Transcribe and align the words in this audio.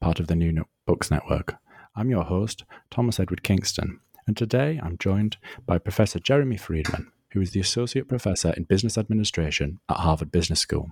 part 0.00 0.20
of 0.20 0.26
the 0.26 0.34
New 0.34 0.64
Books 0.86 1.10
Network. 1.10 1.56
I'm 1.94 2.10
your 2.10 2.24
host, 2.24 2.64
Thomas 2.90 3.18
Edward 3.18 3.42
Kingston, 3.42 4.00
and 4.26 4.36
today 4.36 4.80
I'm 4.82 4.98
joined 4.98 5.36
by 5.64 5.78
Professor 5.78 6.18
Jeremy 6.18 6.56
Friedman, 6.56 7.10
who 7.30 7.40
is 7.40 7.52
the 7.52 7.60
Associate 7.60 8.06
Professor 8.06 8.52
in 8.56 8.64
Business 8.64 8.98
Administration 8.98 9.80
at 9.88 9.98
Harvard 9.98 10.30
Business 10.30 10.60
School. 10.60 10.90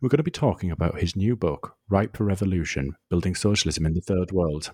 We're 0.00 0.08
going 0.08 0.18
to 0.18 0.22
be 0.22 0.30
talking 0.30 0.70
about 0.70 1.00
his 1.00 1.16
new 1.16 1.36
book, 1.36 1.76
Ripe 1.88 2.16
for 2.16 2.24
Revolution 2.24 2.96
Building 3.08 3.34
Socialism 3.34 3.86
in 3.86 3.94
the 3.94 4.00
Third 4.00 4.32
World, 4.32 4.72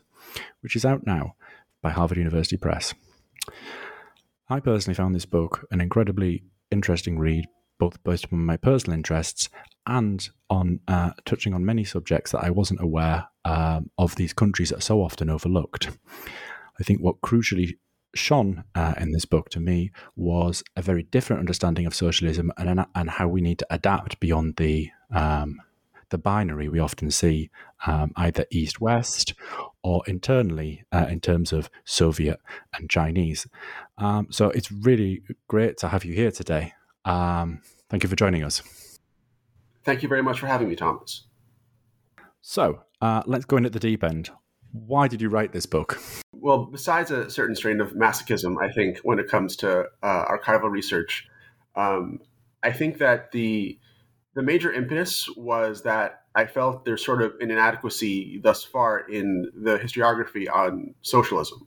which 0.60 0.74
is 0.74 0.84
out 0.84 1.06
now 1.06 1.34
by 1.82 1.90
Harvard 1.90 2.18
University 2.18 2.56
Press. 2.56 2.94
I 4.48 4.60
personally 4.60 4.94
found 4.94 5.14
this 5.14 5.26
book 5.26 5.66
an 5.70 5.80
incredibly 5.80 6.44
interesting 6.70 7.18
read, 7.18 7.46
both 7.82 8.04
based 8.04 8.26
on 8.32 8.46
my 8.46 8.56
personal 8.56 8.96
interests 8.96 9.48
and 9.86 10.30
on 10.48 10.78
uh, 10.86 11.10
touching 11.24 11.52
on 11.52 11.64
many 11.64 11.82
subjects 11.82 12.30
that 12.30 12.44
I 12.44 12.50
wasn't 12.50 12.80
aware 12.80 13.26
um, 13.44 13.90
of 13.98 14.14
these 14.14 14.32
countries 14.32 14.68
that 14.68 14.78
are 14.78 14.88
so 14.92 15.02
often 15.02 15.28
overlooked. 15.28 15.90
I 16.78 16.84
think 16.84 17.00
what 17.00 17.20
crucially 17.20 17.76
shone 18.14 18.62
uh, 18.76 18.94
in 18.98 19.10
this 19.10 19.24
book 19.24 19.48
to 19.50 19.58
me 19.60 19.90
was 20.14 20.62
a 20.76 20.82
very 20.82 21.02
different 21.02 21.40
understanding 21.40 21.86
of 21.86 21.94
socialism 21.94 22.52
and 22.56 22.86
and 22.94 23.10
how 23.10 23.26
we 23.26 23.40
need 23.40 23.58
to 23.58 23.66
adapt 23.70 24.20
beyond 24.20 24.54
the 24.56 24.90
um, 25.10 25.60
the 26.10 26.18
binary 26.18 26.68
we 26.68 26.78
often 26.78 27.10
see 27.10 27.50
um, 27.86 28.12
either 28.16 28.44
east 28.50 28.80
west 28.80 29.34
or 29.82 30.02
internally 30.06 30.84
uh, 30.92 31.06
in 31.08 31.18
terms 31.20 31.52
of 31.52 31.68
Soviet 31.84 32.38
and 32.74 32.88
Chinese. 32.88 33.48
Um, 33.98 34.28
so 34.30 34.50
it's 34.50 34.70
really 34.70 35.22
great 35.48 35.78
to 35.78 35.88
have 35.88 36.04
you 36.04 36.14
here 36.14 36.30
today. 36.30 36.74
Um, 37.04 37.60
thank 37.88 38.02
you 38.02 38.08
for 38.08 38.16
joining 38.16 38.44
us. 38.44 38.62
Thank 39.84 40.02
you 40.02 40.08
very 40.08 40.22
much 40.22 40.38
for 40.38 40.46
having 40.46 40.68
me, 40.68 40.76
Thomas. 40.76 41.24
So 42.40 42.82
uh, 43.00 43.22
let's 43.26 43.44
go 43.44 43.56
in 43.56 43.64
at 43.64 43.72
the 43.72 43.80
deep 43.80 44.04
end. 44.04 44.30
Why 44.72 45.08
did 45.08 45.20
you 45.20 45.28
write 45.28 45.52
this 45.52 45.66
book? 45.66 46.00
Well, 46.32 46.64
besides 46.64 47.10
a 47.10 47.30
certain 47.30 47.54
strain 47.54 47.80
of 47.80 47.92
masochism, 47.92 48.56
I 48.62 48.72
think 48.72 48.98
when 48.98 49.18
it 49.18 49.28
comes 49.28 49.54
to 49.56 49.86
uh, 50.02 50.24
archival 50.26 50.70
research, 50.70 51.28
um, 51.76 52.20
I 52.62 52.72
think 52.72 52.98
that 52.98 53.32
the 53.32 53.78
the 54.34 54.42
major 54.42 54.72
impetus 54.72 55.28
was 55.36 55.82
that 55.82 56.22
I 56.34 56.46
felt 56.46 56.86
there's 56.86 57.04
sort 57.04 57.20
of 57.20 57.34
an 57.40 57.50
inadequacy 57.50 58.40
thus 58.42 58.64
far 58.64 59.00
in 59.00 59.50
the 59.54 59.78
historiography 59.78 60.50
on 60.50 60.94
socialism, 61.02 61.66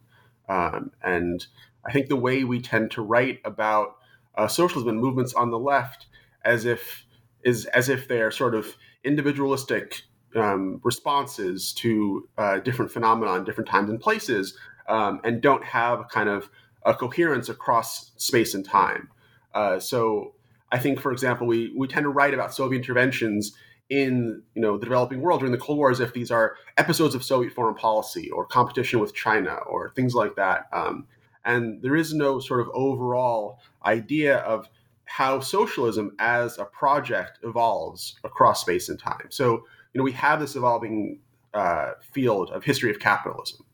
um, 0.49 0.91
and 1.03 1.45
I 1.85 1.91
think 1.91 2.09
the 2.09 2.15
way 2.15 2.43
we 2.43 2.59
tend 2.59 2.91
to 2.91 3.03
write 3.03 3.39
about 3.45 3.97
uh, 4.37 4.47
socialism 4.47 4.89
and 4.89 4.99
movements 4.99 5.33
on 5.33 5.51
the 5.51 5.59
left 5.59 6.07
as 6.43 6.65
if 6.65 7.05
is 7.43 7.65
as 7.67 7.89
if 7.89 8.07
they 8.07 8.21
are 8.21 8.31
sort 8.31 8.55
of 8.55 8.75
individualistic 9.03 10.01
um, 10.35 10.81
responses 10.83 11.73
to 11.73 12.27
uh, 12.37 12.59
different 12.59 12.91
phenomena 12.91 13.35
in 13.35 13.43
different 13.43 13.69
times 13.69 13.89
and 13.89 13.99
places, 13.99 14.57
um, 14.87 15.21
and 15.23 15.41
don't 15.41 15.63
have 15.63 16.01
a 16.01 16.03
kind 16.05 16.29
of 16.29 16.49
a 16.83 16.93
coherence 16.93 17.49
across 17.49 18.11
space 18.17 18.53
and 18.53 18.65
time. 18.65 19.09
Uh, 19.53 19.79
so 19.79 20.33
I 20.71 20.79
think, 20.79 20.99
for 20.99 21.11
example, 21.11 21.47
we 21.47 21.73
we 21.75 21.87
tend 21.87 22.03
to 22.03 22.09
write 22.09 22.33
about 22.33 22.53
Soviet 22.53 22.79
interventions 22.79 23.55
in 23.89 24.41
you 24.55 24.61
know 24.61 24.77
the 24.77 24.85
developing 24.85 25.21
world 25.21 25.39
during 25.39 25.51
the 25.51 25.57
Cold 25.57 25.77
War 25.77 25.91
as 25.91 25.99
if 25.99 26.13
these 26.13 26.31
are 26.31 26.55
episodes 26.77 27.15
of 27.15 27.23
Soviet 27.23 27.53
foreign 27.53 27.75
policy 27.75 28.29
or 28.31 28.45
competition 28.45 28.99
with 28.99 29.13
China 29.13 29.55
or 29.67 29.93
things 29.95 30.13
like 30.15 30.35
that. 30.35 30.67
Um, 30.73 31.07
and 31.45 31.81
there 31.81 31.95
is 31.95 32.13
no 32.13 32.39
sort 32.39 32.59
of 32.59 32.69
overall 32.73 33.59
idea 33.85 34.37
of 34.39 34.67
how 35.05 35.39
socialism 35.39 36.15
as 36.19 36.57
a 36.57 36.65
project 36.65 37.39
evolves 37.43 38.15
across 38.23 38.61
space 38.61 38.89
and 38.89 38.99
time. 38.99 39.27
So 39.29 39.63
you 39.93 39.99
know, 39.99 40.03
we 40.03 40.11
have 40.11 40.41
this 40.41 40.57
evolving 40.57 41.19
uh, 41.53 41.91
field 42.11 42.49
of 42.49 42.65
history 42.65 42.91
of 42.91 42.99
capitalism. 42.99 43.65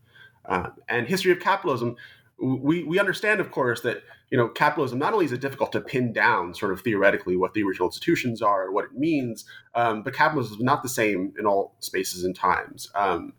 Uh, 0.46 0.70
and 0.88 1.08
history 1.08 1.32
of 1.32 1.40
capitalism, 1.40 1.96
we, 2.38 2.84
we 2.84 3.00
understand, 3.00 3.40
of 3.40 3.50
course, 3.50 3.82
that 3.82 4.04
you 4.30 4.38
know 4.38 4.48
capitalism 4.48 5.00
not 5.00 5.14
only 5.14 5.26
is 5.26 5.32
it 5.32 5.42
difficult 5.42 5.72
to 5.72 5.82
pin 5.82 6.14
down 6.14 6.54
sort 6.54 6.74
of 6.74 6.82
theoretically 6.82 7.36
what 7.36 7.54
the 7.54 7.64
original 7.64 7.88
institutions 7.88 8.42
are 8.42 8.66
or 8.66 8.72
what 8.72 8.86
it 8.86 8.94
means, 8.94 9.46
um, 9.74 10.04
but 10.04 10.14
capitalism 10.14 10.58
is 10.58 10.64
not 10.64 10.84
the 10.84 10.90
same 10.90 11.34
in 11.40 11.46
all 11.46 11.76
spaces 11.80 12.24
and 12.24 12.36
times. 12.36 12.92
Um, 12.94 13.34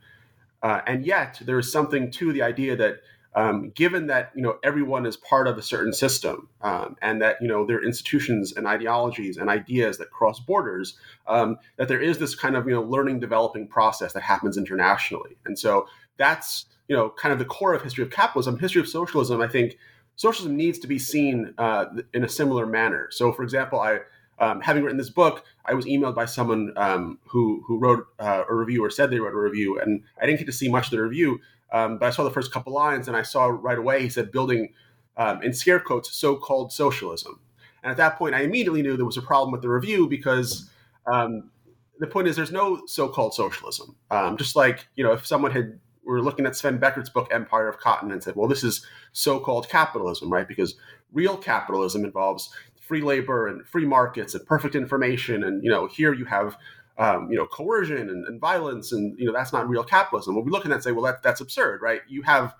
uh, 0.62 0.80
and 0.86 1.06
yet, 1.06 1.40
there 1.44 1.58
is 1.58 1.70
something 1.70 2.10
to 2.12 2.32
the 2.32 2.42
idea 2.42 2.74
that 2.76 2.96
um, 3.34 3.70
given 3.70 4.06
that 4.08 4.30
you 4.34 4.42
know 4.42 4.58
everyone 4.62 5.06
is 5.06 5.16
part 5.16 5.48
of 5.48 5.56
a 5.56 5.62
certain 5.62 5.92
system 5.92 6.48
um, 6.60 6.96
and 7.00 7.22
that 7.22 7.36
you 7.40 7.48
know 7.48 7.64
there 7.64 7.78
are 7.78 7.84
institutions 7.84 8.52
and 8.52 8.66
ideologies 8.66 9.36
and 9.36 9.48
ideas 9.48 9.98
that 9.98 10.10
cross 10.10 10.40
borders 10.40 10.96
um, 11.26 11.56
that 11.76 11.88
there 11.88 12.00
is 12.00 12.18
this 12.18 12.34
kind 12.34 12.56
of 12.56 12.66
you 12.66 12.72
know 12.72 12.82
learning 12.82 13.20
developing 13.20 13.66
process 13.66 14.12
that 14.12 14.22
happens 14.22 14.56
internationally 14.56 15.36
and 15.44 15.58
so 15.58 15.86
that's 16.18 16.66
you 16.88 16.96
know 16.96 17.10
kind 17.10 17.32
of 17.32 17.38
the 17.38 17.44
core 17.44 17.74
of 17.74 17.82
history 17.82 18.04
of 18.04 18.10
capitalism 18.10 18.58
history 18.58 18.80
of 18.80 18.88
socialism 18.88 19.40
i 19.40 19.48
think 19.48 19.76
socialism 20.16 20.56
needs 20.56 20.78
to 20.78 20.86
be 20.86 20.98
seen 20.98 21.54
uh, 21.58 21.86
in 22.12 22.24
a 22.24 22.28
similar 22.28 22.66
manner 22.66 23.08
so 23.10 23.32
for 23.32 23.42
example 23.42 23.80
i 23.80 23.98
um, 24.38 24.60
having 24.60 24.82
written 24.82 24.98
this 24.98 25.10
book, 25.10 25.44
I 25.64 25.74
was 25.74 25.86
emailed 25.86 26.16
by 26.16 26.24
someone 26.24 26.72
um, 26.76 27.18
who 27.28 27.62
who 27.66 27.78
wrote 27.78 28.06
uh, 28.18 28.42
a 28.48 28.54
review 28.54 28.84
or 28.84 28.90
said 28.90 29.10
they 29.10 29.20
wrote 29.20 29.34
a 29.34 29.38
review, 29.38 29.78
and 29.78 30.02
I 30.20 30.26
didn't 30.26 30.40
get 30.40 30.46
to 30.46 30.52
see 30.52 30.68
much 30.68 30.86
of 30.86 30.90
the 30.90 31.02
review. 31.02 31.40
Um, 31.72 31.98
but 31.98 32.06
I 32.06 32.10
saw 32.10 32.22
the 32.22 32.30
first 32.30 32.52
couple 32.52 32.72
lines 32.72 33.08
and 33.08 33.16
I 33.16 33.22
saw 33.22 33.46
right 33.46 33.78
away 33.78 34.02
he 34.02 34.08
said 34.08 34.30
building 34.30 34.74
um, 35.16 35.42
in 35.42 35.52
scare 35.52 35.80
quotes 35.80 36.14
so-called 36.14 36.72
socialism. 36.72 37.40
And 37.82 37.90
at 37.90 37.96
that 37.96 38.16
point, 38.16 38.34
I 38.34 38.42
immediately 38.42 38.82
knew 38.82 38.96
there 38.96 39.06
was 39.06 39.16
a 39.16 39.22
problem 39.22 39.52
with 39.52 39.62
the 39.62 39.68
review 39.68 40.08
because 40.08 40.70
um, 41.12 41.50
the 41.98 42.06
point 42.06 42.28
is 42.28 42.36
there's 42.36 42.52
no 42.52 42.82
so-called 42.86 43.34
socialism. 43.34 43.96
Um, 44.10 44.36
just 44.36 44.54
like 44.54 44.86
you 44.94 45.02
know, 45.02 45.12
if 45.12 45.26
someone 45.26 45.50
had 45.50 45.78
were 46.04 46.20
looking 46.20 46.46
at 46.46 46.56
Sven 46.56 46.78
Beckert's 46.78 47.10
book 47.10 47.28
Empire 47.30 47.68
of 47.68 47.78
Cotton 47.78 48.10
and 48.10 48.22
said, 48.22 48.34
well, 48.34 48.48
this 48.48 48.64
is 48.64 48.84
so-called 49.12 49.68
capitalism, 49.68 50.32
right? 50.32 50.48
Because 50.48 50.74
real 51.12 51.36
capitalism 51.36 52.04
involves 52.04 52.50
free 52.80 53.02
labor 53.02 53.46
and 53.46 53.64
free 53.66 53.86
markets 53.86 54.34
and 54.34 54.44
perfect 54.44 54.74
information, 54.74 55.44
and 55.44 55.62
you 55.62 55.70
know, 55.70 55.86
here 55.86 56.12
you 56.12 56.24
have 56.24 56.56
um, 57.02 57.28
you 57.30 57.36
know, 57.36 57.46
coercion 57.46 58.08
and, 58.08 58.24
and, 58.26 58.40
violence, 58.40 58.92
and 58.92 59.18
you 59.18 59.26
know, 59.26 59.32
that's 59.32 59.52
not 59.52 59.68
real 59.68 59.82
capitalism. 59.82 60.36
We'll 60.36 60.44
be 60.44 60.52
looking 60.52 60.70
at 60.70 60.76
and 60.76 60.84
say, 60.84 60.92
well, 60.92 61.04
that, 61.04 61.22
that's 61.22 61.40
absurd, 61.40 61.82
right? 61.82 62.00
You 62.08 62.22
have 62.22 62.54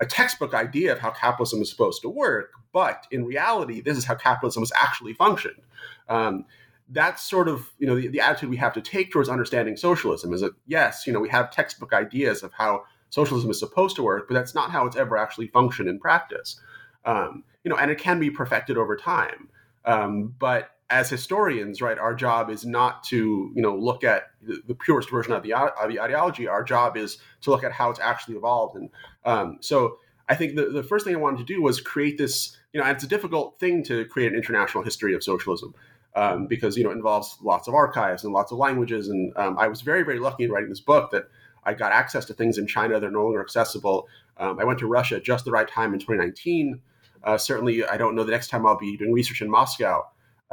a 0.00 0.06
textbook 0.06 0.52
idea 0.52 0.92
of 0.92 0.98
how 0.98 1.10
capitalism 1.10 1.62
is 1.62 1.70
supposed 1.70 2.02
to 2.02 2.08
work, 2.08 2.50
but 2.72 3.06
in 3.12 3.24
reality, 3.24 3.80
this 3.80 3.96
is 3.96 4.04
how 4.04 4.16
capitalism 4.16 4.62
has 4.62 4.72
actually 4.74 5.14
functioned. 5.14 5.60
Um, 6.08 6.44
that's 6.88 7.22
sort 7.22 7.48
of 7.48 7.70
you 7.78 7.86
know 7.86 7.94
the, 7.94 8.08
the, 8.08 8.20
attitude 8.20 8.50
we 8.50 8.56
have 8.56 8.74
to 8.74 8.82
take 8.82 9.10
towards 9.10 9.28
understanding 9.28 9.76
socialism 9.76 10.34
is 10.34 10.40
that 10.40 10.52
yes, 10.66 11.06
you 11.06 11.12
know, 11.12 11.20
we 11.20 11.28
have 11.28 11.50
textbook 11.50 11.92
ideas 11.92 12.42
of 12.42 12.52
how 12.52 12.84
socialism 13.10 13.48
is 13.48 13.60
supposed 13.60 13.94
to 13.96 14.02
work, 14.02 14.26
but 14.28 14.34
that's 14.34 14.56
not 14.56 14.70
how 14.70 14.86
it's 14.86 14.96
ever 14.96 15.16
actually 15.16 15.46
functioned 15.46 15.88
in 15.88 16.00
practice. 16.00 16.60
Um, 17.04 17.44
you 17.62 17.70
know, 17.70 17.76
and 17.76 17.90
it 17.92 17.98
can 17.98 18.18
be 18.18 18.28
perfected 18.28 18.76
over 18.76 18.96
time. 18.96 19.48
Um, 19.84 20.34
but 20.38 20.70
as 20.90 21.08
historians, 21.10 21.80
right, 21.80 21.98
our 21.98 22.14
job 22.14 22.50
is 22.50 22.64
not 22.64 23.04
to 23.04 23.50
you 23.54 23.62
know 23.62 23.76
look 23.76 24.04
at 24.04 24.30
the, 24.42 24.60
the 24.66 24.74
purest 24.74 25.10
version 25.10 25.32
of 25.32 25.42
the, 25.42 25.54
of 25.54 25.88
the 25.88 26.00
ideology. 26.00 26.46
Our 26.46 26.62
job 26.62 26.96
is 26.96 27.18
to 27.42 27.50
look 27.50 27.64
at 27.64 27.72
how 27.72 27.90
it's 27.90 28.00
actually 28.00 28.36
evolved. 28.36 28.76
And 28.76 28.90
um, 29.24 29.58
so, 29.60 29.98
I 30.28 30.34
think 30.34 30.56
the, 30.56 30.66
the 30.66 30.82
first 30.82 31.04
thing 31.04 31.14
I 31.14 31.18
wanted 31.18 31.38
to 31.38 31.44
do 31.44 31.62
was 31.62 31.80
create 31.80 32.18
this. 32.18 32.56
You 32.72 32.80
know, 32.80 32.86
it's 32.88 33.04
a 33.04 33.08
difficult 33.08 33.58
thing 33.60 33.84
to 33.84 34.04
create 34.06 34.32
an 34.32 34.36
international 34.36 34.84
history 34.84 35.14
of 35.14 35.22
socialism. 35.22 35.74
um, 36.16 36.46
because 36.46 36.76
you 36.76 36.84
know 36.84 36.90
it 36.90 36.94
involves 36.94 37.38
lots 37.42 37.68
of 37.68 37.74
archives 37.74 38.24
and 38.24 38.32
lots 38.32 38.52
of 38.52 38.58
languages. 38.58 39.08
And 39.08 39.32
um, 39.36 39.58
I 39.58 39.68
was 39.68 39.80
very 39.80 40.02
very 40.02 40.18
lucky 40.18 40.44
in 40.44 40.50
writing 40.50 40.68
this 40.68 40.80
book 40.80 41.10
that 41.10 41.28
I 41.64 41.74
got 41.74 41.92
access 41.92 42.24
to 42.26 42.34
things 42.34 42.58
in 42.58 42.66
China 42.66 43.00
that 43.00 43.06
are 43.06 43.10
no 43.10 43.24
longer 43.24 43.40
accessible. 43.40 44.08
Um, 44.36 44.58
I 44.60 44.64
went 44.64 44.78
to 44.80 44.86
Russia 44.86 45.20
just 45.20 45.44
the 45.44 45.50
right 45.50 45.68
time 45.68 45.92
in 45.94 46.00
2019. 46.00 46.80
Uh, 47.24 47.38
certainly, 47.38 47.84
I 47.84 47.96
don't 47.96 48.14
know 48.14 48.24
the 48.24 48.32
next 48.32 48.48
time 48.48 48.66
I'll 48.66 48.78
be 48.78 48.96
doing 48.96 49.12
research 49.12 49.40
in 49.40 49.50
Moscow. 49.50 50.02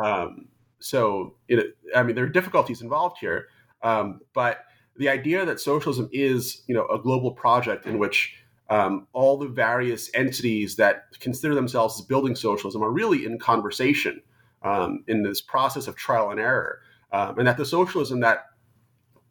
Um, 0.03 0.47
so, 0.79 1.35
it, 1.47 1.77
I 1.95 2.03
mean, 2.03 2.15
there 2.15 2.25
are 2.25 2.29
difficulties 2.29 2.81
involved 2.81 3.17
here, 3.19 3.47
um, 3.83 4.21
but 4.33 4.65
the 4.97 5.09
idea 5.09 5.45
that 5.45 5.59
socialism 5.59 6.09
is, 6.11 6.63
you 6.67 6.75
know, 6.75 6.87
a 6.87 6.99
global 6.99 7.31
project 7.31 7.85
in 7.85 7.99
which 7.99 8.35
um, 8.69 9.07
all 9.13 9.37
the 9.37 9.47
various 9.47 10.09
entities 10.13 10.77
that 10.77 11.03
consider 11.19 11.53
themselves 11.53 11.99
as 11.99 12.05
building 12.05 12.35
socialism 12.35 12.81
are 12.81 12.91
really 12.91 13.25
in 13.25 13.37
conversation 13.37 14.21
um, 14.63 15.03
in 15.07 15.23
this 15.23 15.41
process 15.41 15.87
of 15.87 15.95
trial 15.95 16.31
and 16.31 16.39
error, 16.39 16.79
um, 17.11 17.37
and 17.37 17.47
that 17.47 17.57
the 17.57 17.65
socialism 17.65 18.21
that 18.21 18.45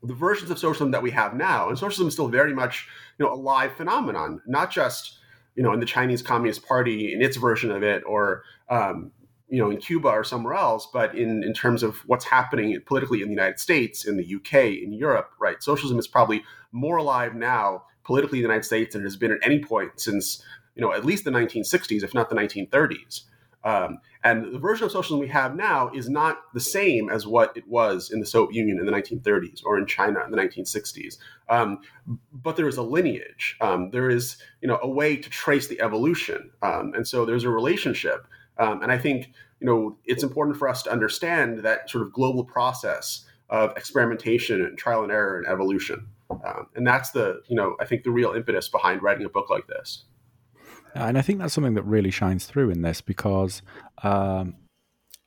the 0.03 0.15
versions 0.15 0.51
of 0.51 0.59
socialism 0.59 0.91
that 0.91 1.03
we 1.03 1.11
have 1.11 1.35
now, 1.35 1.69
and 1.69 1.79
socialism 1.79 2.09
is 2.09 2.15
still 2.15 2.29
very 2.29 2.55
much, 2.55 2.89
you 3.19 3.25
know, 3.25 3.33
a 3.33 3.35
live 3.35 3.73
phenomenon, 3.77 4.41
not 4.47 4.71
just 4.71 5.19
you 5.61 5.67
know 5.67 5.75
in 5.75 5.81
the 5.81 5.85
Chinese 5.85 6.23
Communist 6.23 6.67
Party 6.67 7.13
in 7.13 7.21
its 7.21 7.37
version 7.37 7.71
of 7.71 7.83
it, 7.83 8.03
or 8.07 8.45
um, 8.71 9.13
you 9.51 9.59
know 9.59 9.71
in 9.71 9.77
Cuba 9.77 10.09
or 10.09 10.25
somewhere 10.25 10.55
else, 10.55 10.89
but 10.91 11.15
in 11.15 11.45
in 11.45 11.53
terms 11.53 11.83
of 11.83 11.97
what's 12.07 12.25
happening 12.25 12.81
politically 12.87 13.21
in 13.21 13.29
the 13.29 13.35
United 13.35 13.61
States, 13.61 14.07
in 14.07 14.17
the 14.17 14.37
UK, 14.37 14.83
in 14.83 14.95
Europe, 14.95 15.33
right? 15.39 15.63
Socialism 15.63 15.99
is 15.99 16.09
probably 16.09 16.43
more 16.73 16.97
alive 16.97 17.35
now 17.35 17.83
politically 18.05 18.39
in 18.39 18.43
the 18.43 18.49
United 18.49 18.65
States 18.65 18.95
than 18.95 19.03
it 19.03 19.05
has 19.05 19.19
been 19.19 19.33
at 19.33 19.39
any 19.43 19.63
point 19.63 20.01
since 20.01 20.43
you 20.77 20.81
know 20.81 20.95
at 20.95 21.05
least 21.05 21.25
the 21.25 21.31
1960s, 21.31 22.03
if 22.03 22.15
not 22.15 22.31
the 22.31 22.37
1930s. 22.37 23.25
Um, 23.63 23.99
and 24.25 24.55
the 24.55 24.59
version 24.59 24.85
of 24.85 24.93
socialism 24.93 25.21
we 25.21 25.29
have 25.29 25.55
now 25.55 25.91
is 25.95 26.09
not 26.09 26.39
the 26.55 26.61
same 26.61 27.11
as 27.11 27.27
what 27.27 27.57
it 27.57 27.67
was 27.69 28.11
in 28.11 28.21
the 28.21 28.27
Soviet 28.27 28.57
Union 28.59 28.79
in 28.79 28.87
the 28.87 28.93
1930s 28.93 29.63
or 29.65 29.79
in 29.79 29.87
China 29.87 30.25
in 30.25 30.31
the 30.31 30.37
1960s. 30.37 31.19
Um, 31.49 31.81
but 32.33 32.57
there 32.57 32.69
is 32.69 32.77
a 32.77 32.83
lineage. 32.83 33.57
Um, 33.61 33.91
there 33.91 34.09
is, 34.11 34.37
you 34.63 34.69
know, 34.69 34.79
a 34.83 34.89
way 34.89 35.17
to 35.17 35.31
trace 35.31 35.69
the 35.69 35.81
evolution, 35.81 36.51
um, 36.63 36.93
and 36.95 37.07
so 37.07 37.25
there's 37.25 37.45
a 37.45 37.51
relationship. 37.51 38.27
Um, 38.59 38.83
and 38.83 38.93
I 38.93 38.99
think, 38.99 39.33
you 39.61 39.67
know, 39.67 39.97
it's 40.05 40.23
important 40.23 40.57
for 40.57 40.69
us 40.69 40.83
to 40.85 40.93
understand 40.93 41.61
that 41.61 41.91
sort 41.91 42.03
of 42.03 42.13
global 42.13 42.45
process 42.45 43.27
of 43.49 43.77
experimentation 43.77 44.63
and 44.65 44.79
trial 44.79 45.03
and 45.03 45.11
error 45.11 45.39
and 45.39 45.47
evolution. 45.47 46.07
Um, 46.31 46.69
and 46.77 46.87
that's 46.87 47.11
the, 47.11 47.43
you 47.49 47.57
know, 47.57 47.77
I 47.81 47.85
think 47.85 48.05
the 48.05 48.11
real 48.11 48.33
impetus 48.33 48.69
behind 48.69 49.03
writing 49.03 49.27
a 49.27 49.29
book 49.29 49.51
like 49.51 49.67
this. 49.67 50.05
And 50.95 51.17
I 51.19 51.23
think 51.23 51.39
that's 51.39 51.55
something 51.55 51.75
that 51.75 51.85
really 51.85 52.11
shines 52.11 52.47
through 52.47 52.71
in 52.71 52.83
this 52.83 53.01
because 53.01 53.63
um, 54.03 54.55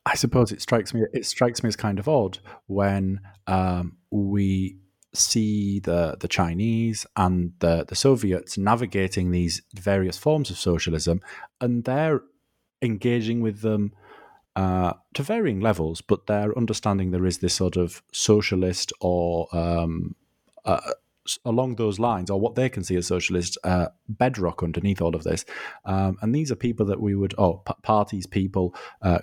I 0.06 0.14
suppose 0.14 0.52
it 0.52 0.60
strikes 0.60 0.92
me 0.92 1.02
it 1.12 1.26
strikes 1.26 1.62
me 1.62 1.68
as 1.68 1.76
kind 1.76 1.98
of 1.98 2.08
odd 2.08 2.38
when 2.66 3.20
um, 3.46 3.96
we 4.10 4.76
see 5.14 5.78
the 5.80 6.16
the 6.20 6.28
Chinese 6.28 7.06
and 7.16 7.52
the 7.60 7.84
the 7.88 7.94
Soviets 7.94 8.58
navigating 8.58 9.30
these 9.30 9.62
various 9.74 10.18
forms 10.18 10.50
of 10.50 10.58
socialism, 10.58 11.20
and 11.60 11.84
they're 11.84 12.22
engaging 12.82 13.40
with 13.40 13.60
them. 13.60 13.92
Uh, 14.56 14.92
to 15.12 15.24
varying 15.24 15.58
levels, 15.58 16.00
but 16.00 16.28
they're 16.28 16.56
understanding 16.56 17.10
there 17.10 17.26
is 17.26 17.38
this 17.38 17.54
sort 17.54 17.76
of 17.76 18.04
socialist 18.12 18.92
or 19.00 19.48
um, 19.50 20.14
uh, 20.64 20.92
along 21.44 21.76
those 21.76 21.98
lines, 21.98 22.30
or 22.30 22.40
what 22.40 22.54
they 22.54 22.68
can 22.68 22.84
see 22.84 22.96
as 22.96 23.06
socialist 23.06 23.58
uh, 23.64 23.88
bedrock 24.08 24.62
underneath 24.62 25.00
all 25.00 25.16
of 25.16 25.24
this. 25.24 25.44
Um, 25.84 26.18
and 26.20 26.34
these 26.34 26.52
are 26.52 26.56
people 26.56 26.86
that 26.86 27.00
we 27.00 27.14
would, 27.14 27.34
oh, 27.38 27.62
p- 27.66 27.74
parties, 27.82 28.26
people, 28.26 28.74
uh, 29.02 29.18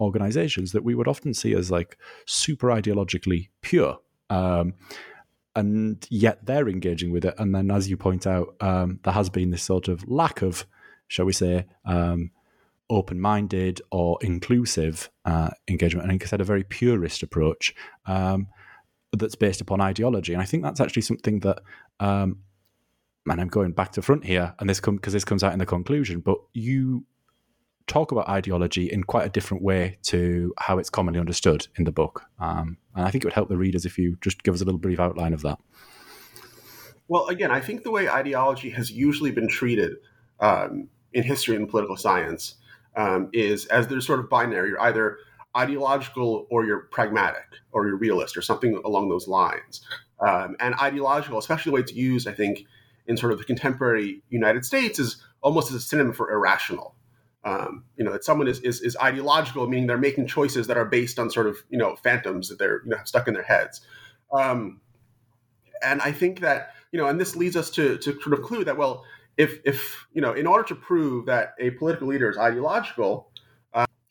organizations 0.00 0.72
that 0.72 0.84
we 0.84 0.94
would 0.94 1.08
often 1.08 1.34
see 1.34 1.54
as 1.54 1.70
like 1.70 1.96
super 2.26 2.68
ideologically 2.68 3.48
pure. 3.62 3.98
Um, 4.30 4.74
and 5.56 6.06
yet 6.10 6.44
they're 6.46 6.68
engaging 6.68 7.10
with 7.12 7.24
it. 7.24 7.34
And 7.38 7.54
then, 7.54 7.70
as 7.70 7.90
you 7.90 7.96
point 7.96 8.26
out, 8.26 8.54
um, 8.60 9.00
there 9.02 9.14
has 9.14 9.30
been 9.30 9.50
this 9.50 9.62
sort 9.62 9.88
of 9.88 10.08
lack 10.08 10.42
of, 10.42 10.66
shall 11.08 11.24
we 11.24 11.32
say, 11.32 11.66
um, 11.84 12.30
open 12.90 13.20
minded 13.20 13.80
or 13.90 14.18
inclusive 14.22 15.10
uh, 15.24 15.50
engagement. 15.66 16.04
And 16.04 16.12
like 16.12 16.22
I 16.22 16.26
said, 16.26 16.40
a 16.40 16.44
very 16.44 16.64
purist 16.64 17.22
approach. 17.22 17.74
Um, 18.06 18.48
that's 19.12 19.34
based 19.34 19.60
upon 19.60 19.80
ideology. 19.80 20.32
And 20.32 20.42
I 20.42 20.44
think 20.44 20.62
that's 20.62 20.80
actually 20.80 21.02
something 21.02 21.40
that, 21.40 21.60
um, 22.00 22.40
and 23.28 23.40
I'm 23.40 23.48
going 23.48 23.72
back 23.72 23.92
to 23.92 24.02
front 24.02 24.24
here, 24.24 24.54
and 24.58 24.68
this 24.68 24.80
because 24.80 25.12
this 25.12 25.24
comes 25.24 25.42
out 25.42 25.52
in 25.52 25.58
the 25.58 25.66
conclusion. 25.66 26.20
But 26.20 26.38
you 26.54 27.04
talk 27.86 28.12
about 28.12 28.28
ideology 28.28 28.86
in 28.90 29.02
quite 29.04 29.26
a 29.26 29.30
different 29.30 29.62
way 29.62 29.98
to 30.02 30.52
how 30.58 30.78
it's 30.78 30.90
commonly 30.90 31.20
understood 31.20 31.66
in 31.76 31.84
the 31.84 31.92
book, 31.92 32.24
um, 32.38 32.78
and 32.94 33.06
I 33.06 33.10
think 33.10 33.24
it 33.24 33.26
would 33.26 33.34
help 33.34 33.48
the 33.48 33.56
readers 33.56 33.84
if 33.84 33.98
you 33.98 34.16
just 34.20 34.42
give 34.42 34.54
us 34.54 34.60
a 34.60 34.64
little 34.64 34.78
brief 34.78 35.00
outline 35.00 35.32
of 35.32 35.42
that. 35.42 35.58
Well, 37.08 37.26
again, 37.28 37.50
I 37.50 37.60
think 37.60 37.82
the 37.84 37.90
way 37.90 38.08
ideology 38.08 38.70
has 38.70 38.90
usually 38.90 39.30
been 39.30 39.48
treated 39.48 39.96
um, 40.40 40.88
in 41.12 41.22
history 41.24 41.56
and 41.56 41.68
political 41.68 41.96
science 41.96 42.56
um, 42.96 43.30
is 43.32 43.66
as 43.66 43.88
there's 43.88 44.06
sort 44.06 44.20
of 44.20 44.28
binary. 44.28 44.70
You're 44.70 44.82
either 44.82 45.18
ideological 45.56 46.46
or 46.50 46.64
you're 46.64 46.80
pragmatic 46.90 47.46
or 47.72 47.86
you're 47.86 47.96
realist 47.96 48.36
or 48.36 48.42
something 48.42 48.80
along 48.84 49.08
those 49.08 49.28
lines. 49.28 49.80
Um, 50.20 50.56
and 50.60 50.74
ideological, 50.74 51.38
especially 51.38 51.70
the 51.70 51.74
way 51.74 51.80
it's 51.80 51.94
used, 51.94 52.28
I 52.28 52.32
think, 52.32 52.64
in 53.06 53.16
sort 53.16 53.32
of 53.32 53.38
the 53.38 53.44
contemporary 53.44 54.22
United 54.28 54.64
States, 54.64 54.98
is 54.98 55.22
almost 55.40 55.70
as 55.70 55.76
a 55.76 55.80
synonym 55.80 56.12
for 56.12 56.30
irrational. 56.30 56.94
Um, 57.44 57.84
you 57.96 58.04
know, 58.04 58.12
that 58.12 58.24
someone 58.24 58.48
is, 58.48 58.60
is, 58.60 58.80
is 58.82 58.96
ideological, 58.96 59.66
meaning 59.68 59.86
they're 59.86 59.96
making 59.96 60.26
choices 60.26 60.66
that 60.66 60.76
are 60.76 60.84
based 60.84 61.18
on 61.18 61.30
sort 61.30 61.46
of 61.46 61.56
you 61.70 61.78
know 61.78 61.96
phantoms 61.96 62.48
that 62.48 62.58
they're 62.58 62.82
you 62.84 62.90
know 62.90 62.98
stuck 63.04 63.28
in 63.28 63.34
their 63.34 63.44
heads. 63.44 63.80
Um, 64.32 64.80
and 65.82 66.02
I 66.02 66.12
think 66.12 66.40
that 66.40 66.74
you 66.92 66.98
know, 66.98 67.06
and 67.06 67.20
this 67.20 67.36
leads 67.36 67.56
us 67.56 67.70
to 67.70 67.96
to 67.98 68.20
sort 68.20 68.38
of 68.38 68.42
clue 68.42 68.64
that 68.64 68.76
well, 68.76 69.04
if 69.36 69.60
if 69.64 70.06
you 70.12 70.20
know, 70.20 70.32
in 70.32 70.46
order 70.46 70.64
to 70.64 70.74
prove 70.74 71.26
that 71.26 71.54
a 71.58 71.70
political 71.70 72.08
leader 72.08 72.28
is 72.28 72.36
ideological, 72.36 73.27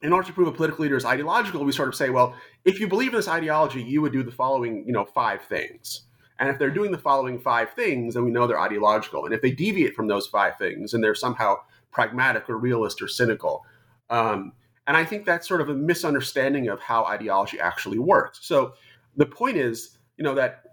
in 0.02 0.14
order 0.14 0.28
to 0.28 0.34
prove 0.34 0.48
a 0.48 0.52
political 0.52 0.84
leader 0.84 0.96
is 0.96 1.06
ideological, 1.06 1.64
we 1.64 1.72
sort 1.72 1.88
of 1.90 1.96
say, 1.96 2.10
well, 2.10 2.36
if 2.66 2.80
you 2.80 2.88
believe 2.88 3.10
in 3.10 3.16
this 3.16 3.28
ideology, 3.28 3.82
you 3.82 4.02
would 4.02 4.14
do 4.14 4.24
the 4.24 4.32
following, 4.32 4.86
you 4.86 4.94
know, 4.94 5.06
five 5.06 5.42
things. 5.44 6.02
And 6.40 6.50
if 6.50 6.60
they're 6.60 6.70
doing 6.70 6.92
the 6.92 7.00
following 7.00 7.40
five 7.40 7.72
things, 7.74 8.14
then 8.14 8.24
we 8.24 8.30
know 8.30 8.46
they're 8.46 8.60
ideological. 8.60 9.26
And 9.26 9.34
if 9.34 9.42
they 9.42 9.52
deviate 9.52 9.96
from 9.96 10.08
those 10.08 10.28
five 10.28 10.58
things 10.58 10.94
and 10.94 11.04
they're 11.04 11.16
somehow 11.16 11.56
pragmatic 11.92 12.48
or 12.48 12.58
realist 12.58 13.02
or 13.02 13.08
cynical, 13.08 13.64
um, 14.12 14.54
and 14.86 14.96
I 14.96 15.04
think 15.04 15.26
that's 15.26 15.48
sort 15.48 15.62
of 15.62 15.70
a 15.70 15.74
misunderstanding 15.74 16.70
of 16.70 16.80
how 16.80 17.06
ideology 17.06 17.60
actually 17.60 18.00
works. 18.00 18.40
So 18.44 18.74
the 19.16 19.26
point 19.26 19.58
is, 19.58 19.98
you 20.16 20.24
know, 20.24 20.36
that 20.36 20.64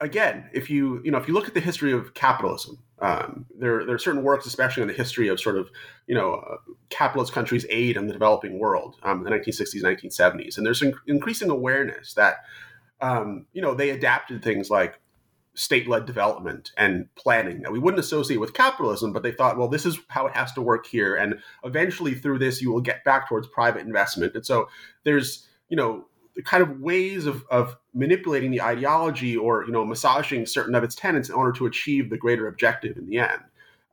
again, 0.00 0.50
if 0.52 0.68
you 0.68 1.00
you 1.04 1.10
know 1.10 1.18
if 1.18 1.28
you 1.28 1.34
look 1.34 1.48
at 1.48 1.54
the 1.54 1.60
history 1.60 1.92
of 1.92 2.12
capitalism, 2.14 2.78
um, 3.00 3.46
there 3.58 3.84
there 3.84 3.94
are 3.94 3.98
certain 3.98 4.22
works, 4.22 4.46
especially 4.46 4.82
on 4.82 4.88
the 4.88 4.94
history 4.94 5.28
of 5.28 5.38
sort 5.38 5.58
of 5.58 5.68
you 6.06 6.14
know 6.14 6.34
uh, 6.34 6.56
capitalist 6.88 7.32
countries' 7.32 7.66
aid 7.68 7.96
in 7.96 8.06
the 8.06 8.12
developing 8.12 8.58
world, 8.58 8.96
um, 9.02 9.22
the 9.22 9.30
1960s, 9.30 9.82
1970s, 9.82 10.56
and 10.56 10.66
there's 10.66 10.82
an 10.82 10.94
increasing 11.06 11.50
awareness 11.50 12.14
that 12.14 12.36
um, 13.00 13.46
you 13.52 13.60
know 13.60 13.74
they 13.74 13.90
adapted 13.90 14.42
things 14.42 14.70
like 14.70 14.98
state-led 15.54 16.04
development 16.04 16.70
and 16.76 17.08
planning 17.14 17.62
that 17.62 17.72
we 17.72 17.78
wouldn't 17.78 17.98
associate 17.98 18.36
with 18.36 18.52
capitalism, 18.52 19.10
but 19.10 19.22
they 19.22 19.32
thought, 19.32 19.56
well, 19.56 19.68
this 19.68 19.86
is 19.86 19.98
how 20.08 20.26
it 20.26 20.36
has 20.36 20.52
to 20.52 20.60
work 20.62 20.86
here, 20.86 21.14
and 21.14 21.38
eventually 21.64 22.14
through 22.14 22.38
this 22.38 22.62
you 22.62 22.72
will 22.72 22.80
get 22.80 23.04
back 23.04 23.28
towards 23.28 23.46
private 23.48 23.86
investment, 23.86 24.34
and 24.34 24.46
so 24.46 24.68
there's 25.04 25.46
you 25.68 25.76
know 25.76 26.06
the 26.34 26.42
kind 26.42 26.62
of 26.62 26.80
ways 26.80 27.26
of, 27.26 27.44
of 27.50 27.76
manipulating 27.96 28.50
the 28.50 28.62
ideology 28.62 29.36
or 29.36 29.64
you 29.64 29.72
know 29.72 29.84
massaging 29.84 30.46
certain 30.46 30.74
of 30.74 30.84
its 30.84 30.94
tenets 30.94 31.28
in 31.28 31.34
order 31.34 31.50
to 31.52 31.66
achieve 31.66 32.10
the 32.10 32.18
greater 32.18 32.46
objective 32.46 32.96
in 32.96 33.06
the 33.08 33.18
end. 33.18 33.40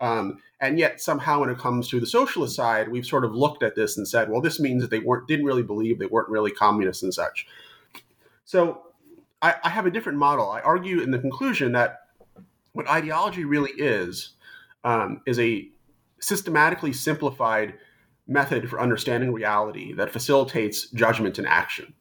Um, 0.01 0.39
and 0.59 0.77
yet 0.77 1.01
somehow 1.01 1.39
when 1.39 1.49
it 1.49 1.57
comes 1.57 1.87
to 1.89 1.99
the 1.99 2.05
socialist 2.05 2.55
side, 2.55 2.89
we've 2.89 3.05
sort 3.05 3.23
of 3.23 3.33
looked 3.33 3.63
at 3.63 3.75
this 3.75 3.97
and 3.97 4.07
said, 4.07 4.29
well, 4.29 4.41
this 4.41 4.59
means 4.59 4.81
that 4.81 4.91
they 4.91 4.99
weren't 4.99 5.27
didn't 5.27 5.45
really 5.45 5.63
believe 5.63 5.97
they 5.97 6.05
weren't 6.05 6.29
really 6.29 6.51
communists 6.51 7.03
and 7.03 7.13
such. 7.13 7.47
So 8.45 8.83
I, 9.41 9.55
I 9.63 9.69
have 9.69 9.85
a 9.85 9.91
different 9.91 10.19
model. 10.19 10.51
I 10.51 10.59
argue 10.59 11.01
in 11.01 11.11
the 11.11 11.19
conclusion 11.19 11.71
that 11.71 12.07
what 12.73 12.89
ideology 12.89 13.45
really 13.45 13.71
is 13.77 14.33
um, 14.83 15.21
is 15.25 15.39
a 15.39 15.69
systematically 16.19 16.91
simplified 16.91 17.75
method 18.27 18.69
for 18.69 18.81
understanding 18.81 19.31
reality 19.31 19.93
that 19.93 20.11
facilitates 20.11 20.87
judgment 20.91 21.37
and 21.37 21.47
action. 21.47 21.93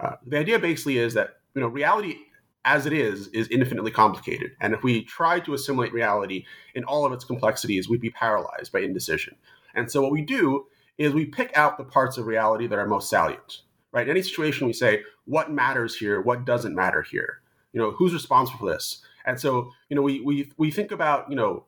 Uh, 0.00 0.16
the 0.26 0.38
idea 0.38 0.58
basically 0.58 0.98
is 0.98 1.14
that 1.14 1.38
you 1.54 1.60
know 1.60 1.68
reality 1.68 2.16
as 2.64 2.86
it 2.86 2.92
is 2.92 3.28
is 3.28 3.48
infinitely 3.48 3.90
complicated, 3.90 4.52
and 4.60 4.72
if 4.72 4.82
we 4.82 5.04
try 5.04 5.40
to 5.40 5.54
assimilate 5.54 5.92
reality 5.92 6.44
in 6.74 6.84
all 6.84 7.04
of 7.04 7.12
its 7.12 7.24
complexities, 7.24 7.88
we'd 7.88 8.00
be 8.00 8.10
paralyzed 8.10 8.72
by 8.72 8.80
indecision. 8.80 9.36
And 9.74 9.90
so 9.90 10.00
what 10.02 10.12
we 10.12 10.22
do 10.22 10.66
is 10.96 11.12
we 11.12 11.26
pick 11.26 11.56
out 11.56 11.76
the 11.76 11.84
parts 11.84 12.16
of 12.16 12.26
reality 12.26 12.66
that 12.66 12.78
are 12.78 12.86
most 12.86 13.10
salient. 13.10 13.62
Right? 13.92 14.06
In 14.06 14.10
any 14.10 14.22
situation, 14.22 14.66
we 14.66 14.72
say 14.72 15.02
what 15.24 15.52
matters 15.52 15.96
here, 15.96 16.20
what 16.20 16.44
doesn't 16.44 16.74
matter 16.74 17.02
here. 17.02 17.40
You 17.72 17.80
know, 17.80 17.90
who's 17.92 18.12
responsible 18.12 18.60
for 18.60 18.72
this? 18.72 19.02
And 19.24 19.40
so 19.40 19.70
you 19.88 19.96
know 19.96 20.02
we 20.02 20.20
we 20.20 20.50
we 20.56 20.70
think 20.70 20.90
about 20.90 21.30
you 21.30 21.36
know 21.36 21.64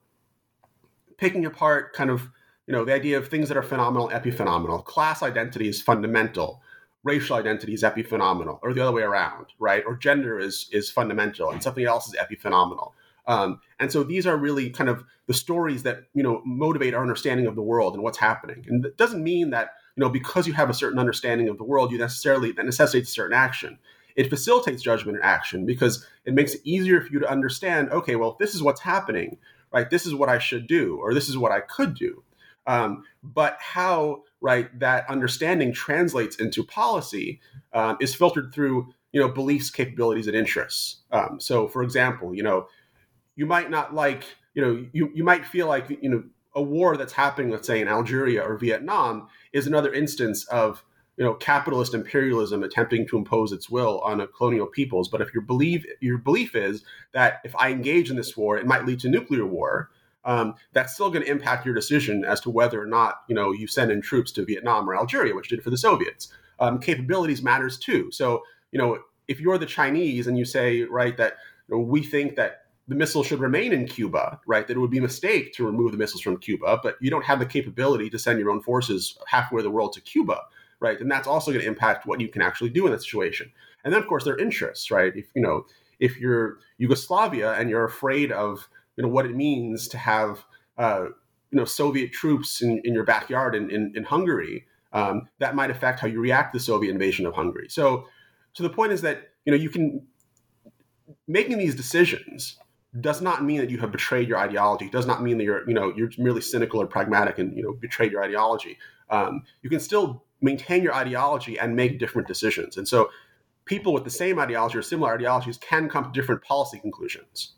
picking 1.18 1.44
apart 1.46 1.92
kind 1.92 2.10
of 2.10 2.28
you 2.66 2.72
know 2.72 2.84
the 2.84 2.92
idea 2.92 3.18
of 3.18 3.28
things 3.28 3.48
that 3.48 3.56
are 3.56 3.62
phenomenal 3.62 4.08
epiphenomenal 4.10 4.84
class 4.84 5.22
identity 5.22 5.68
is 5.68 5.80
fundamental 5.80 6.60
racial 7.06 7.36
identity 7.36 7.72
is 7.72 7.84
epiphenomenal, 7.84 8.58
or 8.62 8.74
the 8.74 8.82
other 8.82 8.92
way 8.92 9.02
around, 9.02 9.46
right? 9.58 9.84
Or 9.86 9.96
gender 9.96 10.38
is 10.38 10.68
is 10.72 10.90
fundamental, 10.90 11.50
and 11.50 11.62
something 11.62 11.84
else 11.84 12.08
is 12.08 12.16
epiphenomenal. 12.16 12.92
Um, 13.28 13.60
and 13.80 13.90
so 13.90 14.02
these 14.02 14.26
are 14.26 14.36
really 14.36 14.70
kind 14.70 14.90
of 14.90 15.04
the 15.26 15.34
stories 15.34 15.84
that 15.84 16.04
you 16.14 16.22
know 16.22 16.42
motivate 16.44 16.94
our 16.94 17.02
understanding 17.02 17.46
of 17.46 17.54
the 17.54 17.62
world 17.62 17.94
and 17.94 18.02
what's 18.02 18.18
happening. 18.18 18.64
And 18.68 18.84
it 18.84 18.96
doesn't 18.96 19.22
mean 19.22 19.50
that 19.50 19.74
you 19.96 20.00
know 20.00 20.10
because 20.10 20.46
you 20.46 20.52
have 20.54 20.68
a 20.68 20.74
certain 20.74 20.98
understanding 20.98 21.48
of 21.48 21.58
the 21.58 21.64
world, 21.64 21.92
you 21.92 21.98
necessarily 21.98 22.52
that 22.52 22.66
necessitates 22.66 23.10
certain 23.10 23.36
action. 23.36 23.78
It 24.16 24.30
facilitates 24.30 24.82
judgment 24.82 25.18
and 25.18 25.24
action 25.24 25.66
because 25.66 26.04
it 26.24 26.34
makes 26.34 26.54
it 26.54 26.62
easier 26.64 27.00
for 27.00 27.12
you 27.12 27.20
to 27.20 27.30
understand. 27.30 27.90
Okay, 27.90 28.16
well, 28.16 28.36
this 28.40 28.54
is 28.54 28.62
what's 28.62 28.80
happening, 28.80 29.38
right? 29.72 29.88
This 29.88 30.06
is 30.06 30.14
what 30.14 30.28
I 30.28 30.38
should 30.38 30.66
do, 30.66 30.98
or 31.00 31.14
this 31.14 31.28
is 31.28 31.38
what 31.38 31.52
I 31.52 31.60
could 31.60 31.94
do. 31.94 32.24
Um, 32.66 33.04
but 33.22 33.58
how 33.60 34.22
right 34.50 34.66
that 34.78 35.00
understanding 35.10 35.72
translates 35.72 36.36
into 36.36 36.60
policy 36.64 37.40
um, 37.72 37.96
is 38.00 38.14
filtered 38.14 38.48
through 38.54 38.76
you 39.12 39.20
know 39.20 39.28
beliefs, 39.28 39.68
capabilities, 39.70 40.26
and 40.26 40.36
interests. 40.36 41.02
Um, 41.10 41.32
so, 41.40 41.68
for 41.68 41.82
example, 41.82 42.34
you 42.34 42.44
know 42.48 42.68
you 43.36 43.46
might 43.46 43.70
not 43.70 43.94
like, 43.94 44.24
you 44.54 44.62
know, 44.62 44.86
you, 44.92 45.12
you 45.14 45.22
might 45.22 45.46
feel 45.46 45.68
like, 45.68 45.90
you 46.02 46.08
know, 46.08 46.24
a 46.54 46.62
war 46.62 46.96
that's 46.96 47.12
happening, 47.12 47.50
let's 47.50 47.66
say 47.66 47.80
in 47.82 47.88
Algeria 47.88 48.42
or 48.42 48.56
Vietnam, 48.56 49.28
is 49.52 49.66
another 49.66 49.92
instance 49.92 50.46
of, 50.46 50.82
you 51.18 51.24
know, 51.24 51.34
capitalist 51.34 51.92
imperialism 51.94 52.62
attempting 52.62 53.06
to 53.08 53.18
impose 53.18 53.52
its 53.52 53.68
will 53.68 54.00
on 54.00 54.20
a 54.20 54.26
colonial 54.26 54.66
peoples. 54.66 55.08
But 55.08 55.20
if 55.20 55.32
your 55.34 55.42
belief 55.42 55.84
your 56.00 56.18
belief 56.18 56.54
is 56.54 56.82
that 57.12 57.40
if 57.44 57.54
I 57.56 57.70
engage 57.70 58.10
in 58.10 58.16
this 58.16 58.36
war, 58.36 58.58
it 58.58 58.66
might 58.66 58.86
lead 58.86 59.00
to 59.00 59.08
nuclear 59.08 59.46
war, 59.46 59.90
um, 60.26 60.54
that's 60.72 60.94
still 60.94 61.08
going 61.10 61.24
to 61.24 61.30
impact 61.30 61.64
your 61.64 61.74
decision 61.74 62.24
as 62.24 62.40
to 62.40 62.50
whether 62.50 62.80
or 62.80 62.86
not 62.86 63.22
you 63.28 63.34
know 63.34 63.52
you 63.52 63.66
send 63.66 63.90
in 63.90 64.02
troops 64.02 64.32
to 64.32 64.44
Vietnam 64.44 64.88
or 64.88 64.96
Algeria, 64.96 65.34
which 65.34 65.48
did 65.48 65.62
for 65.62 65.70
the 65.70 65.78
Soviets. 65.78 66.28
Um, 66.58 66.78
capabilities 66.78 67.42
matters 67.42 67.78
too. 67.78 68.10
So 68.12 68.42
you 68.72 68.78
know 68.78 68.98
if 69.28 69.40
you're 69.40 69.58
the 69.58 69.66
Chinese 69.66 70.26
and 70.26 70.38
you 70.38 70.44
say 70.44 70.82
right 70.82 71.16
that 71.16 71.36
you 71.68 71.76
know, 71.76 71.82
we 71.82 72.02
think 72.02 72.36
that 72.36 72.66
the 72.88 72.94
missiles 72.94 73.26
should 73.26 73.40
remain 73.40 73.72
in 73.72 73.86
Cuba, 73.86 74.40
right? 74.46 74.66
That 74.66 74.76
it 74.76 74.80
would 74.80 74.90
be 74.90 74.98
a 74.98 75.02
mistake 75.02 75.52
to 75.54 75.66
remove 75.66 75.92
the 75.92 75.98
missiles 75.98 76.22
from 76.22 76.38
Cuba, 76.38 76.78
but 76.82 76.96
you 77.00 77.10
don't 77.10 77.24
have 77.24 77.40
the 77.40 77.46
capability 77.46 78.08
to 78.10 78.18
send 78.18 78.38
your 78.38 78.50
own 78.50 78.60
forces 78.60 79.18
halfway 79.26 79.62
the 79.62 79.70
world 79.70 79.92
to 79.94 80.00
Cuba, 80.00 80.42
right? 80.78 81.00
And 81.00 81.10
that's 81.10 81.26
also 81.26 81.50
going 81.50 81.62
to 81.62 81.68
impact 81.68 82.06
what 82.06 82.20
you 82.20 82.28
can 82.28 82.42
actually 82.42 82.70
do 82.70 82.86
in 82.86 82.92
that 82.92 83.02
situation. 83.02 83.50
And 83.84 83.92
then, 83.92 84.00
of 84.00 84.08
course, 84.08 84.24
their 84.24 84.38
interests, 84.38 84.90
right? 84.90 85.12
If 85.16 85.26
you 85.34 85.42
know, 85.42 85.66
if 85.98 86.18
you're 86.18 86.58
Yugoslavia 86.78 87.54
and 87.54 87.68
you're 87.68 87.84
afraid 87.84 88.30
of 88.30 88.68
you 88.96 89.02
know 89.02 89.08
what 89.08 89.26
it 89.26 89.34
means 89.34 89.88
to 89.88 89.98
have 89.98 90.44
uh, 90.78 91.06
you 91.50 91.58
know 91.58 91.64
Soviet 91.64 92.12
troops 92.12 92.62
in, 92.62 92.80
in 92.84 92.94
your 92.94 93.04
backyard 93.04 93.54
in, 93.54 93.70
in, 93.70 93.92
in 93.94 94.04
Hungary, 94.04 94.66
um, 94.92 95.28
that 95.38 95.54
might 95.54 95.70
affect 95.70 96.00
how 96.00 96.06
you 96.06 96.20
react 96.20 96.52
to 96.52 96.58
the 96.58 96.64
Soviet 96.64 96.90
invasion 96.90 97.26
of 97.26 97.34
Hungary. 97.34 97.68
So, 97.68 98.06
so 98.52 98.62
the 98.62 98.70
point 98.70 98.92
is 98.92 99.02
that 99.02 99.30
you 99.44 99.52
know 99.52 99.58
you 99.58 99.70
can 99.70 100.06
making 101.28 101.58
these 101.58 101.74
decisions 101.74 102.58
does 103.00 103.20
not 103.20 103.44
mean 103.44 103.58
that 103.58 103.70
you 103.70 103.78
have 103.78 103.92
betrayed 103.92 104.28
your 104.28 104.38
ideology. 104.38 104.88
Does 104.88 105.06
not 105.06 105.22
mean 105.22 105.38
that 105.38 105.44
you're, 105.44 105.68
you 105.68 105.74
know, 105.74 105.92
you're 105.94 106.10
merely 106.18 106.40
cynical 106.40 106.80
or 106.80 106.86
pragmatic 106.86 107.38
and 107.38 107.56
you 107.56 107.62
know 107.62 107.72
betrayed 107.72 108.12
your 108.12 108.22
ideology. 108.22 108.78
Um, 109.10 109.42
you 109.62 109.70
can 109.70 109.80
still 109.80 110.24
maintain 110.40 110.82
your 110.82 110.94
ideology 110.94 111.58
and 111.58 111.76
make 111.76 111.98
different 111.98 112.28
decisions. 112.28 112.76
And 112.76 112.86
so, 112.88 113.10
people 113.64 113.92
with 113.92 114.04
the 114.04 114.10
same 114.10 114.38
ideology 114.38 114.78
or 114.78 114.82
similar 114.82 115.12
ideologies 115.12 115.58
can 115.58 115.88
come 115.88 116.04
to 116.04 116.10
different 116.10 116.42
policy 116.42 116.78
conclusions. 116.78 117.52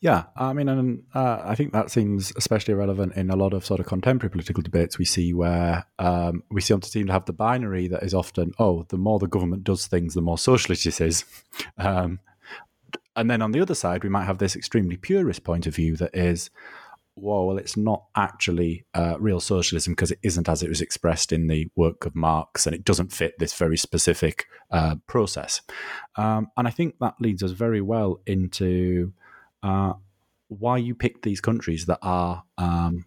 Yeah, 0.00 0.24
I 0.36 0.52
mean, 0.52 0.68
and 0.68 1.02
uh, 1.12 1.40
I 1.42 1.56
think 1.56 1.72
that 1.72 1.90
seems 1.90 2.32
especially 2.36 2.74
relevant 2.74 3.14
in 3.16 3.30
a 3.30 3.36
lot 3.36 3.52
of 3.52 3.66
sort 3.66 3.80
of 3.80 3.86
contemporary 3.86 4.30
political 4.30 4.62
debates 4.62 4.96
we 4.96 5.04
see, 5.04 5.34
where 5.34 5.86
um, 5.98 6.44
we 6.50 6.60
seem 6.60 6.78
to 6.78 6.88
seem 6.88 7.08
to 7.08 7.12
have 7.12 7.24
the 7.24 7.32
binary 7.32 7.88
that 7.88 8.04
is 8.04 8.14
often, 8.14 8.52
oh, 8.60 8.86
the 8.90 8.96
more 8.96 9.18
the 9.18 9.26
government 9.26 9.64
does 9.64 9.88
things, 9.88 10.14
the 10.14 10.20
more 10.20 10.38
socialist 10.38 10.86
it 10.86 11.00
is, 11.00 11.24
um, 11.78 12.20
and 13.18 13.28
then 13.28 13.42
on 13.42 13.50
the 13.50 13.60
other 13.60 13.74
side, 13.74 14.04
we 14.04 14.08
might 14.08 14.26
have 14.26 14.38
this 14.38 14.54
extremely 14.54 14.96
purist 14.96 15.42
point 15.42 15.66
of 15.66 15.74
view 15.74 15.96
that 15.96 16.14
is, 16.14 16.50
whoa, 17.16 17.46
well, 17.46 17.58
it's 17.58 17.76
not 17.76 18.04
actually 18.14 18.84
uh, 18.94 19.16
real 19.18 19.40
socialism 19.40 19.92
because 19.92 20.12
it 20.12 20.20
isn't 20.22 20.48
as 20.48 20.62
it 20.62 20.68
was 20.68 20.80
expressed 20.80 21.32
in 21.32 21.48
the 21.48 21.68
work 21.74 22.06
of 22.06 22.14
Marx 22.14 22.64
and 22.64 22.76
it 22.76 22.84
doesn't 22.84 23.12
fit 23.12 23.36
this 23.40 23.54
very 23.54 23.76
specific 23.76 24.46
uh, 24.70 24.94
process. 25.08 25.62
Um, 26.14 26.46
and 26.56 26.68
I 26.68 26.70
think 26.70 26.94
that 27.00 27.14
leads 27.18 27.42
us 27.42 27.50
very 27.50 27.80
well 27.80 28.20
into 28.24 29.12
uh, 29.62 29.94
why 30.48 30.78
you 30.78 30.94
picked 30.94 31.22
these 31.22 31.40
countries 31.40 31.86
that 31.86 31.98
are, 32.02 32.44
um, 32.56 33.06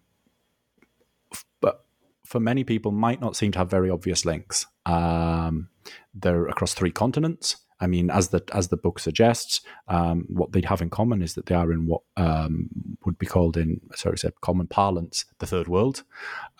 but 1.60 1.84
for 2.24 2.40
many 2.40 2.64
people, 2.64 2.92
might 2.92 3.20
not 3.20 3.36
seem 3.36 3.52
to 3.52 3.58
have 3.58 3.70
very 3.70 3.90
obvious 3.90 4.24
links. 4.24 4.66
Um, 4.86 5.68
they're 6.14 6.46
across 6.46 6.74
three 6.74 6.92
continents. 6.92 7.56
I 7.80 7.88
mean, 7.88 8.10
as 8.10 8.28
the 8.28 8.44
as 8.52 8.68
the 8.68 8.76
book 8.76 9.00
suggests, 9.00 9.60
um, 9.88 10.24
what 10.28 10.52
they 10.52 10.62
have 10.66 10.80
in 10.80 10.88
common 10.88 11.20
is 11.20 11.34
that 11.34 11.46
they 11.46 11.54
are 11.56 11.72
in 11.72 11.86
what 11.86 12.02
um, 12.16 12.68
would 13.04 13.18
be 13.18 13.26
called 13.26 13.56
in 13.56 13.80
sorry, 13.96 14.18
say 14.18 14.30
common 14.40 14.68
parlance, 14.68 15.24
the 15.40 15.46
third 15.46 15.66
world. 15.66 16.04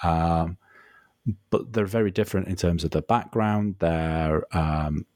Um, 0.02 0.58
but 1.50 1.72
they're 1.72 1.86
very 1.86 2.10
different 2.10 2.48
in 2.48 2.56
terms 2.56 2.82
of 2.82 2.90
their 2.90 3.02
background, 3.02 3.76
their 3.78 4.44
um, 4.56 5.06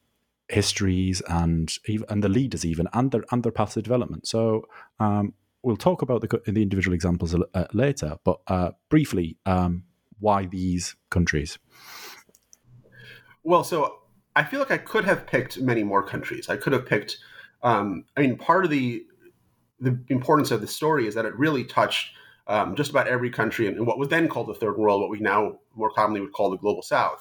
histories, 0.48 1.22
and 1.28 1.72
and 2.08 2.22
the 2.22 2.28
leaders 2.28 2.64
even, 2.64 2.88
and 2.92 3.10
their 3.10 3.24
and 3.30 3.42
their 3.42 3.52
paths 3.52 3.76
of 3.76 3.84
development. 3.84 4.26
So 4.26 4.66
um, 5.00 5.34
we'll 5.62 5.76
talk 5.76 6.02
about 6.02 6.20
the 6.20 6.40
the 6.50 6.62
individual 6.62 6.94
examples 6.94 7.34
uh, 7.34 7.66
later, 7.72 8.16
but 8.24 8.40
uh, 8.46 8.70
briefly, 8.88 9.36
um, 9.46 9.84
why 10.18 10.46
these 10.46 10.96
countries? 11.10 11.58
Well, 13.42 13.64
so 13.64 13.98
I 14.34 14.44
feel 14.44 14.60
like 14.60 14.70
I 14.70 14.78
could 14.78 15.04
have 15.04 15.26
picked 15.26 15.60
many 15.60 15.82
more 15.82 16.02
countries. 16.02 16.48
I 16.48 16.56
could 16.56 16.72
have 16.72 16.86
picked. 16.86 17.18
Um, 17.62 18.04
I 18.16 18.20
mean, 18.20 18.36
part 18.36 18.64
of 18.64 18.70
the 18.70 19.04
the 19.80 19.98
importance 20.08 20.50
of 20.50 20.60
the 20.60 20.66
story 20.66 21.06
is 21.06 21.14
that 21.14 21.24
it 21.24 21.36
really 21.36 21.64
touched 21.64 22.10
um, 22.46 22.76
just 22.76 22.90
about 22.90 23.08
every 23.08 23.30
country 23.30 23.66
in, 23.66 23.74
in, 23.74 23.84
what 23.84 23.98
was 23.98 24.08
then 24.08 24.28
called 24.28 24.46
the 24.46 24.54
Third 24.54 24.78
World, 24.78 25.00
what 25.00 25.10
we 25.10 25.18
now 25.18 25.58
more 25.74 25.90
commonly 25.90 26.20
would 26.20 26.32
call 26.32 26.50
the 26.50 26.56
Global 26.56 26.82
South. 26.82 27.20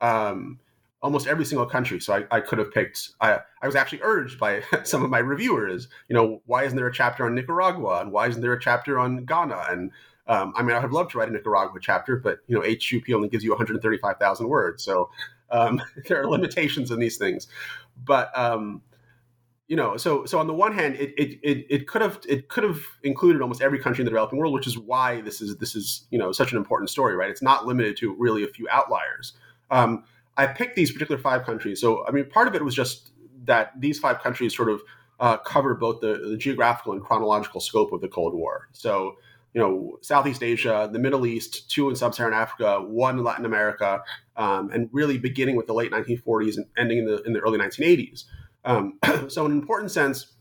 Um, 0.00 0.58
almost 1.06 1.28
every 1.28 1.44
single 1.44 1.66
country. 1.66 2.00
So 2.00 2.14
I, 2.14 2.36
I 2.36 2.40
could 2.40 2.58
have 2.58 2.72
picked. 2.72 3.10
I, 3.20 3.38
I 3.62 3.66
was 3.66 3.76
actually 3.76 4.00
urged 4.02 4.40
by 4.40 4.62
some 4.82 5.04
of 5.04 5.08
my 5.08 5.20
reviewers. 5.20 5.86
You 6.08 6.14
know, 6.14 6.42
why 6.46 6.64
isn't 6.64 6.76
there 6.76 6.88
a 6.88 6.92
chapter 6.92 7.24
on 7.24 7.36
Nicaragua, 7.36 8.00
and 8.00 8.10
why 8.10 8.26
isn't 8.26 8.42
there 8.42 8.52
a 8.52 8.60
chapter 8.60 8.98
on 8.98 9.24
Ghana? 9.24 9.66
And 9.70 9.92
um, 10.26 10.52
I 10.56 10.64
mean, 10.64 10.74
I 10.74 10.80
would 10.80 10.90
love 10.90 11.08
to 11.12 11.18
write 11.18 11.28
a 11.28 11.32
Nicaragua 11.32 11.78
chapter, 11.80 12.16
but 12.16 12.40
you 12.48 12.56
know, 12.56 12.62
HUP 12.62 13.14
only 13.14 13.28
gives 13.28 13.44
you 13.44 13.50
135,000 13.50 14.48
words, 14.48 14.82
so 14.82 15.08
um, 15.52 15.80
there 16.08 16.20
are 16.20 16.28
limitations 16.28 16.90
in 16.90 16.98
these 16.98 17.18
things, 17.18 17.46
but 18.04 18.36
um, 18.36 18.82
you 19.68 19.76
know, 19.76 19.96
so 19.96 20.24
so 20.24 20.40
on 20.40 20.48
the 20.48 20.54
one 20.54 20.72
hand, 20.72 20.96
it, 20.96 21.14
it 21.16 21.38
it 21.44 21.66
it 21.70 21.86
could 21.86 22.02
have 22.02 22.18
it 22.28 22.48
could 22.48 22.64
have 22.64 22.80
included 23.04 23.42
almost 23.42 23.62
every 23.62 23.78
country 23.78 24.02
in 24.02 24.06
the 24.06 24.10
developing 24.10 24.40
world, 24.40 24.54
which 24.54 24.66
is 24.66 24.76
why 24.76 25.20
this 25.20 25.40
is 25.40 25.56
this 25.58 25.76
is 25.76 26.08
you 26.10 26.18
know 26.18 26.32
such 26.32 26.50
an 26.50 26.58
important 26.58 26.90
story, 26.90 27.14
right? 27.14 27.30
It's 27.30 27.42
not 27.42 27.64
limited 27.64 27.96
to 27.98 28.12
really 28.18 28.42
a 28.42 28.48
few 28.48 28.66
outliers. 28.72 29.34
Um, 29.70 30.04
I 30.36 30.46
picked 30.46 30.76
these 30.76 30.92
particular 30.92 31.20
five 31.20 31.44
countries, 31.44 31.80
so 31.80 32.06
I 32.06 32.10
mean, 32.10 32.28
part 32.28 32.48
of 32.48 32.54
it 32.54 32.64
was 32.64 32.74
just 32.74 33.10
that 33.44 33.72
these 33.80 33.98
five 33.98 34.20
countries 34.20 34.54
sort 34.56 34.68
of 34.68 34.82
uh, 35.18 35.38
cover 35.38 35.74
both 35.74 36.00
the, 36.00 36.28
the 36.30 36.36
geographical 36.36 36.92
and 36.92 37.02
chronological 37.02 37.60
scope 37.60 37.92
of 37.92 38.00
the 38.00 38.08
Cold 38.08 38.34
War. 38.34 38.68
So 38.72 39.16
you 39.56 39.62
know, 39.62 39.98
Southeast 40.02 40.42
Asia, 40.42 40.86
the 40.92 40.98
Middle 40.98 41.24
East, 41.24 41.70
two 41.70 41.88
in 41.88 41.96
Sub-Saharan 41.96 42.34
Africa, 42.34 42.78
one 42.78 43.16
in 43.16 43.24
Latin 43.24 43.46
America, 43.46 44.02
um, 44.36 44.70
and 44.70 44.90
really 44.92 45.16
beginning 45.16 45.56
with 45.56 45.66
the 45.66 45.72
late 45.72 45.90
1940s 45.90 46.58
and 46.58 46.66
ending 46.76 46.98
in 46.98 47.06
the 47.06 47.22
in 47.22 47.32
the 47.32 47.40
early 47.40 47.58
1980s. 47.58 48.24
Um, 48.66 48.98
so, 49.28 49.46
in 49.46 49.52
an 49.52 49.58
important 49.58 49.92
sense, 49.92 50.34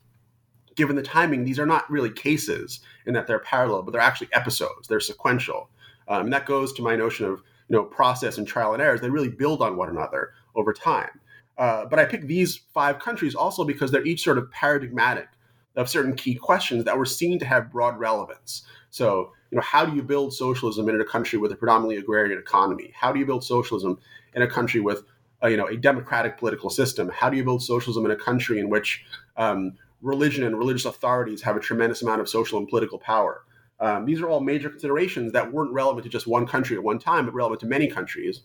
given 0.75 0.98
the 0.98 1.02
timing, 1.02 1.46
these 1.46 1.60
are 1.60 1.66
not 1.66 1.90
really 1.90 2.10
cases 2.10 2.82
in 3.06 3.14
that 3.14 3.25
they're 3.25 3.40
parallel, 3.40 3.84
but 3.84 3.92
they're 3.92 4.02
actually 4.02 4.28
episodes. 4.34 4.90
They're 4.90 5.00
sequential, 5.00 5.70
um, 6.10 6.25
and 6.25 6.34
that 6.34 6.46
goes 6.46 6.74
to 6.74 6.82
my 6.82 6.98
notion 6.98 7.25
of 7.25 7.42
you 7.70 7.76
know 7.76 7.84
process 7.84 8.38
and 8.38 8.48
trial 8.48 8.74
and 8.74 8.82
errors. 8.82 9.02
They 9.02 9.10
really 9.10 9.30
build 9.30 9.62
on 9.62 9.78
one 9.78 9.90
another 9.90 10.34
over 10.56 10.74
time. 10.74 11.20
Uh, 11.58 11.86
but 11.86 12.00
I 12.00 12.06
picked 12.06 12.28
these 12.28 12.62
five 12.74 13.00
countries 13.00 13.34
also 13.34 13.64
because 13.64 13.92
they're 13.92 14.06
each 14.06 14.24
sort 14.24 14.38
of 14.38 14.52
paradigmatic 14.52 15.30
of 15.76 15.90
certain 15.90 16.16
key 16.16 16.36
questions 16.36 16.86
that 16.86 16.98
were 16.98 17.06
seen 17.06 17.40
to 17.40 17.46
have 17.46 17.72
broad 17.72 17.98
relevance. 17.98 18.64
So, 18.90 19.32
you 19.52 19.58
know, 19.58 19.62
how 19.62 19.86
do 19.86 19.96
you 19.96 20.04
build 20.04 20.34
socialism 20.34 20.88
in 20.90 21.00
a 21.00 21.06
country 21.06 21.38
with 21.38 21.52
a 21.52 21.56
predominantly 21.56 21.98
agrarian 21.98 22.38
economy? 22.38 22.92
How 22.96 23.12
do 23.12 23.20
you 23.20 23.26
build 23.26 23.44
socialism 23.44 24.00
in 24.34 24.42
a 24.42 24.48
country 24.48 24.80
with, 24.80 25.04
a, 25.42 25.50
you 25.50 25.58
know, 25.58 25.68
a 25.68 25.76
democratic 25.76 26.38
political 26.38 26.70
system? 26.70 27.10
How 27.10 27.30
do 27.30 27.38
you 27.38 27.44
build 27.44 27.62
socialism 27.62 28.06
in 28.06 28.12
a 28.12 28.16
country 28.16 28.60
in 28.60 28.70
which 28.70 29.06
um, 29.36 29.74
religion 30.02 30.46
and 30.46 30.58
religious 30.58 30.86
authorities 30.86 31.42
have 31.42 31.58
a 31.58 31.60
tremendous 31.60 32.02
amount 32.02 32.22
of 32.22 32.30
social 32.30 32.58
and 32.58 32.68
political 32.68 32.98
power? 32.98 33.44
Um, 33.79 34.05
these 34.05 34.22
are 34.22 34.29
all 34.29 34.39
major 34.39 34.70
considerations 34.70 35.34
that 35.34 35.51
weren't 35.51 35.72
relevant 35.72 36.03
to 36.03 36.10
just 36.10 36.27
one 36.27 36.48
country 36.48 36.77
at 36.77 36.84
one 36.84 37.00
time, 37.00 37.25
but 37.25 37.34
relevant 37.34 37.60
to 37.62 37.67
many 37.67 37.88
countries. 37.88 38.41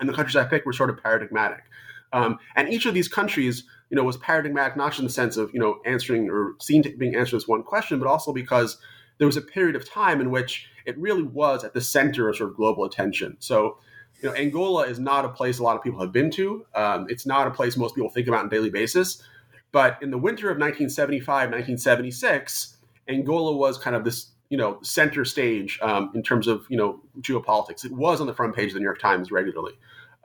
And 0.00 0.08
the 0.08 0.14
countries 0.14 0.36
I 0.36 0.44
picked 0.44 0.64
were 0.64 0.72
sort 0.72 0.90
of 0.90 1.02
paradigmatic. 1.02 1.64
Um, 2.12 2.38
and 2.56 2.68
each 2.68 2.86
of 2.86 2.94
these 2.94 3.08
countries, 3.08 3.64
you 3.90 3.96
know, 3.96 4.04
was 4.04 4.16
paradigmatic 4.16 4.76
not 4.76 4.90
just 4.90 5.00
in 5.00 5.04
the 5.04 5.12
sense 5.12 5.36
of 5.36 5.52
you 5.52 5.60
know 5.60 5.80
answering 5.84 6.30
or 6.30 6.54
seen 6.60 6.82
to 6.84 6.96
being 6.96 7.14
answered 7.14 7.36
as 7.36 7.48
one 7.48 7.62
question, 7.62 7.98
but 7.98 8.08
also 8.08 8.32
because 8.32 8.78
there 9.18 9.26
was 9.26 9.36
a 9.36 9.42
period 9.42 9.76
of 9.76 9.88
time 9.88 10.20
in 10.20 10.30
which 10.30 10.68
it 10.86 10.96
really 10.98 11.22
was 11.22 11.64
at 11.64 11.74
the 11.74 11.80
center 11.80 12.28
of 12.28 12.36
sort 12.36 12.50
of 12.50 12.56
global 12.56 12.84
attention. 12.84 13.36
So, 13.40 13.78
you 14.22 14.28
know, 14.28 14.34
Angola 14.34 14.86
is 14.86 14.98
not 14.98 15.24
a 15.24 15.28
place 15.28 15.58
a 15.58 15.62
lot 15.62 15.76
of 15.76 15.82
people 15.82 16.00
have 16.00 16.12
been 16.12 16.30
to. 16.32 16.64
Um, 16.74 17.06
it's 17.08 17.26
not 17.26 17.46
a 17.46 17.50
place 17.50 17.76
most 17.76 17.94
people 17.94 18.10
think 18.10 18.26
about 18.26 18.40
on 18.40 18.46
a 18.46 18.50
daily 18.50 18.70
basis. 18.70 19.22
But 19.70 20.02
in 20.02 20.10
the 20.10 20.18
winter 20.18 20.46
of 20.46 20.56
1975, 20.56 21.26
1976, 21.26 22.76
Angola 23.08 23.54
was 23.54 23.76
kind 23.76 23.94
of 23.94 24.04
this, 24.04 24.28
you 24.50 24.56
know, 24.56 24.78
center 24.82 25.24
stage 25.24 25.78
um, 25.82 26.10
in 26.14 26.22
terms 26.22 26.46
of, 26.46 26.64
you 26.68 26.76
know, 26.76 27.00
geopolitics. 27.20 27.84
It 27.84 27.92
was 27.92 28.20
on 28.20 28.26
the 28.26 28.34
front 28.34 28.56
page 28.56 28.68
of 28.68 28.74
the 28.74 28.80
New 28.80 28.84
York 28.84 29.00
Times 29.00 29.30
regularly. 29.30 29.74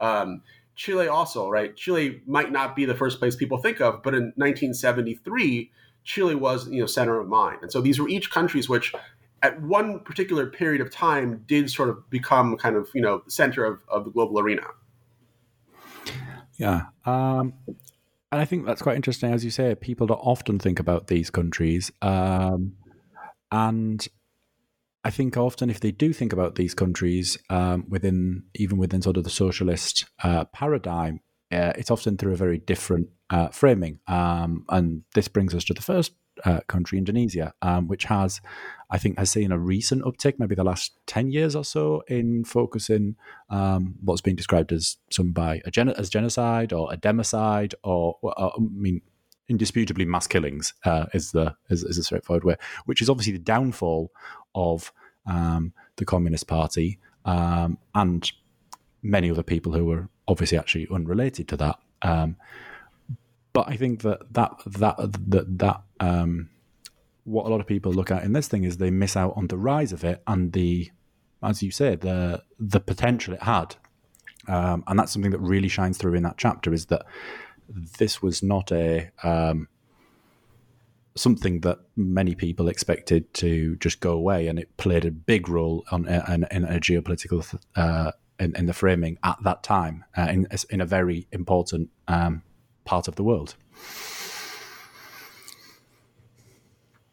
Um, 0.00 0.42
Chile 0.76 1.06
also, 1.08 1.48
right? 1.48 1.76
Chile 1.76 2.22
might 2.26 2.50
not 2.50 2.74
be 2.74 2.84
the 2.84 2.94
first 2.94 3.18
place 3.18 3.36
people 3.36 3.58
think 3.58 3.80
of, 3.80 4.02
but 4.02 4.14
in 4.14 4.32
1973, 4.36 5.70
Chile 6.04 6.34
was, 6.34 6.68
you 6.68 6.80
know, 6.80 6.86
center 6.86 7.20
of 7.20 7.28
mind. 7.28 7.58
And 7.62 7.70
so 7.70 7.80
these 7.80 8.00
were 8.00 8.08
each 8.08 8.30
countries 8.30 8.68
which 8.68 8.92
at 9.42 9.60
one 9.60 10.00
particular 10.00 10.46
period 10.46 10.80
of 10.80 10.90
time 10.90 11.44
did 11.46 11.70
sort 11.70 11.90
of 11.90 12.08
become 12.10 12.56
kind 12.56 12.76
of, 12.76 12.88
you 12.94 13.02
know, 13.02 13.22
the 13.24 13.30
center 13.30 13.64
of, 13.64 13.80
of 13.88 14.04
the 14.04 14.10
global 14.10 14.40
arena. 14.40 14.66
Yeah. 16.56 16.86
Um, 17.04 17.52
and 18.32 18.40
I 18.40 18.44
think 18.44 18.64
that's 18.66 18.82
quite 18.82 18.96
interesting. 18.96 19.32
As 19.32 19.44
you 19.44 19.50
say, 19.50 19.74
people 19.74 20.06
don't 20.06 20.18
often 20.18 20.58
think 20.58 20.80
about 20.80 21.08
these 21.08 21.30
countries. 21.30 21.92
Um, 22.02 22.72
and 23.54 24.06
I 25.04 25.10
think 25.10 25.36
often 25.36 25.70
if 25.70 25.78
they 25.78 25.92
do 25.92 26.12
think 26.12 26.32
about 26.32 26.56
these 26.56 26.74
countries 26.74 27.38
um, 27.50 27.84
within, 27.88 28.42
even 28.56 28.78
within 28.78 29.00
sort 29.00 29.16
of 29.16 29.22
the 29.22 29.30
socialist 29.30 30.06
uh, 30.24 30.46
paradigm, 30.46 31.20
uh, 31.52 31.72
it's 31.76 31.90
often 31.90 32.16
through 32.16 32.32
a 32.32 32.36
very 32.36 32.58
different 32.58 33.10
uh, 33.30 33.48
framing. 33.48 34.00
Um, 34.08 34.64
and 34.70 35.02
this 35.14 35.28
brings 35.28 35.54
us 35.54 35.62
to 35.66 35.74
the 35.74 35.82
first 35.82 36.14
uh, 36.44 36.60
country, 36.66 36.98
Indonesia, 36.98 37.54
um, 37.62 37.86
which 37.86 38.04
has, 38.04 38.40
I 38.90 38.98
think, 38.98 39.18
has 39.18 39.30
seen 39.30 39.52
a 39.52 39.58
recent 39.58 40.02
uptick, 40.02 40.34
maybe 40.38 40.56
the 40.56 40.64
last 40.64 40.98
10 41.06 41.30
years 41.30 41.54
or 41.54 41.64
so, 41.64 42.02
in 42.08 42.42
focusing 42.44 43.14
um, 43.50 43.94
what's 44.02 44.20
being 44.20 44.36
described 44.36 44.72
as 44.72 44.96
some 45.12 45.30
by 45.30 45.60
gen- 45.70 45.90
as 45.90 46.10
genocide 46.10 46.72
or 46.72 46.92
a 46.92 46.96
democide, 46.96 47.74
or, 47.84 48.16
or, 48.20 48.34
I 48.36 48.58
mean, 48.58 49.02
indisputably 49.48 50.04
mass 50.04 50.26
killings 50.26 50.74
uh, 50.84 51.06
is 51.12 51.32
the 51.32 51.54
is, 51.70 51.84
is 51.84 51.98
a 51.98 52.02
straightforward 52.02 52.44
way, 52.44 52.56
which 52.86 53.02
is 53.02 53.10
obviously 53.10 53.32
the 53.32 53.38
downfall 53.38 54.10
of 54.54 54.92
um, 55.26 55.72
the 55.96 56.04
Communist 56.04 56.46
Party 56.46 56.98
um, 57.24 57.78
and 57.94 58.30
many 59.02 59.30
other 59.30 59.42
people 59.42 59.72
who 59.72 59.84
were 59.84 60.08
obviously 60.26 60.58
actually 60.58 60.88
unrelated 60.90 61.48
to 61.48 61.56
that. 61.56 61.78
Um, 62.02 62.36
but 63.52 63.68
I 63.68 63.76
think 63.76 64.02
that 64.02 64.32
that 64.32 64.52
that 64.66 64.96
that 65.28 65.58
that 65.58 65.82
um, 66.00 66.50
what 67.24 67.46
a 67.46 67.48
lot 67.48 67.60
of 67.60 67.66
people 67.66 67.92
look 67.92 68.10
at 68.10 68.24
in 68.24 68.32
this 68.32 68.48
thing 68.48 68.64
is 68.64 68.76
they 68.76 68.90
miss 68.90 69.16
out 69.16 69.34
on 69.36 69.46
the 69.46 69.56
rise 69.56 69.92
of 69.92 70.04
it 70.04 70.22
and 70.26 70.52
the, 70.52 70.90
as 71.42 71.62
you 71.62 71.70
said, 71.70 72.00
the 72.00 72.42
the 72.58 72.80
potential 72.80 73.34
it 73.34 73.42
had, 73.42 73.76
um, 74.48 74.84
and 74.86 74.98
that's 74.98 75.12
something 75.12 75.30
that 75.30 75.40
really 75.40 75.68
shines 75.68 75.98
through 75.98 76.14
in 76.14 76.22
that 76.24 76.36
chapter 76.36 76.72
is 76.72 76.86
that 76.86 77.06
this 77.68 78.22
was 78.22 78.42
not 78.42 78.72
a 78.72 79.10
um, 79.22 79.68
something 81.16 81.60
that 81.60 81.78
many 81.96 82.34
people 82.34 82.68
expected 82.68 83.32
to 83.34 83.76
just 83.76 84.00
go 84.00 84.12
away, 84.12 84.48
and 84.48 84.58
it 84.58 84.76
played 84.76 85.04
a 85.04 85.10
big 85.10 85.48
role 85.48 85.84
on 85.90 86.06
in, 86.06 86.46
in 86.50 86.64
a 86.64 86.80
geopolitical 86.80 87.58
uh, 87.76 88.12
in, 88.38 88.54
in, 88.56 88.66
the 88.66 88.72
framing 88.72 89.18
at 89.22 89.36
that 89.44 89.62
time 89.62 90.04
uh, 90.16 90.28
in 90.30 90.46
in 90.70 90.80
a 90.80 90.86
very 90.86 91.26
important 91.32 91.90
um, 92.08 92.42
part 92.84 93.08
of 93.08 93.16
the 93.16 93.22
world. 93.22 93.56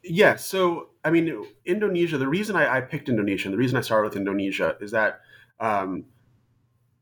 Yeah, 0.03 0.35
so 0.35 0.89
I 1.03 1.11
mean, 1.11 1.45
Indonesia. 1.65 2.17
The 2.17 2.27
reason 2.27 2.55
I, 2.55 2.77
I 2.77 2.81
picked 2.81 3.07
Indonesia, 3.07 3.47
and 3.47 3.53
the 3.53 3.57
reason 3.57 3.77
I 3.77 3.81
started 3.81 4.09
with 4.09 4.17
Indonesia, 4.17 4.75
is 4.81 4.91
that 4.91 5.21
um, 5.59 6.05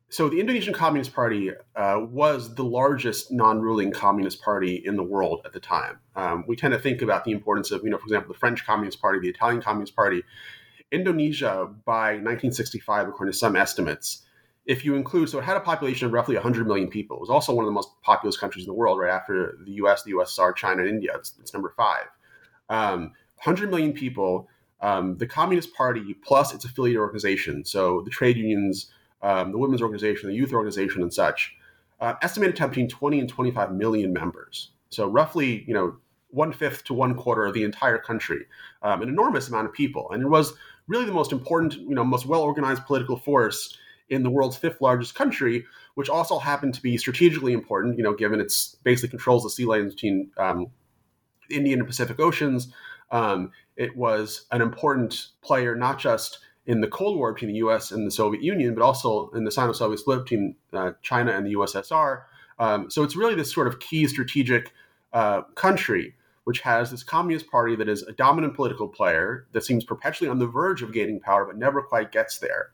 so 0.09 0.27
the 0.27 0.39
Indonesian 0.39 0.73
Communist 0.73 1.13
Party 1.13 1.51
uh, 1.75 1.99
was 2.09 2.55
the 2.55 2.63
largest 2.63 3.31
non-ruling 3.31 3.91
communist 3.91 4.41
party 4.41 4.81
in 4.83 4.95
the 4.95 5.03
world 5.03 5.41
at 5.45 5.53
the 5.53 5.59
time. 5.59 5.99
Um, 6.15 6.43
we 6.47 6.55
tend 6.55 6.73
to 6.73 6.79
think 6.79 7.01
about 7.01 7.25
the 7.25 7.31
importance 7.31 7.69
of, 7.71 7.83
you 7.83 7.91
know, 7.91 7.97
for 7.97 8.05
example, 8.05 8.33
the 8.33 8.39
French 8.39 8.65
Communist 8.65 8.99
Party, 8.99 9.19
the 9.19 9.29
Italian 9.29 9.61
Communist 9.61 9.95
Party. 9.95 10.23
Indonesia, 10.91 11.69
by 11.85 12.13
1965, 12.13 13.09
according 13.09 13.31
to 13.31 13.37
some 13.37 13.55
estimates, 13.55 14.23
if 14.65 14.83
you 14.83 14.95
include, 14.95 15.29
so 15.29 15.39
it 15.39 15.43
had 15.43 15.57
a 15.57 15.61
population 15.61 16.07
of 16.07 16.13
roughly 16.13 16.35
100 16.35 16.67
million 16.67 16.87
people. 16.89 17.17
It 17.17 17.21
was 17.21 17.29
also 17.29 17.53
one 17.53 17.65
of 17.65 17.67
the 17.67 17.73
most 17.73 17.89
populous 18.01 18.37
countries 18.37 18.65
in 18.65 18.67
the 18.67 18.73
world, 18.73 18.99
right 18.99 19.11
after 19.11 19.57
the 19.63 19.73
US, 19.83 20.03
the 20.03 20.11
USSR, 20.13 20.55
China, 20.55 20.81
and 20.81 20.89
India. 20.89 21.11
It's, 21.15 21.33
it's 21.39 21.53
number 21.53 21.73
five. 21.77 22.05
Um, 22.69 23.13
100 23.43 23.69
million 23.69 23.93
people, 23.93 24.47
um, 24.81 25.17
the 25.17 25.27
Communist 25.27 25.73
Party 25.73 26.15
plus 26.23 26.53
its 26.53 26.65
affiliated 26.65 26.99
organization, 26.99 27.65
so 27.65 28.01
the 28.01 28.09
trade 28.09 28.37
unions, 28.37 28.91
um, 29.21 29.51
the 29.51 29.57
women's 29.57 29.81
organization, 29.81 30.29
the 30.29 30.35
youth 30.35 30.53
organization, 30.53 31.01
and 31.01 31.13
such, 31.13 31.55
uh, 31.99 32.13
estimated 32.21 32.55
to 32.55 32.63
have 32.63 32.71
between 32.71 32.87
20 32.87 33.19
and 33.19 33.29
25 33.29 33.73
million 33.73 34.13
members. 34.13 34.71
So 34.89 35.07
roughly, 35.07 35.63
you 35.67 35.73
know, 35.73 35.97
one 36.31 36.51
fifth 36.53 36.83
to 36.85 36.93
one 36.93 37.15
quarter 37.15 37.45
of 37.45 37.53
the 37.53 37.63
entire 37.63 37.97
country, 37.97 38.45
um, 38.83 39.01
an 39.01 39.09
enormous 39.09 39.47
amount 39.47 39.67
of 39.67 39.73
people, 39.73 40.09
and 40.11 40.21
it 40.21 40.27
was 40.27 40.53
really 40.87 41.05
the 41.05 41.11
most 41.11 41.31
important, 41.31 41.73
you 41.73 41.95
know, 41.95 42.03
most 42.03 42.25
well 42.25 42.41
organized 42.41 42.85
political 42.85 43.17
force 43.17 43.77
in 44.09 44.23
the 44.23 44.29
world's 44.29 44.57
fifth 44.57 44.81
largest 44.81 45.15
country, 45.15 45.65
which 45.95 46.09
also 46.09 46.39
happened 46.39 46.73
to 46.73 46.81
be 46.81 46.97
strategically 46.97 47.53
important, 47.53 47.97
you 47.97 48.03
know, 48.03 48.13
given 48.13 48.39
its 48.39 48.75
basically 48.83 49.09
controls 49.09 49.43
the 49.43 49.49
sea 49.49 49.65
lanes 49.65 49.93
between 49.93 50.31
um, 50.37 50.67
Indian 51.49 51.79
and 51.79 51.87
Pacific 51.87 52.19
Oceans. 52.19 52.73
Um, 53.11 53.51
it 53.75 53.95
was 53.95 54.45
an 54.51 54.61
important 54.61 55.27
player, 55.41 55.75
not 55.75 55.99
just 55.99 56.39
in 56.69 56.81
the 56.81 56.87
Cold 56.87 57.17
War 57.17 57.33
between 57.33 57.51
the 57.51 57.57
U.S. 57.57 57.91
and 57.91 58.05
the 58.05 58.11
Soviet 58.11 58.43
Union, 58.43 58.75
but 58.75 58.83
also 58.83 59.29
in 59.31 59.43
the 59.43 59.51
Sino-Soviet 59.51 59.97
split 59.97 60.23
between 60.23 60.55
uh, 60.71 60.91
China 61.01 61.31
and 61.31 61.43
the 61.43 61.55
USSR. 61.55 62.21
Um, 62.59 62.91
so 62.91 63.01
it's 63.01 63.15
really 63.15 63.33
this 63.33 63.51
sort 63.51 63.67
of 63.67 63.79
key 63.79 64.07
strategic 64.07 64.71
uh, 65.11 65.41
country 65.55 66.13
which 66.45 66.61
has 66.61 66.89
this 66.89 67.03
communist 67.03 67.49
party 67.51 67.75
that 67.75 67.87
is 67.87 68.01
a 68.03 68.11
dominant 68.11 68.55
political 68.55 68.87
player 68.87 69.45
that 69.51 69.63
seems 69.63 69.83
perpetually 69.83 70.27
on 70.27 70.39
the 70.39 70.47
verge 70.47 70.81
of 70.81 70.91
gaining 70.91 71.19
power 71.19 71.45
but 71.45 71.55
never 71.55 71.79
quite 71.79 72.11
gets 72.11 72.39
there. 72.39 72.71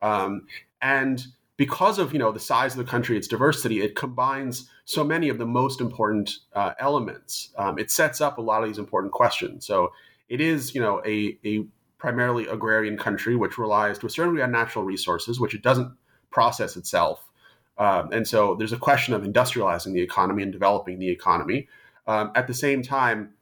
Um, 0.00 0.46
and 0.80 1.26
because 1.58 1.98
of 1.98 2.12
you 2.14 2.18
know 2.18 2.32
the 2.32 2.40
size 2.40 2.72
of 2.72 2.78
the 2.78 2.90
country, 2.90 3.18
its 3.18 3.28
diversity, 3.28 3.82
it 3.82 3.96
combines 3.96 4.70
so 4.86 5.04
many 5.04 5.28
of 5.28 5.36
the 5.36 5.44
most 5.44 5.80
important 5.80 6.38
uh, 6.54 6.72
elements. 6.78 7.50
Um, 7.58 7.78
it 7.78 7.90
sets 7.90 8.22
up 8.22 8.38
a 8.38 8.40
lot 8.40 8.62
of 8.62 8.68
these 8.68 8.78
important 8.78 9.12
questions. 9.12 9.66
So 9.66 9.92
it 10.28 10.40
is 10.40 10.74
you 10.74 10.80
know 10.80 11.02
a, 11.04 11.38
a 11.44 11.66
primarily 11.98 12.46
agrarian 12.46 12.96
country 12.96 13.36
which 13.36 13.58
relies 13.58 13.98
to 13.98 14.06
a 14.06 14.10
certain 14.10 14.32
degree 14.32 14.42
on 14.42 14.52
natural 14.52 14.84
resources, 14.84 15.40
which 15.40 15.54
it 15.54 15.62
doesn't 15.62 15.92
process 16.30 16.76
itself. 16.76 17.28
Um, 17.76 18.12
and 18.12 18.26
so 18.26 18.54
there's 18.56 18.72
a 18.72 18.78
question 18.78 19.14
of 19.14 19.22
industrializing 19.22 19.92
the 19.92 20.02
economy 20.02 20.42
and 20.42 20.52
developing 20.52 20.98
the 20.98 21.08
economy. 21.08 21.68
Um, 22.06 22.32
at 22.34 22.46
the 22.46 22.54
same 22.54 22.82
time, 22.82 23.34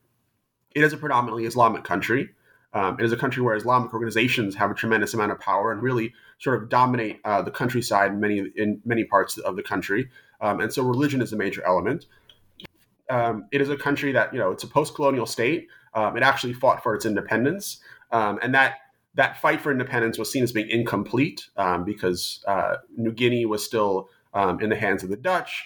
it 0.74 0.82
is 0.82 0.92
a 0.92 0.96
predominantly 0.96 1.46
Islamic 1.46 1.84
country. 1.84 2.30
Um, 2.74 2.98
it 2.98 3.04
is 3.04 3.12
a 3.12 3.16
country 3.16 3.42
where 3.42 3.56
Islamic 3.56 3.94
organizations 3.94 4.54
have 4.56 4.70
a 4.70 4.74
tremendous 4.74 5.14
amount 5.14 5.32
of 5.32 5.40
power 5.40 5.72
and 5.72 5.82
really 5.82 6.12
sort 6.38 6.62
of 6.62 6.68
dominate 6.68 7.20
uh, 7.24 7.40
the 7.40 7.50
countryside 7.50 8.12
in 8.12 8.20
many 8.20 8.52
in 8.56 8.82
many 8.84 9.04
parts 9.04 9.38
of 9.38 9.56
the 9.56 9.62
country. 9.62 10.10
Um, 10.42 10.60
and 10.60 10.70
so 10.70 10.82
religion 10.82 11.22
is 11.22 11.32
a 11.32 11.36
major 11.36 11.64
element. 11.64 12.04
Um, 13.08 13.46
it 13.52 13.62
is 13.62 13.70
a 13.70 13.76
country 13.76 14.12
that 14.12 14.34
you 14.34 14.38
know 14.38 14.50
it's 14.50 14.64
a 14.64 14.66
post-colonial 14.66 15.24
state. 15.24 15.68
Um, 15.94 16.18
it 16.18 16.22
actually 16.22 16.52
fought 16.52 16.82
for 16.82 16.94
its 16.94 17.06
independence, 17.06 17.80
um, 18.10 18.38
and 18.42 18.54
that 18.54 18.78
that 19.14 19.40
fight 19.40 19.60
for 19.60 19.72
independence 19.72 20.18
was 20.18 20.30
seen 20.30 20.42
as 20.42 20.52
being 20.52 20.68
incomplete 20.68 21.48
um, 21.56 21.84
because 21.84 22.44
uh, 22.46 22.76
New 22.96 23.12
Guinea 23.12 23.46
was 23.46 23.64
still 23.64 24.10
in 24.60 24.68
the 24.68 24.76
hands 24.76 25.02
of 25.02 25.08
the 25.08 25.16
Dutch. 25.16 25.64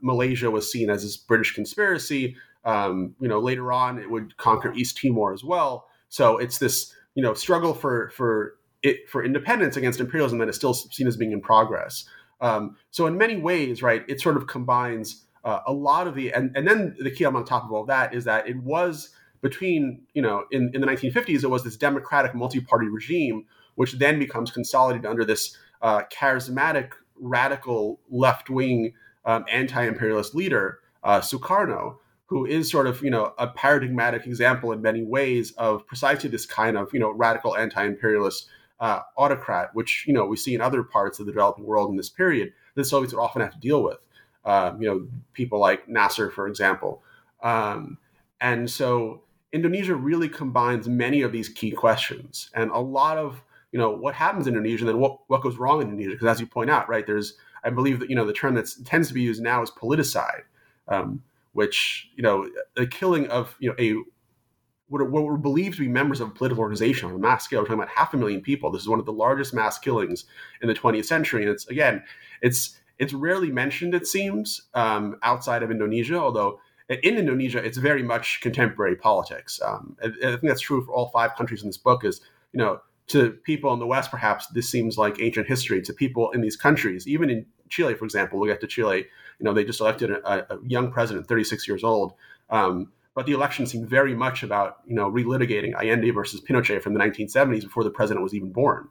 Malaysia 0.00 0.50
was 0.50 0.72
seen 0.72 0.90
as 0.90 1.04
this 1.04 1.16
British 1.16 1.54
conspiracy. 1.54 2.34
you 2.66 3.14
know, 3.20 3.38
later 3.38 3.70
on 3.70 4.00
it 4.00 4.10
would 4.10 4.36
conquer 4.36 4.72
East 4.72 4.98
Timor 4.98 5.32
as 5.32 5.44
well. 5.44 5.86
So 6.08 6.38
it's 6.38 6.58
this 6.58 6.92
you 7.14 7.22
know 7.22 7.34
struggle 7.34 7.74
for 7.74 8.10
for 8.10 8.56
it 8.82 9.08
for 9.08 9.24
independence 9.24 9.76
against 9.76 10.00
imperialism 10.00 10.38
that 10.38 10.48
is 10.48 10.56
still 10.56 10.74
seen 10.74 11.06
as 11.06 11.16
being 11.16 11.32
in 11.32 11.40
progress. 11.40 12.04
Um, 12.40 12.76
so 12.90 13.06
in 13.06 13.16
many 13.16 13.36
ways, 13.36 13.82
right, 13.82 14.04
it 14.08 14.20
sort 14.20 14.36
of 14.36 14.46
combines 14.46 15.24
uh, 15.44 15.60
a 15.66 15.72
lot 15.72 16.06
of 16.06 16.14
the 16.14 16.32
and 16.32 16.56
and 16.56 16.66
then 16.66 16.96
the 16.98 17.10
key 17.10 17.24
element 17.24 17.44
on 17.44 17.48
top 17.48 17.64
of 17.64 17.72
all 17.72 17.84
that 17.86 18.14
is 18.14 18.24
that 18.24 18.48
it 18.48 18.56
was 18.58 19.10
between 19.42 20.00
you 20.14 20.22
know 20.22 20.44
in, 20.50 20.70
in 20.74 20.80
the 20.80 20.86
1950s 20.86 21.44
it 21.44 21.48
was 21.48 21.62
this 21.64 21.76
democratic 21.76 22.34
multi-party 22.34 22.88
regime 22.88 23.44
which 23.74 23.92
then 23.94 24.18
becomes 24.18 24.50
consolidated 24.50 25.06
under 25.06 25.24
this 25.24 25.56
uh, 25.82 26.02
charismatic 26.12 26.92
radical 27.20 28.00
left-wing 28.10 28.94
um, 29.24 29.44
anti-imperialist 29.50 30.34
leader 30.34 30.78
uh, 31.04 31.20
Sukarno 31.20 31.96
who 32.26 32.46
is 32.46 32.70
sort 32.70 32.86
of 32.86 33.02
you 33.02 33.10
know 33.10 33.34
a 33.36 33.46
paradigmatic 33.46 34.26
example 34.26 34.72
in 34.72 34.80
many 34.80 35.02
ways 35.02 35.52
of 35.52 35.86
precisely 35.86 36.30
this 36.30 36.46
kind 36.46 36.78
of 36.78 36.92
you 36.94 36.98
know 36.98 37.10
radical 37.10 37.54
anti-imperialist 37.56 38.48
uh, 38.82 39.00
autocrat, 39.16 39.70
which 39.74 40.04
you 40.08 40.12
know 40.12 40.26
we 40.26 40.36
see 40.36 40.54
in 40.54 40.60
other 40.60 40.82
parts 40.82 41.20
of 41.20 41.26
the 41.26 41.32
developing 41.32 41.64
world 41.64 41.90
in 41.90 41.96
this 41.96 42.08
period. 42.08 42.52
The 42.74 42.84
Soviets 42.84 43.14
would 43.14 43.20
often 43.20 43.40
have 43.42 43.52
to 43.52 43.60
deal 43.60 43.82
with, 43.82 43.98
uh, 44.44 44.72
you 44.78 44.88
know, 44.88 45.06
people 45.34 45.60
like 45.60 45.88
Nasser, 45.88 46.30
for 46.30 46.48
example, 46.48 47.02
um, 47.42 47.98
and 48.40 48.68
so 48.68 49.22
Indonesia 49.52 49.94
really 49.94 50.28
combines 50.28 50.88
many 50.88 51.22
of 51.22 51.32
these 51.32 51.48
key 51.48 51.70
questions, 51.70 52.50
and 52.54 52.70
a 52.70 52.78
lot 52.78 53.18
of 53.18 53.42
you 53.70 53.78
know 53.78 53.90
what 53.90 54.14
happens 54.14 54.46
in 54.46 54.54
Indonesia 54.54 54.82
and 54.82 54.88
then 54.88 54.98
what 54.98 55.18
what 55.28 55.42
goes 55.42 55.56
wrong 55.56 55.80
in 55.80 55.88
Indonesia 55.88 56.12
because 56.12 56.28
as 56.28 56.40
you 56.40 56.46
point 56.46 56.70
out 56.70 56.88
right 56.88 57.06
there's 57.06 57.34
I 57.64 57.70
believe 57.70 58.00
that 58.00 58.10
you 58.10 58.16
know 58.16 58.26
the 58.26 58.32
term 58.32 58.54
that 58.54 58.68
tends 58.84 59.08
to 59.08 59.14
be 59.14 59.22
used 59.22 59.42
now 59.42 59.62
is 59.62 59.70
politicide 59.70 60.42
um, 60.88 61.22
which 61.52 62.10
you 62.14 62.22
know 62.22 62.48
the 62.76 62.86
killing 62.86 63.26
of 63.28 63.56
you 63.60 63.70
know 63.70 63.76
a 63.78 63.96
what 64.88 65.10
what 65.10 65.24
were 65.24 65.38
believed 65.38 65.76
to 65.76 65.80
be 65.80 65.88
members 65.88 66.20
of 66.20 66.28
a 66.28 66.32
political 66.32 66.60
organization 66.60 67.08
on 67.08 67.14
a 67.14 67.18
mass 67.18 67.44
scale. 67.44 67.60
We're 67.60 67.66
talking 67.66 67.80
about 67.80 67.94
half 67.94 68.12
a 68.12 68.16
million 68.18 68.42
people. 68.42 68.70
This 68.70 68.82
is 68.82 68.88
one 68.88 68.98
of 68.98 69.06
the 69.06 69.12
largest 69.12 69.54
mass 69.54 69.78
killings 69.78 70.26
in 70.60 70.68
the 70.68 70.74
20th 70.74 71.06
century, 71.06 71.42
and 71.42 71.50
it's 71.50 71.66
again, 71.68 72.04
it's 72.42 72.78
it's 72.98 73.14
rarely 73.14 73.50
mentioned. 73.50 73.94
It 73.94 74.06
seems 74.06 74.62
um, 74.74 75.16
outside 75.22 75.62
of 75.62 75.70
Indonesia, 75.70 76.16
although 76.16 76.60
in 77.02 77.16
Indonesia, 77.16 77.58
it's 77.58 77.78
very 77.78 78.02
much 78.02 78.40
contemporary 78.40 78.96
politics. 78.96 79.60
Um, 79.64 79.96
I, 80.02 80.08
think 80.08 80.42
that's 80.42 80.60
true 80.60 80.84
for 80.84 80.92
all 80.92 81.10
five 81.10 81.34
countries 81.36 81.62
in 81.62 81.68
this 81.68 81.78
book. 81.78 82.04
Is 82.04 82.20
you 82.52 82.58
know 82.58 82.80
to 83.08 83.30
people 83.44 83.72
in 83.72 83.78
the 83.78 83.86
West, 83.86 84.10
perhaps 84.10 84.46
this 84.48 84.68
seems 84.68 84.98
like 84.98 85.20
ancient 85.20 85.46
history. 85.48 85.82
To 85.82 85.92
people 85.92 86.30
in 86.30 86.40
these 86.40 86.56
countries, 86.56 87.06
even 87.06 87.30
in 87.30 87.46
Chile, 87.68 87.94
for 87.94 88.04
example, 88.04 88.38
we'll 88.38 88.50
get 88.50 88.60
to 88.60 88.66
Chile. 88.66 89.06
You 89.38 89.44
know, 89.44 89.52
they 89.54 89.64
just 89.64 89.80
elected 89.80 90.10
a, 90.10 90.54
a 90.54 90.58
young 90.66 90.92
president, 90.92 91.26
36 91.26 91.66
years 91.66 91.82
old. 91.82 92.14
Um, 92.50 92.92
but 93.14 93.26
the 93.26 93.32
election 93.32 93.66
seemed 93.66 93.88
very 93.88 94.14
much 94.14 94.42
about 94.42 94.78
you 94.86 94.94
know 94.94 95.10
relitigating 95.10 95.74
Allende 95.74 96.10
versus 96.10 96.40
Pinochet 96.40 96.82
from 96.82 96.94
the 96.94 97.00
1970s 97.00 97.62
before 97.62 97.84
the 97.84 97.90
president 97.90 98.22
was 98.22 98.34
even 98.34 98.52
born. 98.52 98.88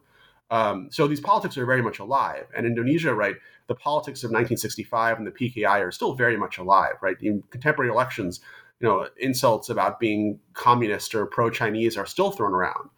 Um, 0.52 0.90
so 0.92 1.08
these 1.08 1.22
politics 1.22 1.58
are 1.58 1.66
very 1.66 1.82
much 1.82 2.00
alive. 2.00 2.46
And 2.56 2.68
Indonesia, 2.68 3.16
right, 3.16 3.38
the 3.68 3.76
politics 3.76 4.24
of 4.24 4.32
1965 4.32 5.18
and 5.18 5.26
the 5.26 5.32
PKI 5.32 5.80
are 5.80 5.92
still 5.92 6.14
very 6.14 6.36
much 6.36 6.58
alive, 6.58 6.96
right? 7.02 7.16
In 7.22 7.42
contemporary 7.50 7.90
elections, 7.90 8.42
you 8.82 8.88
know, 8.88 9.08
insults 9.18 9.70
about 9.70 10.00
being 10.00 10.40
communist 10.54 11.16
or 11.16 11.26
pro-Chinese 11.26 11.96
are 11.98 12.06
still 12.06 12.32
thrown 12.32 12.54
around. 12.54 12.90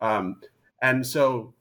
Um, 0.00 0.40
and 0.80 1.06
so 1.06 1.52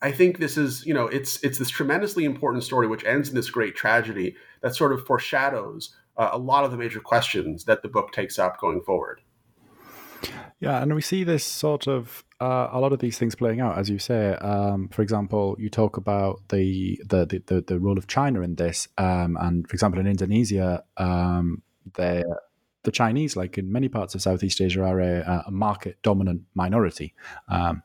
I 0.00 0.12
think 0.12 0.38
this 0.38 0.56
is, 0.56 0.84
you 0.86 0.94
know, 0.94 1.06
it's 1.08 1.42
it's 1.44 1.58
this 1.58 1.70
tremendously 1.70 2.24
important 2.24 2.64
story 2.64 2.86
which 2.86 3.04
ends 3.04 3.28
in 3.28 3.34
this 3.34 3.50
great 3.50 3.76
tragedy 3.76 4.34
that 4.62 4.74
sort 4.74 4.92
of 4.92 5.06
foreshadows 5.06 5.94
uh, 6.16 6.30
a 6.32 6.38
lot 6.38 6.64
of 6.64 6.70
the 6.70 6.76
major 6.78 7.00
questions 7.00 7.64
that 7.64 7.82
the 7.82 7.88
book 7.88 8.12
takes 8.12 8.38
up 8.38 8.58
going 8.58 8.80
forward. 8.80 9.20
Yeah, 10.60 10.82
and 10.82 10.94
we 10.94 11.02
see 11.02 11.24
this 11.24 11.44
sort 11.44 11.86
of 11.86 12.24
uh, 12.40 12.68
a 12.72 12.80
lot 12.80 12.92
of 12.92 12.98
these 12.98 13.18
things 13.18 13.34
playing 13.34 13.60
out, 13.60 13.78
as 13.78 13.90
you 13.90 13.98
say. 13.98 14.34
Um, 14.34 14.88
for 14.88 15.02
example, 15.02 15.56
you 15.58 15.68
talk 15.68 15.96
about 15.96 16.40
the 16.48 17.00
the, 17.06 17.42
the, 17.46 17.60
the 17.60 17.78
role 17.78 17.98
of 17.98 18.06
China 18.06 18.40
in 18.40 18.54
this, 18.54 18.88
um, 18.98 19.36
and 19.40 19.68
for 19.68 19.74
example, 19.74 20.00
in 20.00 20.06
Indonesia, 20.06 20.82
um, 20.96 21.62
the 21.94 22.24
the 22.84 22.92
Chinese, 22.92 23.36
like 23.36 23.58
in 23.58 23.72
many 23.72 23.88
parts 23.88 24.14
of 24.14 24.22
Southeast 24.22 24.60
Asia, 24.60 24.82
are 24.82 25.00
a, 25.00 25.44
a 25.46 25.50
market 25.50 25.98
dominant 26.02 26.42
minority. 26.54 27.14
Um, 27.48 27.82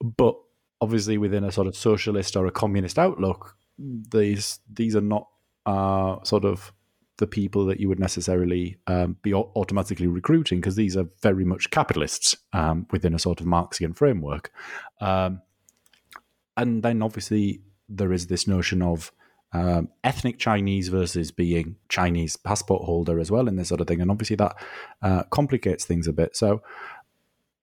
but 0.00 0.36
obviously, 0.80 1.18
within 1.18 1.44
a 1.44 1.52
sort 1.52 1.66
of 1.66 1.76
socialist 1.76 2.36
or 2.36 2.46
a 2.46 2.50
communist 2.50 2.98
outlook, 2.98 3.56
these 3.78 4.60
these 4.72 4.94
are 4.94 5.00
not 5.00 5.28
uh, 5.66 6.22
sort 6.22 6.44
of 6.44 6.72
the 7.18 7.26
people 7.26 7.64
that 7.66 7.78
you 7.78 7.88
would 7.88 8.00
necessarily 8.00 8.76
um, 8.86 9.16
be 9.22 9.32
automatically 9.32 10.06
recruiting 10.06 10.60
because 10.60 10.76
these 10.76 10.96
are 10.96 11.06
very 11.22 11.44
much 11.44 11.70
capitalists 11.70 12.36
um, 12.52 12.86
within 12.90 13.14
a 13.14 13.18
sort 13.18 13.40
of 13.40 13.46
Marxian 13.46 13.94
framework. 13.94 14.50
Um, 15.00 15.40
and 16.56 16.82
then 16.82 17.02
obviously 17.02 17.60
there 17.88 18.12
is 18.12 18.26
this 18.26 18.48
notion 18.48 18.82
of 18.82 19.12
um, 19.52 19.88
ethnic 20.02 20.38
Chinese 20.38 20.88
versus 20.88 21.30
being 21.30 21.76
Chinese 21.88 22.36
passport 22.36 22.82
holder 22.82 23.20
as 23.20 23.30
well 23.30 23.46
in 23.46 23.54
this 23.54 23.68
sort 23.68 23.80
of 23.80 23.86
thing. 23.86 24.00
And 24.00 24.10
obviously 24.10 24.36
that 24.36 24.56
uh, 25.00 25.22
complicates 25.30 25.84
things 25.84 26.08
a 26.08 26.12
bit. 26.12 26.36
So, 26.36 26.62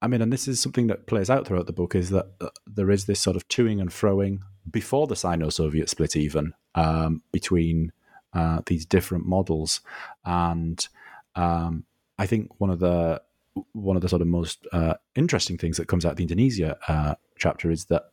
I 0.01 0.07
mean, 0.07 0.21
and 0.21 0.31
this 0.31 0.47
is 0.47 0.61
something 0.61 0.87
that 0.87 1.07
plays 1.07 1.29
out 1.29 1.45
throughout 1.45 1.67
the 1.67 1.73
book 1.73 1.93
is 1.93 2.09
that 2.11 2.27
uh, 2.39 2.49
there 2.65 2.89
is 2.89 3.05
this 3.05 3.19
sort 3.19 3.35
of 3.35 3.47
toing 3.49 3.81
and 3.81 3.89
froing 3.89 4.39
before 4.69 5.07
the 5.07 5.15
Sino 5.15 5.49
Soviet 5.49 5.89
split, 5.89 6.15
even 6.15 6.53
um, 6.75 7.21
between 7.33 7.91
uh, 8.33 8.61
these 8.65 8.85
different 8.85 9.25
models, 9.25 9.81
and 10.25 10.87
um, 11.35 11.85
I 12.17 12.25
think 12.25 12.59
one 12.59 12.69
of 12.69 12.79
the 12.79 13.21
one 13.73 13.95
of 13.95 14.01
the 14.01 14.09
sort 14.09 14.21
of 14.21 14.27
most 14.27 14.65
uh, 14.71 14.93
interesting 15.15 15.57
things 15.57 15.77
that 15.77 15.87
comes 15.87 16.05
out 16.05 16.13
of 16.13 16.17
the 16.17 16.23
Indonesia 16.23 16.77
uh, 16.87 17.15
chapter 17.37 17.69
is 17.69 17.85
that 17.85 18.11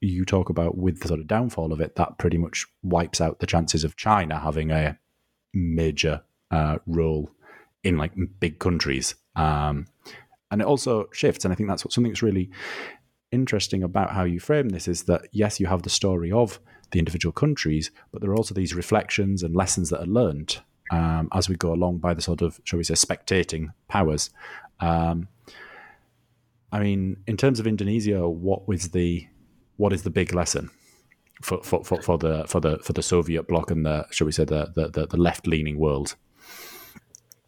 you 0.00 0.24
talk 0.24 0.48
about 0.48 0.78
with 0.78 1.00
the 1.00 1.08
sort 1.08 1.20
of 1.20 1.26
downfall 1.26 1.72
of 1.72 1.80
it, 1.80 1.96
that 1.96 2.18
pretty 2.18 2.38
much 2.38 2.66
wipes 2.82 3.20
out 3.20 3.40
the 3.40 3.46
chances 3.46 3.84
of 3.84 3.96
China 3.96 4.38
having 4.38 4.70
a 4.70 4.98
major 5.52 6.22
uh, 6.50 6.78
role 6.86 7.30
in 7.82 7.98
like 7.98 8.12
big 8.38 8.58
countries. 8.58 9.14
Um, 9.36 9.86
and 10.50 10.60
it 10.60 10.66
also 10.66 11.08
shifts, 11.12 11.44
and 11.44 11.52
I 11.52 11.54
think 11.54 11.68
that's 11.68 11.84
what 11.84 11.92
something 11.92 12.12
that's 12.12 12.22
really 12.22 12.50
interesting 13.32 13.82
about 13.82 14.12
how 14.12 14.24
you 14.24 14.40
frame 14.40 14.70
this 14.70 14.88
is 14.88 15.04
that 15.04 15.22
yes, 15.32 15.60
you 15.60 15.66
have 15.66 15.82
the 15.82 15.90
story 15.90 16.32
of 16.32 16.60
the 16.90 16.98
individual 16.98 17.32
countries, 17.32 17.90
but 18.12 18.20
there 18.20 18.30
are 18.30 18.36
also 18.36 18.54
these 18.54 18.74
reflections 18.74 19.42
and 19.42 19.54
lessons 19.54 19.90
that 19.90 20.00
are 20.00 20.06
learned 20.06 20.60
um, 20.90 21.28
as 21.32 21.48
we 21.48 21.56
go 21.56 21.72
along 21.72 21.98
by 21.98 22.14
the 22.14 22.22
sort 22.22 22.42
of, 22.42 22.60
shall 22.64 22.78
we 22.78 22.84
say, 22.84 22.94
spectating 22.94 23.72
powers. 23.88 24.30
Um, 24.80 25.28
I 26.72 26.80
mean, 26.80 27.18
in 27.26 27.36
terms 27.36 27.60
of 27.60 27.66
Indonesia, 27.66 28.28
what 28.28 28.68
was 28.68 28.90
the 28.90 29.26
what 29.76 29.92
is 29.92 30.02
the 30.02 30.10
big 30.10 30.34
lesson 30.34 30.70
for, 31.42 31.62
for, 31.62 31.82
for, 31.84 32.02
for 32.02 32.18
the 32.18 32.44
for 32.46 32.60
the 32.60 32.78
for 32.78 32.92
the 32.92 33.02
Soviet 33.02 33.48
bloc 33.48 33.70
and 33.70 33.86
the 33.86 34.06
shall 34.10 34.26
we 34.26 34.32
say 34.32 34.44
the 34.44 34.70
the, 34.74 35.06
the 35.06 35.16
left 35.16 35.46
leaning 35.46 35.78
world? 35.78 36.16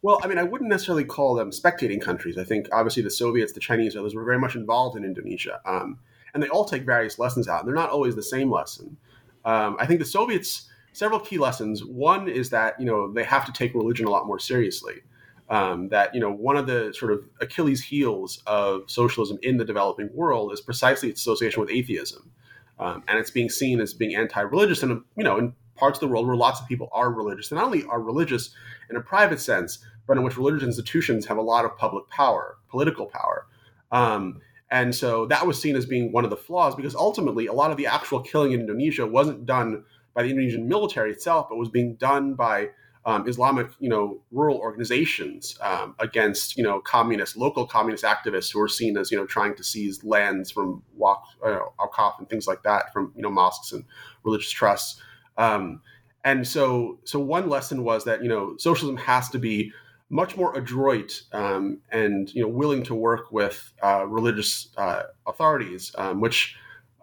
Well, 0.03 0.19
I 0.23 0.27
mean, 0.27 0.39
I 0.39 0.43
wouldn't 0.43 0.69
necessarily 0.69 1.05
call 1.05 1.35
them 1.35 1.51
spectating 1.51 2.01
countries. 2.01 2.37
I 2.37 2.45
think 2.45 2.69
obviously 2.73 3.05
the 3.05 3.11
Soviets, 3.11 3.53
the 3.53 3.61
Chinese, 3.61 3.97
others 3.97 4.15
were 4.15 4.25
very 4.25 4.39
much 4.39 4.57
involved 4.57 4.97
in 4.97 5.05
Indonesia, 5.05 5.61
um, 5.65 5.99
and 6.35 6.43
they 6.43 6.49
all 6.49 6.65
take 6.65 6.85
various 6.85 7.19
lessons 7.19 7.47
out. 7.47 7.61
And 7.61 7.69
They're 7.69 7.75
not 7.75 7.91
always 7.91 8.17
the 8.17 8.23
same 8.23 8.51
lesson. 8.51 8.97
Um, 9.45 9.77
I 9.79 9.87
think 9.87 10.01
the 10.01 10.07
Soviets 10.07 10.69
several 10.93 11.21
key 11.21 11.39
lessons. 11.39 11.85
One 11.85 12.29
is 12.29 12.51
that 12.51 12.79
you 12.79 12.87
know 12.87 13.13
they 13.13 13.25
have 13.25 13.45
to 13.47 13.53
take 13.53 13.75
religion 13.75 14.07
a 14.07 14.11
lot 14.11 14.27
more 14.27 14.39
seriously. 14.39 15.03
Um, 15.49 15.89
that 15.89 16.15
you 16.15 16.21
know 16.21 16.31
one 16.31 16.57
of 16.57 16.67
the 16.67 16.95
sort 16.95 17.13
of 17.13 17.25
Achilles 17.41 17.83
heels 17.83 18.43
of 18.47 18.91
socialism 18.91 19.39
in 19.43 19.57
the 19.57 19.65
developing 19.65 20.09
world 20.15 20.53
is 20.53 20.61
precisely 20.61 21.11
its 21.11 21.21
association 21.21 21.61
with 21.61 21.71
atheism, 21.71 22.31
um, 22.79 23.03
and 23.09 23.19
it's 23.19 23.31
being 23.31 23.51
seen 23.51 23.81
as 23.81 23.93
being 23.93 24.15
anti-religious. 24.15 24.83
And 24.83 25.03
you 25.17 25.25
know, 25.25 25.39
in 25.39 25.55
parts 25.77 25.97
of 25.97 26.01
the 26.01 26.09
world 26.09 26.27
where 26.27 26.37
lots 26.37 26.61
of 26.61 26.69
people 26.69 26.89
are 26.93 27.13
religious, 27.13 27.51
and 27.51 27.59
not 27.59 27.67
only 27.67 27.85
are 27.85 28.01
religious 28.01 28.55
in 28.89 28.97
a 28.97 29.01
private 29.01 29.41
sense, 29.41 29.85
but 30.07 30.17
in 30.17 30.23
which 30.23 30.37
religious 30.37 30.63
institutions 30.63 31.27
have 31.27 31.37
a 31.37 31.43
lot 31.43 31.65
of 31.65 31.77
public 31.77 32.09
power, 32.09 32.57
political 32.69 33.07
power. 33.07 33.47
Um, 33.91 34.41
and 34.71 34.95
so 34.95 35.27
that 35.27 35.47
was 35.47 35.61
seen 35.61 35.77
as 35.77 35.85
being 35.85 36.13
one 36.13 36.25
of 36.25 36.31
the 36.31 36.37
flaws 36.37 36.75
because 36.75 36.95
ultimately 36.95 37.47
a 37.47 37.53
lot 37.53 37.71
of 37.71 37.77
the 37.77 37.87
actual 37.87 38.21
killing 38.21 38.53
in 38.53 38.61
Indonesia 38.61 39.07
wasn't 39.07 39.45
done 39.45 39.85
by 40.15 40.23
the 40.23 40.31
Indonesian 40.31 40.67
military 40.67 41.11
itself, 41.11 41.49
but 41.49 41.57
was 41.57 41.69
being 41.69 41.95
done 41.97 42.35
by 42.35 42.71
um, 43.05 43.29
Islamic, 43.29 43.69
you 43.81 43.89
know, 43.89 44.21
rural 44.31 44.57
organizations 44.59 45.59
um, 45.61 45.95
against, 45.99 46.57
you 46.57 46.63
know, 46.63 46.81
communist, 46.81 47.37
local 47.37 47.67
communist 47.67 48.05
activists 48.05 48.53
who 48.53 48.61
were 48.61 48.69
seen 48.69 48.97
as, 48.97 49.11
you 49.11 49.19
know, 49.19 49.27
trying 49.27 49.57
to 49.57 49.65
seize 49.65 50.05
lands 50.05 50.51
from 50.51 50.83
waqf, 50.99 51.21
uh, 51.45 52.09
and 52.19 52.29
things 52.29 52.47
like 52.47 52.63
that, 52.63 52.93
from, 52.93 53.13
you 53.17 53.23
know, 53.23 53.31
mosques 53.31 53.73
and 53.73 53.85
religious 54.25 54.51
trusts. 54.51 55.01
Um, 55.37 55.83
and 56.25 56.47
so, 56.47 57.01
so 57.05 57.19
one 57.19 57.49
lesson 57.49 57.83
was 57.83 58.05
that, 58.05 58.23
you 58.23 58.29
know, 58.29 58.57
socialism 58.59 58.97
has 58.99 59.29
to 59.31 59.39
be 59.39 59.73
much 60.13 60.37
more 60.37 60.55
adroit 60.55 61.23
um, 61.33 61.79
and 61.91 62.33
you 62.35 62.43
know 62.43 62.49
willing 62.49 62.83
to 62.83 62.95
work 62.95 63.33
with 63.33 63.73
uh, 63.83 64.05
religious 64.07 64.69
uh, 64.77 65.05
authorities, 65.27 65.91
um, 65.97 66.21
which 66.21 66.55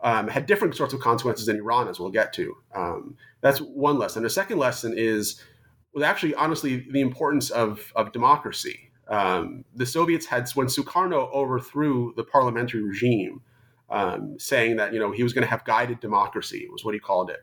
um, 0.04 0.28
had 0.28 0.46
different 0.46 0.76
sorts 0.76 0.94
of 0.94 1.00
consequences 1.02 1.50
in 1.50 1.58
Iran, 1.58 1.88
as 1.88 2.00
we'll 2.00 2.12
get 2.12 2.32
to. 2.34 2.56
Um, 2.74 3.18
that's 3.42 3.60
one 3.60 3.98
lesson. 3.98 4.22
The 4.22 4.30
second 4.30 4.60
lesson 4.60 4.94
is 4.96 5.44
was 5.92 6.04
actually, 6.04 6.36
honestly, 6.36 6.88
the 6.92 7.02
importance 7.02 7.50
of 7.50 7.92
of 7.96 8.12
democracy. 8.12 8.92
Um, 9.08 9.66
the 9.74 9.88
Soviets 9.88 10.28
had 10.28 10.48
when 10.52 10.68
Sukarno 10.68 11.34
overthrew 11.34 12.14
the 12.16 12.24
parliamentary 12.24 12.84
regime, 12.84 13.42
um, 13.90 14.38
saying 14.38 14.76
that 14.76 14.94
you 14.94 15.00
know 15.00 15.12
he 15.12 15.24
was 15.24 15.34
going 15.34 15.44
to 15.44 15.50
have 15.50 15.66
guided 15.66 16.00
democracy 16.00 16.68
was 16.72 16.86
what 16.86 16.94
he 16.94 17.00
called 17.00 17.32
it. 17.32 17.40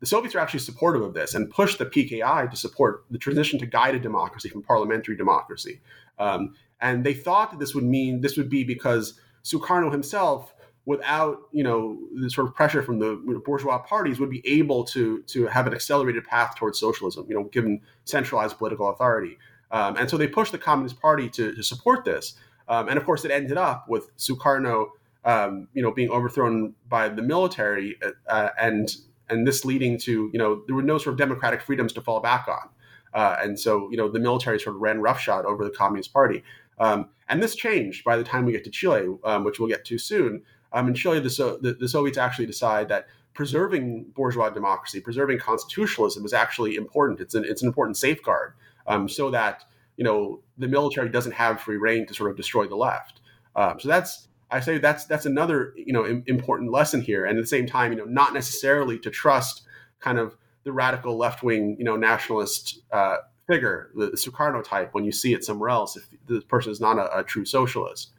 The 0.00 0.06
Soviets 0.06 0.34
are 0.34 0.38
actually 0.38 0.60
supportive 0.60 1.02
of 1.02 1.14
this 1.14 1.34
and 1.34 1.50
pushed 1.50 1.78
the 1.78 1.86
PKI 1.86 2.50
to 2.50 2.56
support 2.56 3.04
the 3.10 3.18
transition 3.18 3.58
to 3.58 3.66
guided 3.66 4.02
democracy 4.02 4.48
from 4.48 4.62
parliamentary 4.62 5.16
democracy. 5.16 5.80
Um, 6.18 6.54
and 6.80 7.04
they 7.04 7.14
thought 7.14 7.50
that 7.50 7.58
this 7.58 7.74
would 7.74 7.84
mean 7.84 8.20
this 8.20 8.36
would 8.36 8.48
be 8.48 8.64
because 8.64 9.18
Sukarno 9.44 9.90
himself, 9.90 10.54
without 10.84 11.38
you 11.52 11.64
know 11.64 11.98
the 12.14 12.30
sort 12.30 12.46
of 12.46 12.54
pressure 12.54 12.82
from 12.82 12.98
the 12.98 13.16
bourgeois 13.44 13.78
parties, 13.78 14.20
would 14.20 14.30
be 14.30 14.46
able 14.46 14.84
to 14.84 15.22
to 15.22 15.46
have 15.46 15.66
an 15.66 15.74
accelerated 15.74 16.24
path 16.24 16.54
towards 16.56 16.78
socialism. 16.78 17.26
You 17.28 17.34
know, 17.34 17.44
given 17.44 17.80
centralized 18.04 18.58
political 18.58 18.88
authority. 18.88 19.38
Um, 19.70 19.96
and 19.96 20.08
so 20.08 20.16
they 20.16 20.28
pushed 20.28 20.52
the 20.52 20.58
Communist 20.58 21.00
Party 21.00 21.28
to, 21.30 21.54
to 21.54 21.62
support 21.62 22.04
this. 22.04 22.34
Um, 22.68 22.88
and 22.88 22.98
of 22.98 23.04
course, 23.04 23.24
it 23.24 23.30
ended 23.30 23.56
up 23.58 23.86
with 23.88 24.16
Sukarno, 24.16 24.90
um, 25.24 25.68
you 25.74 25.82
know, 25.82 25.90
being 25.90 26.10
overthrown 26.10 26.74
by 26.88 27.08
the 27.08 27.22
military 27.22 27.98
uh, 28.26 28.48
and 28.58 28.96
and 29.30 29.46
this 29.46 29.64
leading 29.64 29.98
to 29.98 30.30
you 30.32 30.38
know 30.38 30.62
there 30.66 30.76
were 30.76 30.82
no 30.82 30.98
sort 30.98 31.14
of 31.14 31.18
democratic 31.18 31.62
freedoms 31.62 31.92
to 31.94 32.00
fall 32.00 32.20
back 32.20 32.46
on, 32.48 32.68
uh, 33.14 33.36
and 33.40 33.58
so 33.58 33.90
you 33.90 33.96
know 33.96 34.08
the 34.08 34.20
military 34.20 34.58
sort 34.58 34.76
of 34.76 34.82
ran 34.82 35.00
roughshod 35.00 35.44
over 35.44 35.64
the 35.64 35.70
Communist 35.70 36.12
Party. 36.12 36.42
Um, 36.80 37.08
and 37.28 37.42
this 37.42 37.54
changed 37.54 38.04
by 38.04 38.16
the 38.16 38.24
time 38.24 38.44
we 38.44 38.52
get 38.52 38.64
to 38.64 38.70
Chile, 38.70 39.16
um, 39.24 39.44
which 39.44 39.58
we'll 39.58 39.68
get 39.68 39.84
to 39.86 39.98
soon. 39.98 40.42
Um, 40.72 40.88
in 40.88 40.94
Chile, 40.94 41.18
the, 41.18 41.30
so, 41.30 41.58
the, 41.60 41.74
the 41.74 41.88
Soviets 41.88 42.18
actually 42.18 42.46
decide 42.46 42.88
that 42.88 43.06
preserving 43.34 44.06
bourgeois 44.14 44.50
democracy, 44.50 45.00
preserving 45.00 45.38
constitutionalism 45.38 46.24
is 46.24 46.32
actually 46.32 46.76
important. 46.76 47.20
It's 47.20 47.34
an, 47.34 47.44
it's 47.44 47.62
an 47.62 47.68
important 47.68 47.96
safeguard 47.96 48.54
um, 48.86 49.08
so 49.08 49.30
that 49.30 49.64
you 49.96 50.04
know 50.04 50.40
the 50.56 50.68
military 50.68 51.08
doesn't 51.08 51.32
have 51.32 51.60
free 51.60 51.76
reign 51.76 52.06
to 52.06 52.14
sort 52.14 52.30
of 52.30 52.36
destroy 52.36 52.66
the 52.66 52.76
left. 52.76 53.20
Um, 53.56 53.80
so 53.80 53.88
that's 53.88 54.28
I 54.50 54.60
say 54.60 54.78
that's 54.78 55.04
that's 55.06 55.26
another 55.26 55.74
you 55.76 55.92
know 55.92 56.04
important 56.26 56.72
lesson 56.72 57.00
here, 57.00 57.24
and 57.24 57.38
at 57.38 57.42
the 57.42 57.48
same 57.48 57.66
time, 57.66 57.92
you 57.92 57.98
know, 57.98 58.04
not 58.04 58.32
necessarily 58.32 58.98
to 59.00 59.10
trust 59.10 59.62
kind 60.00 60.18
of 60.18 60.36
the 60.64 60.72
radical 60.72 61.16
left 61.16 61.42
wing 61.42 61.76
you 61.78 61.84
know 61.84 61.96
nationalist 61.96 62.80
uh, 62.92 63.18
figure, 63.46 63.90
the, 63.94 64.06
the 64.06 64.16
Sukarno 64.16 64.62
type, 64.62 64.94
when 64.94 65.04
you 65.04 65.12
see 65.12 65.32
it 65.32 65.44
somewhere 65.44 65.70
else, 65.70 65.96
if 65.96 66.08
the 66.26 66.40
person 66.42 66.70
is 66.70 66.80
not 66.80 66.98
a, 66.98 67.18
a 67.18 67.24
true 67.24 67.44
socialist. 67.44 68.10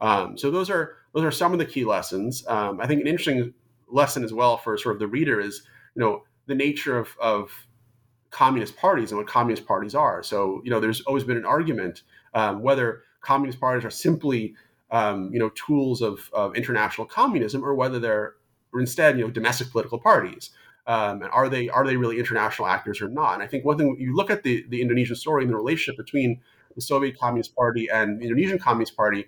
Um, 0.00 0.36
so 0.36 0.50
those 0.50 0.70
are 0.70 0.96
those 1.14 1.24
are 1.24 1.30
some 1.30 1.52
of 1.52 1.58
the 1.58 1.66
key 1.66 1.84
lessons. 1.84 2.46
Um, 2.46 2.80
I 2.80 2.86
think 2.86 3.00
an 3.00 3.06
interesting 3.06 3.54
lesson 3.90 4.24
as 4.24 4.32
well 4.32 4.56
for 4.56 4.76
sort 4.76 4.96
of 4.96 5.00
the 5.00 5.06
reader 5.06 5.40
is 5.40 5.62
you 5.94 6.00
know 6.00 6.24
the 6.46 6.54
nature 6.54 6.98
of, 6.98 7.16
of 7.20 7.66
communist 8.30 8.76
parties 8.76 9.10
and 9.10 9.18
what 9.18 9.26
communist 9.26 9.66
parties 9.66 9.94
are. 9.94 10.22
So 10.22 10.60
you 10.64 10.70
know 10.70 10.80
there's 10.80 11.00
always 11.02 11.24
been 11.24 11.36
an 11.36 11.46
argument 11.46 12.02
um, 12.34 12.62
whether 12.62 13.02
communist 13.20 13.60
parties 13.60 13.84
are 13.84 13.90
simply 13.90 14.54
um, 14.90 15.30
you 15.32 15.38
know 15.38 15.50
tools 15.50 16.02
of, 16.02 16.30
of 16.32 16.54
international 16.56 17.06
communism 17.06 17.64
or 17.64 17.74
whether 17.74 17.98
they're 17.98 18.34
or 18.72 18.80
instead 18.80 19.18
you 19.18 19.24
know 19.24 19.30
domestic 19.30 19.70
political 19.70 19.98
parties. 19.98 20.50
Um, 20.86 21.20
and 21.20 21.30
are 21.32 21.50
they 21.50 21.68
are 21.68 21.86
they 21.86 21.96
really 21.96 22.18
international 22.18 22.68
actors 22.68 23.02
or 23.02 23.08
not? 23.08 23.34
And 23.34 23.42
I 23.42 23.46
think 23.46 23.64
one 23.64 23.76
thing 23.76 23.96
you 23.98 24.16
look 24.16 24.30
at 24.30 24.42
the 24.42 24.64
the 24.68 24.80
Indonesian 24.80 25.16
story 25.16 25.42
and 25.44 25.52
the 25.52 25.56
relationship 25.56 26.02
between 26.02 26.40
the 26.74 26.80
Soviet 26.80 27.18
Communist 27.18 27.54
Party 27.54 27.88
and 27.92 28.20
the 28.20 28.24
Indonesian 28.24 28.58
Communist 28.58 28.96
Party, 28.96 29.26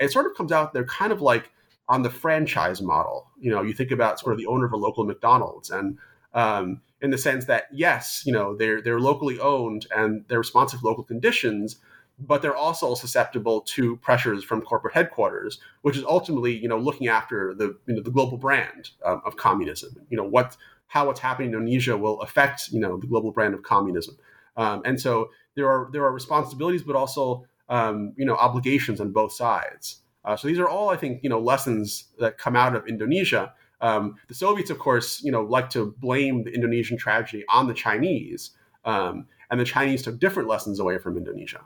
it 0.00 0.10
sort 0.10 0.26
of 0.26 0.34
comes 0.34 0.52
out 0.52 0.72
they're 0.72 0.84
kind 0.84 1.12
of 1.12 1.20
like 1.20 1.50
on 1.88 2.02
the 2.02 2.10
franchise 2.10 2.80
model. 2.80 3.26
You 3.38 3.50
know, 3.50 3.62
you 3.62 3.74
think 3.74 3.90
about 3.90 4.20
sort 4.20 4.32
of 4.32 4.38
the 4.38 4.46
owner 4.46 4.64
of 4.64 4.72
a 4.72 4.76
local 4.76 5.04
McDonald's, 5.04 5.68
and 5.70 5.98
um, 6.32 6.80
in 7.02 7.10
the 7.10 7.18
sense 7.18 7.44
that 7.44 7.64
yes, 7.72 8.22
you 8.24 8.32
know 8.32 8.56
they're 8.56 8.80
they're 8.80 9.00
locally 9.00 9.38
owned 9.38 9.86
and 9.94 10.24
they're 10.28 10.38
responsive 10.38 10.80
to 10.80 10.86
local 10.86 11.04
conditions, 11.04 11.76
but 12.18 12.42
they're 12.42 12.56
also 12.56 12.94
susceptible 12.94 13.62
to 13.62 13.96
pressures 13.96 14.44
from 14.44 14.62
corporate 14.62 14.94
headquarters, 14.94 15.58
which 15.82 15.96
is 15.96 16.04
ultimately 16.04 16.56
you 16.56 16.68
know 16.68 16.78
looking 16.78 17.08
after 17.08 17.54
the 17.54 17.76
you 17.86 17.94
know 17.94 18.02
the 18.02 18.10
global 18.10 18.38
brand 18.38 18.90
um, 19.04 19.22
of 19.24 19.36
communism. 19.36 19.94
You 20.10 20.16
know 20.16 20.24
what 20.24 20.56
how 20.86 21.06
what's 21.06 21.20
happening 21.20 21.48
in 21.50 21.54
Indonesia 21.54 21.96
will 21.96 22.20
affect 22.20 22.68
you 22.68 22.80
know 22.80 22.98
the 22.98 23.06
global 23.06 23.32
brand 23.32 23.54
of 23.54 23.62
communism. 23.62 24.16
Um, 24.56 24.82
and 24.84 25.00
so 25.00 25.30
there 25.56 25.68
are 25.68 25.88
there 25.92 26.04
are 26.04 26.12
responsibilities, 26.12 26.82
but 26.82 26.96
also 26.96 27.46
um, 27.68 28.12
you 28.16 28.24
know 28.24 28.36
obligations 28.36 29.00
on 29.00 29.12
both 29.12 29.32
sides. 29.32 30.02
Uh, 30.24 30.36
so 30.36 30.48
these 30.48 30.58
are 30.58 30.68
all, 30.68 30.88
I 30.88 30.96
think, 30.96 31.22
you 31.22 31.28
know, 31.28 31.40
lessons 31.40 32.04
that 32.18 32.38
come 32.38 32.54
out 32.54 32.76
of 32.76 32.86
Indonesia. 32.86 33.52
Um, 33.80 34.16
the 34.28 34.34
Soviets, 34.34 34.70
of 34.70 34.78
course, 34.78 35.22
you 35.22 35.32
know, 35.32 35.42
like 35.42 35.68
to 35.70 35.94
blame 35.98 36.44
the 36.44 36.52
Indonesian 36.52 36.96
tragedy 36.96 37.44
on 37.48 37.66
the 37.66 37.74
Chinese, 37.74 38.52
um, 38.84 39.26
and 39.50 39.58
the 39.58 39.64
Chinese 39.64 40.02
took 40.02 40.20
different 40.20 40.48
lessons 40.48 40.78
away 40.78 40.98
from 40.98 41.16
Indonesia. 41.16 41.60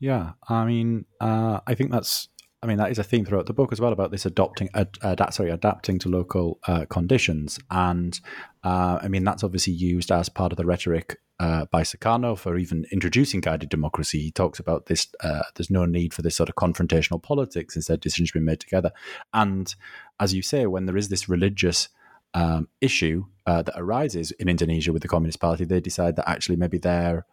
Yeah, 0.00 0.32
I 0.48 0.64
mean, 0.64 1.06
uh, 1.20 1.60
I 1.66 1.74
think 1.74 1.90
that's 1.90 2.28
I 2.64 2.66
mean, 2.66 2.78
that 2.78 2.90
is 2.90 2.98
a 2.98 3.04
theme 3.04 3.26
throughout 3.26 3.44
the 3.44 3.52
book 3.52 3.72
as 3.72 3.80
well 3.80 3.92
about 3.92 4.10
this 4.10 4.24
adopting, 4.24 4.70
ad, 4.72 4.96
ad, 5.02 5.34
sorry, 5.34 5.50
adapting 5.50 5.98
to 5.98 6.08
local 6.08 6.58
uh, 6.66 6.86
conditions, 6.86 7.58
and 7.70 8.18
uh, 8.64 8.98
I 9.02 9.08
mean 9.08 9.22
that's 9.22 9.44
obviously 9.44 9.74
used 9.74 10.10
as 10.10 10.30
part 10.30 10.50
of 10.50 10.56
the 10.56 10.64
rhetoric 10.64 11.20
uh, 11.38 11.66
by 11.66 11.82
Sukarno 11.82 12.38
for 12.38 12.56
even 12.56 12.86
introducing 12.90 13.42
guided 13.42 13.68
democracy. 13.68 14.18
He 14.20 14.30
talks 14.30 14.58
about 14.58 14.86
this: 14.86 15.08
uh, 15.20 15.42
there's 15.54 15.68
no 15.68 15.84
need 15.84 16.14
for 16.14 16.22
this 16.22 16.36
sort 16.36 16.48
of 16.48 16.54
confrontational 16.54 17.22
politics; 17.22 17.76
instead, 17.76 18.00
decisions 18.00 18.32
being 18.32 18.46
made 18.46 18.60
together. 18.60 18.92
And 19.34 19.74
as 20.18 20.32
you 20.32 20.40
say, 20.40 20.64
when 20.64 20.86
there 20.86 20.96
is 20.96 21.10
this 21.10 21.28
religious 21.28 21.90
um, 22.32 22.68
issue 22.80 23.26
uh, 23.44 23.60
that 23.60 23.78
arises 23.78 24.30
in 24.30 24.48
Indonesia 24.48 24.90
with 24.90 25.02
the 25.02 25.08
Communist 25.08 25.38
Party, 25.38 25.66
they 25.66 25.80
decide 25.80 26.16
that 26.16 26.30
actually 26.30 26.56
maybe 26.56 26.78
they're 26.78 27.26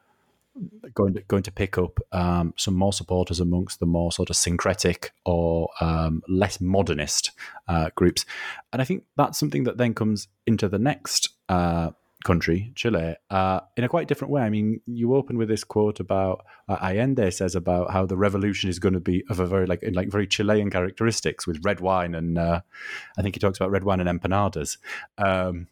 going 0.93 1.13
to 1.13 1.21
going 1.21 1.43
to 1.43 1.51
pick 1.51 1.77
up 1.77 1.99
um, 2.11 2.53
some 2.57 2.75
more 2.75 2.93
supporters 2.93 3.39
amongst 3.39 3.79
the 3.79 3.85
more 3.85 4.11
sort 4.11 4.29
of 4.29 4.35
syncretic 4.35 5.11
or 5.25 5.69
um, 5.79 6.21
less 6.27 6.59
modernist 6.59 7.31
uh, 7.67 7.89
groups, 7.95 8.25
and 8.73 8.81
I 8.81 8.85
think 8.85 9.03
that's 9.17 9.39
something 9.39 9.63
that 9.65 9.77
then 9.77 9.93
comes 9.93 10.27
into 10.45 10.67
the 10.67 10.79
next 10.79 11.29
uh, 11.49 11.91
country, 12.23 12.71
Chile, 12.75 13.15
uh, 13.29 13.61
in 13.77 13.83
a 13.83 13.89
quite 13.89 14.07
different 14.07 14.31
way. 14.31 14.41
I 14.41 14.49
mean, 14.49 14.81
you 14.85 15.15
open 15.15 15.37
with 15.37 15.47
this 15.47 15.63
quote 15.63 15.99
about 15.99 16.45
uh, 16.67 16.77
Allende 16.81 17.31
says 17.31 17.55
about 17.55 17.91
how 17.91 18.05
the 18.05 18.17
revolution 18.17 18.69
is 18.69 18.79
going 18.79 18.93
to 18.93 18.99
be 18.99 19.23
of 19.29 19.39
a 19.39 19.45
very 19.45 19.65
like 19.65 19.83
like 19.93 20.09
very 20.09 20.27
Chilean 20.27 20.69
characteristics 20.69 21.47
with 21.47 21.63
red 21.63 21.79
wine 21.79 22.15
and 22.15 22.37
uh, 22.37 22.61
I 23.17 23.21
think 23.21 23.35
he 23.35 23.39
talks 23.39 23.57
about 23.57 23.71
red 23.71 23.83
wine 23.83 23.99
and 23.99 24.21
empanadas. 24.21 24.77
Um, 25.17 25.67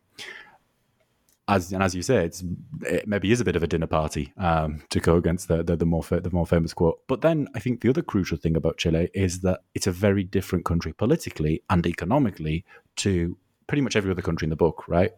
as 1.50 1.74
and 1.74 1.82
as 1.82 1.96
you 1.96 2.02
say, 2.02 2.24
it's 2.26 2.44
it 2.82 3.08
maybe 3.08 3.32
is 3.32 3.42
a 3.42 3.46
bit 3.46 3.56
of 3.56 3.64
a 3.64 3.68
dinner 3.68 3.88
party 3.88 4.32
um, 4.38 4.82
to 4.90 5.00
go 5.00 5.16
against 5.16 5.48
the, 5.48 5.64
the, 5.64 5.76
the 5.76 5.86
more 5.86 6.04
the 6.04 6.30
more 6.32 6.46
famous 6.46 6.74
quote. 6.74 7.00
But 7.08 7.22
then 7.22 7.48
I 7.56 7.60
think 7.60 7.82
the 7.82 7.90
other 7.90 8.04
crucial 8.04 8.38
thing 8.38 8.56
about 8.56 8.78
Chile 8.78 9.10
is 9.14 9.42
that 9.42 9.62
it's 9.74 9.88
a 9.88 9.92
very 9.92 10.24
different 10.24 10.64
country 10.64 10.94
politically 10.94 11.64
and 11.70 11.86
economically 11.86 12.66
to 12.98 13.36
pretty 13.68 13.82
much 13.82 13.96
every 13.96 14.12
other 14.12 14.22
country 14.22 14.46
in 14.46 14.50
the 14.52 14.56
book, 14.56 14.88
right? 14.88 15.12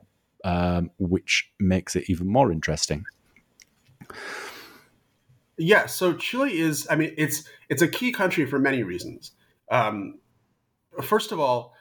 Um, 0.44 0.92
which 0.98 1.52
makes 1.60 1.96
it 1.96 2.10
even 2.10 2.28
more 2.28 2.52
interesting. 2.52 3.06
Yeah, 5.58 5.86
so 5.86 6.14
Chile 6.14 6.58
is. 6.58 6.88
I 6.90 6.96
mean, 6.96 7.14
it's 7.18 7.44
it's 7.70 7.82
a 7.82 7.88
key 7.88 8.12
country 8.12 8.46
for 8.46 8.58
many 8.58 8.84
reasons. 8.84 9.32
Um, 9.70 10.20
first 11.04 11.32
of 11.32 11.40
all, 11.40 11.74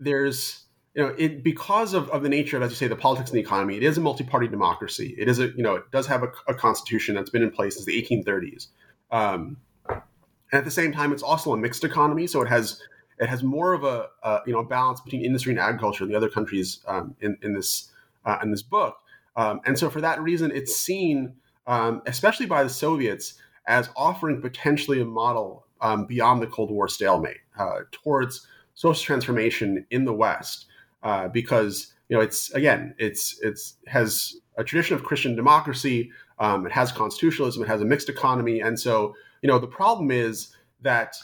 there's 0.00 0.64
you 0.94 1.02
know, 1.02 1.14
it 1.18 1.42
because 1.44 1.94
of, 1.94 2.08
of 2.10 2.22
the 2.22 2.28
nature 2.28 2.56
of, 2.56 2.62
as 2.62 2.70
you 2.70 2.76
say, 2.76 2.88
the 2.88 2.96
politics 2.96 3.30
and 3.30 3.36
the 3.36 3.40
economy, 3.42 3.76
it 3.76 3.82
is 3.82 3.98
a 3.98 4.00
multi-party 4.00 4.48
democracy. 4.48 5.14
It 5.18 5.28
is 5.28 5.38
a, 5.38 5.48
you 5.48 5.62
know, 5.62 5.76
it 5.76 5.90
does 5.92 6.06
have 6.06 6.22
a, 6.22 6.32
a 6.48 6.54
constitution 6.54 7.14
that's 7.14 7.30
been 7.30 7.42
in 7.42 7.50
place 7.50 7.74
since 7.74 7.86
the 7.86 8.02
1830s. 8.02 8.68
Um, 9.10 9.58
and 9.88 10.58
at 10.58 10.64
the 10.64 10.70
same 10.70 10.92
time, 10.92 11.12
it's 11.12 11.22
also 11.22 11.52
a 11.52 11.56
mixed 11.56 11.84
economy, 11.84 12.26
so 12.26 12.40
it 12.42 12.48
has 12.48 12.80
it 13.20 13.28
has 13.28 13.42
more 13.42 13.74
of 13.74 13.84
a, 13.84 14.08
a 14.22 14.40
you 14.46 14.52
know 14.52 14.62
balance 14.62 15.00
between 15.00 15.24
industry 15.24 15.52
and 15.52 15.60
agriculture 15.60 16.04
than 16.04 16.12
the 16.12 16.16
other 16.16 16.30
countries 16.30 16.80
um, 16.86 17.14
in 17.20 17.36
in 17.42 17.54
this 17.54 17.90
uh, 18.24 18.38
in 18.42 18.50
this 18.50 18.62
book. 18.62 18.96
Um, 19.36 19.60
and 19.66 19.78
so 19.78 19.90
for 19.90 20.00
that 20.00 20.20
reason, 20.20 20.50
it's 20.52 20.76
seen, 20.76 21.34
um, 21.66 22.02
especially 22.06 22.46
by 22.46 22.64
the 22.64 22.70
Soviets, 22.70 23.34
as 23.66 23.90
offering 23.94 24.40
potentially 24.40 25.00
a 25.00 25.04
model 25.04 25.66
um, 25.80 26.06
beyond 26.06 26.42
the 26.42 26.46
Cold 26.46 26.70
War 26.70 26.88
stalemate 26.88 27.38
uh, 27.58 27.80
towards 27.92 28.46
social 28.74 29.04
transformation 29.04 29.86
in 29.90 30.04
the 30.04 30.12
West 30.12 30.66
uh, 31.02 31.28
because 31.28 31.92
you 32.08 32.16
know 32.16 32.22
it's 32.22 32.50
again 32.52 32.94
it's 32.98 33.38
it's 33.42 33.74
has 33.86 34.36
a 34.56 34.64
tradition 34.64 34.96
of 34.96 35.04
Christian 35.04 35.36
democracy. 35.36 36.10
Um, 36.38 36.66
it 36.66 36.72
has 36.72 36.92
constitutionalism. 36.92 37.62
It 37.62 37.68
has 37.68 37.80
a 37.80 37.84
mixed 37.84 38.08
economy, 38.08 38.60
and 38.60 38.78
so 38.78 39.14
you 39.42 39.48
know 39.48 39.58
the 39.58 39.66
problem 39.66 40.10
is 40.10 40.54
that 40.82 41.16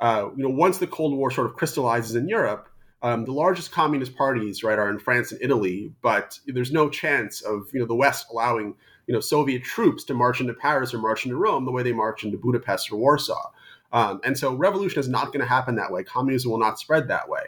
uh, 0.00 0.28
you 0.36 0.42
know 0.42 0.50
once 0.50 0.78
the 0.78 0.86
Cold 0.86 1.16
War 1.16 1.30
sort 1.30 1.46
of 1.46 1.54
crystallizes 1.54 2.16
in 2.16 2.28
Europe, 2.28 2.68
um, 3.02 3.24
the 3.24 3.32
largest 3.32 3.72
communist 3.72 4.16
parties 4.16 4.62
right 4.62 4.78
are 4.78 4.90
in 4.90 4.98
France 4.98 5.32
and 5.32 5.40
Italy, 5.42 5.92
but 6.02 6.38
there's 6.46 6.72
no 6.72 6.88
chance 6.88 7.42
of 7.42 7.68
you 7.72 7.80
know 7.80 7.86
the 7.86 7.94
West 7.94 8.26
allowing 8.30 8.74
you 9.06 9.14
know 9.14 9.20
Soviet 9.20 9.62
troops 9.62 10.04
to 10.04 10.14
march 10.14 10.40
into 10.40 10.54
Paris 10.54 10.94
or 10.94 10.98
march 10.98 11.24
into 11.24 11.36
Rome 11.36 11.64
the 11.64 11.72
way 11.72 11.82
they 11.82 11.92
march 11.92 12.24
into 12.24 12.38
Budapest 12.38 12.92
or 12.92 12.96
Warsaw. 12.96 13.50
Um, 13.92 14.20
and 14.24 14.38
so 14.38 14.54
revolution 14.54 15.00
is 15.00 15.08
not 15.08 15.26
going 15.26 15.40
to 15.40 15.46
happen 15.46 15.76
that 15.76 15.92
way. 15.92 16.02
Communism 16.02 16.50
will 16.50 16.58
not 16.58 16.78
spread 16.78 17.08
that 17.08 17.28
way. 17.28 17.42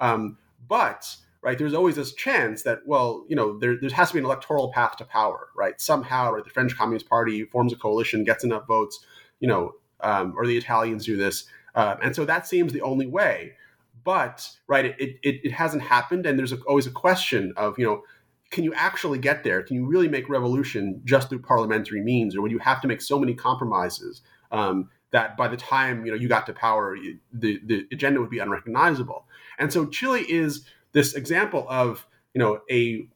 Um, 0.00 0.38
but 0.66 1.16
right? 1.42 1.56
There's 1.58 1.74
always 1.74 1.96
this 1.96 2.12
chance 2.14 2.62
that, 2.64 2.80
well, 2.84 3.24
you 3.28 3.36
know, 3.36 3.58
there, 3.58 3.76
there 3.80 3.90
has 3.90 4.08
to 4.08 4.14
be 4.14 4.18
an 4.18 4.26
electoral 4.26 4.72
path 4.72 4.96
to 4.98 5.04
power, 5.04 5.48
right? 5.56 5.80
Somehow, 5.80 6.32
right, 6.32 6.44
the 6.44 6.50
French 6.50 6.76
Communist 6.76 7.08
Party 7.08 7.44
forms 7.44 7.72
a 7.72 7.76
coalition, 7.76 8.24
gets 8.24 8.44
enough 8.44 8.66
votes, 8.66 9.00
you 9.40 9.48
know, 9.48 9.72
um, 10.00 10.34
or 10.36 10.46
the 10.46 10.56
Italians 10.56 11.06
do 11.06 11.16
this. 11.16 11.44
Uh, 11.74 11.96
and 12.02 12.14
so 12.14 12.24
that 12.24 12.46
seems 12.46 12.72
the 12.72 12.82
only 12.82 13.06
way. 13.06 13.52
But, 14.02 14.48
right, 14.66 14.86
it, 14.86 15.18
it, 15.22 15.40
it 15.44 15.52
hasn't 15.52 15.82
happened. 15.82 16.26
And 16.26 16.38
there's 16.38 16.52
a, 16.52 16.58
always 16.62 16.86
a 16.86 16.90
question 16.90 17.52
of, 17.56 17.78
you 17.78 17.86
know, 17.86 18.02
can 18.50 18.64
you 18.64 18.74
actually 18.74 19.18
get 19.18 19.44
there? 19.44 19.62
Can 19.62 19.76
you 19.76 19.86
really 19.86 20.08
make 20.08 20.28
revolution 20.28 21.00
just 21.04 21.28
through 21.28 21.40
parliamentary 21.40 22.02
means? 22.02 22.34
Or 22.34 22.42
would 22.42 22.50
you 22.50 22.58
have 22.58 22.80
to 22.80 22.88
make 22.88 23.00
so 23.00 23.18
many 23.18 23.34
compromises 23.34 24.22
um, 24.50 24.90
that 25.12 25.36
by 25.36 25.48
the 25.48 25.56
time, 25.56 26.04
you 26.04 26.12
know, 26.12 26.18
you 26.18 26.28
got 26.28 26.46
to 26.46 26.52
power, 26.52 26.96
the, 27.32 27.60
the 27.64 27.86
agenda 27.92 28.20
would 28.20 28.30
be 28.30 28.40
unrecognizable? 28.40 29.26
And 29.58 29.72
so 29.72 29.86
Chile 29.86 30.24
is 30.28 30.64
this 30.92 31.14
example 31.14 31.66
of 31.68 32.06
you 32.34 32.38
know 32.38 32.60
a 32.70 33.08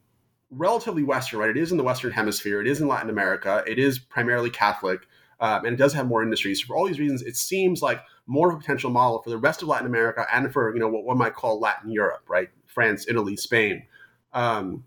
relatively 0.50 1.02
Western, 1.02 1.40
right? 1.40 1.50
It 1.50 1.56
is 1.56 1.72
in 1.72 1.78
the 1.78 1.84
Western 1.84 2.12
Hemisphere. 2.12 2.60
It 2.60 2.66
is 2.66 2.80
in 2.80 2.88
Latin 2.88 3.10
America. 3.10 3.64
It 3.66 3.78
is 3.78 3.98
primarily 3.98 4.50
Catholic, 4.50 5.00
um, 5.40 5.64
and 5.64 5.74
it 5.74 5.76
does 5.76 5.92
have 5.94 6.06
more 6.06 6.22
industries. 6.22 6.60
So 6.60 6.66
for 6.66 6.76
all 6.76 6.86
these 6.86 7.00
reasons, 7.00 7.22
it 7.22 7.36
seems 7.36 7.82
like 7.82 8.00
more 8.26 8.50
of 8.50 8.56
a 8.56 8.58
potential 8.58 8.90
model 8.90 9.22
for 9.22 9.30
the 9.30 9.38
rest 9.38 9.62
of 9.62 9.68
Latin 9.68 9.86
America 9.86 10.26
and 10.32 10.52
for 10.52 10.72
you 10.74 10.80
know 10.80 10.88
what 10.88 11.04
one 11.04 11.18
might 11.18 11.34
call 11.34 11.60
Latin 11.60 11.90
Europe, 11.90 12.24
right? 12.28 12.48
France, 12.66 13.06
Italy, 13.08 13.36
Spain, 13.36 13.84
um, 14.32 14.84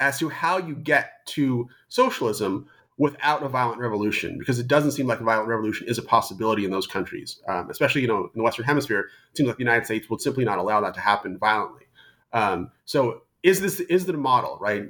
as 0.00 0.18
to 0.18 0.28
how 0.28 0.58
you 0.58 0.74
get 0.74 1.26
to 1.26 1.68
socialism 1.88 2.68
without 2.98 3.44
a 3.44 3.48
violent 3.48 3.80
revolution 3.80 4.38
because 4.38 4.58
it 4.58 4.66
doesn't 4.66 4.90
seem 4.90 5.06
like 5.06 5.20
a 5.20 5.24
violent 5.24 5.48
revolution 5.48 5.86
is 5.88 5.98
a 5.98 6.02
possibility 6.02 6.64
in 6.64 6.70
those 6.70 6.86
countries, 6.86 7.40
um, 7.48 7.70
especially 7.70 8.02
you 8.02 8.08
know 8.08 8.24
in 8.24 8.30
the 8.38 8.42
Western 8.42 8.64
Hemisphere. 8.64 9.08
It 9.30 9.36
seems 9.36 9.46
like 9.46 9.56
the 9.56 9.64
United 9.64 9.84
States 9.84 10.10
would 10.10 10.20
simply 10.20 10.44
not 10.44 10.58
allow 10.58 10.80
that 10.80 10.94
to 10.94 11.00
happen 11.00 11.38
violently. 11.38 11.87
Um, 12.32 12.70
so 12.84 13.22
is 13.42 13.60
this 13.60 13.80
is 13.80 14.06
the 14.06 14.12
model 14.14 14.58
right? 14.60 14.84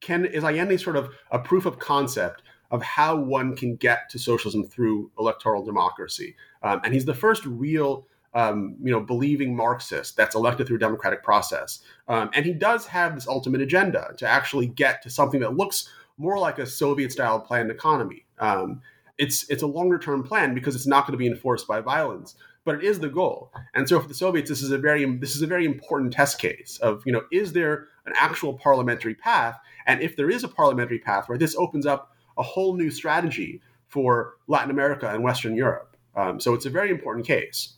Can 0.00 0.24
is 0.24 0.44
Allende 0.44 0.78
sort 0.78 0.96
of 0.96 1.10
a 1.30 1.38
proof 1.38 1.66
of 1.66 1.78
concept 1.78 2.42
of 2.70 2.82
how 2.82 3.16
one 3.16 3.56
can 3.56 3.76
get 3.76 4.08
to 4.10 4.18
socialism 4.18 4.64
through 4.64 5.10
electoral 5.18 5.64
democracy? 5.64 6.36
Um, 6.62 6.80
and 6.84 6.94
he's 6.94 7.04
the 7.04 7.14
first 7.14 7.44
real 7.44 8.06
um, 8.32 8.76
you 8.82 8.92
know, 8.92 9.00
believing 9.00 9.56
Marxist 9.56 10.16
that's 10.16 10.36
elected 10.36 10.66
through 10.66 10.76
a 10.76 10.80
democratic 10.80 11.22
process. 11.22 11.80
Um, 12.08 12.30
and 12.34 12.46
he 12.46 12.52
does 12.52 12.86
have 12.86 13.14
this 13.14 13.26
ultimate 13.26 13.60
agenda 13.60 14.12
to 14.18 14.28
actually 14.28 14.66
get 14.66 15.02
to 15.02 15.10
something 15.10 15.40
that 15.40 15.56
looks 15.56 15.88
more 16.16 16.38
like 16.38 16.58
a 16.58 16.66
Soviet-style 16.66 17.40
planned 17.40 17.70
economy. 17.70 18.26
Um, 18.38 18.82
it's 19.18 19.48
it's 19.50 19.62
a 19.62 19.66
longer 19.66 19.98
term 19.98 20.22
plan 20.22 20.54
because 20.54 20.74
it's 20.74 20.86
not 20.86 21.06
going 21.06 21.12
to 21.12 21.18
be 21.18 21.26
enforced 21.26 21.66
by 21.66 21.80
violence, 21.80 22.36
but 22.70 22.84
it 22.84 22.84
is 22.84 23.00
the 23.00 23.08
goal. 23.08 23.52
And 23.74 23.88
so 23.88 23.98
for 23.98 24.06
the 24.06 24.14
Soviets, 24.14 24.48
this 24.48 24.62
is 24.62 24.70
a 24.70 24.78
very 24.78 25.04
this 25.16 25.34
is 25.34 25.42
a 25.42 25.46
very 25.48 25.64
important 25.64 26.12
test 26.12 26.38
case 26.38 26.78
of 26.80 27.02
you 27.04 27.12
know 27.12 27.22
is 27.32 27.52
there 27.52 27.88
an 28.06 28.12
actual 28.16 28.54
parliamentary 28.54 29.16
path, 29.16 29.58
and 29.86 30.00
if 30.00 30.14
there 30.14 30.30
is 30.30 30.44
a 30.44 30.48
parliamentary 30.48 31.00
path, 31.00 31.28
right, 31.28 31.40
this 31.40 31.56
opens 31.56 31.84
up 31.84 32.14
a 32.38 32.44
whole 32.44 32.76
new 32.76 32.88
strategy 32.88 33.60
for 33.88 34.34
Latin 34.46 34.70
America 34.70 35.08
and 35.08 35.24
Western 35.24 35.56
Europe. 35.56 35.96
Um, 36.14 36.38
so 36.38 36.54
it's 36.54 36.64
a 36.64 36.70
very 36.70 36.90
important 36.90 37.26
case. 37.26 37.74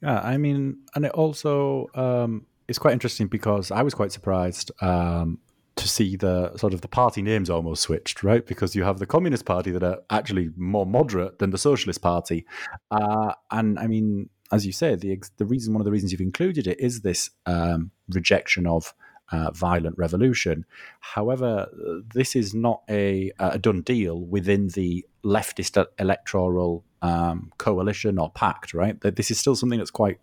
Yeah, 0.00 0.20
I 0.20 0.36
mean, 0.36 0.78
and 0.94 1.04
it 1.04 1.10
also 1.10 1.88
um, 1.96 2.46
is 2.68 2.78
quite 2.78 2.92
interesting 2.92 3.26
because 3.26 3.72
I 3.72 3.82
was 3.82 3.92
quite 3.92 4.12
surprised 4.12 4.70
um, 4.80 5.40
to 5.82 5.88
see 5.88 6.16
the 6.16 6.56
sort 6.56 6.72
of 6.72 6.80
the 6.80 6.88
party 6.88 7.22
names 7.22 7.50
almost 7.50 7.82
switched, 7.82 8.22
right? 8.22 8.46
Because 8.46 8.74
you 8.74 8.84
have 8.84 8.98
the 8.98 9.06
Communist 9.06 9.44
Party 9.44 9.70
that 9.72 9.82
are 9.82 9.98
actually 10.10 10.50
more 10.56 10.86
moderate 10.86 11.38
than 11.38 11.50
the 11.50 11.58
Socialist 11.58 12.00
Party, 12.00 12.46
uh, 12.90 13.32
and 13.50 13.78
I 13.78 13.86
mean, 13.86 14.30
as 14.50 14.64
you 14.64 14.72
say, 14.72 14.94
the 14.94 15.20
the 15.36 15.44
reason 15.44 15.74
one 15.74 15.80
of 15.80 15.84
the 15.84 15.90
reasons 15.90 16.12
you've 16.12 16.20
included 16.20 16.66
it 16.66 16.78
is 16.80 17.00
this 17.00 17.30
um, 17.46 17.90
rejection 18.08 18.66
of 18.66 18.94
uh, 19.32 19.50
violent 19.50 19.96
revolution. 19.98 20.64
However, 21.00 21.68
this 22.14 22.36
is 22.36 22.54
not 22.54 22.82
a, 22.88 23.32
a 23.38 23.58
done 23.58 23.80
deal 23.80 24.20
within 24.20 24.68
the 24.68 25.04
leftist 25.24 25.84
electoral 25.98 26.84
um, 27.00 27.50
coalition 27.58 28.18
or 28.18 28.30
pact, 28.30 28.74
right? 28.74 29.00
This 29.00 29.30
is 29.30 29.38
still 29.38 29.56
something 29.56 29.78
that's 29.78 29.90
quite 29.90 30.20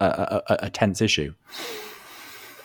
a, 0.00 0.42
a, 0.48 0.56
a, 0.66 0.70
tense 0.70 1.00
issue. 1.00 1.34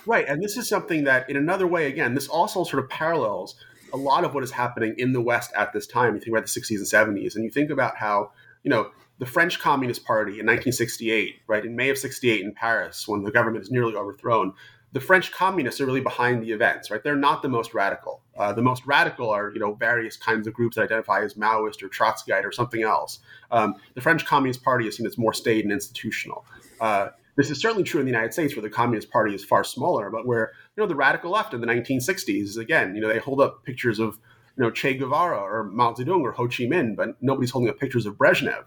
Right. 0.10 0.28
And 0.28 0.42
this 0.42 0.58
is 0.58 0.68
something 0.68 1.04
that, 1.04 1.30
in 1.30 1.38
another 1.38 1.68
way, 1.68 1.86
again, 1.86 2.16
this 2.16 2.28
also 2.28 2.64
sort 2.64 2.84
of 2.84 2.90
parallels 2.90 3.54
a 3.94 3.98
lot 3.98 4.24
of 4.24 4.34
what 4.34 4.44
is 4.44 4.50
happening 4.50 4.96
in 4.98 5.14
the 5.14 5.22
West 5.22 5.52
at 5.56 5.72
this 5.72 5.86
time. 5.86 6.16
You 6.16 6.20
think 6.20 6.36
about 6.36 6.48
the 6.48 6.60
60s 6.60 6.78
and 6.78 7.16
70s, 7.16 7.36
and 7.36 7.44
you 7.44 7.52
think 7.52 7.70
about 7.70 7.96
how, 7.96 8.32
you 8.64 8.72
know, 8.72 8.90
the 9.20 9.28
French 9.28 9.60
Communist 9.60 10.06
Party 10.06 10.32
in 10.32 10.48
1968, 10.48 11.42
right, 11.46 11.64
in 11.64 11.76
May 11.76 11.92
of 11.92 12.00
68 12.00 12.42
in 12.42 12.56
Paris, 12.56 13.08
when 13.08 13.22
the 13.22 13.30
government 13.30 13.64
is 13.64 13.70
nearly 13.70 13.94
overthrown, 13.94 14.54
the 14.94 15.00
French 15.00 15.32
communists 15.32 15.80
are 15.80 15.86
really 15.86 16.02
behind 16.02 16.42
the 16.42 16.54
events, 16.54 16.90
right? 16.90 17.04
They're 17.04 17.16
not 17.16 17.44
the 17.44 17.50
most 17.50 17.76
radical. 17.76 18.24
Uh, 18.36 18.52
the 18.52 18.64
most 18.64 18.88
radical 18.88 19.30
are, 19.30 19.52
you 19.54 19.60
know, 19.60 19.76
various 19.76 20.18
kinds 20.18 20.48
of 20.48 20.56
groups 20.56 20.76
that 20.78 20.86
identify 20.86 21.22
as 21.24 21.36
Maoist 21.36 21.84
or 21.84 21.88
Trotskyite 21.90 22.46
or 22.46 22.52
something 22.52 22.82
else. 22.82 23.20
Um, 23.52 23.76
the 23.94 24.02
French 24.02 24.26
Communist 24.26 24.64
Party 24.64 24.88
is 24.88 24.98
seen 24.98 25.06
as 25.06 25.20
more 25.20 25.34
staid 25.34 25.66
and 25.66 25.72
institutional. 25.72 26.48
Uh, 26.82 27.10
this 27.40 27.50
is 27.50 27.62
certainly 27.62 27.84
true 27.84 28.02
in 28.02 28.06
the 28.06 28.12
United 28.12 28.34
States, 28.34 28.54
where 28.54 28.62
the 28.62 28.70
Communist 28.70 29.10
Party 29.12 29.34
is 29.34 29.46
far 29.46 29.64
smaller, 29.64 30.10
but 30.10 30.28
where 30.28 30.52
you 30.76 30.84
know 30.84 30.88
the 30.88 30.96
radical 30.96 31.32
left 31.32 31.54
in 31.54 31.62
the 31.62 31.68
1960s 31.68 32.58
again, 32.58 32.96
you 32.96 33.02
know, 33.02 33.08
they 33.08 33.18
hold 33.18 33.40
up 33.40 33.64
pictures 33.64 33.98
of 33.98 34.20
you 34.58 34.64
know 34.64 34.70
Che 34.70 34.96
Guevara 34.96 35.38
or 35.38 35.64
Mao 35.64 35.94
Zedong 35.94 36.22
or 36.22 36.34
Ho 36.34 36.48
Chi 36.48 36.66
Minh, 36.66 36.98
but 36.98 37.16
nobody's 37.22 37.52
holding 37.52 37.70
up 37.70 37.80
pictures 37.80 38.06
of 38.06 38.16
Brezhnev 38.16 38.66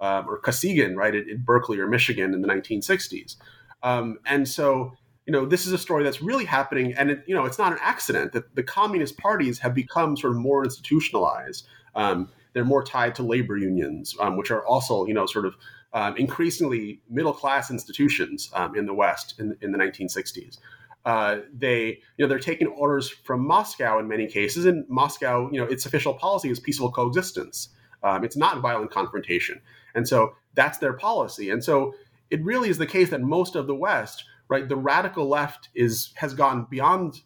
um, 0.00 0.26
or 0.26 0.40
Kosygin, 0.40 0.96
right, 0.96 1.14
in, 1.14 1.28
in, 1.28 1.42
Berkeley 1.44 1.78
or 1.78 1.86
Michigan 1.86 2.32
in 2.32 2.40
the 2.40 2.48
1960s. 2.48 3.36
Um, 3.82 4.18
and 4.24 4.48
so 4.48 4.94
you 5.26 5.32
know, 5.32 5.44
this 5.44 5.66
is 5.66 5.72
a 5.72 5.78
story 5.78 6.02
that's 6.02 6.22
really 6.22 6.46
happening, 6.46 6.94
and 6.94 7.10
it, 7.10 7.24
you 7.26 7.34
know, 7.34 7.44
it's 7.44 7.58
not 7.58 7.72
an 7.72 7.78
accident 7.82 8.32
that 8.32 8.54
the 8.56 8.62
communist 8.62 9.18
parties 9.18 9.58
have 9.58 9.74
become 9.74 10.16
sort 10.16 10.32
of 10.32 10.38
more 10.38 10.64
institutionalized. 10.64 11.66
Um, 11.94 12.30
they're 12.54 12.64
more 12.64 12.84
tied 12.84 13.14
to 13.16 13.22
labor 13.22 13.58
unions, 13.58 14.14
um, 14.20 14.36
which 14.36 14.50
are 14.50 14.64
also, 14.66 15.06
you 15.06 15.14
know, 15.14 15.26
sort 15.26 15.44
of 15.44 15.56
um, 15.94 16.16
increasingly 16.16 17.00
middle 17.08 17.32
class 17.32 17.70
institutions 17.70 18.50
um, 18.52 18.76
in 18.76 18.86
the 18.86 18.94
West 18.94 19.34
in, 19.38 19.56
in 19.62 19.72
the 19.72 19.78
1960s. 19.78 20.58
Uh, 21.04 21.38
they, 21.52 21.86
you 22.16 22.24
know, 22.24 22.26
they're 22.26 22.38
taking 22.38 22.66
orders 22.66 23.08
from 23.08 23.46
Moscow 23.46 23.98
in 23.98 24.08
many 24.08 24.26
cases, 24.26 24.64
and 24.64 24.88
Moscow, 24.88 25.50
you 25.50 25.60
know, 25.60 25.66
its 25.66 25.86
official 25.86 26.14
policy 26.14 26.50
is 26.50 26.60
peaceful 26.60 26.90
coexistence. 26.90 27.68
Um, 28.02 28.24
it's 28.24 28.36
not 28.36 28.60
violent 28.60 28.90
confrontation, 28.90 29.60
and 29.94 30.06
so 30.06 30.34
that's 30.54 30.78
their 30.78 30.92
policy. 30.92 31.50
And 31.50 31.62
so 31.64 31.94
it 32.30 32.42
really 32.44 32.68
is 32.68 32.78
the 32.78 32.86
case 32.86 33.10
that 33.10 33.20
most 33.20 33.54
of 33.54 33.66
the 33.66 33.74
West 33.74 34.24
right? 34.48 34.68
The 34.68 34.76
radical 34.76 35.28
left 35.28 35.68
is 35.74 36.12
has 36.16 36.34
gone 36.34 36.66
beyond 36.70 37.20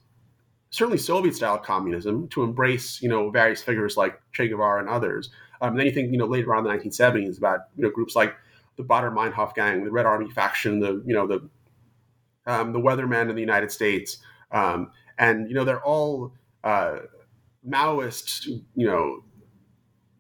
certainly 0.71 0.99
Soviet 0.99 1.35
style 1.35 1.59
communism 1.59 2.29
to 2.29 2.43
embrace, 2.43 3.01
you 3.01 3.09
know, 3.09 3.31
various 3.31 3.63
figures 3.63 3.97
like 3.97 4.21
Che 4.33 4.49
Guevara 4.49 4.81
and 4.81 4.89
others. 4.89 5.31
Um, 5.61 5.71
and 5.71 5.79
then 5.79 5.87
you 5.87 5.93
think, 5.93 6.13
you 6.13 6.19
know, 6.19 6.27
later 6.27 6.55
on 6.55 6.67
in 6.67 6.73
the 6.73 6.85
1970s 6.85 7.39
about, 7.39 7.61
you 7.77 7.83
know, 7.83 7.91
groups 7.91 8.15
like 8.15 8.35
the 8.79 8.85
Baader 8.85 9.13
Meinhof 9.13 9.55
Gang, 9.55 9.85
the 9.85 9.91
Red 9.91 10.07
Army 10.07 10.31
faction, 10.31 10.81
the, 10.81 11.03
you 11.05 11.15
know, 11.15 11.27
the 11.27 11.49
um, 12.47 12.73
the 12.73 12.81
Weathermen 12.81 13.29
in 13.29 13.35
the 13.35 13.43
United 13.43 13.71
States. 13.71 14.17
Um, 14.53 14.91
and, 15.19 15.51
you 15.51 15.55
know, 15.55 15.65
they're 15.65 15.85
all 15.85 16.33
uh, 16.65 17.01
Maoist, 17.69 18.47
you 18.47 18.87
know, 18.87 19.23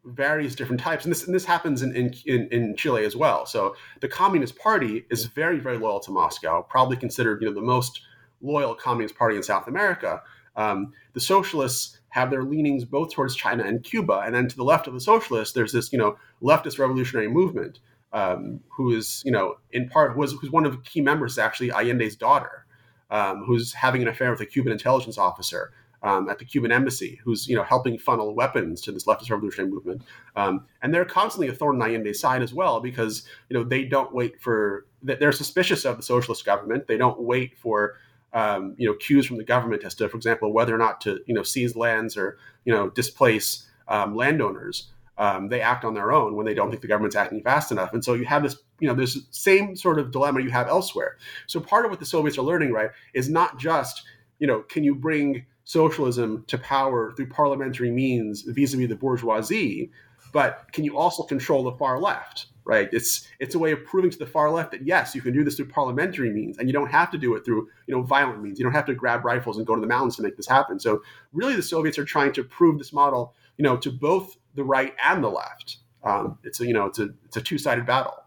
various 0.04 0.54
different 0.54 0.80
types, 0.80 1.04
and 1.04 1.12
this 1.12 1.24
and 1.26 1.34
this 1.34 1.44
happens 1.44 1.82
in, 1.82 1.94
in 1.94 2.48
in 2.48 2.76
Chile 2.76 3.04
as 3.04 3.14
well. 3.14 3.46
So 3.46 3.76
the 4.00 4.08
Communist 4.08 4.58
Party 4.58 5.04
is 5.10 5.26
very 5.26 5.58
very 5.58 5.78
loyal 5.78 6.00
to 6.00 6.10
Moscow, 6.10 6.62
probably 6.62 6.96
considered 6.96 7.42
you 7.42 7.48
know 7.48 7.54
the 7.54 7.60
most 7.60 8.00
loyal 8.40 8.74
Communist 8.74 9.16
Party 9.16 9.36
in 9.36 9.42
South 9.42 9.68
America. 9.68 10.22
Um, 10.56 10.92
the 11.12 11.20
socialists 11.20 11.98
have 12.10 12.30
their 12.30 12.42
leanings 12.42 12.84
both 12.84 13.12
towards 13.12 13.36
China 13.36 13.64
and 13.64 13.82
Cuba, 13.82 14.22
and 14.24 14.34
then 14.34 14.48
to 14.48 14.56
the 14.56 14.64
left 14.64 14.86
of 14.86 14.94
the 14.94 15.00
socialists, 15.00 15.54
there's 15.54 15.72
this 15.72 15.92
you 15.92 15.98
know 15.98 16.16
leftist 16.42 16.78
revolutionary 16.78 17.28
movement, 17.28 17.78
um, 18.12 18.60
who 18.68 18.94
is 18.94 19.22
you 19.24 19.32
know 19.32 19.56
in 19.72 19.88
part 19.88 20.16
was 20.16 20.32
who's 20.32 20.50
one 20.50 20.64
of 20.64 20.72
the 20.72 20.78
key 20.78 21.00
members 21.00 21.38
actually 21.38 21.70
Allende's 21.70 22.16
daughter, 22.16 22.66
um, 23.10 23.44
who's 23.44 23.72
having 23.72 24.02
an 24.02 24.08
affair 24.08 24.30
with 24.30 24.40
a 24.40 24.46
Cuban 24.46 24.72
intelligence 24.72 25.18
officer 25.18 25.72
um, 26.02 26.28
at 26.28 26.38
the 26.38 26.44
Cuban 26.44 26.72
embassy, 26.72 27.20
who's 27.24 27.48
you 27.48 27.56
know 27.56 27.62
helping 27.62 27.98
funnel 27.98 28.34
weapons 28.34 28.80
to 28.82 28.92
this 28.92 29.04
leftist 29.04 29.30
revolutionary 29.30 29.70
movement, 29.70 30.02
um, 30.36 30.66
and 30.82 30.94
they're 30.94 31.04
constantly 31.04 31.48
a 31.48 31.52
thorn 31.52 31.76
in 31.76 31.82
Allende's 31.82 32.20
side 32.20 32.42
as 32.42 32.54
well 32.54 32.80
because 32.80 33.24
you 33.48 33.56
know 33.56 33.64
they 33.64 33.84
don't 33.84 34.14
wait 34.14 34.40
for 34.40 34.86
they're 35.02 35.32
suspicious 35.32 35.84
of 35.84 35.96
the 35.96 36.02
socialist 36.02 36.44
government. 36.44 36.86
They 36.86 36.96
don't 36.96 37.20
wait 37.20 37.56
for 37.58 37.96
um, 38.32 38.74
you 38.78 38.86
know 38.88 38.94
cues 38.94 39.26
from 39.26 39.38
the 39.38 39.44
government 39.44 39.84
as 39.84 39.94
to, 39.96 40.08
for 40.08 40.16
example, 40.16 40.52
whether 40.52 40.74
or 40.74 40.78
not 40.78 41.00
to 41.02 41.20
you 41.26 41.34
know 41.34 41.42
seize 41.42 41.76
lands 41.76 42.16
or 42.16 42.38
you 42.64 42.72
know 42.72 42.90
displace 42.90 43.68
um, 43.88 44.14
landowners. 44.14 44.88
Um, 45.18 45.48
they 45.48 45.60
act 45.60 45.84
on 45.84 45.94
their 45.94 46.12
own 46.12 46.36
when 46.36 46.46
they 46.46 46.54
don't 46.54 46.70
think 46.70 46.80
the 46.80 46.88
government's 46.88 47.16
acting 47.16 47.42
fast 47.42 47.72
enough. 47.72 47.92
And 47.92 48.04
so 48.04 48.14
you 48.14 48.24
have 48.24 48.44
this, 48.44 48.56
you 48.78 48.86
know, 48.86 48.94
this 48.94 49.18
same 49.30 49.74
sort 49.74 49.98
of 49.98 50.12
dilemma 50.12 50.40
you 50.40 50.50
have 50.50 50.68
elsewhere. 50.68 51.16
So 51.48 51.58
part 51.58 51.84
of 51.84 51.90
what 51.90 51.98
the 51.98 52.06
Soviets 52.06 52.38
are 52.38 52.42
learning, 52.42 52.72
right, 52.72 52.90
is 53.14 53.28
not 53.28 53.58
just, 53.58 54.04
you 54.38 54.46
know, 54.46 54.60
can 54.60 54.84
you 54.84 54.94
bring 54.94 55.44
socialism 55.68 56.44
to 56.46 56.56
power 56.56 57.12
through 57.12 57.28
parliamentary 57.28 57.90
means 57.90 58.40
vis-a-vis 58.40 58.88
the 58.88 58.96
bourgeoisie 58.96 59.90
but 60.32 60.66
can 60.72 60.82
you 60.82 60.96
also 60.96 61.22
control 61.22 61.62
the 61.62 61.72
far 61.72 62.00
left 62.00 62.46
right 62.64 62.88
it's 62.90 63.28
it's 63.38 63.54
a 63.54 63.58
way 63.58 63.70
of 63.70 63.84
proving 63.84 64.10
to 64.10 64.16
the 64.16 64.24
far 64.24 64.50
left 64.50 64.70
that 64.70 64.86
yes 64.86 65.14
you 65.14 65.20
can 65.20 65.34
do 65.34 65.44
this 65.44 65.56
through 65.56 65.68
parliamentary 65.68 66.30
means 66.30 66.56
and 66.56 66.70
you 66.70 66.72
don't 66.72 66.90
have 66.90 67.10
to 67.10 67.18
do 67.18 67.34
it 67.34 67.44
through 67.44 67.68
you 67.86 67.94
know 67.94 68.00
violent 68.00 68.42
means 68.42 68.58
you 68.58 68.64
don't 68.64 68.72
have 68.72 68.86
to 68.86 68.94
grab 68.94 69.26
rifles 69.26 69.58
and 69.58 69.66
go 69.66 69.74
to 69.74 69.80
the 69.82 69.86
mountains 69.86 70.16
to 70.16 70.22
make 70.22 70.38
this 70.38 70.48
happen 70.48 70.80
so 70.80 71.02
really 71.34 71.54
the 71.54 71.62
soviets 71.62 71.98
are 71.98 72.04
trying 72.04 72.32
to 72.32 72.42
prove 72.42 72.78
this 72.78 72.94
model 72.94 73.34
you 73.58 73.62
know 73.62 73.76
to 73.76 73.90
both 73.90 74.38
the 74.58 74.64
right 74.64 74.94
and 75.04 75.24
the 75.24 75.28
left 75.28 75.78
um, 76.04 76.38
it's 76.44 76.60
a 76.60 76.66
you 76.66 76.72
know 76.72 76.86
it's 76.86 76.98
a 76.98 77.08
it's 77.24 77.36
a 77.36 77.40
two-sided 77.40 77.86
battle 77.86 78.24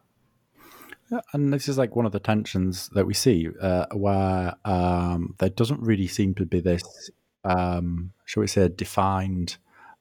Yeah, 1.12 1.22
and 1.34 1.54
this 1.54 1.68
is 1.68 1.78
like 1.78 1.96
one 1.96 2.06
of 2.06 2.14
the 2.14 2.20
tensions 2.20 2.90
that 2.96 3.06
we 3.06 3.14
see, 3.14 3.50
uh, 3.62 3.86
where 3.92 4.56
um, 4.64 5.36
there 5.40 5.50
doesn't 5.50 5.82
really 5.82 6.08
seem 6.08 6.34
to 6.36 6.46
be 6.46 6.62
this 6.62 7.12
um, 7.44 8.14
shall 8.26 8.42
we 8.42 8.48
say, 8.48 8.70
defined. 8.70 9.58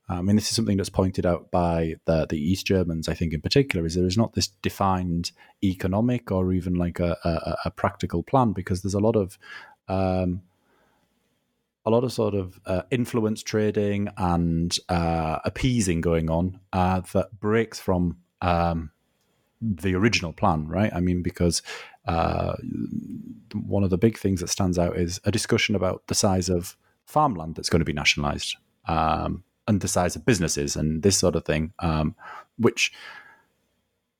I 0.09 0.22
mean, 0.22 0.34
this 0.34 0.50
is 0.50 0.57
something 0.57 0.76
that's 0.76 0.88
pointed 0.88 1.24
out 1.24 1.52
by 1.52 1.94
the, 2.05 2.26
the 2.28 2.36
East 2.36 2.66
Germans, 2.66 3.09
I 3.09 3.14
think, 3.14 3.32
in 3.32 3.40
particular, 3.40 3.86
is 3.86 3.94
there 3.94 4.07
is 4.07 4.18
not 4.18 4.32
this 4.32 4.48
defined 4.48 5.30
economic 5.62 6.32
or 6.32 6.52
even 6.52 6.74
like 6.74 6.98
a, 6.98 7.16
a, 7.22 7.57
a 7.66 7.70
practical 7.70 8.24
plan 8.24 8.52
because 8.52 8.82
there's 8.82 8.94
a 8.94 8.98
lot 8.98 9.14
of 9.14 9.38
um, 9.86 10.42
a 11.87 11.91
lot 11.91 12.05
of 12.05 12.12
sort 12.12 12.35
of 12.35 12.61
uh, 12.66 12.83
influence 12.91 13.43
trading 13.43 14.09
and 14.16 14.76
uh, 14.89 15.39
appeasing 15.45 16.01
going 16.01 16.31
on 16.31 16.61
uh, 16.72 17.01
that 17.12 17.39
breaks 17.41 17.81
from 17.81 18.18
um, 18.43 18.91
the 19.61 19.95
original 19.95 20.33
plan, 20.33 20.66
right? 20.66 20.93
I 20.95 21.01
mean, 21.01 21.22
because 21.22 21.62
uh, 22.07 22.55
one 23.55 23.85
of 23.85 23.91
the 23.91 23.99
big 23.99 24.18
things 24.18 24.41
that 24.41 24.49
stands 24.49 24.78
out 24.78 24.97
is 24.97 25.20
a 25.24 25.31
discussion 25.31 25.74
about 25.74 26.07
the 26.07 26.14
size 26.14 26.49
of 26.49 26.76
farmland 27.07 27.57
that's 27.57 27.68
going 27.68 27.81
to 27.81 27.85
be 27.85 27.93
nationalised. 27.93 28.57
Um, 28.87 29.45
and 29.68 29.81
the 29.81 29.89
size 29.89 30.16
of 30.16 30.24
businesses 30.24 30.76
and 30.76 31.03
this 31.03 31.18
sort 31.18 31.37
of 31.37 31.45
thing, 31.45 31.72
um, 31.78 32.16
which 32.57 32.93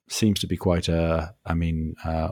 seems 0.09 0.39
to 0.41 0.47
be 0.47 0.57
quite 0.57 0.89
a, 0.89 1.35
I 1.45 1.55
mean, 1.55 1.97
uh, 2.05 2.31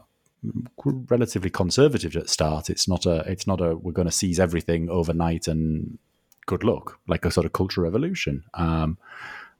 relatively 0.85 1.51
conservative 1.51 2.17
at 2.17 2.29
start. 2.29 2.71
It's 2.71 2.89
not 2.89 3.07
a, 3.07 3.21
it's 3.31 3.47
not 3.47 3.61
a, 3.61 3.77
we're 3.77 3.93
going 3.93 4.09
to 4.09 4.13
seize 4.13 4.39
everything 4.39 4.89
overnight 4.89 5.49
and 5.49 5.99
good 6.47 6.65
luck, 6.65 6.99
like 7.07 7.25
a 7.25 7.31
sort 7.31 7.47
of 7.47 7.53
cultural 7.53 7.85
revolution. 7.85 8.45
Um, 8.55 8.99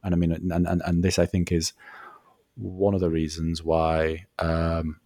and 0.03 0.15
I 0.15 0.17
mean, 0.17 0.33
and, 0.33 0.67
and, 0.67 0.83
and 0.85 1.03
this 1.03 1.19
I 1.19 1.27
think 1.27 1.53
is 1.53 1.73
one 2.57 2.95
of 2.95 3.01
the 3.01 3.11
reasons 3.11 3.63
why 3.63 4.27
um, 4.39 5.01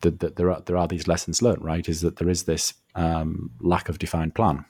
that 0.00 0.36
there 0.36 0.50
are 0.50 0.60
there 0.60 0.76
are 0.76 0.88
these 0.88 1.08
lessons 1.08 1.42
learned. 1.42 1.64
Right, 1.64 1.88
is 1.88 2.00
that 2.02 2.16
there 2.16 2.28
is 2.28 2.44
this 2.44 2.74
um, 2.94 3.50
lack 3.60 3.88
of 3.88 3.98
defined 3.98 4.34
plan. 4.34 4.64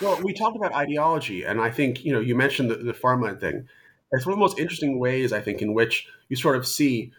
Well, 0.00 0.20
we 0.22 0.32
talked 0.32 0.56
about 0.56 0.72
ideology, 0.74 1.44
and 1.44 1.60
I 1.60 1.70
think 1.70 2.04
you 2.04 2.12
know 2.12 2.20
you 2.20 2.34
mentioned 2.34 2.70
the, 2.70 2.76
the 2.76 2.94
farmland 2.94 3.40
thing. 3.40 3.68
It's 4.12 4.24
one 4.24 4.32
of 4.32 4.38
the 4.38 4.40
most 4.40 4.58
interesting 4.58 4.98
ways 4.98 5.32
I 5.32 5.40
think 5.40 5.60
in 5.60 5.74
which 5.74 6.06
you 6.28 6.36
sort 6.36 6.56
of 6.56 6.66
see, 6.66 7.12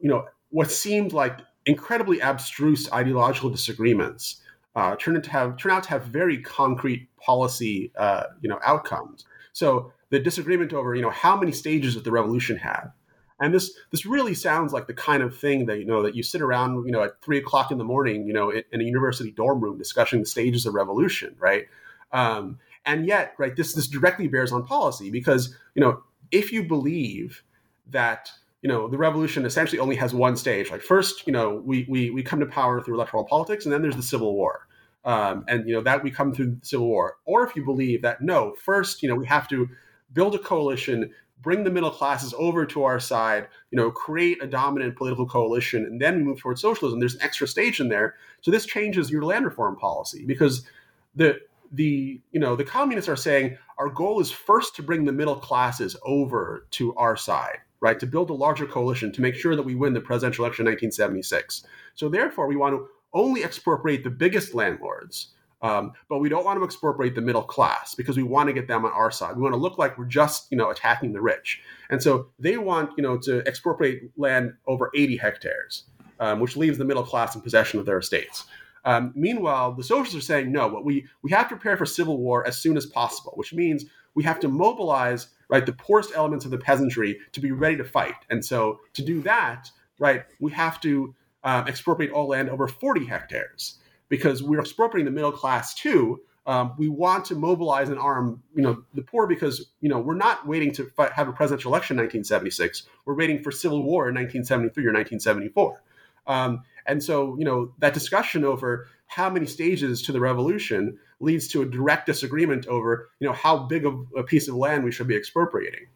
you 0.00 0.08
know, 0.08 0.24
what 0.50 0.70
seemed 0.70 1.12
like 1.12 1.40
incredibly 1.66 2.20
abstruse 2.20 2.90
ideological 2.92 3.50
disagreements 3.50 4.40
uh, 4.76 4.96
turn 4.96 5.16
into 5.16 5.30
have 5.30 5.56
turn 5.56 5.72
out 5.72 5.82
to 5.84 5.90
have 5.90 6.04
very 6.04 6.38
concrete 6.38 7.08
policy, 7.16 7.92
uh, 7.96 8.24
you 8.40 8.48
know, 8.48 8.58
outcomes. 8.64 9.24
So 9.52 9.92
the 10.10 10.20
disagreement 10.20 10.72
over, 10.72 10.94
you 10.94 11.02
know, 11.02 11.10
how 11.10 11.36
many 11.36 11.52
stages 11.52 11.94
did 11.94 12.04
the 12.04 12.12
revolution 12.12 12.56
had, 12.56 12.92
and 13.40 13.52
this 13.52 13.72
this 13.90 14.06
really 14.06 14.34
sounds 14.34 14.72
like 14.72 14.86
the 14.86 14.94
kind 14.94 15.22
of 15.22 15.36
thing 15.36 15.66
that 15.66 15.78
you 15.78 15.86
know 15.86 16.02
that 16.02 16.14
you 16.14 16.22
sit 16.22 16.40
around, 16.40 16.86
you 16.86 16.92
know, 16.92 17.02
at 17.02 17.20
three 17.22 17.38
o'clock 17.38 17.72
in 17.72 17.78
the 17.78 17.84
morning, 17.84 18.26
you 18.26 18.32
know, 18.32 18.50
in, 18.50 18.62
in 18.72 18.80
a 18.80 18.84
university 18.84 19.32
dorm 19.32 19.60
room 19.60 19.76
discussing 19.76 20.20
the 20.20 20.26
stages 20.26 20.66
of 20.66 20.74
revolution, 20.74 21.34
right? 21.38 21.66
Um, 22.12 22.58
and 22.86 23.06
yet, 23.06 23.34
right, 23.38 23.54
this 23.56 23.74
this 23.74 23.88
directly 23.88 24.28
bears 24.28 24.52
on 24.52 24.64
policy 24.64 25.10
because 25.10 25.56
you 25.74 25.80
know 25.80 26.02
if 26.30 26.52
you 26.52 26.62
believe 26.62 27.42
that 27.88 28.30
you 28.62 28.68
know 28.68 28.88
the 28.88 28.98
revolution 28.98 29.44
essentially 29.46 29.78
only 29.78 29.96
has 29.96 30.14
one 30.14 30.36
stage, 30.36 30.70
like 30.70 30.82
first, 30.82 31.26
you 31.26 31.32
know, 31.32 31.62
we 31.64 31.86
we 31.88 32.10
we 32.10 32.22
come 32.22 32.40
to 32.40 32.46
power 32.46 32.82
through 32.82 32.94
electoral 32.94 33.24
politics, 33.24 33.64
and 33.64 33.72
then 33.72 33.82
there's 33.82 33.96
the 33.96 34.02
civil 34.02 34.34
war, 34.34 34.66
um, 35.04 35.44
and 35.48 35.66
you 35.68 35.74
know 35.74 35.82
that 35.82 36.02
we 36.02 36.10
come 36.10 36.32
through 36.32 36.56
the 36.60 36.66
civil 36.66 36.86
war. 36.86 37.16
Or 37.24 37.46
if 37.46 37.56
you 37.56 37.64
believe 37.64 38.02
that 38.02 38.20
no, 38.20 38.54
first, 38.62 39.02
you 39.02 39.08
know, 39.08 39.16
we 39.16 39.26
have 39.26 39.48
to 39.48 39.68
build 40.12 40.34
a 40.34 40.38
coalition 40.38 41.10
bring 41.42 41.64
the 41.64 41.70
middle 41.70 41.90
classes 41.90 42.34
over 42.36 42.66
to 42.66 42.84
our 42.84 43.00
side, 43.00 43.48
you 43.70 43.76
know, 43.76 43.90
create 43.90 44.42
a 44.42 44.46
dominant 44.46 44.96
political 44.96 45.26
coalition, 45.26 45.84
and 45.84 46.00
then 46.00 46.16
we 46.16 46.22
move 46.22 46.38
towards 46.38 46.60
socialism. 46.60 47.00
There's 47.00 47.14
an 47.14 47.22
extra 47.22 47.48
stage 47.48 47.80
in 47.80 47.88
there. 47.88 48.16
So 48.42 48.50
this 48.50 48.66
changes 48.66 49.10
your 49.10 49.24
land 49.24 49.44
reform 49.44 49.76
policy 49.76 50.24
because 50.26 50.66
the 51.14 51.40
the 51.72 52.20
you 52.32 52.40
know 52.40 52.56
the 52.56 52.64
communists 52.64 53.08
are 53.08 53.16
saying 53.16 53.56
our 53.78 53.88
goal 53.88 54.20
is 54.20 54.30
first 54.30 54.74
to 54.76 54.82
bring 54.82 55.04
the 55.04 55.12
middle 55.12 55.36
classes 55.36 55.96
over 56.04 56.66
to 56.72 56.94
our 56.96 57.16
side 57.16 57.58
right 57.80 58.00
to 58.00 58.06
build 58.06 58.30
a 58.30 58.34
larger 58.34 58.66
coalition 58.66 59.12
to 59.12 59.20
make 59.20 59.34
sure 59.34 59.56
that 59.56 59.62
we 59.62 59.74
win 59.74 59.94
the 59.94 60.00
presidential 60.00 60.44
election 60.44 60.66
in 60.66 60.72
1976 60.72 61.64
so 61.94 62.08
therefore 62.08 62.46
we 62.46 62.56
want 62.56 62.74
to 62.74 62.86
only 63.12 63.42
expropriate 63.42 64.04
the 64.04 64.10
biggest 64.10 64.54
landlords 64.54 65.34
um, 65.62 65.92
but 66.08 66.20
we 66.20 66.30
don't 66.30 66.46
want 66.46 66.58
to 66.58 66.64
expropriate 66.64 67.14
the 67.14 67.20
middle 67.20 67.42
class 67.42 67.94
because 67.94 68.16
we 68.16 68.22
want 68.22 68.48
to 68.48 68.54
get 68.54 68.66
them 68.66 68.86
on 68.86 68.92
our 68.92 69.10
side. 69.10 69.36
We 69.36 69.42
want 69.42 69.52
to 69.52 69.60
look 69.60 69.76
like 69.76 69.98
we're 69.98 70.06
just 70.06 70.50
you 70.50 70.56
know 70.56 70.70
attacking 70.70 71.12
the 71.12 71.20
rich. 71.20 71.60
And 71.90 72.02
so 72.02 72.28
they 72.38 72.56
want 72.56 72.92
you 72.96 73.02
know 73.02 73.18
to 73.18 73.46
expropriate 73.46 74.10
land 74.16 74.54
over 74.66 74.90
80 74.94 75.18
hectares 75.18 75.84
um, 76.20 76.38
which 76.38 76.56
leaves 76.56 76.78
the 76.78 76.84
middle 76.84 77.02
class 77.02 77.34
in 77.34 77.40
possession 77.40 77.80
of 77.80 77.86
their 77.86 77.98
estates. 77.98 78.44
Um, 78.84 79.12
meanwhile, 79.14 79.72
the 79.72 79.82
socialists 79.82 80.16
are 80.16 80.20
saying 80.20 80.52
no. 80.52 80.68
What 80.68 80.84
we 80.84 81.06
we 81.22 81.30
have 81.32 81.48
to 81.48 81.56
prepare 81.56 81.76
for 81.76 81.86
civil 81.86 82.18
war 82.18 82.46
as 82.46 82.58
soon 82.58 82.76
as 82.76 82.86
possible, 82.86 83.32
which 83.34 83.52
means 83.52 83.86
we 84.14 84.22
have 84.24 84.40
to 84.40 84.48
mobilize 84.48 85.28
right 85.48 85.66
the 85.66 85.72
poorest 85.72 86.12
elements 86.14 86.44
of 86.44 86.50
the 86.50 86.58
peasantry 86.58 87.18
to 87.32 87.40
be 87.40 87.52
ready 87.52 87.76
to 87.76 87.84
fight. 87.84 88.14
And 88.28 88.44
so 88.44 88.80
to 88.94 89.02
do 89.02 89.22
that, 89.22 89.70
right, 89.98 90.24
we 90.40 90.52
have 90.52 90.80
to 90.82 91.14
um, 91.44 91.66
expropriate 91.66 92.12
all 92.12 92.28
land 92.28 92.50
over 92.50 92.68
40 92.68 93.06
hectares 93.06 93.78
because 94.08 94.42
we're 94.42 94.60
expropriating 94.60 95.06
the 95.06 95.14
middle 95.14 95.32
class 95.32 95.74
too. 95.74 96.20
Um, 96.46 96.74
we 96.78 96.88
want 96.88 97.24
to 97.26 97.34
mobilize 97.34 97.90
and 97.90 97.98
arm, 97.98 98.42
you 98.54 98.62
know, 98.62 98.82
the 98.94 99.02
poor 99.02 99.26
because 99.26 99.70
you 99.80 99.88
know 99.88 99.98
we're 99.98 100.14
not 100.14 100.46
waiting 100.46 100.72
to 100.72 100.84
fight, 100.84 101.12
have 101.12 101.28
a 101.28 101.32
presidential 101.32 101.70
election 101.70 101.98
in 101.98 102.04
1976. 102.04 102.86
We're 103.04 103.14
waiting 103.14 103.42
for 103.42 103.50
civil 103.50 103.82
war 103.82 104.08
in 104.08 104.14
1973 104.14 104.84
or 104.84 104.92
1974. 104.92 105.82
Um, 106.26 106.62
and 106.86 107.02
so, 107.02 107.36
you 107.38 107.44
know, 107.44 107.72
that 107.78 107.94
discussion 107.94 108.44
over 108.44 108.88
how 109.06 109.28
many 109.30 109.46
stages 109.46 110.02
to 110.02 110.12
the 110.12 110.20
revolution 110.20 110.98
leads 111.20 111.46
to 111.48 111.62
a 111.62 111.66
direct 111.66 112.06
disagreement 112.06 112.66
over, 112.66 113.10
you 113.20 113.28
know, 113.28 113.34
how 113.34 113.58
big 113.58 113.84
of 113.84 114.06
a 114.16 114.22
piece 114.22 114.48
of 114.48 114.54
land 114.54 114.82
we 114.84 114.90
should 114.90 115.06
be 115.06 115.16
expropriating. 115.16 115.86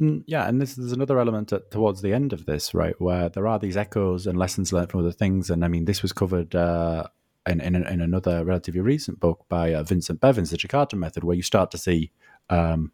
Mm, 0.00 0.22
yeah, 0.26 0.48
and 0.48 0.62
this 0.62 0.78
is 0.78 0.92
another 0.92 1.18
element 1.18 1.52
at, 1.52 1.70
towards 1.70 2.02
the 2.02 2.12
end 2.12 2.32
of 2.32 2.46
this, 2.46 2.72
right, 2.72 2.94
where 3.00 3.28
there 3.28 3.48
are 3.48 3.58
these 3.58 3.76
echoes 3.76 4.26
and 4.26 4.38
lessons 4.38 4.72
learned 4.72 4.90
from 4.90 5.00
other 5.00 5.12
things. 5.12 5.50
And 5.50 5.64
I 5.64 5.68
mean, 5.68 5.86
this 5.86 6.02
was 6.02 6.12
covered 6.12 6.54
uh, 6.54 7.08
in, 7.46 7.60
in, 7.60 7.74
in, 7.74 8.00
another 8.00 8.44
relatively 8.44 8.80
recent 8.80 9.18
book 9.18 9.44
by 9.48 9.74
uh, 9.74 9.82
Vincent 9.82 10.20
Bevins, 10.20 10.50
The 10.50 10.56
Jakarta 10.56 10.94
Method, 10.94 11.24
where 11.24 11.36
you 11.36 11.42
start 11.42 11.72
to 11.72 11.78
see 11.78 12.12
um, 12.48 12.92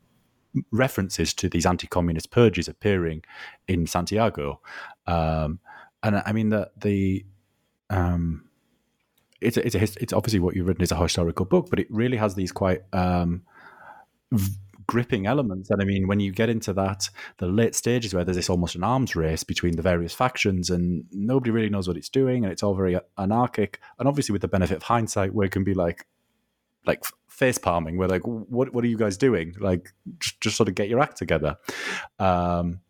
references 0.70 1.34
to 1.34 1.48
these 1.48 1.66
anti-communist 1.66 2.30
purges 2.30 2.68
appearing 2.68 3.22
in 3.68 3.86
Santiago. 3.86 4.60
Um, 5.06 5.60
and 6.02 6.22
I 6.24 6.32
mean 6.32 6.50
that 6.50 6.80
the 6.80 7.24
um, 7.90 8.44
it's 9.40 9.56
a, 9.56 9.66
it's 9.66 9.74
a, 9.74 10.02
it's 10.02 10.12
obviously 10.12 10.40
what 10.40 10.56
you've 10.56 10.66
written 10.66 10.82
is 10.82 10.92
a 10.92 10.96
historical 10.96 11.44
book, 11.44 11.68
but 11.70 11.78
it 11.78 11.86
really 11.90 12.16
has 12.16 12.34
these 12.34 12.52
quite 12.52 12.82
um, 12.92 13.42
v- 14.32 14.56
gripping 14.86 15.26
elements. 15.26 15.70
And 15.70 15.80
I 15.80 15.84
mean, 15.84 16.06
when 16.06 16.20
you 16.20 16.32
get 16.32 16.48
into 16.48 16.72
that, 16.74 17.08
the 17.38 17.46
late 17.46 17.74
stages 17.74 18.14
where 18.14 18.24
there's 18.24 18.36
this 18.36 18.50
almost 18.50 18.74
an 18.74 18.84
arms 18.84 19.16
race 19.16 19.44
between 19.44 19.76
the 19.76 19.82
various 19.82 20.14
factions, 20.14 20.70
and 20.70 21.04
nobody 21.10 21.50
really 21.50 21.70
knows 21.70 21.88
what 21.88 21.96
it's 21.96 22.08
doing, 22.08 22.44
and 22.44 22.52
it's 22.52 22.62
all 22.62 22.74
very 22.74 22.98
anarchic. 23.18 23.80
And 23.98 24.08
obviously, 24.08 24.32
with 24.32 24.42
the 24.42 24.48
benefit 24.48 24.76
of 24.76 24.82
hindsight, 24.84 25.34
where 25.34 25.46
it 25.46 25.52
can 25.52 25.64
be 25.64 25.74
like 25.74 26.06
like 26.86 27.04
face 27.28 27.58
palming, 27.58 27.96
we're 27.96 28.06
like, 28.06 28.22
what 28.26 28.72
what 28.74 28.84
are 28.84 28.88
you 28.88 28.98
guys 28.98 29.16
doing? 29.16 29.54
Like, 29.58 29.92
just, 30.18 30.40
just 30.40 30.56
sort 30.56 30.68
of 30.68 30.74
get 30.74 30.88
your 30.88 31.00
act 31.00 31.16
together. 31.16 31.56
Um, 32.18 32.80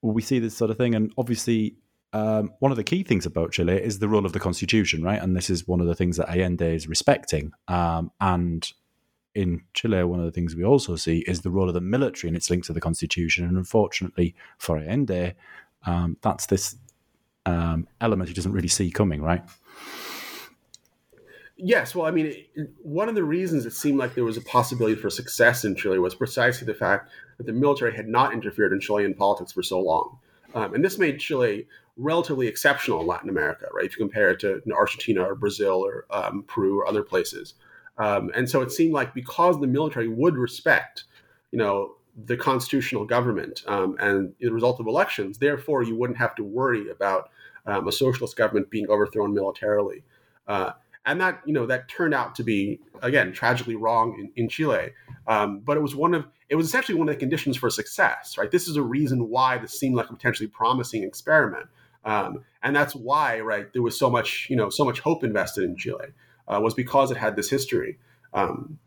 we 0.00 0.22
see 0.22 0.38
this 0.38 0.56
sort 0.56 0.70
of 0.70 0.76
thing, 0.76 0.94
and 0.94 1.12
obviously, 1.16 1.76
um, 2.12 2.52
one 2.58 2.70
of 2.70 2.76
the 2.76 2.84
key 2.84 3.02
things 3.02 3.24
about 3.24 3.52
Chile 3.52 3.74
is 3.74 3.98
the 3.98 4.08
role 4.08 4.26
of 4.26 4.32
the 4.32 4.40
constitution, 4.40 5.02
right? 5.02 5.20
And 5.20 5.34
this 5.34 5.48
is 5.48 5.66
one 5.66 5.80
of 5.80 5.86
the 5.86 5.94
things 5.94 6.16
that 6.18 6.28
Allende 6.28 6.74
is 6.74 6.86
respecting. 6.86 7.52
Um, 7.68 8.10
and 8.20 8.70
in 9.34 9.62
Chile, 9.72 10.04
one 10.04 10.20
of 10.20 10.26
the 10.26 10.32
things 10.32 10.54
we 10.54 10.64
also 10.64 10.96
see 10.96 11.24
is 11.26 11.40
the 11.40 11.50
role 11.50 11.68
of 11.68 11.74
the 11.74 11.80
military 11.80 12.28
and 12.28 12.36
its 12.36 12.50
link 12.50 12.64
to 12.66 12.72
the 12.74 12.80
constitution. 12.80 13.46
And 13.46 13.56
unfortunately 13.56 14.34
for 14.58 14.76
Allende, 14.76 15.34
um, 15.86 16.18
that's 16.20 16.46
this 16.46 16.76
um, 17.46 17.88
element 18.00 18.28
he 18.28 18.34
doesn't 18.34 18.52
really 18.52 18.68
see 18.68 18.90
coming, 18.90 19.22
right? 19.22 19.42
Yes, 21.56 21.94
well, 21.94 22.06
I 22.06 22.10
mean, 22.10 22.34
one 22.82 23.08
of 23.08 23.14
the 23.14 23.24
reasons 23.24 23.66
it 23.66 23.72
seemed 23.72 23.98
like 23.98 24.14
there 24.14 24.24
was 24.24 24.36
a 24.36 24.42
possibility 24.42 24.96
for 24.96 25.10
success 25.10 25.64
in 25.64 25.76
Chile 25.76 25.98
was 25.98 26.14
precisely 26.14 26.66
the 26.66 26.74
fact 26.74 27.10
that 27.38 27.46
the 27.46 27.52
military 27.52 27.94
had 27.94 28.08
not 28.08 28.32
interfered 28.32 28.72
in 28.72 28.80
Chilean 28.80 29.14
politics 29.14 29.52
for 29.52 29.62
so 29.62 29.80
long. 29.80 30.18
Um, 30.54 30.74
and 30.74 30.84
this 30.84 30.98
made 30.98 31.18
Chile 31.18 31.66
relatively 31.96 32.46
exceptional 32.46 33.00
in 33.00 33.06
Latin 33.06 33.28
America, 33.28 33.66
right? 33.74 33.84
If 33.84 33.92
you 33.92 33.98
compare 33.98 34.30
it 34.30 34.40
to 34.40 34.62
Argentina 34.74 35.22
or 35.22 35.34
Brazil 35.34 35.84
or 35.84 36.06
um, 36.10 36.44
Peru 36.46 36.80
or 36.80 36.86
other 36.86 37.02
places. 37.02 37.54
Um, 37.98 38.30
and 38.34 38.48
so 38.48 38.62
it 38.62 38.72
seemed 38.72 38.94
like 38.94 39.14
because 39.14 39.60
the 39.60 39.66
military 39.66 40.08
would 40.08 40.36
respect, 40.36 41.04
you 41.50 41.58
know, 41.58 41.96
the 42.24 42.36
constitutional 42.36 43.04
government 43.04 43.62
um, 43.66 43.96
and 43.98 44.32
the 44.40 44.50
result 44.50 44.80
of 44.80 44.86
elections, 44.86 45.38
therefore 45.38 45.82
you 45.82 45.96
wouldn't 45.96 46.18
have 46.18 46.34
to 46.36 46.44
worry 46.44 46.90
about 46.90 47.30
um, 47.66 47.88
a 47.88 47.92
socialist 47.92 48.36
government 48.36 48.70
being 48.70 48.88
overthrown 48.88 49.32
militarily. 49.32 50.02
Uh, 50.46 50.72
and 51.06 51.20
that 51.20 51.40
you 51.44 51.52
know 51.52 51.66
that 51.66 51.88
turned 51.88 52.14
out 52.14 52.34
to 52.36 52.44
be 52.44 52.80
again 53.02 53.32
tragically 53.32 53.74
wrong 53.74 54.16
in, 54.18 54.30
in 54.36 54.48
Chile. 54.48 54.92
Um, 55.26 55.60
but 55.60 55.76
it 55.76 55.80
was 55.80 55.96
one 55.96 56.14
of 56.14 56.26
it 56.52 56.54
was 56.54 56.66
essentially 56.66 56.98
one 56.98 57.08
of 57.08 57.14
the 57.14 57.18
conditions 57.18 57.56
for 57.56 57.70
success, 57.70 58.36
right? 58.36 58.50
This 58.50 58.68
is 58.68 58.76
a 58.76 58.82
reason 58.82 59.30
why 59.30 59.56
this 59.56 59.72
seemed 59.72 59.94
like 59.94 60.10
a 60.10 60.12
potentially 60.12 60.46
promising 60.46 61.02
experiment, 61.02 61.64
um, 62.04 62.44
and 62.62 62.76
that's 62.76 62.94
why 62.94 63.40
right 63.40 63.72
there 63.72 63.80
was 63.80 63.98
so 63.98 64.10
much 64.10 64.48
you 64.50 64.56
know 64.56 64.68
so 64.68 64.84
much 64.84 65.00
hope 65.00 65.24
invested 65.24 65.64
in 65.64 65.78
Chile 65.78 66.08
uh, 66.48 66.60
was 66.62 66.74
because 66.74 67.10
it 67.10 67.16
had 67.16 67.36
this 67.36 67.48
history. 67.48 67.98
Um, 68.34 68.78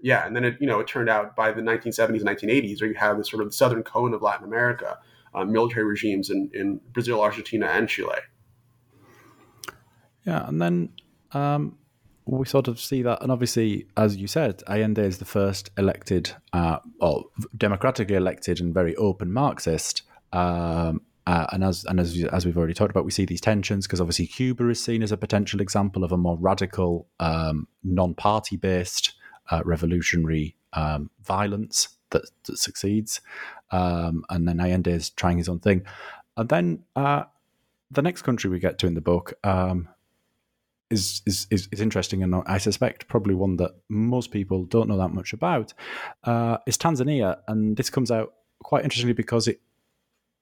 yeah, 0.00 0.24
and 0.24 0.36
then 0.36 0.44
it 0.44 0.56
you 0.60 0.68
know 0.68 0.78
it 0.78 0.86
turned 0.86 1.08
out 1.08 1.34
by 1.34 1.50
the 1.50 1.62
1970s, 1.62 2.20
and 2.20 2.28
1980s, 2.28 2.80
where 2.80 2.88
you 2.88 2.96
have 2.96 3.18
this 3.18 3.28
sort 3.28 3.44
of 3.44 3.52
southern 3.52 3.82
cone 3.82 4.14
of 4.14 4.22
Latin 4.22 4.46
America, 4.46 4.96
uh, 5.34 5.44
military 5.44 5.86
regimes 5.86 6.30
in, 6.30 6.48
in 6.54 6.80
Brazil, 6.92 7.20
Argentina, 7.20 7.66
and 7.66 7.88
Chile. 7.88 8.20
Yeah, 10.24 10.46
and 10.46 10.62
then 10.62 10.90
um, 11.32 11.76
we 12.26 12.46
sort 12.46 12.68
of 12.68 12.78
see 12.78 13.02
that, 13.02 13.22
and 13.22 13.32
obviously, 13.32 13.86
as 13.96 14.16
you 14.16 14.26
said, 14.26 14.62
Allende 14.68 15.02
is 15.02 15.18
the 15.18 15.24
first 15.24 15.70
elected, 15.76 16.32
uh, 16.52 16.78
democratically 17.56 18.16
elected, 18.16 18.60
and 18.60 18.72
very 18.74 18.94
open 18.96 19.32
Marxist. 19.32 20.02
Um, 20.32 21.02
uh, 21.26 21.46
and 21.52 21.62
as 21.62 21.84
and 21.84 22.00
as 22.00 22.24
as 22.32 22.46
we've 22.46 22.56
already 22.56 22.74
talked 22.74 22.90
about, 22.90 23.04
we 23.04 23.10
see 23.10 23.24
these 23.24 23.40
tensions 23.40 23.86
because 23.86 24.00
obviously 24.00 24.26
Cuba 24.26 24.68
is 24.68 24.82
seen 24.82 25.02
as 25.02 25.12
a 25.12 25.16
potential 25.16 25.60
example 25.60 26.02
of 26.02 26.12
a 26.12 26.16
more 26.16 26.36
radical, 26.38 27.06
um, 27.20 27.68
non-party 27.84 28.56
based 28.56 29.12
uh, 29.50 29.62
revolutionary 29.64 30.56
um, 30.72 31.10
violence 31.22 31.88
that, 32.10 32.22
that 32.44 32.58
succeeds. 32.58 33.20
Um, 33.70 34.24
and 34.30 34.48
then 34.48 34.60
Allende 34.60 34.90
is 34.90 35.10
trying 35.10 35.38
his 35.38 35.48
own 35.48 35.60
thing. 35.60 35.84
And 36.36 36.48
then 36.48 36.84
uh, 36.96 37.24
the 37.90 38.02
next 38.02 38.22
country 38.22 38.50
we 38.50 38.58
get 38.58 38.78
to 38.78 38.86
in 38.86 38.94
the 38.94 39.00
book 39.00 39.34
um, 39.44 39.88
is, 40.90 41.22
is, 41.26 41.46
is 41.50 41.68
is 41.70 41.80
interesting, 41.80 42.22
and 42.22 42.34
I 42.46 42.58
suspect 42.58 43.08
probably 43.08 43.34
one 43.34 43.56
that 43.56 43.72
most 43.88 44.30
people 44.30 44.64
don't 44.64 44.88
know 44.88 44.96
that 44.98 45.10
much 45.10 45.32
about. 45.32 45.72
Uh, 46.24 46.58
is 46.66 46.76
Tanzania, 46.76 47.38
and 47.46 47.76
this 47.76 47.90
comes 47.90 48.10
out 48.10 48.34
quite 48.62 48.84
interestingly 48.84 49.14
because 49.14 49.48
it 49.48 49.60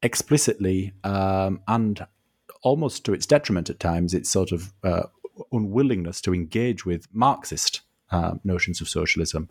explicitly 0.02 0.92
um, 1.04 1.60
and 1.68 2.06
almost 2.62 3.04
to 3.04 3.12
its 3.12 3.26
detriment 3.26 3.70
at 3.70 3.78
times, 3.78 4.14
its 4.14 4.30
sort 4.30 4.52
of 4.52 4.72
uh, 4.82 5.04
unwillingness 5.52 6.20
to 6.22 6.34
engage 6.34 6.84
with 6.84 7.06
Marxist 7.12 7.82
uh, 8.10 8.34
notions 8.44 8.80
of 8.80 8.88
socialism, 8.88 9.50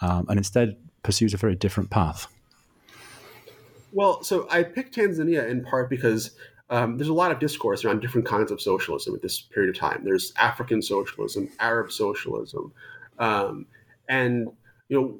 um, 0.00 0.26
and 0.28 0.38
instead 0.38 0.76
pursues 1.02 1.34
a 1.34 1.36
very 1.36 1.54
different 1.54 1.90
path. 1.90 2.28
Well, 3.92 4.22
so 4.22 4.46
I 4.50 4.62
picked 4.62 4.94
Tanzania 4.96 5.48
in 5.48 5.64
part 5.64 5.88
because 5.88 6.32
um, 6.68 6.96
there's 6.96 7.08
a 7.08 7.14
lot 7.14 7.30
of 7.30 7.38
discourse 7.38 7.84
around 7.84 8.00
different 8.00 8.26
kinds 8.26 8.50
of 8.50 8.60
socialism 8.60 9.14
at 9.14 9.22
this 9.22 9.40
period 9.40 9.74
of 9.74 9.78
time. 9.78 10.02
There's 10.04 10.32
African 10.36 10.82
socialism, 10.82 11.48
Arab 11.60 11.92
socialism, 11.92 12.72
um, 13.18 13.66
and 14.08 14.48
you 14.88 15.00
know 15.00 15.18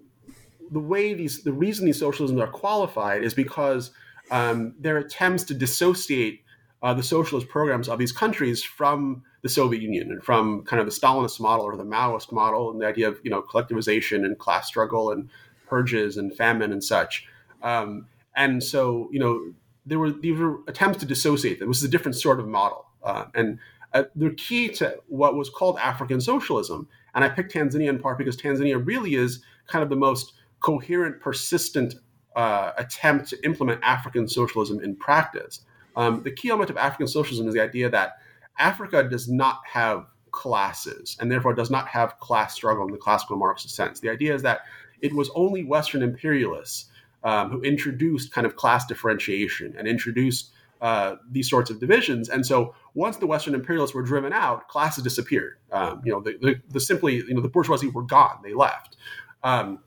the 0.70 0.80
way 0.80 1.14
these 1.14 1.42
the 1.44 1.52
reason 1.52 1.86
these 1.86 2.00
socialisms 2.00 2.40
are 2.42 2.48
qualified 2.48 3.22
is 3.22 3.34
because 3.34 3.92
um, 4.30 4.74
their 4.80 4.98
attempts 4.98 5.44
to 5.44 5.54
dissociate 5.54 6.42
uh, 6.82 6.94
the 6.94 7.02
socialist 7.02 7.48
programs 7.48 7.88
of 7.88 7.98
these 7.98 8.12
countries 8.12 8.62
from 8.64 9.22
the 9.42 9.48
Soviet 9.48 9.80
Union 9.80 10.10
and 10.10 10.22
from 10.24 10.64
kind 10.64 10.80
of 10.80 10.86
the 10.86 10.92
Stalinist 10.92 11.40
model 11.40 11.64
or 11.64 11.76
the 11.76 11.84
Maoist 11.84 12.32
model 12.32 12.70
and 12.70 12.80
the 12.80 12.86
idea 12.86 13.08
of 13.08 13.20
you 13.22 13.30
know 13.30 13.42
collectivization 13.42 14.24
and 14.24 14.38
class 14.38 14.66
struggle 14.66 15.12
and 15.12 15.30
purges 15.68 16.16
and 16.16 16.36
famine 16.36 16.72
and 16.72 16.82
such. 16.82 17.26
Um, 17.62 18.06
and 18.34 18.62
so 18.62 19.08
you 19.12 19.20
know 19.20 19.52
there 19.86 19.98
were 19.98 20.10
these 20.10 20.38
were 20.38 20.58
attempts 20.66 20.98
to 20.98 21.06
dissociate 21.06 21.58
them. 21.58 21.66
It 21.66 21.68
was 21.68 21.82
a 21.82 21.88
different 21.88 22.16
sort 22.16 22.40
of 22.40 22.48
model, 22.48 22.86
uh, 23.02 23.26
and 23.34 23.58
uh, 23.94 24.04
the 24.14 24.30
key 24.30 24.68
to 24.68 24.98
what 25.06 25.36
was 25.36 25.48
called 25.48 25.78
African 25.78 26.20
socialism. 26.20 26.88
And 27.14 27.24
I 27.24 27.30
picked 27.30 27.54
Tanzania 27.54 27.88
in 27.88 27.98
part 27.98 28.18
because 28.18 28.36
Tanzania 28.36 28.84
really 28.84 29.14
is 29.14 29.42
kind 29.68 29.82
of 29.82 29.88
the 29.88 29.96
most 29.96 30.34
coherent, 30.60 31.20
persistent 31.20 31.94
uh, 32.34 32.72
attempt 32.76 33.30
to 33.30 33.42
implement 33.44 33.80
African 33.82 34.28
socialism 34.28 34.80
in 34.80 34.96
practice. 34.96 35.60
Um, 35.96 36.22
the 36.22 36.30
key 36.30 36.50
element 36.50 36.68
of 36.68 36.76
African 36.76 37.06
socialism 37.06 37.48
is 37.48 37.54
the 37.54 37.62
idea 37.62 37.88
that 37.88 38.18
Africa 38.58 39.08
does 39.08 39.28
not 39.28 39.60
have 39.64 40.06
classes 40.30 41.16
and 41.18 41.32
therefore 41.32 41.54
does 41.54 41.70
not 41.70 41.88
have 41.88 42.18
class 42.18 42.54
struggle 42.54 42.84
in 42.84 42.92
the 42.92 42.98
classical 42.98 43.36
Marxist 43.36 43.74
sense. 43.74 44.00
The 44.00 44.10
idea 44.10 44.34
is 44.34 44.42
that 44.42 44.60
it 45.00 45.14
was 45.14 45.30
only 45.34 45.64
Western 45.64 46.02
imperialists 46.02 46.86
um, 47.26 47.50
who 47.50 47.60
introduced 47.62 48.32
kind 48.32 48.46
of 48.46 48.54
class 48.54 48.86
differentiation 48.86 49.74
and 49.76 49.88
introduced 49.88 50.52
uh, 50.80 51.16
these 51.28 51.50
sorts 51.50 51.70
of 51.70 51.80
divisions. 51.80 52.28
And 52.28 52.46
so 52.46 52.72
once 52.94 53.16
the 53.16 53.26
Western 53.26 53.52
imperialists 53.54 53.94
were 53.96 54.02
driven 54.02 54.32
out, 54.32 54.68
classes 54.68 55.02
disappeared. 55.02 55.58
Um, 55.72 56.02
you 56.04 56.12
know, 56.12 56.20
the, 56.20 56.38
the, 56.40 56.60
the, 56.70 56.78
simply, 56.78 57.16
you 57.16 57.34
know, 57.34 57.40
the 57.40 57.48
bourgeoisie 57.48 57.88
were 57.88 58.04
gone; 58.04 58.38
they 58.44 58.54
left. 58.54 58.96
Um, 59.42 59.80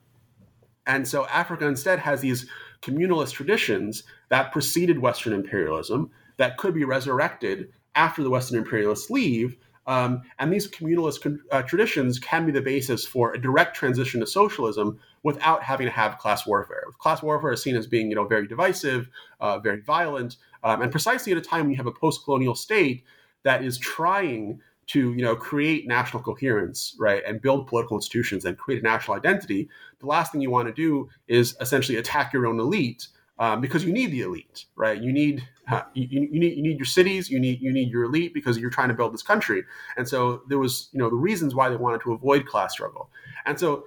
and 0.85 1.07
so 1.07 1.27
Africa 1.27 1.65
instead 1.65 1.99
has 1.99 2.19
these 2.19 2.45
communalist 2.81 3.31
traditions 3.31 4.03
that 4.27 4.51
preceded 4.51 4.99
Western 4.99 5.31
imperialism 5.31 6.11
that 6.37 6.57
could 6.57 6.73
be 6.73 6.83
resurrected 6.83 7.71
after 7.95 8.21
the 8.21 8.29
Western 8.29 8.57
imperialists 8.57 9.09
leave. 9.09 9.55
Um, 9.89 10.21
and 10.37 10.53
these 10.53 10.67
communalist 10.67 11.39
uh, 11.51 11.63
traditions 11.63 12.19
can 12.19 12.45
be 12.45 12.51
the 12.51 12.61
basis 12.61 13.07
for 13.07 13.33
a 13.33 13.41
direct 13.41 13.75
transition 13.75 14.19
to 14.19 14.27
socialism 14.27 14.99
without 15.23 15.63
having 15.63 15.87
to 15.87 15.91
have 15.91 16.19
class 16.19 16.45
warfare. 16.45 16.83
Class 16.99 17.23
warfare 17.23 17.51
is 17.53 17.63
seen 17.63 17.75
as 17.75 17.87
being, 17.87 18.07
you 18.07 18.15
know, 18.15 18.27
very 18.27 18.47
divisive, 18.47 19.09
uh, 19.39 19.57
very 19.57 19.81
violent, 19.81 20.37
um, 20.63 20.83
and 20.83 20.91
precisely 20.91 21.31
at 21.31 21.39
a 21.39 21.41
time 21.41 21.61
when 21.61 21.71
you 21.71 21.77
have 21.77 21.87
a 21.87 21.91
post-colonial 21.91 22.53
state 22.53 23.03
that 23.41 23.63
is 23.63 23.79
trying 23.79 24.61
to 24.85 25.13
you 25.13 25.23
know 25.23 25.35
create 25.35 25.87
national 25.87 26.21
coherence 26.23 26.95
right 26.97 27.21
and 27.27 27.41
build 27.41 27.67
political 27.67 27.95
institutions 27.95 28.43
and 28.43 28.57
create 28.57 28.81
a 28.81 28.83
national 28.83 29.15
identity 29.15 29.69
the 29.99 30.07
last 30.07 30.31
thing 30.31 30.41
you 30.41 30.49
want 30.49 30.67
to 30.67 30.73
do 30.73 31.07
is 31.27 31.55
essentially 31.61 31.99
attack 31.99 32.33
your 32.33 32.47
own 32.47 32.59
elite 32.59 33.07
um, 33.39 33.61
because 33.61 33.83
you 33.83 33.91
need 33.91 34.11
the 34.11 34.21
elite 34.21 34.65
right? 34.75 35.01
You 35.01 35.11
need 35.11 35.47
uh, 35.71 35.81
you, 35.93 36.07
you, 36.09 36.39
need 36.39 36.57
you 36.57 36.63
need 36.63 36.77
your 36.77 36.85
cities 36.85 37.29
you 37.29 37.39
need 37.39 37.61
you 37.61 37.71
need 37.71 37.89
your 37.89 38.03
elite 38.03 38.33
because 38.33 38.57
you're 38.57 38.69
trying 38.69 38.89
to 38.89 38.93
build 38.93 39.13
this 39.13 39.23
country. 39.23 39.63
And 39.97 40.07
so 40.07 40.43
there 40.47 40.59
was 40.59 40.89
you 40.91 40.99
know 40.99 41.09
the 41.09 41.15
reasons 41.15 41.55
why 41.55 41.69
they 41.69 41.75
wanted 41.75 42.01
to 42.01 42.13
avoid 42.13 42.45
class 42.45 42.73
struggle. 42.73 43.09
And 43.45 43.59
so 43.59 43.85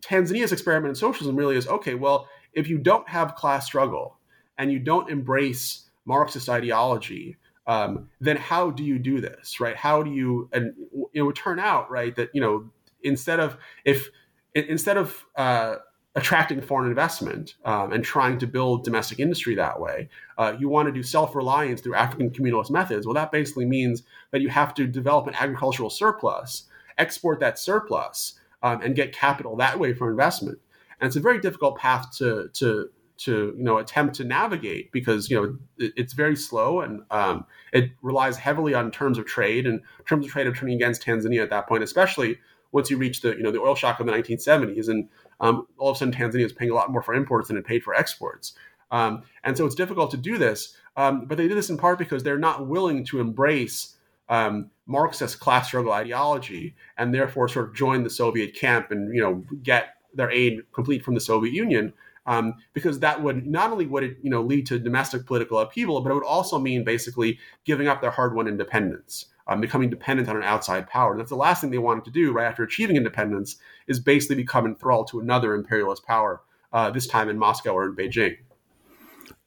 tanzania's 0.00 0.52
experiment 0.52 0.90
in 0.90 0.94
socialism 0.94 1.34
really 1.34 1.56
is 1.56 1.66
okay 1.66 1.94
well 1.94 2.28
if 2.52 2.68
you 2.68 2.78
don't 2.78 3.08
have 3.08 3.34
class 3.34 3.66
struggle 3.66 4.16
and 4.56 4.70
you 4.70 4.78
don't 4.78 5.10
embrace 5.10 5.90
marxist 6.04 6.48
ideology 6.48 7.36
um, 7.68 8.08
then 8.18 8.38
how 8.38 8.70
do 8.70 8.82
you 8.82 8.98
do 8.98 9.20
this, 9.20 9.60
right? 9.60 9.76
How 9.76 10.02
do 10.02 10.10
you, 10.10 10.48
and 10.52 10.72
it 11.12 11.20
would 11.20 11.36
turn 11.36 11.60
out, 11.60 11.90
right, 11.90 12.16
that, 12.16 12.30
you 12.32 12.40
know, 12.40 12.70
instead 13.02 13.40
of, 13.40 13.58
if, 13.84 14.08
instead 14.54 14.96
of, 14.96 15.26
uh, 15.36 15.76
attracting 16.14 16.60
foreign 16.60 16.88
investment 16.88 17.54
um, 17.64 17.92
and 17.92 18.04
trying 18.04 18.38
to 18.38 18.46
build 18.46 18.84
domestic 18.84 19.20
industry 19.20 19.54
that 19.54 19.80
way. 19.80 20.08
Uh, 20.36 20.54
you 20.58 20.68
want 20.68 20.86
to 20.86 20.92
do 20.92 21.02
self 21.02 21.34
reliance 21.34 21.80
through 21.80 21.94
African 21.94 22.30
communalist 22.30 22.70
methods. 22.70 23.06
Well, 23.06 23.14
that 23.14 23.30
basically 23.30 23.66
means 23.66 24.02
that 24.32 24.40
you 24.40 24.48
have 24.48 24.74
to 24.74 24.86
develop 24.86 25.26
an 25.26 25.34
agricultural 25.34 25.90
surplus, 25.90 26.64
export 26.96 27.40
that 27.40 27.58
surplus, 27.58 28.38
um, 28.62 28.82
and 28.82 28.94
get 28.96 29.12
capital 29.12 29.56
that 29.56 29.78
way 29.78 29.94
for 29.94 30.10
investment. 30.10 30.58
And 31.00 31.06
it's 31.06 31.16
a 31.16 31.20
very 31.20 31.40
difficult 31.40 31.78
path 31.78 32.10
to 32.18 32.48
to 32.54 32.90
to 33.18 33.54
you 33.56 33.64
know 33.64 33.78
attempt 33.78 34.14
to 34.16 34.24
navigate 34.24 34.90
because 34.92 35.30
you 35.30 35.36
know 35.36 35.58
it, 35.78 35.92
it's 35.96 36.12
very 36.12 36.36
slow 36.36 36.80
and 36.80 37.02
um, 37.10 37.44
it 37.72 37.90
relies 38.02 38.36
heavily 38.36 38.74
on 38.74 38.90
terms 38.90 39.18
of 39.18 39.26
trade 39.26 39.66
and 39.66 39.80
terms 40.06 40.24
of 40.24 40.32
trade 40.32 40.46
are 40.46 40.54
turning 40.54 40.76
against 40.76 41.04
Tanzania 41.04 41.42
at 41.42 41.50
that 41.50 41.68
point, 41.68 41.82
especially 41.82 42.38
once 42.72 42.90
you 42.90 42.96
reach 42.96 43.20
the 43.20 43.30
you 43.30 43.42
know 43.42 43.50
the 43.50 43.60
oil 43.60 43.74
shock 43.74 44.00
of 44.00 44.06
the 44.06 44.12
1970s 44.12 44.88
and 44.88 45.08
um, 45.40 45.66
all 45.78 45.90
of 45.90 45.96
a 45.96 45.98
sudden 45.98 46.14
Tanzania 46.14 46.44
is 46.44 46.52
paying 46.52 46.70
a 46.70 46.74
lot 46.74 46.90
more 46.90 47.02
for 47.02 47.14
imports 47.14 47.48
than 47.48 47.56
it 47.56 47.66
paid 47.66 47.82
for 47.82 47.94
exports. 47.94 48.54
Um, 48.90 49.22
and 49.44 49.56
so 49.56 49.66
it's 49.66 49.74
difficult 49.74 50.10
to 50.12 50.16
do 50.16 50.38
this, 50.38 50.74
um, 50.96 51.26
but 51.26 51.36
they 51.36 51.46
do 51.46 51.54
this 51.54 51.70
in 51.70 51.76
part 51.76 51.98
because 51.98 52.22
they're 52.22 52.38
not 52.38 52.66
willing 52.66 53.04
to 53.06 53.20
embrace 53.20 53.96
um, 54.28 54.70
Marxist 54.86 55.40
class 55.40 55.68
struggle 55.68 55.92
ideology 55.92 56.74
and 56.96 57.14
therefore 57.14 57.48
sort 57.48 57.68
of 57.68 57.74
join 57.74 58.02
the 58.02 58.10
Soviet 58.10 58.54
camp 58.54 58.90
and 58.90 59.14
you 59.14 59.20
know 59.22 59.44
get 59.62 59.94
their 60.14 60.30
aid 60.30 60.60
complete 60.72 61.04
from 61.04 61.14
the 61.14 61.20
Soviet 61.20 61.52
Union 61.52 61.92
um, 62.26 62.54
because 62.74 63.00
that 63.00 63.22
would 63.22 63.46
not 63.46 63.72
only 63.72 63.86
would 63.86 64.04
it 64.04 64.18
you 64.22 64.30
know 64.30 64.42
lead 64.42 64.66
to 64.66 64.78
domestic 64.78 65.26
political 65.26 65.58
upheaval, 65.58 66.00
but 66.00 66.10
it 66.10 66.14
would 66.14 66.24
also 66.24 66.58
mean 66.58 66.84
basically 66.84 67.38
giving 67.64 67.88
up 67.88 68.00
their 68.00 68.10
hard-won 68.10 68.46
independence, 68.46 69.26
um, 69.48 69.60
becoming 69.60 69.90
dependent 69.90 70.28
on 70.28 70.36
an 70.36 70.42
outside 70.42 70.86
power. 70.86 71.12
And 71.12 71.20
that's 71.20 71.30
the 71.30 71.36
last 71.36 71.60
thing 71.60 71.70
they 71.70 71.78
wanted 71.78 72.04
to 72.04 72.10
do 72.10 72.32
right 72.32 72.46
after 72.46 72.62
achieving 72.62 72.96
independence 72.96 73.56
is 73.86 73.98
basically 73.98 74.36
become 74.36 74.66
enthralled 74.66 75.08
to 75.08 75.20
another 75.20 75.54
imperialist 75.54 76.04
power, 76.04 76.42
uh, 76.72 76.90
this 76.90 77.06
time 77.06 77.28
in 77.28 77.38
Moscow 77.38 77.72
or 77.72 77.86
in 77.86 77.96
Beijing. 77.96 78.36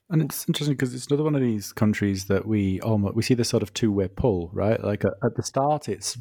And 0.10 0.22
it's 0.22 0.46
interesting 0.48 0.76
because 0.76 0.94
it's 0.94 1.08
another 1.08 1.24
one 1.24 1.36
of 1.36 1.42
these 1.42 1.72
countries 1.72 2.26
that 2.26 2.46
we 2.46 2.82
almost 2.82 3.16
we 3.16 3.24
see 3.24 3.34
this 3.34 3.48
sort 3.48 3.64
of 3.64 3.74
two 3.74 3.94
way 3.94 4.10
pull, 4.10 4.50
right? 4.52 4.84
Like 4.84 5.06
at, 5.06 5.14
at 5.24 5.36
the 5.36 5.44
start, 5.44 5.88
it's 5.88 6.18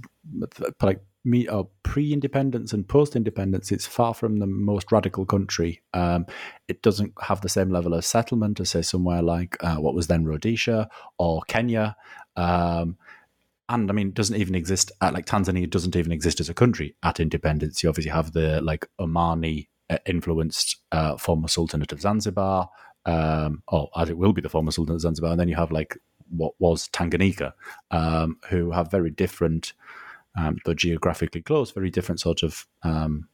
like 0.81 1.01
uh, 1.51 1.64
pre-independence 1.83 2.72
and 2.72 2.89
post-independence 2.89 3.70
it's 3.70 3.87
far 3.87 4.14
from 4.14 4.39
the 4.39 4.47
most 4.47 4.91
radical 4.91 5.26
country 5.26 5.83
um, 5.93 6.24
it 6.66 6.81
doesn't 6.81 7.12
have 7.20 7.43
the 7.43 7.49
same 7.49 7.68
level 7.68 7.93
of 7.93 8.03
settlement 8.07 8.59
as 8.59 8.70
say 8.70 8.81
somewhere 8.81 9.20
like 9.20 9.55
uh, 9.62 9.76
what 9.76 9.95
was 9.95 10.07
then 10.07 10.24
rhodesia 10.24 10.89
or 11.18 11.43
kenya 11.47 11.95
um, 12.37 12.97
and 13.71 13.91
i 13.91 13.95
mean 13.95 14.11
doesn't 14.12 14.37
even 14.37 14.55
exist 14.55 14.93
at, 15.01 15.14
like 15.14 15.27
tanzania 15.27 15.68
doesn't 15.68 15.97
even 15.97 16.12
exist 16.12 16.41
as 16.41 16.49
a 16.49 16.55
country 16.55 16.95
at 17.03 17.21
independence 17.21 17.83
you 17.83 17.89
obviously 17.89 18.11
have 18.11 18.33
the 18.33 18.61
like 18.61 18.87
omani 19.01 19.68
uh, 19.89 19.99
influenced 20.07 20.77
uh, 20.93 21.16
former 21.16 21.49
sultanate 21.49 21.93
of 21.93 22.01
zanzibar 22.01 22.68
um, 23.07 23.62
or 23.68 23.89
as 23.97 24.11
it 24.11 24.18
will 24.18 24.33
be 24.33 24.43
the 24.43 24.49
former 24.49 24.71
sultanate 24.71 24.97
of 24.97 25.01
zanzibar 25.01 25.31
and 25.31 25.41
then 25.41 25.49
you 25.49 25.57
have 25.57 25.73
like 25.73 25.97
what 26.29 26.53
was 26.59 26.89
tanganyika 26.89 27.53
um, 27.91 28.37
who 28.51 28.71
have 28.71 28.91
very 28.91 29.11
different 29.11 29.73
um, 30.37 30.59
though 30.64 30.75
geographically 30.75 31.43
close, 31.43 31.71
very 31.71 31.91
different 31.91 32.21
sort 32.21 32.43
of 32.43 32.66
um, 32.83 33.29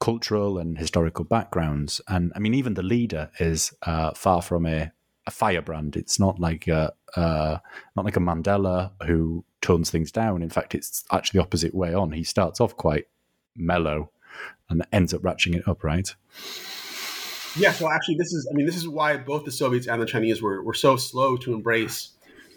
cultural 0.00 0.58
and 0.58 0.78
historical 0.78 1.24
backgrounds. 1.24 2.00
And 2.08 2.32
I 2.34 2.38
mean, 2.38 2.54
even 2.54 2.74
the 2.74 2.82
leader 2.82 3.30
is 3.38 3.72
uh, 3.82 4.12
far 4.12 4.42
from 4.42 4.66
a, 4.66 4.92
a, 5.26 5.30
firebrand. 5.30 5.96
It's 5.96 6.18
not 6.18 6.38
like 6.38 6.68
a, 6.68 6.92
uh, 7.16 7.58
not 7.96 8.04
like 8.04 8.16
a 8.16 8.20
Mandela 8.20 8.92
who 9.06 9.44
tones 9.60 9.90
things 9.90 10.12
down. 10.12 10.42
In 10.42 10.50
fact, 10.50 10.74
it's 10.74 11.04
actually 11.12 11.38
the 11.38 11.44
opposite 11.44 11.74
way 11.74 11.94
on. 11.94 12.12
He 12.12 12.24
starts 12.24 12.60
off 12.60 12.76
quite 12.76 13.06
mellow 13.56 14.10
and 14.68 14.86
ends 14.92 15.14
up 15.14 15.22
ratcheting 15.22 15.56
it 15.56 15.68
up, 15.68 15.84
right? 15.84 16.14
Yeah, 17.56 17.74
well, 17.80 17.90
actually, 17.90 18.16
this 18.16 18.32
is, 18.32 18.48
I 18.50 18.54
mean, 18.54 18.66
this 18.66 18.76
is 18.76 18.86
why 18.86 19.16
both 19.16 19.44
the 19.44 19.52
Soviets 19.52 19.86
and 19.86 20.00
the 20.00 20.06
Chinese 20.06 20.42
were, 20.42 20.62
were 20.62 20.74
so 20.74 20.96
slow 20.96 21.36
to 21.38 21.54
embrace 21.54 22.10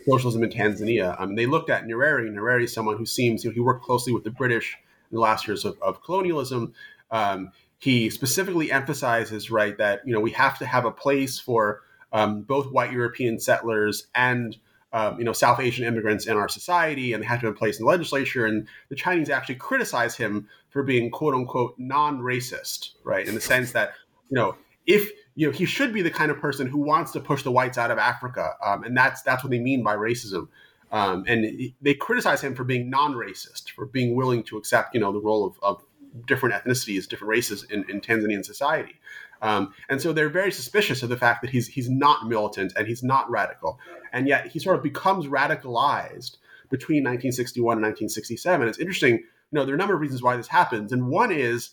socialism 0.06 0.44
in 0.44 0.50
Tanzania. 0.50 1.16
I 1.18 1.26
mean, 1.26 1.36
they 1.36 1.46
looked 1.46 1.70
at 1.70 1.86
Nyerere. 1.86 2.30
Nyerere 2.30 2.64
is 2.64 2.74
someone 2.74 2.98
who 2.98 3.06
seems, 3.06 3.44
you 3.44 3.50
know, 3.50 3.54
he 3.54 3.60
worked 3.60 3.86
closely 3.86 4.12
with 4.12 4.24
the 4.24 4.32
British 4.32 4.78
in 5.10 5.16
the 5.16 5.22
last 5.22 5.48
years 5.48 5.64
of, 5.64 5.78
of 5.82 6.04
colonialism. 6.04 6.74
Um, 7.12 7.52
he 7.80 8.10
specifically 8.10 8.72
emphasizes 8.72 9.50
right 9.50 9.78
that 9.78 10.02
you 10.06 10.14
know 10.14 10.20
we 10.20 10.32
have 10.32 10.60
to 10.60 10.66
have 10.66 10.86
a 10.86 10.92
place 10.92 11.40
for 11.40 11.82
um, 12.12 12.42
both 12.42 12.72
white 12.72 12.92
European 12.92 13.40
settlers 13.40 14.08
and 14.16 14.58
um, 14.92 15.20
you 15.20 15.24
know 15.24 15.34
South 15.34 15.60
Asian 15.60 15.86
immigrants 15.86 16.26
in 16.26 16.36
our 16.36 16.50
society, 16.50 17.14
and 17.14 17.22
they 17.22 17.28
have 17.28 17.42
to 17.42 17.52
be 17.52 17.58
placed 17.58 17.80
in 17.80 17.86
the 17.86 17.92
legislature. 17.92 18.46
And 18.46 18.68
the 18.90 18.96
Chinese 18.96 19.30
actually 19.30 19.56
criticize 19.56 20.16
him 20.16 20.48
for 20.70 20.84
being 20.84 21.12
quote 21.12 21.36
unquote 21.36 21.76
non-racist, 21.78 22.92
right? 23.04 23.28
In 23.28 23.36
the 23.36 23.42
sense 23.42 23.72
that 23.74 23.94
you 24.30 24.36
know 24.36 24.56
if 24.88 25.12
you 25.36 25.48
know 25.48 25.54
he 25.54 25.66
should 25.66 25.94
be 25.94 26.02
the 26.02 26.10
kind 26.10 26.32
of 26.32 26.40
person 26.40 26.68
who 26.68 26.80
wants 26.80 27.12
to 27.12 27.20
push 27.20 27.44
the 27.44 27.52
whites 27.52 27.78
out 27.78 27.92
of 27.92 27.98
Africa, 27.98 28.54
um, 28.66 28.84
and 28.84 28.98
that's 28.98 29.22
that's 29.22 29.44
what 29.44 29.52
they 29.52 29.60
mean 29.60 29.84
by 29.84 29.96
racism. 29.96 30.48
Um, 30.92 31.24
and 31.28 31.72
they 31.84 31.94
criticize 31.94 32.42
him 32.42 32.56
for 32.56 32.64
being 32.64 32.90
non-racist, 32.90 33.70
for 33.76 33.86
being 33.86 34.16
willing 34.16 34.42
to 34.46 34.58
accept 34.58 34.96
you 34.96 35.00
know 35.00 35.12
the 35.12 35.22
role 35.22 35.46
of, 35.46 35.60
of 35.62 35.84
different 36.26 36.56
ethnicities, 36.56 37.08
different 37.08 37.30
races 37.30 37.64
in, 37.70 37.88
in 37.90 38.02
Tanzanian 38.02 38.44
society. 38.44 38.96
Um, 39.42 39.74
and 39.90 40.02
so 40.02 40.12
they're 40.12 40.30
very 40.30 40.52
suspicious 40.52 41.04
of 41.04 41.10
the 41.10 41.18
fact 41.18 41.42
that 41.42 41.52
he's 41.52 41.68
he's 41.68 41.90
not 41.90 42.28
militant 42.28 42.74
and 42.76 42.88
he's 42.88 43.04
not 43.04 43.30
radical, 43.30 43.80
and 44.12 44.28
yet 44.28 44.48
he 44.48 44.60
sort 44.60 44.76
of 44.76 44.84
becomes 44.84 45.28
radicalized 45.28 46.38
between 46.70 47.04
1961 47.04 47.78
and 47.78 47.84
1967. 47.84 48.68
It's 48.68 48.80
interesting, 48.80 49.14
you 49.14 49.24
know, 49.52 49.66
there 49.66 49.74
are 49.74 49.76
a 49.76 49.80
number 49.80 49.96
of 49.96 50.02
reasons 50.02 50.22
why 50.22 50.38
this 50.38 50.48
happens, 50.48 50.92
and 50.92 51.08
one 51.08 51.32
is 51.32 51.72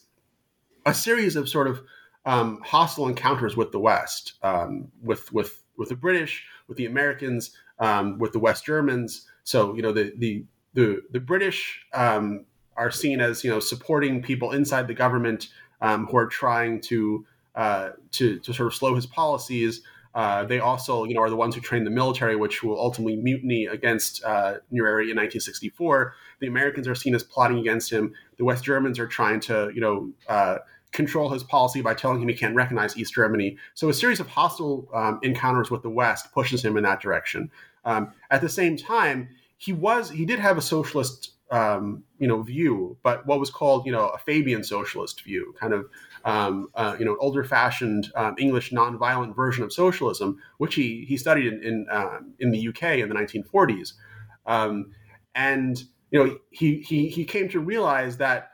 a 0.86 0.94
series 0.94 1.36
of 1.36 1.48
sort 1.48 1.66
of 1.66 1.82
um, 2.24 2.60
hostile 2.64 3.08
encounters 3.08 3.56
with 3.56 3.72
the 3.72 3.80
West, 3.80 4.34
um, 4.42 4.88
with 5.02 5.32
with 5.32 5.62
with 5.76 5.88
the 5.88 5.96
British, 5.96 6.44
with 6.68 6.76
the 6.76 6.86
Americans, 6.86 7.50
um, 7.78 8.18
with 8.18 8.32
the 8.32 8.38
West 8.38 8.64
Germans. 8.64 9.26
So 9.44 9.74
you 9.74 9.82
know 9.82 9.92
the 9.92 10.12
the 10.16 10.44
the, 10.74 11.02
the 11.10 11.20
British 11.20 11.86
um, 11.94 12.44
are 12.76 12.90
seen 12.90 13.20
as 13.20 13.42
you 13.42 13.50
know 13.50 13.60
supporting 13.60 14.22
people 14.22 14.52
inside 14.52 14.86
the 14.88 14.94
government 14.94 15.48
um, 15.80 16.06
who 16.06 16.16
are 16.16 16.26
trying 16.26 16.80
to 16.82 17.24
uh, 17.56 17.90
to 18.12 18.38
to 18.40 18.52
sort 18.52 18.68
of 18.68 18.74
slow 18.74 18.94
his 18.94 19.06
policies. 19.06 19.82
Uh, 20.14 20.44
they 20.44 20.60
also, 20.60 21.04
you 21.04 21.14
know, 21.14 21.20
are 21.20 21.28
the 21.28 21.36
ones 21.36 21.54
who 21.54 21.60
train 21.60 21.84
the 21.84 21.90
military, 21.90 22.36
which 22.36 22.62
will 22.62 22.80
ultimately 22.80 23.16
mutiny 23.16 23.66
against 23.66 24.24
uh, 24.24 24.54
Nyerere 24.72 25.02
in 25.02 25.16
1964. 25.16 26.14
The 26.40 26.46
Americans 26.46 26.88
are 26.88 26.94
seen 26.94 27.14
as 27.14 27.22
plotting 27.22 27.58
against 27.58 27.92
him. 27.92 28.14
The 28.38 28.44
West 28.44 28.64
Germans 28.64 28.98
are 28.98 29.06
trying 29.06 29.40
to, 29.40 29.70
you 29.74 29.80
know, 29.82 30.10
uh, 30.26 30.58
control 30.92 31.28
his 31.28 31.44
policy 31.44 31.82
by 31.82 31.92
telling 31.92 32.22
him 32.22 32.28
he 32.28 32.34
can't 32.34 32.54
recognize 32.54 32.96
East 32.96 33.12
Germany. 33.12 33.58
So 33.74 33.90
a 33.90 33.94
series 33.94 34.18
of 34.18 34.28
hostile 34.28 34.88
um, 34.94 35.20
encounters 35.22 35.70
with 35.70 35.82
the 35.82 35.90
West 35.90 36.32
pushes 36.32 36.64
him 36.64 36.78
in 36.78 36.84
that 36.84 37.02
direction. 37.02 37.50
Um, 37.84 38.14
at 38.30 38.40
the 38.40 38.48
same 38.48 38.78
time, 38.78 39.28
he 39.58 39.74
was 39.74 40.10
he 40.10 40.24
did 40.24 40.38
have 40.38 40.56
a 40.56 40.62
socialist 40.62 41.32
um, 41.50 42.02
you 42.18 42.26
know 42.26 42.42
view, 42.42 42.96
but 43.02 43.26
what 43.26 43.38
was 43.38 43.50
called 43.50 43.86
you 43.86 43.92
know 43.92 44.08
a 44.08 44.18
Fabian 44.18 44.64
socialist 44.64 45.22
view, 45.22 45.54
kind 45.60 45.72
of 45.72 45.86
um, 46.26 46.68
uh, 46.74 46.96
you 46.98 47.04
know 47.04 47.16
older 47.20 47.44
fashioned 47.44 48.10
um, 48.16 48.34
English 48.38 48.72
nonviolent 48.72 49.34
version 49.34 49.64
of 49.64 49.72
socialism, 49.72 50.38
which 50.58 50.74
he 50.74 51.06
he 51.08 51.16
studied 51.16 51.46
in 51.46 51.62
in, 51.62 51.86
uh, 51.90 52.18
in 52.40 52.50
the 52.50 52.68
UK 52.68 52.98
in 52.98 53.08
the 53.08 53.14
1940s, 53.14 53.92
um, 54.44 54.90
and 55.34 55.84
you 56.10 56.22
know 56.22 56.36
he 56.50 56.80
he 56.80 57.08
he 57.08 57.24
came 57.24 57.48
to 57.48 57.60
realize 57.60 58.18
that 58.18 58.50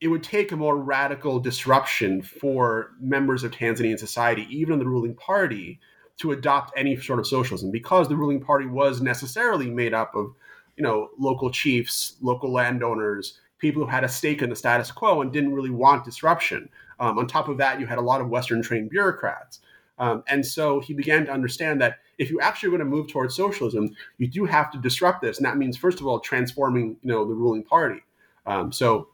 it 0.00 0.08
would 0.08 0.22
take 0.22 0.52
a 0.52 0.56
more 0.56 0.76
radical 0.76 1.40
disruption 1.40 2.20
for 2.20 2.90
members 3.00 3.42
of 3.42 3.50
Tanzanian 3.50 3.98
society, 3.98 4.46
even 4.50 4.74
in 4.74 4.78
the 4.78 4.86
ruling 4.86 5.14
party, 5.14 5.80
to 6.18 6.32
adopt 6.32 6.74
any 6.76 6.94
sort 7.00 7.18
of 7.18 7.26
socialism 7.26 7.70
because 7.70 8.08
the 8.08 8.16
ruling 8.16 8.40
party 8.40 8.66
was 8.66 9.00
necessarily 9.00 9.70
made 9.70 9.94
up 9.94 10.14
of 10.14 10.34
you 10.76 10.82
know 10.82 11.08
local 11.18 11.50
chiefs 11.50 12.16
local 12.20 12.52
landowners 12.52 13.40
people 13.64 13.82
who 13.82 13.90
had 13.90 14.04
a 14.04 14.08
stake 14.10 14.42
in 14.42 14.50
the 14.50 14.56
status 14.56 14.92
quo 14.92 15.22
and 15.22 15.32
didn't 15.32 15.54
really 15.54 15.70
want 15.70 16.04
disruption. 16.04 16.68
Um, 17.00 17.18
on 17.18 17.26
top 17.26 17.48
of 17.48 17.56
that 17.56 17.80
you 17.80 17.86
had 17.86 17.96
a 17.96 18.02
lot 18.02 18.20
of 18.20 18.28
western 18.28 18.60
trained 18.60 18.90
bureaucrats. 18.90 19.60
Um, 19.98 20.22
and 20.28 20.44
so 20.44 20.80
he 20.80 20.92
began 20.92 21.24
to 21.24 21.32
understand 21.32 21.80
that 21.80 22.00
if 22.18 22.28
you 22.30 22.40
actually 22.40 22.68
want 22.68 22.82
to 22.82 22.84
move 22.84 23.08
towards 23.08 23.34
socialism 23.34 23.88
you 24.18 24.26
do 24.26 24.44
have 24.44 24.70
to 24.72 24.78
disrupt 24.78 25.22
this. 25.22 25.38
And 25.38 25.46
that 25.46 25.56
means 25.56 25.78
first 25.78 25.98
of 26.00 26.06
all 26.06 26.20
transforming 26.20 26.98
you 27.00 27.10
know 27.10 27.24
the 27.24 27.32
ruling 27.32 27.64
party. 27.64 28.02
Um, 28.44 28.70
so 28.70 29.08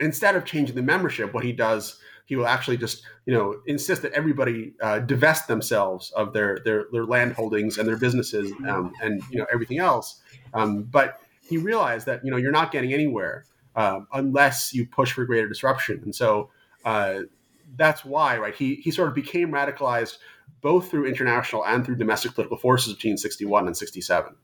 instead 0.00 0.34
of 0.34 0.44
changing 0.44 0.74
the 0.74 0.82
membership 0.82 1.32
what 1.32 1.44
he 1.44 1.52
does 1.52 2.00
he 2.26 2.34
will 2.34 2.48
actually 2.48 2.78
just 2.78 3.04
you 3.26 3.32
know 3.32 3.60
insist 3.66 4.02
that 4.02 4.12
everybody 4.12 4.74
uh, 4.82 4.98
divest 4.98 5.46
themselves 5.46 6.10
of 6.16 6.32
their 6.32 6.58
their 6.64 6.86
their 6.90 7.04
land 7.04 7.32
holdings 7.34 7.78
and 7.78 7.86
their 7.88 7.96
businesses 7.96 8.50
um, 8.68 8.92
and 9.02 9.22
you 9.30 9.38
know 9.38 9.46
everything 9.52 9.78
else. 9.78 10.20
Um, 10.52 10.82
but 10.82 11.20
he 11.48 11.56
realized 11.58 12.06
that 12.06 12.24
you 12.24 12.30
know 12.32 12.36
you're 12.36 12.58
not 12.60 12.72
getting 12.72 12.92
anywhere 12.92 13.44
uh, 13.78 14.00
unless 14.12 14.74
you 14.74 14.84
push 14.84 15.12
for 15.12 15.24
greater 15.24 15.48
disruption, 15.48 16.00
and 16.02 16.14
so 16.14 16.50
uh, 16.84 17.20
that's 17.76 18.04
why 18.04 18.36
right 18.36 18.54
he 18.54 18.74
he 18.76 18.90
sort 18.90 19.08
of 19.08 19.14
became 19.14 19.52
radicalized 19.52 20.18
both 20.60 20.90
through 20.90 21.06
international 21.06 21.64
and 21.64 21.84
through 21.84 21.94
domestic 21.94 22.34
political 22.34 22.56
forces 22.56 22.94
between 22.94 23.16
61 23.16 23.68
and 23.68 23.76
67. 23.76 24.34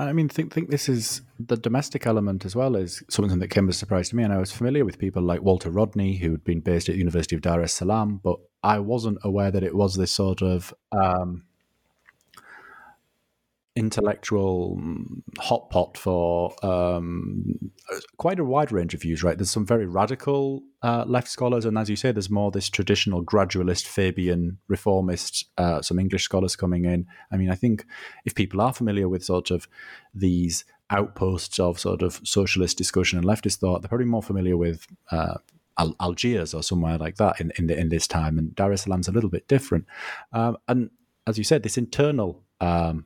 I 0.00 0.12
mean, 0.12 0.28
think 0.28 0.52
think 0.52 0.70
this 0.70 0.88
is 0.88 1.22
the 1.40 1.56
domestic 1.56 2.06
element 2.06 2.44
as 2.44 2.54
well 2.54 2.76
is 2.76 3.02
something 3.10 3.40
that 3.40 3.48
came 3.48 3.68
as 3.68 3.74
a 3.74 3.78
surprise 3.80 4.10
to 4.10 4.16
me. 4.16 4.22
And 4.22 4.32
I 4.32 4.38
was 4.38 4.52
familiar 4.52 4.84
with 4.84 5.00
people 5.00 5.22
like 5.22 5.42
Walter 5.42 5.70
Rodney, 5.70 6.18
who'd 6.18 6.44
been 6.44 6.60
based 6.60 6.88
at 6.88 6.92
the 6.92 6.98
University 6.98 7.34
of 7.34 7.42
Dar 7.42 7.60
es 7.62 7.72
Salaam, 7.72 8.20
but 8.22 8.38
I 8.62 8.78
wasn't 8.78 9.18
aware 9.24 9.50
that 9.50 9.64
it 9.64 9.74
was 9.74 9.96
this 9.96 10.12
sort 10.12 10.40
of 10.40 10.72
um, 10.92 11.47
intellectual 13.78 14.76
mm, 14.76 15.22
hot 15.38 15.70
pot 15.70 15.96
for 15.96 16.52
um, 16.64 17.70
quite 18.16 18.38
a 18.40 18.44
wide 18.44 18.72
range 18.72 18.92
of 18.94 19.02
views, 19.02 19.22
right? 19.22 19.38
There's 19.38 19.50
some 19.50 19.66
very 19.66 19.86
radical 19.86 20.62
uh, 20.82 21.04
left 21.06 21.28
scholars, 21.28 21.64
and 21.64 21.78
as 21.78 21.88
you 21.88 21.96
say, 21.96 22.10
there's 22.12 22.30
more 22.30 22.50
this 22.50 22.68
traditional 22.68 23.24
gradualist, 23.24 23.86
Fabian, 23.86 24.58
reformist, 24.68 25.46
uh, 25.56 25.80
some 25.80 25.98
English 25.98 26.24
scholars 26.24 26.56
coming 26.56 26.84
in. 26.84 27.06
I 27.32 27.36
mean, 27.36 27.50
I 27.50 27.54
think 27.54 27.86
if 28.24 28.34
people 28.34 28.60
are 28.60 28.72
familiar 28.72 29.08
with 29.08 29.24
sort 29.24 29.50
of 29.50 29.68
these 30.12 30.64
outposts 30.90 31.58
of 31.58 31.78
sort 31.78 32.02
of 32.02 32.20
socialist 32.24 32.76
discussion 32.76 33.18
and 33.18 33.26
leftist 33.26 33.58
thought, 33.58 33.82
they're 33.82 33.88
probably 33.88 34.06
more 34.06 34.22
familiar 34.22 34.56
with. 34.56 34.86
Uh, 35.10 35.38
Al- 35.80 35.94
Algiers 36.00 36.54
or 36.54 36.62
somewhere 36.64 36.98
like 36.98 37.18
that 37.18 37.40
in 37.40 37.52
in, 37.56 37.68
the, 37.68 37.78
in 37.78 37.88
this 37.88 38.08
time, 38.08 38.36
and 38.36 38.52
Dar 38.56 38.72
es 38.72 38.82
Salaam's 38.82 39.06
a 39.06 39.12
little 39.12 39.30
bit 39.30 39.46
different. 39.46 39.86
Um, 40.32 40.56
and 40.66 40.90
as 41.24 41.38
you 41.38 41.44
said, 41.44 41.62
this 41.62 41.78
internal 41.78 42.42
um, 42.60 43.04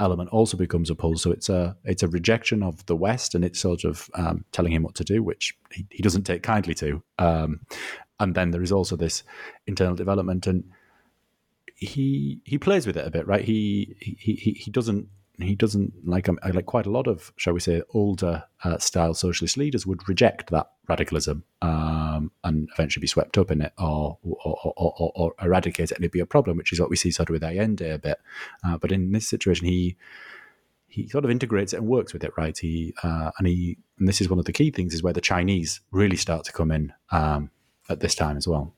element 0.00 0.30
also 0.30 0.56
becomes 0.56 0.90
a 0.90 0.94
pull. 0.94 1.16
So 1.16 1.30
it's 1.30 1.48
a 1.48 1.76
it's 1.84 2.02
a 2.02 2.08
rejection 2.08 2.62
of 2.62 2.84
the 2.86 2.96
West, 2.96 3.34
and 3.34 3.44
it's 3.44 3.60
sort 3.60 3.84
of 3.84 4.10
um, 4.14 4.44
telling 4.52 4.72
him 4.72 4.82
what 4.82 4.94
to 4.96 5.04
do, 5.04 5.22
which 5.22 5.56
he, 5.70 5.86
he 5.90 6.02
doesn't 6.02 6.24
take 6.24 6.42
kindly 6.42 6.74
to. 6.74 7.02
Um, 7.18 7.60
and 8.20 8.34
then 8.34 8.50
there 8.50 8.62
is 8.62 8.72
also 8.72 8.96
this 8.96 9.22
internal 9.66 9.94
development, 9.94 10.46
and 10.46 10.64
he 11.74 12.40
he 12.44 12.58
plays 12.58 12.86
with 12.86 12.96
it 12.96 13.06
a 13.06 13.10
bit, 13.10 13.26
right? 13.26 13.44
He 13.44 13.96
he 14.00 14.34
he, 14.34 14.52
he 14.52 14.70
doesn't 14.70 15.08
he 15.38 15.54
doesn't 15.54 15.92
like 16.06 16.28
um, 16.28 16.38
like 16.52 16.66
quite 16.66 16.86
a 16.86 16.90
lot 16.90 17.08
of 17.08 17.32
shall 17.36 17.54
we 17.54 17.60
say 17.60 17.82
older 17.92 18.44
uh, 18.62 18.78
style 18.78 19.14
socialist 19.14 19.56
leaders 19.56 19.86
would 19.86 20.08
reject 20.08 20.50
that 20.50 20.70
radicalism 20.88 21.42
um, 21.60 22.30
and 22.44 22.68
eventually 22.74 23.00
be 23.00 23.06
swept 23.06 23.36
up 23.36 23.50
in 23.50 23.60
it 23.60 23.72
or 23.78 24.18
or, 24.22 24.58
or, 24.64 24.72
or, 24.76 25.12
or 25.14 25.34
eradicate 25.42 25.90
it 25.90 25.96
and 25.96 26.04
it'd 26.04 26.12
be 26.12 26.20
a 26.20 26.26
problem 26.26 26.56
which 26.56 26.72
is 26.72 26.80
what 26.80 26.90
we 26.90 26.96
see 26.96 27.10
sort 27.10 27.28
of 27.28 27.32
with 27.32 27.42
Allende 27.42 27.90
a 27.90 27.98
bit. 27.98 28.18
Uh, 28.64 28.78
but 28.78 28.92
in 28.92 29.12
this 29.12 29.28
situation 29.28 29.66
he 29.66 29.96
he 30.86 31.08
sort 31.08 31.24
of 31.24 31.30
integrates 31.30 31.72
it 31.72 31.78
and 31.78 31.88
works 31.88 32.12
with 32.12 32.22
it 32.22 32.32
right? 32.36 32.56
He 32.56 32.94
uh, 33.02 33.32
and 33.38 33.48
he 33.48 33.78
and 33.98 34.06
this 34.06 34.20
is 34.20 34.28
one 34.28 34.38
of 34.38 34.44
the 34.44 34.52
key 34.52 34.70
things 34.70 34.94
is 34.94 35.02
where 35.02 35.12
the 35.12 35.20
Chinese 35.20 35.80
really 35.90 36.16
start 36.16 36.44
to 36.44 36.52
come 36.52 36.70
in 36.70 36.92
um, 37.10 37.50
at 37.88 38.00
this 38.00 38.14
time 38.14 38.36
as 38.36 38.46
well. 38.46 38.72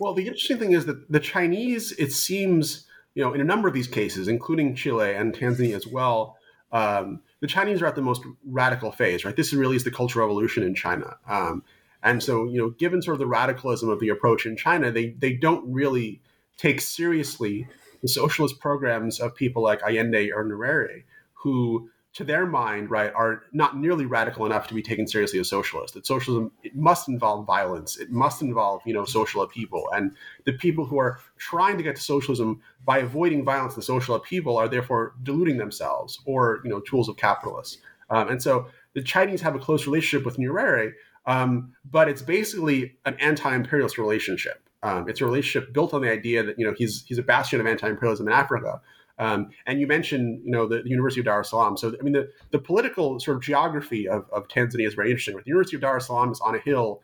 Well 0.00 0.14
the 0.14 0.26
interesting 0.26 0.58
thing 0.58 0.72
is 0.72 0.86
that 0.86 1.10
the 1.12 1.20
Chinese 1.20 1.92
it 1.92 2.12
seems 2.12 2.85
you 3.16 3.24
know, 3.24 3.32
in 3.32 3.40
a 3.40 3.44
number 3.44 3.66
of 3.66 3.72
these 3.72 3.88
cases, 3.88 4.28
including 4.28 4.74
Chile 4.74 5.14
and 5.14 5.34
Tanzania 5.34 5.74
as 5.74 5.86
well, 5.86 6.36
um, 6.70 7.22
the 7.40 7.46
Chinese 7.46 7.80
are 7.80 7.86
at 7.86 7.94
the 7.94 8.02
most 8.02 8.22
radical 8.44 8.92
phase, 8.92 9.24
right? 9.24 9.34
This 9.34 9.54
really 9.54 9.74
is 9.74 9.84
the 9.84 9.90
Cultural 9.90 10.26
Revolution 10.26 10.62
in 10.62 10.74
China. 10.74 11.16
Um, 11.26 11.64
and 12.02 12.22
so, 12.22 12.44
you 12.44 12.58
know, 12.58 12.70
given 12.70 13.00
sort 13.00 13.14
of 13.14 13.18
the 13.20 13.26
radicalism 13.26 13.88
of 13.88 14.00
the 14.00 14.10
approach 14.10 14.44
in 14.44 14.54
China, 14.54 14.92
they, 14.92 15.08
they 15.18 15.32
don't 15.32 15.64
really 15.72 16.20
take 16.58 16.82
seriously 16.82 17.66
the 18.02 18.08
socialist 18.08 18.60
programs 18.60 19.18
of 19.18 19.34
people 19.34 19.62
like 19.62 19.82
Allende 19.82 20.30
or 20.30 20.44
Nyerere, 20.44 21.04
who 21.32 21.88
to 22.16 22.24
their 22.24 22.46
mind, 22.46 22.90
right, 22.90 23.12
are 23.14 23.42
not 23.52 23.76
nearly 23.76 24.06
radical 24.06 24.46
enough 24.46 24.66
to 24.68 24.74
be 24.74 24.82
taken 24.82 25.06
seriously 25.06 25.38
as 25.38 25.50
socialist. 25.50 25.92
That 25.92 26.06
socialism 26.06 26.50
it 26.62 26.74
must 26.74 27.10
involve 27.10 27.46
violence. 27.46 27.98
It 27.98 28.10
must 28.10 28.40
involve, 28.40 28.80
you 28.86 28.94
know, 28.94 29.04
social 29.04 29.42
upheaval. 29.42 29.86
And 29.94 30.12
the 30.46 30.54
people 30.54 30.86
who 30.86 30.98
are 30.98 31.20
trying 31.36 31.76
to 31.76 31.82
get 31.82 31.94
to 31.96 32.00
socialism 32.00 32.62
by 32.86 33.00
avoiding 33.00 33.44
violence 33.44 33.74
and 33.74 33.84
social 33.84 34.14
upheaval 34.14 34.56
are 34.56 34.66
therefore 34.66 35.12
deluding 35.24 35.58
themselves 35.58 36.18
or, 36.24 36.62
you 36.64 36.70
know, 36.70 36.80
tools 36.80 37.10
of 37.10 37.18
capitalists. 37.18 37.76
Um, 38.08 38.30
and 38.30 38.42
so 38.42 38.68
the 38.94 39.02
Chinese 39.02 39.42
have 39.42 39.54
a 39.54 39.58
close 39.58 39.86
relationship 39.86 40.24
with 40.24 40.38
Nyerere, 40.38 40.92
um, 41.26 41.74
but 41.84 42.08
it's 42.08 42.22
basically 42.22 42.96
an 43.04 43.16
anti-imperialist 43.20 43.98
relationship. 43.98 44.66
Um, 44.82 45.06
it's 45.06 45.20
a 45.20 45.26
relationship 45.26 45.74
built 45.74 45.92
on 45.92 46.00
the 46.00 46.10
idea 46.10 46.42
that 46.44 46.58
you 46.58 46.64
know 46.64 46.72
he's 46.78 47.04
he's 47.06 47.18
a 47.18 47.22
bastion 47.22 47.60
of 47.60 47.66
anti-imperialism 47.66 48.26
in 48.26 48.32
Africa, 48.32 48.80
Um, 49.18 49.50
and 49.66 49.80
you 49.80 49.86
mentioned, 49.86 50.42
you 50.44 50.50
know, 50.50 50.66
the, 50.66 50.82
the, 50.82 50.90
University 50.90 51.20
of 51.20 51.26
Dar 51.26 51.40
es 51.40 51.50
Salaam. 51.50 51.76
So, 51.76 51.94
I 51.98 52.02
mean, 52.02 52.12
the, 52.12 52.30
the 52.50 52.58
political 52.58 53.18
sort 53.18 53.38
of 53.38 53.42
geography 53.42 54.06
of, 54.08 54.26
of 54.30 54.46
Tanzania 54.48 54.86
is 54.86 54.94
very 54.94 55.10
interesting. 55.10 55.36
The 55.36 55.42
University 55.46 55.76
of 55.76 55.82
Dar 55.82 55.96
es 55.96 56.06
Salaam 56.06 56.30
is 56.30 56.40
on 56.40 56.54
a 56.54 56.58
hill 56.58 57.00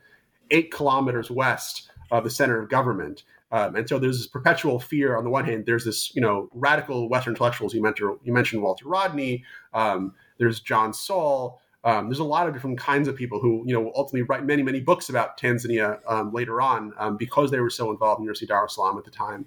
eight 0.51 0.71
kilometers 0.71 1.31
west 1.31 1.91
of 2.11 2.25
the 2.25 2.31
center 2.31 2.61
of 2.61 2.69
government. 2.69 3.23
Um, 3.51 3.77
and 3.77 3.89
so 3.89 3.99
there's 3.99 4.19
this 4.19 4.27
perpetual 4.27 4.79
fear. 4.79 5.17
On 5.17 5.25
the 5.25 5.31
one 5.31 5.45
hand, 5.45 5.65
there's 5.67 5.85
this, 5.85 6.15
you 6.15 6.21
know, 6.21 6.49
radical 6.53 7.09
Western 7.09 7.33
intellectuals. 7.33 7.75
You 7.75 7.83
mentioned, 7.83 8.19
you 8.25 8.33
mentioned 8.33 8.63
Walter 8.63 8.89
Rodney. 8.89 9.45
Um, 9.73 10.15
there's 10.39 10.61
John 10.61 10.93
Saul. 10.93 11.61
Um, 11.85 12.09
there's 12.09 12.21
a 12.21 12.25
lot 12.25 12.47
of 12.47 12.55
different 12.55 12.79
kinds 12.79 13.09
of 13.09 13.17
people 13.17 13.41
who, 13.41 13.65
you 13.67 13.75
know, 13.75 13.91
ultimately 13.95 14.23
write 14.23 14.45
many, 14.45 14.63
many 14.63 14.81
books 14.81 15.09
about 15.09 15.39
Tanzania 15.39 15.99
um, 16.07 16.33
later 16.33 16.61
on 16.61 16.93
um, 16.97 17.17
because 17.17 17.51
they 17.51 17.61
were 17.61 17.71
so 17.71 17.91
involved 17.91 18.21
in 18.21 18.25
University 18.25 18.47
of 18.47 18.51
Dar 18.51 18.65
es 18.67 18.75
Salaam 18.75 18.97
at 18.99 19.05
the 19.05 19.11
time. 19.11 19.47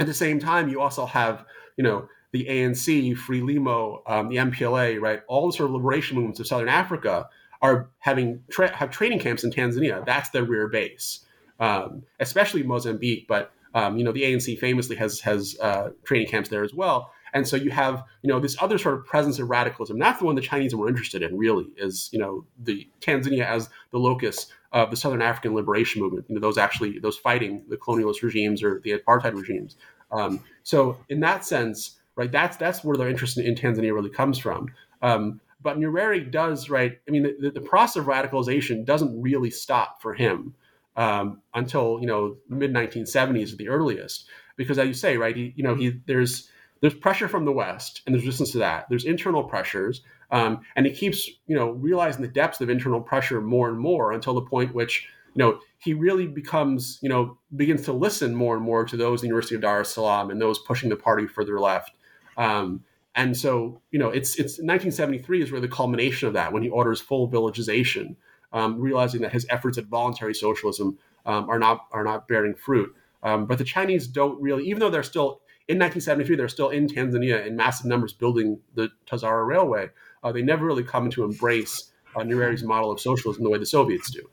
Um, 0.00 0.04
at 0.04 0.06
the 0.06 0.14
same 0.14 0.38
time, 0.38 0.68
you 0.68 0.80
also 0.80 1.06
have, 1.06 1.44
you 1.76 1.84
know, 1.84 2.08
the 2.32 2.46
ANC, 2.46 3.16
Frelimo, 3.16 4.02
um, 4.06 4.28
the 4.28 4.36
MPLA, 4.36 5.00
right? 5.00 5.22
All 5.28 5.46
the 5.46 5.56
sort 5.56 5.68
of 5.68 5.74
liberation 5.74 6.16
movements 6.16 6.40
of 6.40 6.46
Southern 6.46 6.68
Africa 6.68 7.28
are 7.60 7.90
having 7.98 8.42
tra- 8.50 8.74
have 8.74 8.90
training 8.90 9.18
camps 9.18 9.44
in 9.44 9.50
Tanzania. 9.50 10.04
That's 10.06 10.30
their 10.30 10.44
rear 10.44 10.68
base, 10.68 11.26
um, 11.58 12.02
especially 12.18 12.62
Mozambique. 12.62 13.26
But 13.28 13.52
you 13.74 14.04
know, 14.04 14.12
the 14.12 14.22
ANC 14.22 14.58
famously 14.58 14.96
has 14.96 15.20
has 15.20 15.56
uh, 15.60 15.90
training 16.04 16.28
camps 16.28 16.48
there 16.48 16.64
as 16.64 16.72
well. 16.72 17.12
And 17.32 17.46
so 17.46 17.56
you 17.56 17.70
have, 17.70 18.04
you 18.22 18.28
know, 18.28 18.40
this 18.40 18.56
other 18.60 18.78
sort 18.78 18.94
of 18.94 19.06
presence 19.06 19.38
of 19.38 19.48
radicalism. 19.48 19.98
That's 19.98 20.18
the 20.18 20.24
one 20.24 20.34
the 20.34 20.40
Chinese 20.40 20.74
were 20.74 20.88
interested 20.88 21.22
in, 21.22 21.36
really, 21.36 21.66
is, 21.76 22.08
you 22.12 22.18
know, 22.18 22.44
the 22.58 22.88
Tanzania 23.00 23.46
as 23.46 23.68
the 23.90 23.98
locus 23.98 24.46
of 24.72 24.90
the 24.90 24.96
Southern 24.96 25.22
African 25.22 25.54
liberation 25.54 26.00
movement, 26.00 26.26
you 26.28 26.34
know, 26.34 26.40
those 26.40 26.58
actually, 26.58 26.98
those 26.98 27.16
fighting 27.16 27.64
the 27.68 27.76
colonialist 27.76 28.22
regimes 28.22 28.62
or 28.62 28.80
the 28.84 28.92
apartheid 28.92 29.34
regimes. 29.34 29.76
Um, 30.12 30.42
so 30.62 30.96
in 31.08 31.20
that 31.20 31.44
sense, 31.44 31.98
right, 32.16 32.30
that's 32.30 32.56
that's 32.56 32.84
where 32.84 32.96
their 32.96 33.08
interest 33.08 33.38
in, 33.38 33.46
in 33.46 33.54
Tanzania 33.54 33.94
really 33.94 34.10
comes 34.10 34.38
from. 34.38 34.68
Um, 35.02 35.40
but 35.62 35.78
Nyerere 35.78 36.30
does, 36.30 36.70
right, 36.70 36.98
I 37.06 37.10
mean, 37.10 37.34
the, 37.38 37.50
the, 37.50 37.60
process 37.60 37.96
of 37.96 38.06
radicalization 38.06 38.84
doesn't 38.84 39.20
really 39.20 39.50
stop 39.50 40.00
for 40.00 40.14
him 40.14 40.54
um, 40.96 41.42
until, 41.54 41.98
you 42.00 42.06
know, 42.06 42.36
mid 42.48 42.72
1970s 42.72 43.52
at 43.52 43.58
the 43.58 43.68
earliest. 43.68 44.26
Because 44.56 44.78
as 44.78 44.88
you 44.88 44.94
say, 44.94 45.16
right, 45.16 45.36
he, 45.36 45.52
you 45.56 45.62
know, 45.62 45.74
he, 45.74 46.00
there's, 46.06 46.48
there's 46.80 46.94
pressure 46.94 47.28
from 47.28 47.44
the 47.44 47.52
West, 47.52 48.02
and 48.04 48.14
there's 48.14 48.24
resistance 48.24 48.52
to 48.52 48.58
that. 48.58 48.86
There's 48.88 49.04
internal 49.04 49.44
pressures, 49.44 50.02
um, 50.30 50.60
and 50.76 50.86
he 50.86 50.92
keeps 50.92 51.28
you 51.46 51.56
know 51.56 51.70
realizing 51.70 52.22
the 52.22 52.28
depths 52.28 52.60
of 52.60 52.70
internal 52.70 53.00
pressure 53.00 53.40
more 53.40 53.68
and 53.68 53.78
more 53.78 54.12
until 54.12 54.34
the 54.34 54.42
point 54.42 54.74
which 54.74 55.06
you 55.34 55.38
know 55.38 55.60
he 55.78 55.94
really 55.94 56.26
becomes 56.26 56.98
you 57.02 57.08
know 57.08 57.38
begins 57.56 57.82
to 57.82 57.92
listen 57.92 58.34
more 58.34 58.56
and 58.56 58.64
more 58.64 58.84
to 58.84 58.96
those 58.96 59.20
in 59.20 59.26
the 59.26 59.28
University 59.28 59.54
of 59.54 59.60
Dar 59.60 59.80
es 59.80 59.94
Salaam 59.94 60.30
and 60.30 60.40
those 60.40 60.58
pushing 60.58 60.88
the 60.88 60.96
party 60.96 61.26
further 61.26 61.60
left. 61.60 61.92
Um, 62.36 62.84
and 63.14 63.36
so 63.36 63.82
you 63.90 63.98
know 63.98 64.08
it's 64.08 64.32
it's 64.36 64.58
1973 64.58 65.42
is 65.42 65.52
really 65.52 65.66
the 65.66 65.74
culmination 65.74 66.28
of 66.28 66.34
that 66.34 66.52
when 66.52 66.62
he 66.62 66.70
orders 66.70 67.00
full 67.00 67.26
villagization, 67.26 68.16
um, 68.52 68.80
realizing 68.80 69.20
that 69.22 69.32
his 69.32 69.46
efforts 69.50 69.76
at 69.76 69.86
voluntary 69.86 70.34
socialism 70.34 70.98
um, 71.26 71.50
are 71.50 71.58
not 71.58 71.86
are 71.92 72.04
not 72.04 72.26
bearing 72.26 72.54
fruit. 72.54 72.94
Um, 73.22 73.44
but 73.44 73.58
the 73.58 73.64
Chinese 73.64 74.06
don't 74.06 74.40
really, 74.40 74.66
even 74.66 74.80
though 74.80 74.88
they're 74.88 75.02
still 75.02 75.42
in 75.70 75.78
1973, 75.78 76.34
they're 76.34 76.48
still 76.48 76.70
in 76.70 76.88
Tanzania 76.88 77.46
in 77.46 77.54
massive 77.54 77.86
numbers 77.86 78.12
building 78.12 78.58
the 78.74 78.90
Tazara 79.06 79.46
Railway. 79.46 79.90
Uh, 80.24 80.32
they 80.32 80.42
never 80.42 80.66
really 80.66 80.82
come 80.82 81.10
to 81.10 81.22
embrace 81.22 81.92
uh, 82.16 82.20
Nyerere's 82.20 82.64
model 82.64 82.90
of 82.90 82.98
socialism 83.00 83.44
the 83.44 83.50
way 83.50 83.58
the 83.58 83.64
Soviets 83.64 84.10
do. 84.10 84.28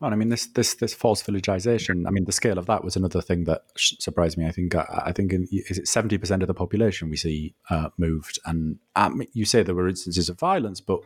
Well, 0.00 0.12
I 0.12 0.16
mean, 0.16 0.30
this 0.30 0.46
this 0.46 0.74
this 0.74 0.92
false 0.92 1.22
villagization. 1.22 2.04
I 2.04 2.10
mean, 2.10 2.24
the 2.24 2.32
scale 2.32 2.58
of 2.58 2.66
that 2.66 2.82
was 2.82 2.96
another 2.96 3.22
thing 3.22 3.44
that 3.44 3.62
surprised 3.76 4.36
me. 4.36 4.44
I 4.44 4.50
think 4.50 4.74
I, 4.74 5.04
I 5.06 5.12
think 5.12 5.32
in, 5.32 5.46
is 5.52 5.78
it 5.78 5.86
seventy 5.86 6.18
percent 6.18 6.42
of 6.42 6.48
the 6.48 6.54
population 6.54 7.10
we 7.10 7.16
see 7.16 7.54
uh, 7.70 7.90
moved, 7.96 8.40
and 8.44 8.78
um, 8.96 9.22
you 9.34 9.44
say 9.44 9.62
there 9.62 9.74
were 9.76 9.88
instances 9.88 10.28
of 10.28 10.38
violence, 10.38 10.80
but 10.80 11.00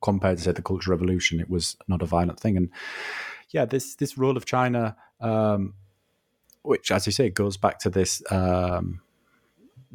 compared 0.00 0.38
to 0.38 0.44
say 0.44 0.52
the 0.52 0.62
Cultural 0.62 0.96
Revolution, 0.96 1.40
it 1.40 1.50
was 1.50 1.76
not 1.88 2.02
a 2.02 2.06
violent 2.06 2.38
thing. 2.38 2.56
And 2.56 2.70
yeah, 3.50 3.64
this 3.64 3.96
this 3.96 4.16
role 4.16 4.36
of 4.36 4.46
China 4.46 4.96
um, 5.20 5.74
which, 6.62 6.90
as 6.90 7.06
you 7.06 7.12
say, 7.12 7.30
goes 7.30 7.56
back 7.56 7.78
to 7.80 7.90
this 7.90 8.22
um, 8.30 9.00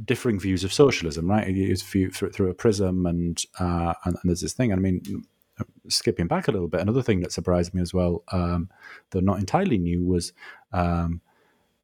differing 0.03 0.39
views 0.39 0.63
of 0.63 0.73
socialism, 0.73 1.29
right? 1.29 1.47
It's 1.47 1.83
through, 1.83 2.11
through 2.11 2.49
a 2.49 2.53
prism, 2.53 3.05
and, 3.05 3.41
uh, 3.59 3.93
and, 4.03 4.15
and 4.15 4.29
there's 4.29 4.41
this 4.41 4.53
thing. 4.53 4.73
I 4.73 4.75
mean, 4.75 5.25
skipping 5.87 6.27
back 6.27 6.47
a 6.47 6.51
little 6.51 6.67
bit, 6.67 6.81
another 6.81 7.01
thing 7.01 7.21
that 7.21 7.31
surprised 7.31 7.73
me 7.73 7.81
as 7.81 7.93
well, 7.93 8.23
um, 8.31 8.69
though 9.11 9.19
not 9.19 9.39
entirely 9.39 9.77
new, 9.77 10.03
was 10.03 10.33
um, 10.73 11.21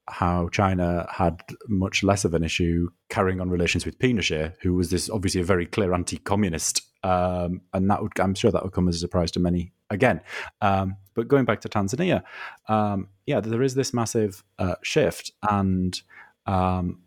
how 0.07 0.49
China 0.49 1.07
had 1.09 1.41
much 1.67 2.03
less 2.03 2.25
of 2.25 2.33
an 2.33 2.43
issue 2.43 2.89
carrying 3.09 3.39
on 3.39 3.49
relations 3.49 3.85
with 3.85 3.99
Pinochet, 3.99 4.55
who 4.61 4.73
was 4.73 4.89
this 4.89 5.09
obviously 5.09 5.41
a 5.41 5.45
very 5.45 5.65
clear 5.65 5.93
anti-communist, 5.93 6.81
um, 7.03 7.61
and 7.73 7.89
that 7.89 8.01
would 8.01 8.19
I'm 8.19 8.35
sure 8.35 8.51
that 8.51 8.63
would 8.63 8.73
come 8.73 8.87
as 8.87 8.95
a 8.95 8.99
surprise 8.99 9.31
to 9.31 9.39
many 9.39 9.71
again. 9.91 10.21
Um, 10.61 10.95
but 11.13 11.27
going 11.27 11.45
back 11.45 11.61
to 11.61 11.69
Tanzania, 11.69 12.23
um, 12.67 13.09
yeah, 13.27 13.39
there 13.39 13.61
is 13.61 13.75
this 13.75 13.93
massive 13.93 14.43
uh, 14.57 14.75
shift, 14.81 15.31
and 15.47 16.01
um, 16.47 17.01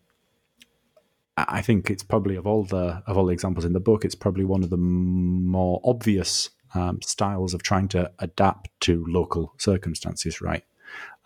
I 1.37 1.63
think 1.63 1.91
it's 1.91 2.05
probably 2.05 2.37
of 2.37 2.47
all 2.47 2.65
the 2.65 3.03
of 3.07 3.19
all 3.19 3.27
the 3.27 3.33
examples 3.33 3.65
in 3.65 3.73
the 3.73 3.81
book, 3.81 4.05
it's 4.05 4.15
probably 4.15 4.45
one 4.45 4.63
of 4.63 4.71
the 4.71 4.77
more 4.77 5.81
obvious 5.85 6.51
um, 6.75 7.01
styles 7.03 7.55
of 7.55 7.63
trying 7.63 7.89
to 7.89 8.11
adapt 8.21 8.69
to 8.81 9.05
local 9.09 9.55
circumstances, 9.59 10.41
right? 10.41 10.65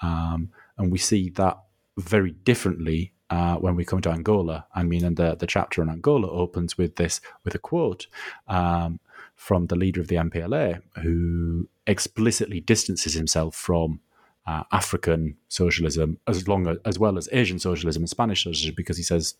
Um, 0.00 0.50
and 0.78 0.92
we 0.92 0.98
see 0.98 1.30
that 1.30 1.58
very 1.98 2.30
differently 2.30 3.12
uh, 3.30 3.56
when 3.56 3.76
we 3.76 3.84
come 3.84 4.00
to 4.02 4.10
Angola. 4.10 4.66
I 4.74 4.82
mean, 4.82 5.04
and 5.04 5.16
the, 5.16 5.34
the 5.34 5.46
chapter 5.46 5.82
on 5.82 5.90
Angola 5.90 6.30
opens 6.30 6.78
with 6.78 6.96
this, 6.96 7.20
with 7.44 7.54
a 7.54 7.58
quote 7.58 8.06
um, 8.46 9.00
from 9.38 9.68
the 9.68 9.76
leader 9.76 10.00
of 10.00 10.08
the 10.08 10.16
MPLA, 10.16 10.82
who 11.00 11.68
explicitly 11.86 12.60
distances 12.60 13.14
himself 13.14 13.54
from 13.54 14.00
uh, 14.46 14.64
African 14.72 15.36
socialism 15.46 16.18
as 16.26 16.48
long 16.48 16.66
as, 16.66 16.76
as 16.84 16.98
well 16.98 17.16
as 17.16 17.28
Asian 17.30 17.60
socialism 17.60 18.02
and 18.02 18.10
Spanish 18.10 18.42
socialism, 18.42 18.74
because 18.76 18.96
he 18.96 19.04
says 19.04 19.36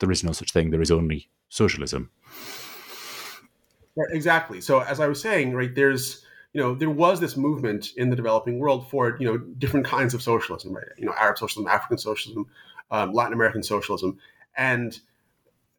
there 0.00 0.10
is 0.10 0.24
no 0.24 0.32
such 0.32 0.52
thing; 0.52 0.70
there 0.70 0.82
is 0.82 0.90
only 0.90 1.30
socialism. 1.48 2.10
Exactly. 4.10 4.60
So, 4.60 4.80
as 4.80 4.98
I 4.98 5.06
was 5.06 5.20
saying, 5.20 5.54
right, 5.54 5.72
there's 5.72 6.24
you 6.52 6.60
know, 6.60 6.74
there 6.74 6.90
was 6.90 7.20
this 7.20 7.36
movement 7.36 7.92
in 7.96 8.10
the 8.10 8.16
developing 8.16 8.58
world 8.58 8.90
for, 8.90 9.16
you 9.18 9.26
know, 9.26 9.38
different 9.38 9.86
kinds 9.86 10.14
of 10.14 10.22
socialism, 10.22 10.74
right? 10.74 10.84
You 10.98 11.06
know, 11.06 11.14
Arab 11.18 11.38
socialism, 11.38 11.72
African 11.72 11.96
socialism, 11.96 12.46
um, 12.90 13.12
Latin 13.12 13.32
American 13.32 13.62
socialism. 13.62 14.18
And 14.56 14.98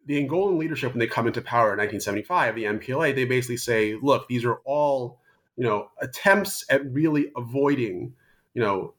the 0.06 0.24
Angolan 0.24 0.58
leadership, 0.58 0.91
when 0.91 0.99
they 0.99 1.08
come 1.08 1.28
into 1.28 1.41
power 1.41 1.74
in 1.74 1.80
1975, 1.80 2.56
the 2.56 2.64
MPLA, 2.64 3.16
they 3.16 3.26
basically 3.26 3.58
say, 3.58 3.95
look, 4.01 4.28
these 4.28 4.45
are 4.45 4.60
all, 4.66 5.20
you 5.56 5.64
know, 5.64 5.89
attempts 6.01 6.66
at 6.70 6.86
really 6.91 7.32
avoiding, 7.36 8.14
you 8.54 8.62
know, 8.62 8.93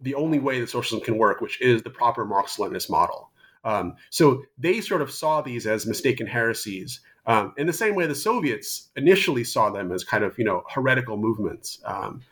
the 0.00 0.14
only 0.14 0.38
way 0.38 0.60
that 0.60 0.70
socialism 0.70 1.04
can 1.04 1.18
work, 1.18 1.40
which 1.40 1.60
is 1.60 1.82
the 1.82 1.90
proper 1.90 2.24
Marxist-Leninist 2.24 2.90
model. 2.90 3.30
Um, 3.64 3.96
so 4.10 4.42
they 4.58 4.80
sort 4.80 5.02
of 5.02 5.10
saw 5.10 5.42
these 5.42 5.66
as 5.66 5.86
mistaken 5.86 6.26
heresies 6.26 7.00
um, 7.26 7.52
in 7.56 7.66
the 7.66 7.72
same 7.72 7.94
way 7.94 8.06
the 8.06 8.14
Soviets 8.14 8.88
initially 8.96 9.42
saw 9.44 9.70
them 9.70 9.90
as 9.90 10.04
kind 10.04 10.22
of 10.22 10.38
you 10.38 10.44
know 10.44 10.62
heretical 10.70 11.16
movements. 11.16 11.80
Um, 11.84 12.22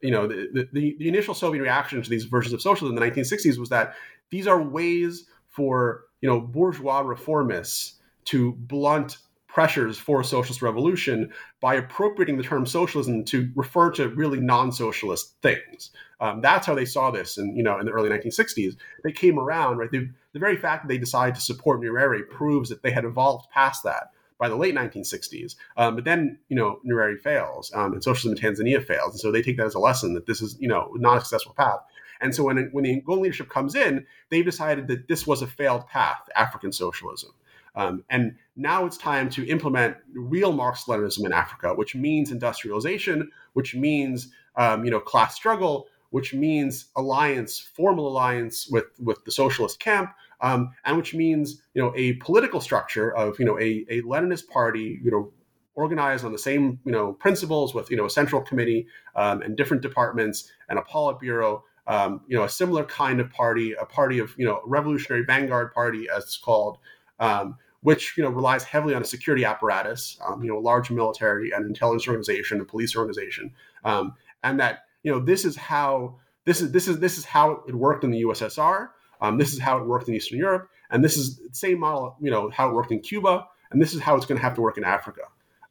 you 0.00 0.10
know, 0.10 0.26
the, 0.26 0.68
the, 0.72 0.96
the 0.98 1.08
initial 1.08 1.32
Soviet 1.32 1.62
reaction 1.62 2.02
to 2.02 2.10
these 2.10 2.24
versions 2.24 2.52
of 2.52 2.60
socialism 2.60 2.96
in 2.96 3.02
the 3.02 3.20
1960s 3.22 3.56
was 3.56 3.68
that 3.68 3.94
these 4.30 4.48
are 4.48 4.60
ways 4.60 5.26
for 5.46 6.04
you 6.22 6.28
know 6.28 6.40
bourgeois 6.40 7.02
reformists 7.02 7.96
to 8.24 8.52
blunt 8.52 9.18
pressures 9.52 9.98
for 9.98 10.22
a 10.22 10.24
socialist 10.24 10.62
revolution 10.62 11.30
by 11.60 11.74
appropriating 11.74 12.38
the 12.38 12.42
term 12.42 12.64
socialism 12.64 13.22
to 13.22 13.50
refer 13.54 13.90
to 13.90 14.08
really 14.08 14.40
non-socialist 14.40 15.34
things. 15.42 15.90
Um, 16.20 16.40
that's 16.40 16.66
how 16.66 16.74
they 16.74 16.86
saw 16.86 17.10
this, 17.10 17.36
in 17.36 17.54
you 17.54 17.62
know, 17.62 17.78
in 17.78 17.84
the 17.84 17.92
early 17.92 18.08
1960s. 18.08 18.76
They 19.04 19.12
came 19.12 19.38
around, 19.38 19.76
right? 19.76 19.90
They, 19.90 20.08
the 20.32 20.38
very 20.38 20.56
fact 20.56 20.84
that 20.84 20.88
they 20.88 20.96
decided 20.96 21.34
to 21.34 21.42
support 21.42 21.82
Nyerere 21.82 22.26
proves 22.30 22.70
that 22.70 22.82
they 22.82 22.92
had 22.92 23.04
evolved 23.04 23.50
past 23.50 23.82
that 23.84 24.12
by 24.38 24.48
the 24.48 24.56
late 24.56 24.74
1960s. 24.74 25.56
Um, 25.76 25.96
but 25.96 26.04
then, 26.04 26.38
you 26.48 26.56
know, 26.56 26.80
Nyerere 26.86 27.20
fails 27.20 27.70
um, 27.74 27.92
and 27.92 28.02
socialism 28.02 28.36
in 28.36 28.54
Tanzania 28.54 28.82
fails. 28.82 29.12
And 29.12 29.20
so 29.20 29.30
they 29.30 29.42
take 29.42 29.58
that 29.58 29.66
as 29.66 29.74
a 29.74 29.78
lesson 29.78 30.14
that 30.14 30.26
this 30.26 30.40
is, 30.40 30.56
you 30.58 30.68
know, 30.68 30.90
not 30.94 31.18
a 31.18 31.20
successful 31.20 31.54
path. 31.56 31.80
And 32.22 32.34
so 32.34 32.44
when, 32.44 32.68
when 32.72 32.84
the 32.84 33.00
Angolan 33.00 33.20
leadership 33.20 33.48
comes 33.48 33.74
in, 33.74 34.06
they've 34.30 34.44
decided 34.44 34.88
that 34.88 35.08
this 35.08 35.26
was 35.26 35.42
a 35.42 35.46
failed 35.46 35.86
path, 35.88 36.28
African 36.36 36.72
socialism. 36.72 37.32
Um, 37.74 38.04
and 38.10 38.36
now 38.56 38.84
it's 38.84 38.96
time 38.96 39.30
to 39.30 39.46
implement 39.48 39.96
real 40.14 40.52
Marxist 40.52 40.88
Leninism 40.88 41.24
in 41.24 41.32
Africa, 41.32 41.74
which 41.74 41.94
means 41.94 42.30
industrialization, 42.30 43.30
which 43.54 43.74
means 43.74 44.28
um, 44.56 44.84
you 44.84 44.90
know 44.90 45.00
class 45.00 45.34
struggle, 45.34 45.88
which 46.10 46.34
means 46.34 46.86
alliance, 46.96 47.58
formal 47.58 48.08
alliance 48.08 48.68
with 48.70 48.84
with 49.00 49.24
the 49.24 49.32
socialist 49.32 49.80
camp, 49.80 50.12
um, 50.42 50.72
and 50.84 50.98
which 50.98 51.14
means 51.14 51.62
you 51.72 51.82
know 51.82 51.92
a 51.96 52.12
political 52.14 52.60
structure 52.60 53.14
of 53.16 53.38
you 53.38 53.46
know 53.46 53.58
a, 53.58 53.86
a 53.88 54.02
Leninist 54.02 54.48
party, 54.48 55.00
you 55.02 55.10
know 55.10 55.32
organized 55.74 56.24
on 56.24 56.32
the 56.32 56.38
same 56.38 56.78
you 56.84 56.92
know 56.92 57.14
principles 57.14 57.74
with 57.74 57.90
you 57.90 57.96
know 57.96 58.04
a 58.04 58.10
central 58.10 58.42
committee 58.42 58.86
um, 59.16 59.40
and 59.42 59.56
different 59.56 59.82
departments 59.82 60.52
and 60.68 60.78
a 60.78 60.82
politburo 60.82 61.62
um, 61.86 62.20
you 62.28 62.36
know, 62.36 62.44
a 62.44 62.48
similar 62.48 62.84
kind 62.84 63.20
of 63.20 63.30
party, 63.30 63.72
a 63.72 63.84
party 63.84 64.18
of, 64.18 64.34
you 64.38 64.46
know, 64.46 64.60
revolutionary 64.64 65.24
vanguard 65.24 65.72
party, 65.72 66.06
as 66.14 66.24
it's 66.24 66.36
called, 66.36 66.78
um, 67.18 67.56
which, 67.80 68.16
you 68.16 68.22
know, 68.22 68.30
relies 68.30 68.62
heavily 68.62 68.94
on 68.94 69.02
a 69.02 69.04
security 69.04 69.44
apparatus, 69.44 70.18
um, 70.26 70.42
you 70.42 70.48
know, 70.48 70.58
a 70.58 70.60
large 70.60 70.90
military 70.90 71.50
and 71.50 71.66
intelligence 71.66 72.06
organization, 72.06 72.60
a 72.60 72.64
police 72.64 72.96
organization, 72.96 73.52
um, 73.84 74.14
and 74.44 74.60
that, 74.60 74.84
you 75.02 75.10
know, 75.10 75.18
this 75.18 75.44
is 75.44 75.56
how 75.56 76.16
this 76.44 76.60
is 76.60 76.72
this 76.72 76.88
is 76.88 76.98
this 77.00 77.18
is 77.18 77.24
how 77.24 77.62
it 77.66 77.74
worked 77.74 78.04
in 78.04 78.10
the 78.10 78.22
USSR. 78.22 78.88
Um, 79.20 79.38
this 79.38 79.52
is 79.52 79.60
how 79.60 79.78
it 79.78 79.86
worked 79.86 80.08
in 80.08 80.14
Eastern 80.14 80.38
Europe, 80.38 80.68
and 80.90 81.04
this 81.04 81.16
is 81.16 81.38
the 81.38 81.48
same 81.52 81.78
model, 81.78 82.16
you 82.20 82.30
know, 82.30 82.50
how 82.50 82.68
it 82.68 82.74
worked 82.74 82.92
in 82.92 83.00
Cuba, 83.00 83.46
and 83.70 83.80
this 83.80 83.94
is 83.94 84.00
how 84.00 84.16
it's 84.16 84.26
going 84.26 84.38
to 84.38 84.42
have 84.42 84.54
to 84.54 84.60
work 84.60 84.78
in 84.78 84.84
Africa. 84.84 85.22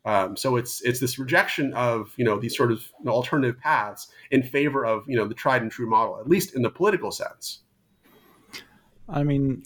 Um, 0.03 0.35
so 0.35 0.55
it's 0.55 0.81
it's 0.81 0.99
this 0.99 1.19
rejection 1.19 1.73
of 1.73 2.13
you 2.17 2.25
know 2.25 2.39
these 2.39 2.57
sort 2.57 2.71
of 2.71 2.83
alternative 3.05 3.59
paths 3.59 4.07
in 4.31 4.41
favor 4.41 4.85
of 4.85 5.03
you 5.07 5.15
know 5.15 5.27
the 5.27 5.35
tried 5.35 5.61
and 5.61 5.71
true 5.71 5.89
model, 5.89 6.19
at 6.19 6.27
least 6.27 6.55
in 6.55 6.63
the 6.63 6.71
political 6.71 7.11
sense. 7.11 7.59
I 9.07 9.23
mean, 9.23 9.63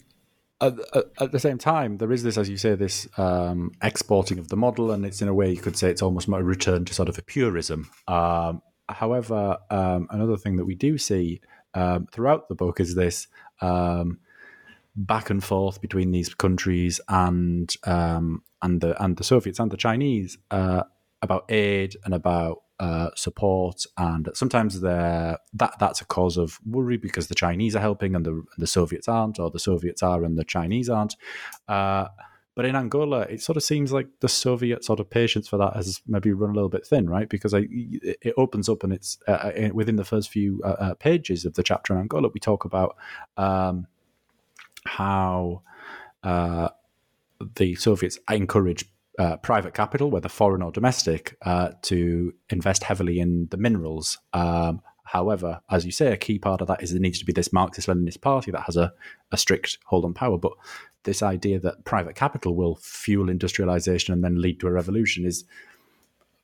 at, 0.60 0.74
at, 1.20 1.32
the 1.32 1.38
same 1.38 1.58
time, 1.58 1.98
there 1.98 2.10
is 2.10 2.22
this, 2.22 2.36
as 2.36 2.48
you 2.48 2.56
say, 2.56 2.74
this 2.74 3.06
um, 3.16 3.72
exporting 3.82 4.38
of 4.38 4.48
the 4.48 4.56
model, 4.56 4.90
and 4.90 5.06
it's 5.06 5.22
in 5.22 5.28
a 5.28 5.34
way 5.34 5.50
you 5.50 5.58
could 5.58 5.76
say 5.76 5.90
it's 5.90 6.02
almost 6.02 6.28
a 6.28 6.42
return 6.42 6.84
to 6.86 6.94
sort 6.94 7.08
of 7.08 7.16
a 7.16 7.22
purism. 7.22 7.90
Um, 8.08 8.62
however, 8.88 9.58
um, 9.70 10.08
another 10.10 10.36
thing 10.36 10.56
that 10.56 10.64
we 10.64 10.74
do 10.74 10.98
see 10.98 11.40
um, 11.74 12.06
throughout 12.10 12.48
the 12.48 12.54
book 12.54 12.80
is 12.80 12.94
this 12.94 13.28
um, 13.60 14.18
back 14.96 15.30
and 15.30 15.44
forth 15.44 15.80
between 15.80 16.10
these 16.10 16.34
countries 16.34 17.00
and 17.08 17.74
um, 17.84 18.42
and 18.62 18.80
the 18.80 19.00
and 19.02 19.16
the 19.16 19.24
Soviets 19.24 19.58
and 19.58 19.70
the 19.70 19.76
Chinese 19.76 20.38
uh, 20.50 20.82
about 21.22 21.44
aid 21.50 21.96
and 22.04 22.14
about 22.14 22.62
uh, 22.80 23.10
support, 23.14 23.86
and 23.98 24.28
sometimes 24.34 24.80
that 24.80 25.40
that's 25.52 26.00
a 26.00 26.04
cause 26.04 26.36
of 26.36 26.58
worry 26.64 26.96
because 26.96 27.28
the 27.28 27.34
Chinese 27.34 27.76
are 27.76 27.80
helping 27.80 28.14
and 28.14 28.24
the 28.24 28.42
the 28.58 28.66
Soviets 28.66 29.08
aren't, 29.08 29.38
or 29.38 29.50
the 29.50 29.58
Soviets 29.58 30.02
are 30.02 30.24
and 30.24 30.38
the 30.38 30.44
Chinese 30.44 30.88
aren't. 30.88 31.16
Uh, 31.68 32.08
but 32.54 32.64
in 32.64 32.74
Angola, 32.74 33.20
it 33.20 33.42
sort 33.42 33.58
of 33.58 33.62
seems 33.62 33.92
like 33.92 34.08
the 34.20 34.30
Soviet 34.30 34.82
sort 34.82 34.98
of 34.98 35.10
patience 35.10 35.46
for 35.46 35.58
that 35.58 35.76
has 35.76 36.00
maybe 36.06 36.32
run 36.32 36.50
a 36.50 36.54
little 36.54 36.70
bit 36.70 36.86
thin, 36.86 37.08
right? 37.08 37.28
Because 37.28 37.52
I, 37.52 37.66
it 37.70 38.32
opens 38.38 38.66
up 38.70 38.82
and 38.82 38.94
it's 38.94 39.18
uh, 39.28 39.32
uh 39.32 39.68
within 39.74 39.96
the 39.96 40.06
first 40.06 40.30
few 40.30 40.62
uh, 40.64 40.68
uh, 40.68 40.94
pages 40.94 41.44
of 41.44 41.52
the 41.52 41.62
chapter 41.62 41.92
in 41.92 42.00
Angola, 42.00 42.30
we 42.32 42.40
talk 42.40 42.64
about 42.64 42.96
um, 43.36 43.86
how 44.86 45.62
uh, 46.22 46.68
the 47.56 47.74
Soviets 47.74 48.18
encourage 48.30 48.84
uh, 49.18 49.36
private 49.38 49.74
capital, 49.74 50.10
whether 50.10 50.28
foreign 50.28 50.62
or 50.62 50.72
domestic, 50.72 51.36
uh, 51.42 51.70
to 51.82 52.34
invest 52.50 52.84
heavily 52.84 53.18
in 53.18 53.48
the 53.50 53.56
minerals. 53.56 54.18
Um, 54.32 54.82
however, 55.04 55.60
as 55.70 55.86
you 55.86 55.92
say, 55.92 56.12
a 56.12 56.16
key 56.16 56.38
part 56.38 56.60
of 56.60 56.68
that 56.68 56.82
is 56.82 56.90
there 56.90 57.00
needs 57.00 57.18
to 57.18 57.24
be 57.24 57.32
this 57.32 57.52
Marxist 57.52 57.88
Leninist 57.88 58.20
party 58.20 58.50
that 58.50 58.62
has 58.62 58.76
a, 58.76 58.92
a 59.32 59.36
strict 59.36 59.78
hold 59.86 60.04
on 60.04 60.14
power. 60.14 60.36
But 60.36 60.52
this 61.04 61.22
idea 61.22 61.58
that 61.60 61.84
private 61.84 62.14
capital 62.14 62.54
will 62.54 62.76
fuel 62.76 63.30
industrialization 63.30 64.12
and 64.12 64.22
then 64.22 64.40
lead 64.40 64.60
to 64.60 64.66
a 64.66 64.72
revolution 64.72 65.24
is 65.24 65.44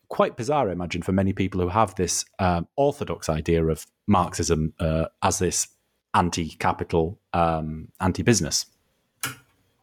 quite 0.08 0.36
bizarre, 0.36 0.68
I 0.68 0.72
imagine, 0.72 1.02
for 1.02 1.12
many 1.12 1.32
people 1.32 1.60
who 1.60 1.68
have 1.68 1.94
this 1.94 2.24
um, 2.38 2.68
orthodox 2.76 3.28
idea 3.28 3.64
of 3.66 3.86
Marxism 4.06 4.72
uh, 4.78 5.06
as 5.22 5.38
this 5.38 5.68
anti-capital, 6.14 7.18
um, 7.32 7.88
anti-business 8.00 8.66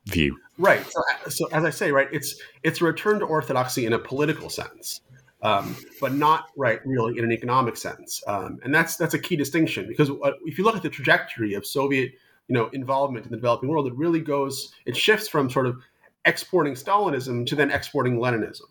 view. 0.05 0.37
Right. 0.57 0.85
So, 0.89 1.01
so, 1.29 1.47
as 1.51 1.63
I 1.63 1.69
say, 1.69 1.91
right, 1.91 2.07
it's 2.11 2.35
it's 2.63 2.81
a 2.81 2.85
return 2.85 3.19
to 3.19 3.25
orthodoxy 3.25 3.85
in 3.85 3.93
a 3.93 3.99
political 3.99 4.49
sense, 4.49 5.01
um, 5.41 5.75
but 6.01 6.13
not 6.13 6.47
right 6.57 6.79
really 6.85 7.17
in 7.17 7.23
an 7.23 7.31
economic 7.31 7.77
sense. 7.77 8.21
Um, 8.27 8.59
and 8.63 8.73
that's 8.73 8.97
that's 8.97 9.13
a 9.13 9.19
key 9.19 9.35
distinction 9.35 9.87
because 9.87 10.09
if 10.45 10.57
you 10.57 10.63
look 10.63 10.75
at 10.75 10.83
the 10.83 10.89
trajectory 10.89 11.53
of 11.53 11.65
Soviet 11.65 12.11
you 12.47 12.55
know 12.55 12.67
involvement 12.73 13.25
in 13.25 13.31
the 13.31 13.37
developing 13.37 13.69
world, 13.69 13.87
it 13.87 13.95
really 13.95 14.19
goes 14.19 14.73
it 14.85 14.97
shifts 14.97 15.27
from 15.27 15.49
sort 15.49 15.65
of 15.65 15.77
exporting 16.25 16.73
Stalinism 16.73 17.45
to 17.45 17.55
then 17.55 17.71
exporting 17.71 18.17
Leninism. 18.17 18.67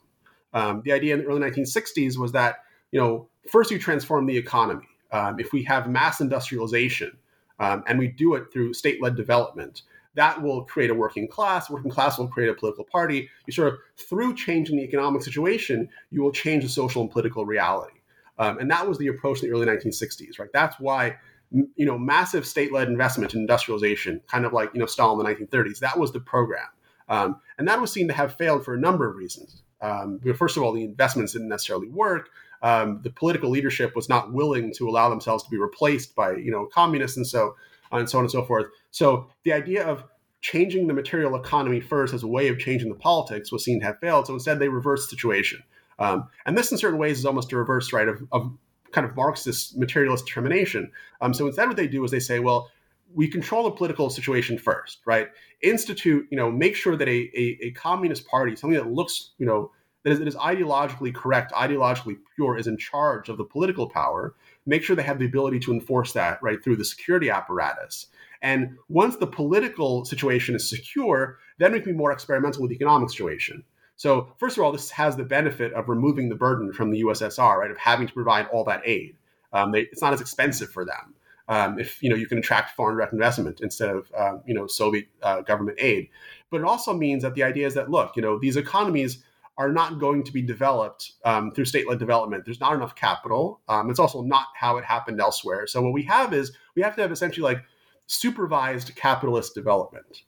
Um, 0.52 0.82
the 0.84 0.92
idea 0.92 1.14
in 1.14 1.20
the 1.20 1.26
early 1.26 1.40
1960s 1.40 2.18
was 2.18 2.32
that 2.32 2.56
you 2.92 3.00
know 3.00 3.28
first 3.50 3.70
you 3.70 3.78
transform 3.78 4.26
the 4.26 4.36
economy. 4.36 4.86
Um, 5.10 5.40
if 5.40 5.54
we 5.54 5.62
have 5.64 5.88
mass 5.88 6.20
industrialization 6.20 7.16
um, 7.58 7.84
and 7.86 7.98
we 7.98 8.08
do 8.08 8.34
it 8.34 8.52
through 8.52 8.74
state-led 8.74 9.16
development, 9.16 9.82
that 10.14 10.40
will 10.42 10.64
create 10.64 10.90
a 10.90 10.94
working 10.94 11.28
class. 11.28 11.70
Working 11.70 11.90
class 11.90 12.18
will 12.18 12.28
create 12.28 12.48
a 12.48 12.54
political 12.54 12.84
party. 12.84 13.28
You 13.46 13.52
sort 13.52 13.72
of 13.72 13.78
through 13.96 14.34
changing 14.34 14.76
the 14.76 14.82
economic 14.82 15.22
situation, 15.22 15.88
you 16.10 16.22
will 16.22 16.32
change 16.32 16.64
the 16.64 16.68
social 16.68 17.02
and 17.02 17.10
political 17.10 17.46
reality. 17.46 17.98
Um, 18.38 18.58
and 18.58 18.70
that 18.70 18.86
was 18.86 18.98
the 18.98 19.08
approach 19.08 19.42
in 19.42 19.48
the 19.48 19.54
early 19.54 19.66
1960s, 19.66 20.38
right? 20.38 20.50
That's 20.52 20.78
why 20.80 21.16
you 21.50 21.86
know, 21.86 21.98
massive 21.98 22.46
state-led 22.46 22.88
investment 22.88 23.34
in 23.34 23.40
industrialization, 23.40 24.20
kind 24.26 24.44
of 24.44 24.52
like 24.52 24.70
you 24.74 24.80
know 24.80 24.86
Stalin 24.86 25.24
in 25.26 25.38
the 25.38 25.46
1930s. 25.46 25.78
That 25.78 25.98
was 25.98 26.12
the 26.12 26.20
program, 26.20 26.66
um, 27.08 27.40
and 27.58 27.66
that 27.68 27.80
was 27.80 27.90
seen 27.90 28.08
to 28.08 28.14
have 28.14 28.34
failed 28.36 28.64
for 28.64 28.74
a 28.74 28.78
number 28.78 29.08
of 29.08 29.16
reasons. 29.16 29.62
Um, 29.80 30.20
first 30.36 30.56
of 30.56 30.62
all, 30.62 30.72
the 30.72 30.84
investments 30.84 31.32
didn't 31.32 31.48
necessarily 31.48 31.88
work. 31.88 32.30
Um, 32.62 33.00
the 33.02 33.10
political 33.10 33.50
leadership 33.50 33.94
was 33.94 34.08
not 34.08 34.32
willing 34.32 34.72
to 34.74 34.88
allow 34.88 35.08
themselves 35.08 35.44
to 35.44 35.50
be 35.50 35.58
replaced 35.58 36.14
by 36.14 36.36
you 36.36 36.50
know 36.50 36.66
communists, 36.72 37.16
and 37.16 37.26
so 37.26 37.54
and 37.92 38.08
so 38.08 38.18
on 38.18 38.24
and 38.24 38.30
so 38.30 38.44
forth. 38.44 38.66
So 38.90 39.28
the 39.44 39.52
idea 39.52 39.86
of 39.86 40.04
changing 40.40 40.86
the 40.86 40.94
material 40.94 41.34
economy 41.34 41.80
first 41.80 42.14
as 42.14 42.22
a 42.22 42.28
way 42.28 42.48
of 42.48 42.58
changing 42.58 42.88
the 42.88 42.94
politics 42.94 43.50
was 43.50 43.64
seen 43.64 43.80
to 43.80 43.86
have 43.86 43.98
failed. 43.98 44.26
So 44.26 44.34
instead, 44.34 44.58
they 44.58 44.68
reversed 44.68 45.10
the 45.10 45.16
situation. 45.16 45.62
Um, 45.98 46.28
and 46.46 46.56
this, 46.56 46.70
in 46.70 46.78
certain 46.78 46.98
ways, 46.98 47.18
is 47.18 47.26
almost 47.26 47.52
a 47.52 47.56
reverse 47.56 47.92
right 47.92 48.08
of, 48.08 48.22
of 48.30 48.52
kind 48.92 49.06
of 49.06 49.16
Marxist 49.16 49.76
materialist 49.76 50.26
determination. 50.26 50.90
Um, 51.20 51.34
so 51.34 51.46
instead, 51.46 51.66
what 51.66 51.76
they 51.76 51.88
do 51.88 52.04
is 52.04 52.10
they 52.10 52.20
say, 52.20 52.38
well, 52.38 52.70
we 53.14 53.26
control 53.26 53.64
the 53.64 53.70
political 53.70 54.10
situation 54.10 54.58
first, 54.58 54.98
right? 55.06 55.28
Institute, 55.62 56.26
you 56.30 56.36
know, 56.36 56.50
make 56.50 56.76
sure 56.76 56.96
that 56.96 57.08
a, 57.08 57.30
a, 57.34 57.58
a 57.62 57.70
communist 57.72 58.26
party, 58.28 58.54
something 58.54 58.78
that 58.78 58.90
looks, 58.92 59.30
you 59.38 59.46
know, 59.46 59.72
that 60.04 60.12
is, 60.12 60.18
that 60.18 60.28
is 60.28 60.36
ideologically 60.36 61.14
correct, 61.14 61.52
ideologically 61.52 62.16
pure, 62.34 62.56
is 62.56 62.66
in 62.66 62.76
charge 62.76 63.28
of 63.28 63.36
the 63.36 63.44
political 63.44 63.88
power. 63.88 64.34
Make 64.66 64.82
sure 64.82 64.96
they 64.96 65.02
have 65.02 65.18
the 65.18 65.26
ability 65.26 65.60
to 65.60 65.72
enforce 65.72 66.12
that, 66.12 66.42
right, 66.42 66.62
through 66.62 66.76
the 66.76 66.84
security 66.84 67.30
apparatus. 67.30 68.06
And 68.40 68.76
once 68.88 69.16
the 69.16 69.26
political 69.26 70.04
situation 70.04 70.54
is 70.54 70.68
secure, 70.68 71.38
then 71.58 71.72
we 71.72 71.80
can 71.80 71.92
be 71.92 71.98
more 71.98 72.12
experimental 72.12 72.62
with 72.62 72.70
the 72.70 72.76
economic 72.76 73.10
situation. 73.10 73.64
So, 73.96 74.32
first 74.38 74.56
of 74.56 74.62
all, 74.62 74.70
this 74.70 74.90
has 74.92 75.16
the 75.16 75.24
benefit 75.24 75.72
of 75.72 75.88
removing 75.88 76.28
the 76.28 76.36
burden 76.36 76.72
from 76.72 76.92
the 76.92 77.02
USSR, 77.02 77.56
right, 77.56 77.70
of 77.70 77.78
having 77.78 78.06
to 78.06 78.12
provide 78.12 78.46
all 78.46 78.62
that 78.64 78.82
aid. 78.84 79.16
Um, 79.52 79.72
they, 79.72 79.80
it's 79.80 80.02
not 80.02 80.12
as 80.12 80.20
expensive 80.20 80.70
for 80.70 80.84
them 80.84 81.14
um, 81.48 81.78
if 81.78 82.02
you 82.02 82.10
know 82.10 82.16
you 82.16 82.26
can 82.26 82.38
attract 82.38 82.76
foreign 82.76 82.96
direct 82.96 83.12
investment 83.12 83.60
instead 83.60 83.88
of 83.88 84.12
um, 84.16 84.42
you 84.46 84.54
know 84.54 84.66
Soviet 84.66 85.08
uh, 85.22 85.40
government 85.40 85.78
aid. 85.80 86.08
But 86.50 86.60
it 86.60 86.64
also 86.64 86.94
means 86.94 87.22
that 87.22 87.34
the 87.34 87.42
idea 87.42 87.66
is 87.66 87.74
that 87.74 87.90
look, 87.90 88.16
you 88.16 88.22
know, 88.22 88.38
these 88.38 88.56
economies 88.56 89.24
are 89.58 89.72
not 89.72 89.98
going 89.98 90.22
to 90.22 90.32
be 90.32 90.40
developed 90.40 91.12
um, 91.24 91.50
through 91.50 91.64
state-led 91.64 91.98
development. 91.98 92.44
There's 92.44 92.60
not 92.60 92.74
enough 92.74 92.94
capital. 92.94 93.60
Um, 93.68 93.90
it's 93.90 93.98
also 93.98 94.22
not 94.22 94.46
how 94.54 94.78
it 94.78 94.84
happened 94.84 95.20
elsewhere. 95.20 95.66
So 95.66 95.82
what 95.82 95.92
we 95.92 96.04
have 96.04 96.32
is 96.32 96.52
we 96.76 96.82
have 96.82 96.94
to 96.94 97.02
have 97.02 97.10
essentially 97.10 97.42
like 97.42 97.64
supervised 98.06 98.94
capitalist 98.94 99.54
development. 99.54 100.22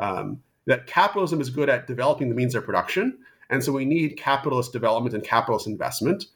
Um, 0.00 0.42
that 0.66 0.86
capitalism 0.88 1.40
is 1.40 1.50
good 1.50 1.68
at 1.68 1.86
developing 1.86 2.28
the 2.28 2.34
means 2.34 2.56
of 2.56 2.64
production. 2.64 3.18
And 3.48 3.62
so 3.62 3.72
we 3.72 3.84
need 3.84 4.16
capitalist 4.16 4.72
development 4.72 5.14
and 5.14 5.22
capitalist 5.22 5.68
investment. 5.68 6.26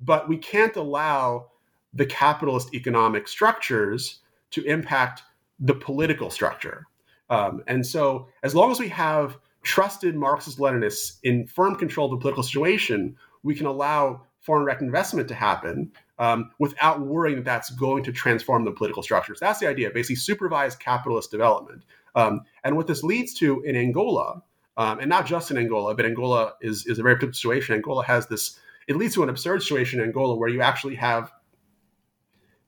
But 0.00 0.28
we 0.28 0.36
can't 0.36 0.76
allow 0.76 1.48
the 1.92 2.06
capitalist 2.06 2.72
economic 2.74 3.26
structures 3.26 4.20
to 4.50 4.62
impact 4.64 5.22
the 5.58 5.74
political 5.74 6.30
structure. 6.30 6.86
Um, 7.30 7.62
and 7.66 7.84
so, 7.84 8.28
as 8.42 8.54
long 8.54 8.70
as 8.70 8.78
we 8.78 8.88
have 8.88 9.38
trusted 9.68 10.16
Marxist 10.16 10.58
Leninists 10.58 11.18
in 11.22 11.46
firm 11.46 11.76
control 11.76 12.06
of 12.06 12.18
the 12.18 12.22
political 12.22 12.42
situation, 12.42 13.14
we 13.42 13.54
can 13.54 13.66
allow 13.66 14.22
foreign 14.40 14.64
direct 14.64 14.80
investment 14.80 15.28
to 15.28 15.34
happen 15.34 15.92
um, 16.18 16.50
without 16.58 17.02
worrying 17.02 17.36
that 17.36 17.44
that's 17.44 17.68
going 17.70 18.02
to 18.02 18.10
transform 18.10 18.64
the 18.64 18.72
political 18.72 19.02
structures. 19.02 19.38
That's 19.38 19.60
the 19.60 19.68
idea, 19.68 19.90
basically 19.90 20.16
supervised 20.16 20.80
capitalist 20.80 21.30
development. 21.30 21.82
Um, 22.14 22.40
and 22.64 22.78
what 22.78 22.86
this 22.86 23.02
leads 23.02 23.34
to 23.34 23.60
in 23.60 23.76
Angola, 23.76 24.42
um, 24.78 25.00
and 25.00 25.08
not 25.10 25.26
just 25.26 25.50
in 25.50 25.58
Angola, 25.58 25.94
but 25.94 26.06
Angola 26.06 26.54
is, 26.62 26.86
is 26.86 26.98
a 26.98 27.02
very 27.02 27.16
particular 27.16 27.34
situation. 27.34 27.74
Angola 27.74 28.02
has 28.06 28.26
this, 28.26 28.58
it 28.88 28.96
leads 28.96 29.14
to 29.14 29.22
an 29.22 29.28
absurd 29.28 29.62
situation 29.62 30.00
in 30.00 30.06
Angola 30.06 30.34
where 30.34 30.48
you 30.48 30.62
actually 30.62 30.94
have 30.94 31.30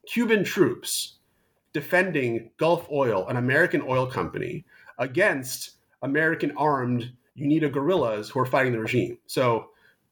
Cuban 0.05 0.43
troops 0.43 1.17
defending 1.73 2.51
Gulf 2.57 2.87
Oil, 2.91 3.27
an 3.27 3.37
American 3.37 3.81
oil 3.81 4.05
company, 4.05 4.65
against 4.99 5.77
American 6.01 6.51
armed 6.57 7.11
UNITA 7.37 7.71
guerrillas 7.71 8.29
who 8.29 8.39
are 8.39 8.45
fighting 8.45 8.73
the 8.73 8.79
regime. 8.79 9.17
So 9.27 9.69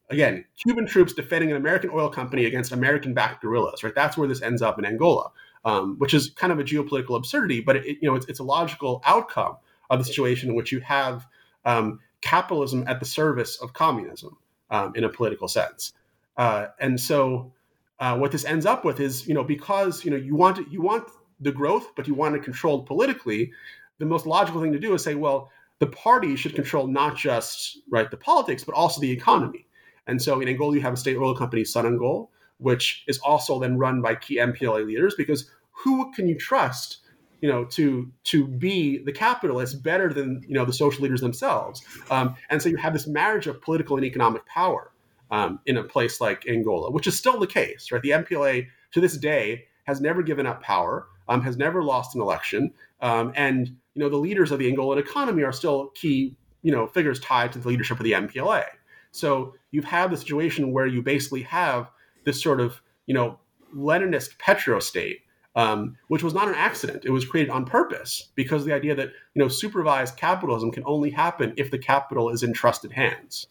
again, 0.10 0.46
Cuban 0.62 0.86
troops 0.86 1.14
defending 1.14 1.52
an 1.52 1.58
American 1.58 1.90
oil 1.92 2.10
company 2.10 2.46
against 2.46 2.72
American-backed 2.72 3.42
guerrillas. 3.42 3.84
Right, 3.84 3.96
that's 3.96 4.18
where 4.18 4.28
this 4.28 4.42
ends 4.42 4.62
up 4.62 4.80
in 4.80 4.86
Angola, 4.86 5.32
um, 5.66 5.98
which 5.98 6.14
is 6.14 6.32
kind 6.32 6.52
of 6.52 6.60
a 6.60 6.64
geopolitical 6.64 7.16
absurdity, 7.16 7.62
but 7.62 7.78
it, 7.78 7.86
you 8.02 8.10
know 8.10 8.16
it's, 8.16 8.26
it's, 8.28 8.40
a 8.40 8.44
logical 8.44 9.02
outcome 9.06 9.58
of 9.90 10.00
the 10.00 10.06
situation 10.06 10.50
in 10.50 10.56
which 10.56 10.72
you 10.72 10.80
have 10.82 11.26
um, 11.66 12.00
capitalism 12.22 12.84
at 12.88 13.00
the 13.00 13.06
service 13.06 13.62
of 13.62 13.74
communism 13.74 14.38
um, 14.72 14.94
in 14.96 15.04
a 15.04 15.10
political 15.10 15.48
sense, 15.48 15.94
uh, 16.38 16.68
and 16.80 17.00
so 17.00 17.52
uh, 18.00 18.18
what 18.18 18.32
this 18.32 18.46
ends 18.46 18.66
up 18.66 18.86
with 18.86 19.00
is, 19.00 19.28
you 19.28 19.34
know, 19.34 19.44
because 19.44 20.06
you 20.06 20.12
know 20.12 20.18
you 20.18 20.36
want 20.36 20.72
you 20.72 20.82
want 20.82 21.08
the 21.40 21.52
growth, 21.52 21.96
but 21.96 22.08
you 22.08 22.14
want 22.14 22.36
it 22.36 22.44
controlled 22.44 22.86
politically. 22.86 23.52
The 23.98 24.06
most 24.06 24.26
logical 24.26 24.62
thing 24.62 24.72
to 24.72 24.80
do 24.80 24.94
is 24.94 25.04
say, 25.04 25.16
well, 25.16 25.52
the 25.80 25.88
party 25.88 26.36
should 26.36 26.56
control 26.56 26.88
not 26.88 27.18
just 27.18 27.80
right 27.90 28.12
the 28.12 28.18
politics, 28.18 28.64
but 28.64 28.76
also 28.76 29.02
the 29.02 29.12
economy. 29.12 29.66
And 30.08 30.22
so 30.22 30.40
in 30.42 30.48
Angola, 30.48 30.76
you 30.76 30.82
have 30.82 30.94
a 30.94 30.98
state 30.98 31.18
oil 31.18 31.36
company, 31.36 31.64
Sonangol, 31.64 32.30
which 32.58 33.04
is 33.08 33.18
also 33.20 33.60
then 33.60 33.78
run 33.78 34.02
by 34.02 34.16
key 34.16 34.38
MPLA 34.38 34.86
leaders. 34.86 35.16
Because 35.16 35.50
who 35.72 36.12
can 36.12 36.28
you 36.28 36.38
trust, 36.38 36.98
you 37.42 37.50
know, 37.50 37.64
to 37.66 38.12
to 38.26 38.48
be 38.48 38.98
the 38.98 39.14
capitalist 39.14 39.82
better 39.82 40.12
than 40.12 40.44
you 40.48 40.54
know 40.54 40.66
the 40.66 40.74
social 40.74 41.04
leaders 41.04 41.22
themselves? 41.22 41.82
Um, 42.12 42.36
and 42.50 42.62
so 42.62 42.70
you 42.70 42.78
have 42.78 42.94
this 42.94 43.08
marriage 43.08 43.48
of 43.48 43.62
political 43.62 43.96
and 43.96 44.06
economic 44.06 44.46
power 44.46 44.92
um, 45.32 45.60
in 45.66 45.78
a 45.78 45.84
place 45.84 46.20
like 46.20 46.48
Angola, 46.48 46.92
which 46.92 47.08
is 47.08 47.18
still 47.18 47.40
the 47.40 47.48
case, 47.48 47.92
right? 47.92 48.02
The 48.02 48.10
MPLA 48.10 48.68
to 48.92 49.02
this 49.02 49.18
day 49.18 49.66
has 49.86 50.02
never 50.02 50.22
given 50.22 50.46
up 50.46 50.62
power, 50.62 51.08
um, 51.28 51.42
has 51.42 51.58
never 51.58 51.84
lost 51.84 52.16
an 52.16 52.22
election, 52.22 52.74
um, 53.02 53.34
and 53.36 53.68
you 53.68 54.04
know 54.04 54.10
the 54.10 54.18
leaders 54.18 54.52
of 54.52 54.60
the 54.60 54.72
Angolan 54.72 54.98
economy 54.98 55.44
are 55.44 55.52
still 55.52 55.88
key, 55.96 56.36
you 56.62 56.72
know, 56.72 56.88
figures 56.88 57.20
tied 57.20 57.54
to 57.54 57.60
the 57.60 57.68
leadership 57.68 57.98
of 57.98 58.04
the 58.04 58.14
MPLA. 58.14 58.66
So 59.12 59.56
you've 59.72 59.86
had 59.86 60.12
the 60.12 60.18
situation 60.18 60.72
where 60.72 60.86
you 60.86 61.02
basically 61.02 61.42
have 61.44 61.90
this 62.26 62.42
sort 62.42 62.60
of, 62.60 62.82
you 63.08 63.14
know, 63.14 63.40
Leninist 63.76 64.38
petrostate, 64.38 65.22
um, 65.56 65.98
which 66.08 66.24
was 66.24 66.34
not 66.34 66.48
an 66.48 66.56
accident. 66.56 67.06
It 67.06 67.12
was 67.12 67.26
created 67.26 67.52
on 67.52 67.66
purpose 67.66 68.30
because 68.36 68.66
the 68.66 68.74
idea 68.74 68.96
that 68.96 69.10
you 69.34 69.42
know 69.42 69.48
supervised 69.48 70.18
capitalism 70.18 70.72
can 70.72 70.84
only 70.86 71.12
happen 71.12 71.54
if 71.58 71.72
the 71.72 71.80
capital 71.80 72.30
is 72.30 72.44
in 72.44 72.54
trusted 72.54 72.94
hands. 72.94 73.48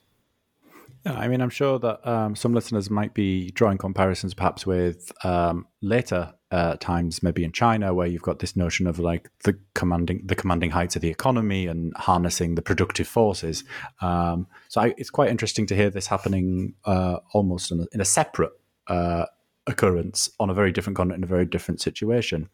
Yeah, 1.07 1.15
I 1.15 1.29
mean, 1.29 1.41
I'm 1.41 1.51
sure 1.51 1.79
that 1.79 2.07
um, 2.07 2.35
some 2.35 2.53
listeners 2.53 2.91
might 2.91 3.15
be 3.15 3.51
drawing 3.51 3.79
comparisons 3.79 4.35
perhaps 4.35 4.67
with 4.67 5.13
um, 5.25 5.67
later 5.81 6.35
uh, 6.51 6.77
times, 6.77 7.23
maybe 7.23 7.45
in 7.45 7.53
China, 7.53 7.93
where 7.93 8.07
you've 8.07 8.23
got 8.23 8.39
this 8.39 8.57
notion 8.57 8.87
of 8.87 8.99
like 8.99 9.31
the 9.45 9.59
commanding 9.75 10.23
the 10.25 10.35
commanding 10.35 10.71
heights 10.71 10.97
of 10.97 11.03
the 11.03 11.11
economy 11.11 11.67
and 11.67 11.93
harnessing 11.97 12.55
the 12.55 12.63
productive 12.63 13.07
forces. 13.07 13.65
Um, 14.01 14.47
so 14.69 14.81
I, 14.81 14.95
it's 14.97 15.11
quite 15.11 15.31
interesting 15.31 15.67
to 15.67 15.77
hear 15.77 15.91
this 15.91 16.07
happening 16.07 16.75
uh, 16.85 17.19
almost 17.33 17.71
in 17.71 17.81
a, 17.81 17.87
in 17.93 18.01
a 18.01 18.05
separate 18.05 18.53
uh, 18.87 19.27
occurrence 19.67 20.31
on 20.41 20.49
a 20.49 20.55
very 20.55 20.73
different 20.73 20.97
continent 20.97 21.19
in 21.19 21.25
a 21.25 21.27
very 21.27 21.45
different 21.45 21.81
situation. 21.81 22.49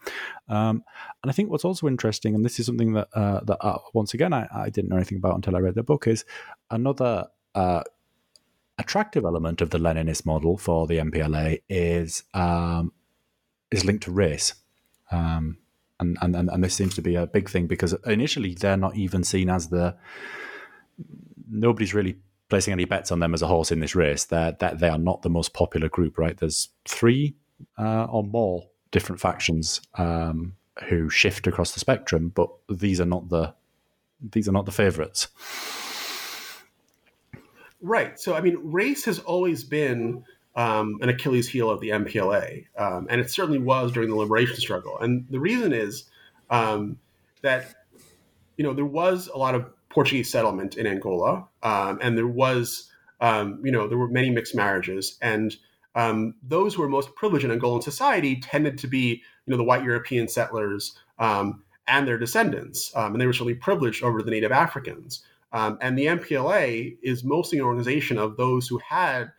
Um, 0.48 0.82
and 1.22 1.30
I 1.30 1.32
think 1.32 1.50
what's 1.50 1.64
also 1.64 1.86
interesting, 1.86 2.34
and 2.34 2.44
this 2.44 2.58
is 2.58 2.66
something 2.66 2.94
that 2.94 3.08
uh, 3.14 3.40
that 3.44 3.58
uh, 3.64 3.78
once 3.92 4.12
again 4.12 4.32
I, 4.32 4.48
I, 4.52 4.70
didn't 4.70 4.90
know 4.90 4.96
anything 4.96 5.18
about 5.18 5.36
until 5.36 5.56
I 5.56 5.60
read 5.60 5.76
the 5.76 5.84
book, 5.84 6.06
is 6.08 6.24
another 6.70 7.28
uh, 7.54 7.82
attractive 8.78 9.24
element 9.24 9.60
of 9.60 9.70
the 9.70 9.78
Leninist 9.78 10.26
model 10.26 10.58
for 10.58 10.86
the 10.86 10.98
MPLA 10.98 11.62
is 11.68 12.24
um, 12.34 12.92
is 13.70 13.84
linked 13.84 14.04
to 14.04 14.10
race. 14.10 14.54
Um, 15.10 15.58
and, 16.00 16.18
and, 16.20 16.34
and 16.50 16.64
this 16.64 16.74
seems 16.74 16.94
to 16.96 17.02
be 17.02 17.14
a 17.14 17.26
big 17.26 17.48
thing 17.48 17.66
because 17.66 17.94
initially 18.06 18.54
they're 18.54 18.76
not 18.76 18.96
even 18.96 19.24
seen 19.24 19.48
as 19.48 19.68
the 19.68 19.96
nobody's 21.48 21.94
really 21.94 22.16
placing 22.48 22.72
any 22.72 22.84
bets 22.84 23.10
on 23.10 23.20
them 23.20 23.34
as 23.34 23.42
a 23.42 23.46
horse 23.46 23.72
in 23.72 23.80
this 23.80 23.94
race. 23.94 24.24
They're, 24.24 24.52
that 24.52 24.80
they 24.80 24.88
are 24.88 24.98
not 24.98 25.22
the 25.22 25.30
most 25.30 25.54
popular 25.54 25.88
group, 25.88 26.18
right? 26.18 26.36
There's 26.36 26.68
three 26.84 27.36
uh, 27.78 28.04
or 28.04 28.22
more 28.22 28.68
different 28.90 29.20
factions 29.20 29.80
um, 29.96 30.54
who 30.88 31.08
shift 31.08 31.46
across 31.46 31.72
the 31.72 31.80
spectrum, 31.80 32.30
but 32.34 32.50
these 32.68 33.00
are 33.00 33.06
not 33.06 33.28
the 33.28 33.54
these 34.20 34.48
are 34.48 34.52
not 34.52 34.66
the 34.66 34.72
favorites. 34.72 35.28
Right. 37.80 38.18
So, 38.18 38.34
I 38.34 38.40
mean, 38.40 38.58
race 38.62 39.04
has 39.04 39.18
always 39.18 39.62
been 39.62 40.24
um, 40.56 40.98
an 41.02 41.08
Achilles 41.08 41.48
heel 41.48 41.68
of 41.68 41.80
the 41.80 41.90
MPLA, 41.90 42.66
um, 42.78 43.06
and 43.10 43.20
it 43.20 43.30
certainly 43.30 43.58
was 43.58 43.92
during 43.92 44.08
the 44.08 44.14
liberation 44.14 44.56
struggle. 44.56 44.98
And 44.98 45.26
the 45.30 45.40
reason 45.40 45.72
is 45.72 46.04
um, 46.50 46.98
that 47.42 47.74
you 48.56 48.64
know 48.64 48.72
there 48.72 48.84
was 48.84 49.28
a 49.28 49.36
lot 49.36 49.54
of 49.54 49.66
Portuguese 49.88 50.30
settlement 50.30 50.76
in 50.76 50.86
Angola, 50.86 51.48
um, 51.62 51.98
and 52.00 52.16
there 52.16 52.26
was 52.26 52.90
um, 53.20 53.60
you 53.64 53.72
know 53.72 53.88
there 53.88 53.98
were 53.98 54.08
many 54.08 54.30
mixed 54.30 54.54
marriages, 54.54 55.18
and 55.20 55.56
um, 55.96 56.34
those 56.42 56.74
who 56.74 56.82
were 56.82 56.88
most 56.88 57.14
privileged 57.16 57.44
in 57.44 57.50
Angolan 57.50 57.82
society 57.82 58.40
tended 58.40 58.78
to 58.78 58.86
be 58.86 59.22
you 59.46 59.50
know 59.50 59.56
the 59.56 59.64
white 59.64 59.84
European 59.84 60.28
settlers 60.28 60.96
and 61.86 62.08
their 62.08 62.16
descendants, 62.16 62.92
and 62.94 63.20
they 63.20 63.26
were 63.26 63.32
certainly 63.32 63.54
privileged 63.54 64.04
over 64.04 64.22
the 64.22 64.30
native 64.30 64.52
Africans. 64.52 65.24
And 65.52 65.98
the 65.98 66.06
MPLA 66.06 66.96
is 67.02 67.24
mostly 67.24 67.58
an 67.58 67.64
organization 67.64 68.18
of 68.18 68.36
those 68.36 68.68
who 68.68 68.78
had 68.78 69.32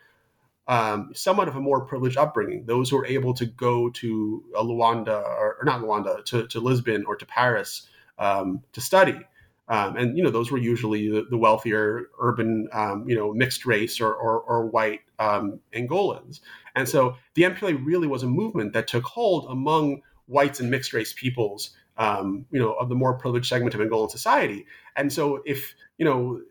um, 0.67 1.11
somewhat 1.13 1.47
of 1.47 1.55
a 1.55 1.61
more 1.61 1.81
privileged 1.81 2.17
upbringing, 2.17 2.65
those 2.65 2.89
who 2.89 2.97
were 2.97 3.05
able 3.05 3.33
to 3.35 3.45
go 3.45 3.89
to 3.91 4.43
Luanda, 4.55 5.23
or, 5.23 5.57
or 5.59 5.63
not 5.63 5.81
Luanda, 5.81 6.23
to, 6.25 6.47
to, 6.47 6.59
Lisbon 6.59 7.05
or 7.05 7.15
to 7.15 7.25
Paris 7.25 7.87
um, 8.17 8.63
to 8.73 8.81
study. 8.81 9.19
Um, 9.67 9.95
and, 9.97 10.17
you 10.17 10.23
know, 10.23 10.29
those 10.29 10.51
were 10.51 10.57
usually 10.57 11.09
the, 11.09 11.25
the 11.29 11.37
wealthier 11.37 12.09
urban, 12.19 12.67
um, 12.71 13.07
you 13.07 13.15
know, 13.15 13.33
mixed 13.33 13.65
race 13.65 13.99
or, 13.99 14.13
or, 14.13 14.41
or 14.41 14.65
white 14.67 15.01
um, 15.19 15.59
Angolans. 15.73 16.39
And 16.75 16.87
so 16.87 17.15
the 17.33 17.43
MPLA 17.43 17.83
really 17.85 18.07
was 18.07 18.23
a 18.23 18.27
movement 18.27 18.73
that 18.73 18.87
took 18.87 19.03
hold 19.03 19.47
among 19.49 20.01
whites 20.27 20.59
and 20.59 20.69
mixed 20.69 20.93
race 20.93 21.13
peoples 21.13 21.71
um, 21.97 22.45
you 22.51 22.59
know, 22.59 22.73
of 22.73 22.89
the 22.89 22.95
more 22.95 23.13
privileged 23.13 23.47
segment 23.47 23.73
of 23.73 23.81
Angolan 23.81 24.11
society. 24.11 24.65
And 24.95 25.11
so, 25.11 25.41
if 25.45 25.75
you 25.97 26.05
know, 26.05 26.41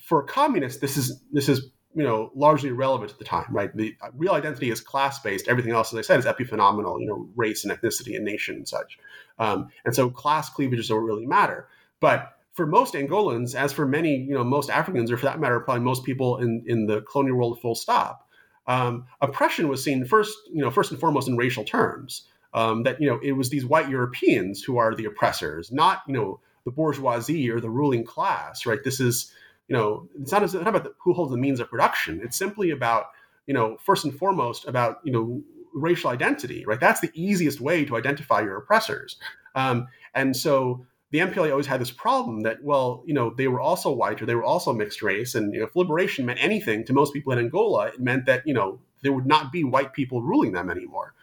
for 0.00 0.22
communists, 0.22 0.80
this 0.80 0.96
is 0.96 1.20
this 1.32 1.48
is 1.48 1.70
you 1.94 2.02
know 2.02 2.30
largely 2.34 2.70
irrelevant 2.70 3.10
at 3.10 3.18
the 3.18 3.24
time, 3.24 3.46
right? 3.50 3.74
The 3.76 3.96
uh, 4.02 4.08
real 4.16 4.32
identity 4.32 4.70
is 4.70 4.80
class 4.80 5.20
based. 5.20 5.48
Everything 5.48 5.72
else, 5.72 5.92
as 5.92 5.98
I 5.98 6.02
said, 6.02 6.18
is 6.18 6.26
epiphenomenal. 6.26 7.00
You 7.00 7.06
know, 7.06 7.28
race 7.36 7.64
and 7.64 7.72
ethnicity 7.72 8.16
and 8.16 8.24
nation 8.24 8.56
and 8.56 8.68
such. 8.68 8.98
Um, 9.38 9.68
and 9.84 9.94
so, 9.94 10.10
class 10.10 10.50
cleavages 10.50 10.88
don't 10.88 11.04
really 11.04 11.26
matter. 11.26 11.68
But 12.00 12.36
for 12.52 12.66
most 12.66 12.94
Angolans, 12.94 13.54
as 13.54 13.72
for 13.72 13.86
many, 13.86 14.16
you 14.16 14.34
know, 14.34 14.44
most 14.44 14.70
Africans, 14.70 15.10
or 15.10 15.16
for 15.16 15.26
that 15.26 15.40
matter, 15.40 15.60
probably 15.60 15.84
most 15.84 16.04
people 16.04 16.38
in 16.38 16.62
in 16.66 16.86
the 16.86 17.02
colonial 17.02 17.36
world, 17.36 17.60
full 17.60 17.74
stop, 17.74 18.28
um, 18.66 19.06
oppression 19.20 19.68
was 19.68 19.82
seen 19.82 20.04
first, 20.04 20.36
you 20.52 20.62
know, 20.62 20.70
first 20.70 20.90
and 20.90 21.00
foremost 21.00 21.28
in 21.28 21.36
racial 21.36 21.64
terms 21.64 22.28
um, 22.54 22.82
that 22.82 23.00
you 23.00 23.08
know 23.08 23.18
it 23.22 23.32
was 23.32 23.50
these 23.50 23.64
white 23.64 23.88
Europeans 23.88 24.62
who 24.62 24.78
are 24.78 24.94
the 24.94 25.04
oppressors, 25.04 25.70
not 25.70 26.02
you 26.06 26.14
know 26.14 26.40
the 26.64 26.70
bourgeoisie 26.70 27.50
or 27.50 27.60
the 27.60 27.70
ruling 27.70 28.04
class, 28.04 28.66
right? 28.66 28.82
This 28.84 29.00
is 29.00 29.32
you 29.70 29.76
know 29.76 30.08
it's 30.20 30.32
not, 30.32 30.42
it's 30.42 30.52
not 30.52 30.66
about 30.66 30.84
the, 30.84 30.92
who 30.98 31.14
holds 31.14 31.30
the 31.30 31.38
means 31.38 31.60
of 31.60 31.70
production. 31.70 32.20
It's 32.22 32.36
simply 32.36 32.70
about 32.70 33.06
you 33.46 33.54
know 33.54 33.78
first 33.82 34.04
and 34.04 34.14
foremost 34.14 34.66
about 34.66 34.98
you 35.04 35.12
know 35.12 35.42
racial 35.72 36.10
identity, 36.10 36.64
right? 36.66 36.80
That's 36.80 37.00
the 37.00 37.12
easiest 37.14 37.60
way 37.60 37.84
to 37.84 37.96
identify 37.96 38.40
your 38.40 38.56
oppressors, 38.56 39.16
um, 39.54 39.86
and 40.14 40.36
so 40.36 40.84
the 41.12 41.18
MPLA 41.18 41.50
always 41.50 41.66
had 41.66 41.80
this 41.80 41.90
problem 41.90 42.42
that, 42.42 42.62
well, 42.62 43.02
you 43.04 43.12
know, 43.12 43.34
they 43.36 43.48
were 43.48 43.60
also 43.60 43.90
white 43.90 44.22
or 44.22 44.26
they 44.26 44.34
were 44.36 44.44
also 44.44 44.72
mixed 44.72 45.02
race. 45.02 45.34
And 45.34 45.52
you 45.52 45.58
know, 45.58 45.66
if 45.66 45.74
liberation 45.74 46.24
meant 46.24 46.38
anything 46.40 46.84
to 46.84 46.92
most 46.92 47.12
people 47.12 47.32
in 47.32 47.40
Angola, 47.40 47.88
it 47.88 47.98
meant 47.98 48.26
that, 48.26 48.46
you 48.46 48.54
know, 48.54 48.78
there 49.02 49.12
would 49.12 49.26
not 49.26 49.50
be 49.50 49.64
white 49.64 49.92
people 49.92 50.22
ruling 50.22 50.52
them 50.52 50.70
anymore. 50.70 51.14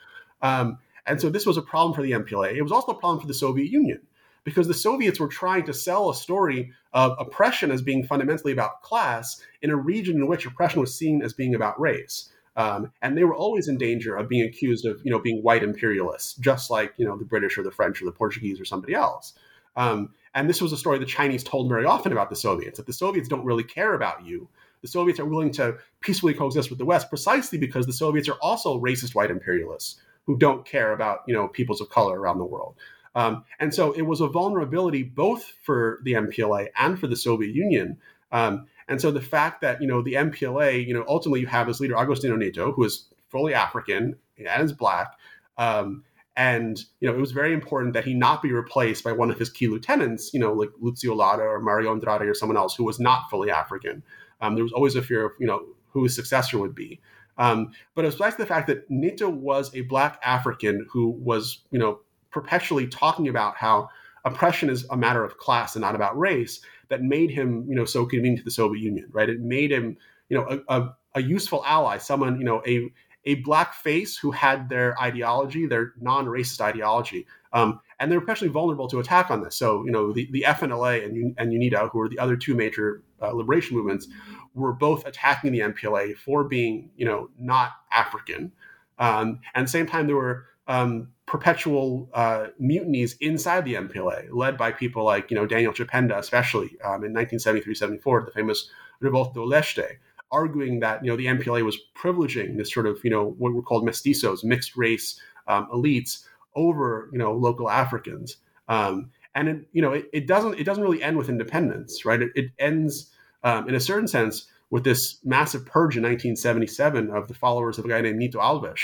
Um, 0.41 0.79
and 1.05 1.21
so 1.21 1.29
this 1.29 1.45
was 1.45 1.55
a 1.55 1.61
problem 1.61 1.93
for 1.93 2.01
the 2.01 2.11
MPLA. 2.11 2.53
It 2.53 2.63
was 2.63 2.73
also 2.73 2.91
a 2.91 2.99
problem 2.99 3.21
for 3.21 3.27
the 3.27 3.33
Soviet 3.33 3.71
Union 3.71 4.01
because 4.47 4.65
the 4.65 4.73
Soviets 4.73 5.19
were 5.19 5.27
trying 5.27 5.65
to 5.65 5.73
sell 5.73 6.09
a 6.09 6.15
story 6.15 6.71
of 6.93 7.17
oppression 7.19 7.69
as 7.69 7.81
being 7.81 8.05
fundamentally 8.05 8.53
about 8.53 8.81
class 8.81 9.41
in 9.61 9.69
a 9.69 9.75
region 9.75 10.15
in 10.15 10.25
which 10.25 10.45
oppression 10.45 10.79
was 10.79 10.95
seen 10.95 11.21
as 11.21 11.33
being 11.33 11.53
about 11.53 11.77
race. 11.77 12.29
Um, 12.55 12.93
and 13.01 13.17
they 13.17 13.25
were 13.25 13.35
always 13.35 13.67
in 13.67 13.77
danger 13.77 14.15
of 14.15 14.29
being 14.29 14.47
accused 14.47 14.85
of, 14.85 15.01
you 15.03 15.11
know, 15.11 15.19
being 15.19 15.43
white 15.43 15.63
imperialists, 15.63 16.35
just 16.35 16.71
like 16.71 16.93
you 16.95 17.05
know 17.05 17.17
the 17.17 17.25
British 17.25 17.57
or 17.57 17.63
the 17.63 17.71
French 17.71 18.01
or 18.01 18.05
the 18.05 18.13
Portuguese 18.13 18.57
or 18.57 18.63
somebody 18.63 18.93
else. 18.93 19.33
Um, 19.75 20.13
and 20.33 20.49
this 20.49 20.61
was 20.61 20.71
a 20.71 20.77
story 20.77 20.97
the 20.97 21.05
Chinese 21.05 21.43
told 21.43 21.67
very 21.67 21.83
often 21.83 22.13
about 22.13 22.29
the 22.29 22.37
Soviets 22.37 22.77
that 22.77 22.85
the 22.85 22.93
Soviets 22.93 23.27
don't 23.27 23.43
really 23.43 23.65
care 23.65 23.95
about 23.95 24.25
you. 24.25 24.47
The 24.81 24.87
Soviets 24.87 25.19
are 25.19 25.25
willing 25.25 25.51
to 25.55 25.75
peacefully 25.99 26.33
coexist 26.33 26.69
with 26.69 26.79
the 26.79 26.85
West 26.85 27.09
precisely 27.09 27.57
because 27.57 27.85
the 27.85 27.91
Soviets 27.91 28.29
are 28.29 28.37
also 28.41 28.79
racist 28.79 29.13
white 29.13 29.29
imperialists 29.29 29.99
who 30.25 30.37
don't 30.37 30.65
care 30.65 30.93
about 30.93 31.19
you 31.27 31.33
know 31.33 31.49
peoples 31.49 31.81
of 31.81 31.89
color 31.89 32.17
around 32.17 32.37
the 32.37 32.45
world. 32.45 32.75
Um, 33.18 33.45
and 33.59 33.74
so 33.74 33.93
it 33.93 34.03
was 34.03 34.22
a 34.22 34.28
vulnerability 34.28 35.01
both 35.01 35.51
for 35.63 35.99
the 36.03 36.13
MPLA 36.13 36.68
and 36.78 36.99
for 36.99 37.07
the 37.07 37.15
Soviet 37.15 37.55
Union. 37.55 37.97
Um, 38.32 38.68
and 38.88 39.01
so 39.01 39.09
the 39.09 39.22
fact 39.22 39.61
that 39.61 39.82
you 39.82 39.88
know 39.88 40.03
the 40.03 40.13
MPLA, 40.13 40.86
you 40.86 40.93
know, 40.93 41.03
ultimately 41.07 41.39
you 41.39 41.47
have 41.47 41.65
this 41.65 41.80
leader 41.80 41.95
Agostinho 41.95 42.38
Neto, 42.38 42.72
who 42.72 42.84
is 42.84 43.07
fully 43.30 43.55
African 43.55 44.15
and 44.38 44.63
is 44.63 44.72
black, 44.72 45.13
um, 45.57 46.03
and 46.36 46.80
you 46.99 47.09
know 47.09 47.15
it 47.15 47.20
was 47.20 47.32
very 47.32 47.53
important 47.53 47.95
that 47.95 48.05
he 48.05 48.13
not 48.13 48.43
be 48.43 48.51
replaced 48.51 49.03
by 49.03 49.13
one 49.13 49.32
of 49.32 49.39
his 49.39 49.49
key 49.49 49.68
lieutenants, 49.68 50.32
you 50.32 50.39
know, 50.39 50.53
like 50.53 50.70
Lucio 50.80 51.15
Lara 51.15 51.43
or 51.43 51.59
Mario 51.59 51.91
Andrade 51.91 52.22
or 52.22 52.36
someone 52.36 52.55
else 52.55 52.76
who 52.76 52.84
was 52.84 52.99
not 52.99 53.32
fully 53.32 53.49
African. 53.49 54.03
Um, 54.41 54.53
there 54.53 54.63
was 54.63 54.74
always 54.74 54.95
a 54.95 55.01
fear 55.01 55.26
of 55.26 55.32
you 55.39 55.47
know 55.47 55.65
who 55.89 56.03
his 56.03 56.15
successor 56.15 56.59
would 56.59 56.76
be. 56.76 57.01
Um, 57.39 57.72
but 57.95 58.03
it 58.05 58.07
was 58.07 58.15
back 58.15 58.36
to 58.36 58.43
the 58.43 58.47
fact 58.47 58.68
that 58.68 58.89
Neto 58.89 59.28
was 59.28 59.74
a 59.76 59.82
black 59.82 60.20
African 60.24 60.88
who 60.91 61.09
was, 61.09 61.59
you 61.72 61.78
know, 61.78 61.99
perpetually 62.41 62.88
talking 62.88 63.27
about 63.27 63.57
how 63.57 63.89
oppression 64.23 64.69
is 64.69 64.85
a 64.91 64.97
matter 64.97 65.23
of 65.23 65.38
class 65.38 65.75
and 65.75 65.81
not 65.81 65.95
about 65.95 66.17
race 66.17 66.61
that 66.89 67.01
made 67.01 67.31
him, 67.31 67.65
you 67.67 67.75
know, 67.75 67.85
so 67.85 68.05
convenient 68.05 68.39
to 68.39 68.43
the 68.45 68.51
Soviet 68.51 68.81
Union, 68.81 69.07
right? 69.11 69.29
It 69.29 69.41
made 69.41 69.71
him, 69.71 69.97
you 70.29 70.38
know, 70.38 70.61
a, 70.69 70.79
a, 70.79 70.95
a 71.15 71.21
useful 71.21 71.63
ally, 71.65 71.97
someone, 71.97 72.38
you 72.39 72.45
know, 72.45 72.61
a 72.67 72.91
a 73.25 73.35
black 73.35 73.73
face 73.73 74.17
who 74.17 74.31
had 74.31 74.69
their 74.69 74.97
ideology, 75.01 75.65
their 75.65 75.93
non-racist 75.99 76.61
ideology, 76.61 77.27
um, 77.51 77.81
and 77.99 78.09
they're 78.09 78.19
especially 78.19 78.47
vulnerable 78.47 78.88
to 78.88 78.99
attack 78.99 79.29
on 79.29 79.41
this. 79.43 79.57
So, 79.57 79.83
you 79.85 79.91
know, 79.91 80.13
the, 80.13 80.29
the 80.31 80.45
FNLA 80.47 81.03
and, 81.03 81.35
and 81.38 81.51
UNITA, 81.51 81.89
who 81.91 81.99
are 81.99 82.07
the 82.07 82.19
other 82.19 82.38
two 82.38 82.55
major 82.55 83.03
uh, 83.21 83.33
liberation 83.33 83.75
movements, 83.75 84.07
were 84.53 84.71
both 84.71 85.05
attacking 85.05 85.51
the 85.51 85.59
MPLA 85.59 86.15
for 86.15 86.45
being, 86.45 86.89
you 86.95 87.05
know, 87.05 87.29
not 87.38 87.71
African. 87.91 88.53
Um, 88.97 89.41
and 89.53 89.63
at 89.63 89.65
the 89.65 89.71
same 89.71 89.88
time, 89.88 90.07
there 90.07 90.15
were 90.15 90.45
um, 90.68 91.09
perpetual 91.26 92.09
uh, 92.13 92.47
mutinies 92.61 93.15
inside 93.20 93.65
the 93.65 93.76
MPLA, 93.76 94.28
led 94.32 94.57
by 94.57 94.72
people 94.72 95.03
like, 95.03 95.32
you 95.32 95.36
know, 95.36 95.45
Daniel 95.45 95.74
Chipenda, 95.74 96.18
especially 96.18 96.78
um, 96.84 97.03
in 97.03 97.13
1973-74, 97.13 98.26
the 98.26 98.32
famous 98.32 98.70
Revolt 98.99 99.34
do 99.34 99.41
Leste, 99.41 99.97
arguing 100.32 100.80
that, 100.80 101.03
you 101.03 101.11
know, 101.11 101.18
the 101.18 101.28
MPLA 101.28 101.63
was 101.63 101.78
privileging 101.95 102.57
this 102.57 102.74
sort 102.74 102.88
of, 102.88 102.99
you 103.03 103.09
know, 103.09 103.36
what 103.38 103.53
were 103.53 103.61
called 103.61 103.88
mestizos, 103.88 104.43
mixed 104.43 104.76
race 104.76 105.20
um, 105.47 105.68
elites, 105.74 106.24
over 106.57 107.09
you 107.13 107.20
know 107.20 107.32
local 107.32 107.70
Africans. 107.70 108.38
Um, 108.68 109.11
and 109.34 109.47
it, 109.47 109.68
you 109.72 109.82
know 109.82 109.93
it, 109.93 110.09
it, 110.11 110.28
doesn't 110.28 110.59
it 110.59 110.65
doesn't 110.65 110.84
really 110.84 111.01
end 111.01 111.15
with 111.15 111.30
independence, 111.30 112.03
right? 112.03 112.22
It, 112.22 112.32
it 112.36 112.51
ends 112.59 113.13
um, 113.43 113.70
in 113.70 113.76
a 113.76 113.80
certain 113.80 114.09
sense 114.09 114.47
with 114.70 114.84
this 114.84 115.20
massive 115.24 115.65
purge 115.65 115.95
in 115.95 116.03
1977 116.03 117.09
of 117.11 117.30
the 117.30 117.34
followers 117.34 117.78
of 117.78 117.86
a 117.86 117.88
guy 117.88 118.01
named 118.01 118.18
Nito 118.18 118.39
Alves, 118.39 118.82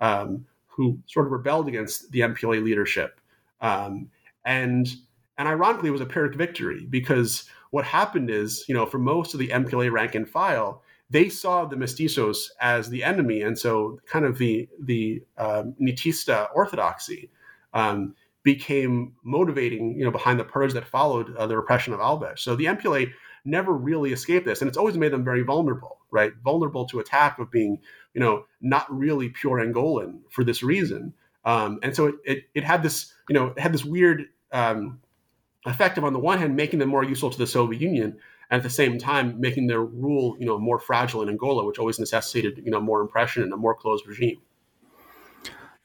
um, 0.00 0.44
who 0.76 0.98
sort 1.06 1.26
of 1.26 1.32
rebelled 1.32 1.68
against 1.68 2.10
the 2.12 2.20
MPLA 2.20 2.62
leadership. 2.62 3.20
Um, 3.60 4.10
and 4.44 4.88
and 5.38 5.48
ironically, 5.48 5.88
it 5.88 5.92
was 5.92 6.00
a 6.00 6.06
Pyrrhic 6.06 6.34
victory 6.34 6.86
because 6.88 7.44
what 7.70 7.84
happened 7.84 8.30
is, 8.30 8.64
you 8.68 8.74
know, 8.74 8.86
for 8.86 8.98
most 8.98 9.34
of 9.34 9.40
the 9.40 9.48
MPLA 9.48 9.90
rank 9.90 10.14
and 10.14 10.28
file, 10.28 10.82
they 11.10 11.28
saw 11.28 11.64
the 11.64 11.76
mestizos 11.76 12.48
as 12.60 12.88
the 12.88 13.04
enemy, 13.04 13.42
and 13.42 13.58
so 13.58 13.98
kind 14.06 14.24
of 14.24 14.38
the 14.38 14.68
the 14.80 15.22
um, 15.38 15.74
Nitista 15.80 16.48
orthodoxy 16.54 17.30
um, 17.74 18.14
became 18.42 19.12
motivating, 19.24 19.98
you 19.98 20.04
know, 20.04 20.10
behind 20.10 20.40
the 20.40 20.44
purge 20.44 20.72
that 20.72 20.86
followed 20.86 21.34
uh, 21.36 21.46
the 21.46 21.56
repression 21.56 21.92
of 21.92 22.00
Alves. 22.00 22.40
So 22.40 22.56
the 22.56 22.64
MPLA 22.66 23.10
never 23.44 23.72
really 23.72 24.12
escaped 24.12 24.46
this, 24.46 24.60
and 24.60 24.68
it's 24.68 24.78
always 24.78 24.96
made 24.96 25.12
them 25.12 25.24
very 25.24 25.42
vulnerable, 25.42 25.98
right? 26.10 26.32
Vulnerable 26.44 26.86
to 26.86 27.00
attack 27.00 27.38
of 27.38 27.50
being, 27.50 27.78
you 28.14 28.20
know, 28.20 28.44
not 28.60 28.86
really 28.94 29.28
pure 29.28 29.58
Angolan 29.58 30.20
for 30.30 30.44
this 30.44 30.62
reason. 30.62 31.14
Um, 31.44 31.78
and 31.82 31.94
so 31.94 32.06
it, 32.06 32.14
it, 32.24 32.44
it 32.54 32.64
had 32.64 32.82
this, 32.82 33.12
you 33.28 33.34
know, 33.34 33.54
had 33.56 33.72
this 33.72 33.84
weird 33.84 34.26
um, 34.52 35.00
effect 35.66 35.98
of 35.98 36.04
on 36.04 36.12
the 36.12 36.18
one 36.18 36.38
hand 36.38 36.56
making 36.56 36.78
them 36.78 36.88
more 36.88 37.04
useful 37.04 37.30
to 37.30 37.38
the 37.38 37.46
Soviet 37.46 37.80
Union, 37.80 38.16
and 38.50 38.58
at 38.58 38.62
the 38.62 38.70
same 38.70 38.98
time 38.98 39.40
making 39.40 39.66
their 39.66 39.82
rule, 39.82 40.36
you 40.38 40.46
know, 40.46 40.58
more 40.58 40.78
fragile 40.78 41.22
in 41.22 41.28
Angola, 41.28 41.64
which 41.64 41.78
always 41.78 41.98
necessitated, 41.98 42.62
you 42.64 42.70
know, 42.70 42.80
more 42.80 43.02
oppression 43.02 43.42
and 43.42 43.52
a 43.52 43.56
more 43.56 43.74
closed 43.74 44.06
regime. 44.06 44.40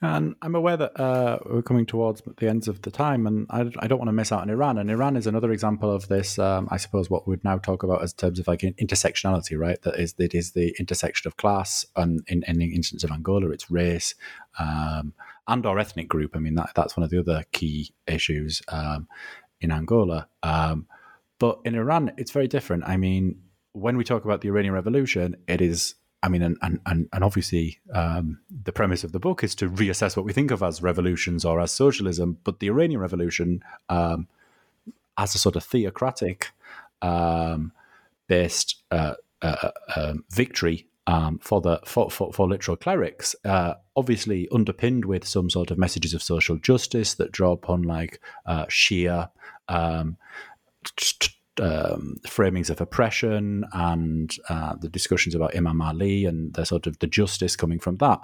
And 0.00 0.36
I'm 0.42 0.54
aware 0.54 0.76
that 0.76 1.00
uh, 1.00 1.38
we're 1.44 1.62
coming 1.62 1.84
towards 1.84 2.22
the 2.36 2.48
ends 2.48 2.68
of 2.68 2.82
the 2.82 2.90
time, 2.90 3.26
and 3.26 3.48
I, 3.50 3.62
I, 3.80 3.88
don't 3.88 3.98
want 3.98 4.08
to 4.08 4.12
miss 4.12 4.30
out 4.30 4.42
on 4.42 4.50
Iran. 4.50 4.78
And 4.78 4.92
Iran 4.92 5.16
is 5.16 5.26
another 5.26 5.50
example 5.50 5.90
of 5.90 6.06
this. 6.06 6.38
Um, 6.38 6.68
I 6.70 6.76
suppose 6.76 7.10
what 7.10 7.26
we'd 7.26 7.42
now 7.42 7.58
talk 7.58 7.82
about 7.82 8.02
as 8.02 8.12
terms 8.12 8.38
of 8.38 8.46
like 8.46 8.60
intersectionality, 8.60 9.58
right? 9.58 9.82
That 9.82 9.98
is, 9.98 10.14
it 10.18 10.34
is 10.34 10.52
the 10.52 10.72
intersection 10.78 11.26
of 11.26 11.36
class, 11.36 11.84
and 11.96 12.22
in, 12.28 12.44
in 12.46 12.58
the 12.58 12.72
instance 12.76 13.02
of 13.02 13.10
Angola, 13.10 13.50
it's 13.50 13.72
race 13.72 14.14
um, 14.60 15.14
and 15.48 15.66
or 15.66 15.80
ethnic 15.80 16.06
group. 16.06 16.36
I 16.36 16.38
mean, 16.38 16.54
that, 16.54 16.70
that's 16.76 16.96
one 16.96 17.02
of 17.02 17.10
the 17.10 17.18
other 17.18 17.44
key 17.50 17.92
issues 18.06 18.62
um, 18.68 19.08
in 19.60 19.72
Angola. 19.72 20.28
Um, 20.44 20.86
but 21.40 21.58
in 21.64 21.74
Iran, 21.74 22.12
it's 22.16 22.30
very 22.30 22.46
different. 22.46 22.84
I 22.86 22.96
mean, 22.96 23.40
when 23.72 23.96
we 23.96 24.04
talk 24.04 24.24
about 24.24 24.42
the 24.42 24.48
Iranian 24.48 24.74
Revolution, 24.74 25.36
it 25.48 25.60
is, 25.60 25.94
I 26.22 26.28
mean, 26.28 26.42
and 26.42 26.56
and, 26.62 27.08
and 27.12 27.24
obviously 27.24 27.78
um, 27.92 28.40
the 28.64 28.72
premise 28.72 29.04
of 29.04 29.12
the 29.12 29.20
book 29.20 29.44
is 29.44 29.54
to 29.56 29.68
reassess 29.68 30.16
what 30.16 30.26
we 30.26 30.32
think 30.32 30.50
of 30.50 30.62
as 30.62 30.82
revolutions 30.82 31.44
or 31.44 31.60
as 31.60 31.70
socialism. 31.70 32.38
But 32.44 32.58
the 32.58 32.68
Iranian 32.68 33.00
Revolution, 33.00 33.62
um, 33.88 34.26
as 35.16 35.34
a 35.34 35.38
sort 35.38 35.56
of 35.56 35.64
theocratic 35.64 36.50
um, 37.02 37.72
based 38.26 38.82
uh, 38.90 39.14
uh, 39.42 39.70
uh, 39.94 40.14
victory 40.30 40.86
um, 41.06 41.38
for 41.38 41.60
the 41.60 41.80
for, 41.84 42.10
for, 42.10 42.32
for 42.32 42.48
literal 42.48 42.76
clerics, 42.76 43.36
uh, 43.44 43.74
obviously 43.96 44.48
underpinned 44.52 45.04
with 45.04 45.26
some 45.26 45.48
sort 45.48 45.70
of 45.70 45.78
messages 45.78 46.14
of 46.14 46.22
social 46.22 46.56
justice 46.56 47.14
that 47.14 47.32
draw 47.32 47.52
upon 47.52 47.82
like 47.82 48.20
uh, 48.44 48.66
Shia 48.66 49.30
um, 49.68 50.16
um, 51.60 52.16
framings 52.26 52.70
of 52.70 52.80
oppression 52.80 53.64
and 53.72 54.34
uh, 54.48 54.74
the 54.80 54.88
discussions 54.88 55.34
about 55.34 55.56
Imam 55.56 55.80
Ali 55.80 56.24
and 56.24 56.52
the 56.54 56.64
sort 56.64 56.86
of 56.86 56.98
the 56.98 57.06
justice 57.06 57.56
coming 57.56 57.78
from 57.78 57.96
that, 57.98 58.20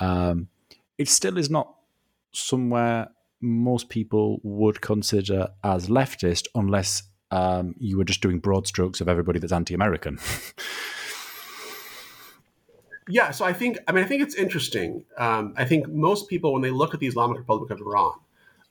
um, 0.00 0.48
it 0.96 1.08
still 1.08 1.38
is 1.38 1.50
not 1.50 1.74
somewhere 2.32 3.08
most 3.40 3.88
people 3.88 4.40
would 4.42 4.80
consider 4.80 5.48
as 5.62 5.88
leftist 5.88 6.46
unless 6.54 7.04
um, 7.30 7.74
you 7.78 7.96
were 7.96 8.04
just 8.04 8.20
doing 8.20 8.38
broad 8.38 8.66
strokes 8.66 9.00
of 9.00 9.08
everybody 9.08 9.38
that's 9.38 9.52
anti-American. 9.52 10.18
yeah, 13.08 13.30
so 13.30 13.44
I 13.44 13.52
think 13.52 13.78
I 13.86 13.92
mean 13.92 14.04
I 14.04 14.06
think 14.06 14.22
it's 14.22 14.34
interesting. 14.34 15.04
Um, 15.16 15.54
I 15.56 15.64
think 15.64 15.88
most 15.88 16.28
people 16.28 16.52
when 16.52 16.62
they 16.62 16.70
look 16.70 16.94
at 16.94 17.00
the 17.00 17.06
Islamic 17.06 17.38
Republic 17.38 17.70
of 17.70 17.80
Iran, 17.80 18.12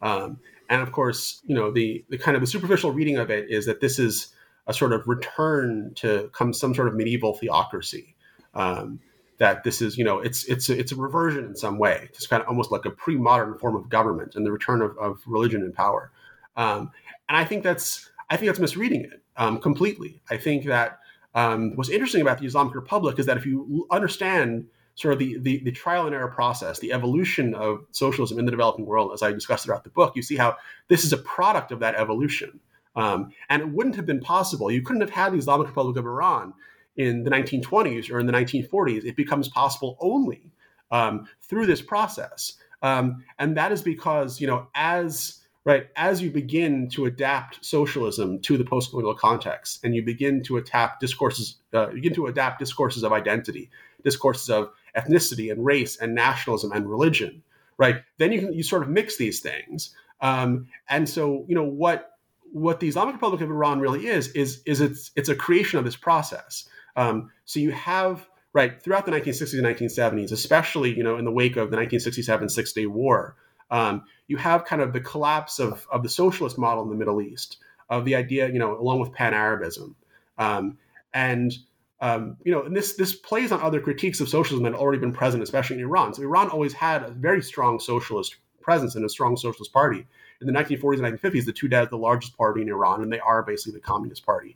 um, 0.02 0.40
and 0.70 0.82
of 0.82 0.92
course, 0.92 1.42
you 1.46 1.56
know, 1.56 1.72
the 1.72 2.04
the 2.10 2.18
kind 2.18 2.36
of 2.36 2.42
the 2.42 2.48
superficial 2.48 2.92
reading 2.92 3.18
of 3.18 3.30
it 3.30 3.50
is 3.50 3.66
that 3.66 3.82
this 3.82 4.00
is 4.00 4.34
a 4.68 4.74
sort 4.74 4.94
of 4.94 5.08
return 5.08 5.94
to 5.96 6.30
come 6.34 6.54
some 6.54 6.76
sort 6.76 6.88
of 6.88 6.96
medieval 6.96 7.34
theocracy. 7.34 8.16
Um, 8.54 9.00
that 9.38 9.64
this 9.64 9.82
is, 9.82 9.98
you 9.98 10.04
know, 10.04 10.20
it's 10.20 10.46
it's 10.46 10.70
a, 10.70 10.78
it's 10.78 10.92
a 10.92 10.96
reversion 10.96 11.46
in 11.46 11.56
some 11.56 11.78
way. 11.78 12.10
It's 12.10 12.28
kind 12.28 12.42
of 12.42 12.48
almost 12.48 12.72
like 12.72 12.86
a 12.86 12.90
pre-modern 12.90 13.58
form 13.58 13.76
of 13.76 13.90
government 13.90 14.36
and 14.36 14.46
the 14.46 14.52
return 14.52 14.82
of, 14.82 14.98
of 14.98 15.22
religion 15.28 15.62
and 15.62 15.74
power. 15.74 16.12
Um, 16.56 16.92
and 17.30 17.38
I 17.38 17.46
think 17.46 17.64
that's 17.64 18.10
I 18.30 18.38
think 18.38 18.48
that's 18.48 18.60
misreading 18.60 19.02
it 19.02 19.22
um, 19.38 19.60
completely. 19.60 20.22
I 20.30 20.38
think 20.38 20.66
that 20.66 21.00
um, 21.36 21.76
what's 21.76 21.90
interesting 21.90 22.22
about 22.22 22.40
the 22.40 22.48
Islamic 22.48 22.74
Republic 22.74 23.20
is 23.20 23.28
that 23.28 23.38
if 23.38 23.46
you 23.46 23.88
understand 23.92 24.66
sort 24.98 25.14
of 25.14 25.20
the, 25.20 25.38
the, 25.40 25.60
the 25.64 25.72
trial 25.72 26.08
and 26.08 26.16
error 26.16 26.28
process, 26.28 26.80
the 26.80 26.92
evolution 26.92 27.54
of 27.54 27.86
socialism 27.92 28.40
in 28.40 28.46
the 28.46 28.52
developing 28.52 28.86
world, 28.86 29.12
as 29.14 29.22
I 29.22 29.32
discussed 29.32 29.66
throughout 29.66 29.84
the 29.84 29.92
book, 29.92 30.16
you 30.16 30.24
see 30.24 30.36
how 30.36 30.58
this 30.88 31.06
is 31.06 31.14
a 31.14 31.18
product 31.18 31.72
of 31.72 31.80
that 31.80 31.96
evolution. 31.96 32.60
Um, 32.96 33.32
and 33.48 33.62
it 33.62 33.70
wouldn't 33.70 33.96
have 33.96 34.08
been 34.08 34.20
possible. 34.20 34.72
You 34.72 34.82
couldn't 34.82 35.02
have 35.02 35.12
had 35.12 35.34
the 35.34 35.38
Islamic 35.38 35.68
Republic 35.68 35.98
of 35.98 36.06
Iran 36.06 36.56
in 36.96 37.24
the 37.24 37.30
1920s 37.30 38.12
or 38.12 38.20
in 38.20 38.26
the 38.26 38.34
1940s. 38.34 39.06
It 39.06 39.16
becomes 39.16 39.48
possible 39.48 39.98
only 40.00 40.52
um, 40.90 41.28
through 41.42 41.68
this 41.68 41.82
process. 41.82 42.54
Um, 42.82 43.24
and 43.38 43.56
that 43.56 43.72
is 43.72 43.84
because, 43.84 44.42
you 44.42 44.48
know, 44.48 44.68
as 44.74 45.42
right 45.64 45.88
as 45.96 46.22
you 46.22 46.32
begin 46.32 46.90
to 46.90 47.06
adapt 47.06 47.64
socialism 47.64 48.40
to 48.40 48.58
the 48.58 48.64
post-colonial 48.64 49.14
context 49.14 49.84
and 49.84 49.94
you 49.94 50.02
begin 50.02 50.42
to 50.42 50.56
adapt 50.56 51.02
discourses 51.02 51.58
uh, 51.74 51.88
begin 51.88 52.14
to 52.14 52.28
adapt 52.28 52.58
discourses 52.58 53.04
of 53.04 53.12
identity 53.12 53.70
discourses 54.02 54.50
of 54.50 54.70
ethnicity 54.98 55.52
and 55.52 55.64
race 55.66 55.98
and 55.98 56.16
nationalism 56.16 56.72
and 56.72 56.90
religion, 56.90 57.44
right? 57.78 58.02
Then 58.18 58.32
you 58.32 58.40
can 58.40 58.54
you 58.54 58.64
sort 58.64 58.84
of 58.84 58.90
mix 58.90 59.18
these 59.18 59.40
things. 59.40 59.96
Um, 60.22 60.68
and 60.90 61.08
so, 61.08 61.46
you 61.48 61.56
know, 61.56 61.64
what 61.64 62.18
what 62.52 62.80
the 62.80 62.88
Islamic 62.88 63.16
Republic 63.16 63.42
of 63.42 63.50
Iran 63.50 63.80
really 63.80 64.08
is 64.08 64.30
is 64.30 64.62
is 64.66 64.82
it's 64.82 65.12
it's 65.16 65.30
a 65.30 65.36
creation 65.36 65.80
of 65.80 65.86
this 65.86 65.96
process. 65.96 66.68
Um, 66.96 67.32
so 67.46 67.60
you 67.60 67.72
have 67.72 68.28
right 68.54 68.82
throughout 68.82 69.06
the 69.06 69.12
1960s 69.12 69.54
and 69.58 69.68
1970s, 69.68 70.32
especially 70.32 70.96
you 70.96 71.04
know 71.04 71.18
in 71.18 71.26
the 71.26 71.32
wake 71.32 71.52
of 71.52 71.70
the 71.70 71.78
1967 71.78 72.50
Six 72.50 72.74
Day 72.74 72.88
War, 72.88 73.36
um, 73.70 74.04
you 74.28 74.38
have 74.38 74.66
kind 74.66 74.82
of 74.82 74.94
the 74.94 75.02
collapse 75.02 75.60
of 75.60 75.86
of 75.92 76.04
the 76.04 76.10
socialist 76.10 76.58
model 76.58 76.84
in 76.84 76.90
the 76.90 76.96
Middle 76.96 77.22
East, 77.22 77.58
of 77.90 78.06
the 78.06 78.16
idea 78.16 78.50
you 78.50 78.60
know 78.60 78.80
along 78.80 79.00
with 79.00 79.14
Pan 79.14 79.34
Arabism, 79.34 79.96
um, 80.38 80.78
and 81.14 81.54
um, 82.00 82.38
you 82.44 82.52
know, 82.52 82.64
and 82.64 82.76
this 82.76 82.96
this 82.96 83.16
plays 83.16 83.52
on 83.52 83.62
other 83.62 83.80
critiques 83.80 84.20
of 84.20 84.30
socialism 84.30 84.64
that 84.64 84.74
had 84.74 84.80
already 84.80 85.00
been 85.00 85.14
present, 85.14 85.42
especially 85.42 85.78
in 85.78 85.84
Iran. 85.84 86.14
So 86.14 86.22
Iran 86.22 86.50
always 86.50 86.74
had 86.74 87.04
a 87.04 87.10
very 87.10 87.42
strong 87.42 87.80
socialist 87.80 88.36
presence 88.62 88.96
and 88.96 89.04
a 89.04 89.10
strong 89.10 89.36
socialist 89.38 89.74
party. 89.74 90.06
In 90.40 90.46
the 90.46 90.54
1940s 90.54 91.04
and 91.04 91.20
1950s, 91.20 91.46
the 91.46 91.54
two 91.54 91.68
are 91.74 91.86
the 91.88 91.98
largest 91.98 92.38
party 92.38 92.62
in 92.62 92.70
Iran, 92.70 93.02
and 93.02 93.12
they 93.12 93.20
are 93.20 93.42
basically 93.42 93.74
the 93.74 93.80
Communist 93.80 94.24
Party. 94.26 94.56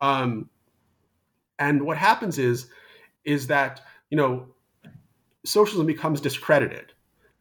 Um, 0.00 0.48
and 1.58 1.82
what 1.82 1.96
happens 1.96 2.38
is, 2.38 2.68
is 3.24 3.48
that 3.48 3.80
you 4.10 4.16
know, 4.16 4.46
socialism 5.44 5.86
becomes 5.86 6.20
discredited. 6.20 6.92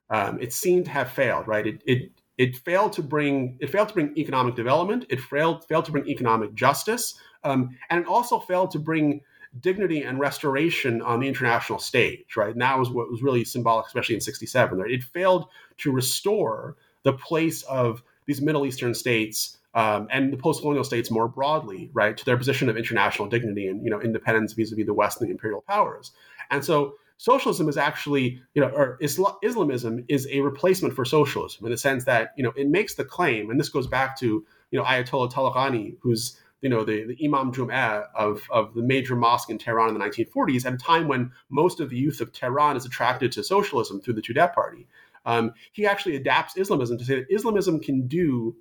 Um, 0.10 0.40
it 0.40 0.54
seemed 0.54 0.86
to 0.86 0.92
have 0.92 1.12
failed, 1.12 1.48
right? 1.48 1.66
It, 1.66 1.82
it 1.86 2.12
it 2.38 2.58
failed 2.58 2.94
to 2.94 3.02
bring 3.02 3.58
it 3.60 3.70
failed 3.70 3.88
to 3.90 3.94
bring 3.94 4.18
economic 4.18 4.56
development. 4.56 5.06
It 5.10 5.20
failed 5.22 5.66
failed 5.68 5.86
to 5.86 5.92
bring 5.92 6.08
economic 6.08 6.54
justice, 6.54 7.20
um, 7.44 7.76
and 7.90 8.02
it 8.02 8.08
also 8.08 8.40
failed 8.40 8.72
to 8.72 8.80
bring 8.80 9.22
dignity 9.62 10.04
and 10.04 10.20
restoration 10.20 11.02
on 11.02 11.20
the 11.20 11.28
international 11.28 11.80
stage, 11.80 12.36
right? 12.36 12.52
And 12.52 12.62
that 12.62 12.78
was 12.78 12.90
what 12.90 13.10
was 13.10 13.22
really 13.22 13.46
symbolic, 13.46 13.86
especially 13.88 14.16
in 14.16 14.22
67. 14.22 14.78
Right? 14.78 14.92
It 14.92 15.04
failed 15.04 15.48
to 15.80 15.92
restore 15.92 16.76
the 17.04 17.14
place 17.14 17.64
of 17.64 18.04
these 18.26 18.42
Middle 18.42 18.66
Eastern 18.66 18.94
states 18.94 19.58
um, 19.76 20.08
and 20.10 20.32
the 20.32 20.38
post-colonial 20.38 20.84
states 20.84 21.12
more 21.12 21.28
broadly, 21.28 21.90
right, 21.94 22.16
to 22.16 22.26
their 22.26 22.38
position 22.38 22.70
of 22.70 22.78
international 22.78 23.28
dignity 23.28 23.68
and 23.68 23.84
you 23.84 23.90
know 23.90 24.02
independence 24.02 24.54
vis-a-vis 24.54 24.86
the 24.86 24.94
West 24.94 25.20
and 25.20 25.28
the 25.28 25.32
imperial 25.32 25.62
powers. 25.68 26.12
And 26.50 26.64
so 26.64 26.96
socialism 27.18 27.70
is 27.70 27.78
actually, 27.78 28.42
you 28.54 28.62
know, 28.62 28.70
or 28.70 28.98
Isla- 29.02 29.38
Islamism 29.42 30.06
is 30.08 30.28
a 30.32 30.42
replacement 30.42 30.94
for 30.94 31.06
socialism 31.06 31.66
in 31.66 31.72
the 31.72 31.78
sense 31.78 32.06
that, 32.06 32.34
you 32.38 32.44
know, 32.44 32.54
it 32.56 32.68
makes 32.68 32.96
the 32.96 33.06
claim, 33.06 33.50
and 33.50 33.60
this 33.60 33.70
goes 33.70 33.88
back 33.88 34.20
to, 34.20 34.46
you 34.72 34.80
know, 34.80 34.84
Ayatollah 34.84 35.32
Taleghani, 35.32 35.96
who's, 36.02 36.40
you 36.62 36.70
know, 36.70 36.84
the, 36.84 37.06
the 37.06 37.18
Imam 37.26 37.52
Jum'ah 37.52 38.06
of, 38.16 38.42
of 38.50 38.74
the 38.74 38.82
major 38.82 39.16
mosque 39.16 39.50
in 39.50 39.58
Tehran 39.58 39.90
in 39.90 39.94
the 39.94 40.06
1940s, 40.06 40.66
at 40.66 40.74
a 40.74 40.78
time 40.78 41.08
when 41.08 41.32
most 41.50 41.80
of 41.80 41.90
the 41.90 41.98
youth 41.98 42.22
of 42.22 42.34
Tehran 42.34 42.76
is 42.76 42.86
attracted 42.86 43.32
to 43.34 43.44
socialism 43.44 44.02
through 44.02 44.16
the 44.16 44.22
Tudeh 44.22 44.54
party. 44.54 44.88
Um, 45.26 45.54
he 45.72 45.86
actually 45.86 46.16
adapts 46.16 46.58
Islamism 46.58 46.98
to 46.98 47.06
say 47.06 47.16
that 47.16 47.34
Islamism 47.34 47.80
can 47.80 48.08
do 48.08 48.56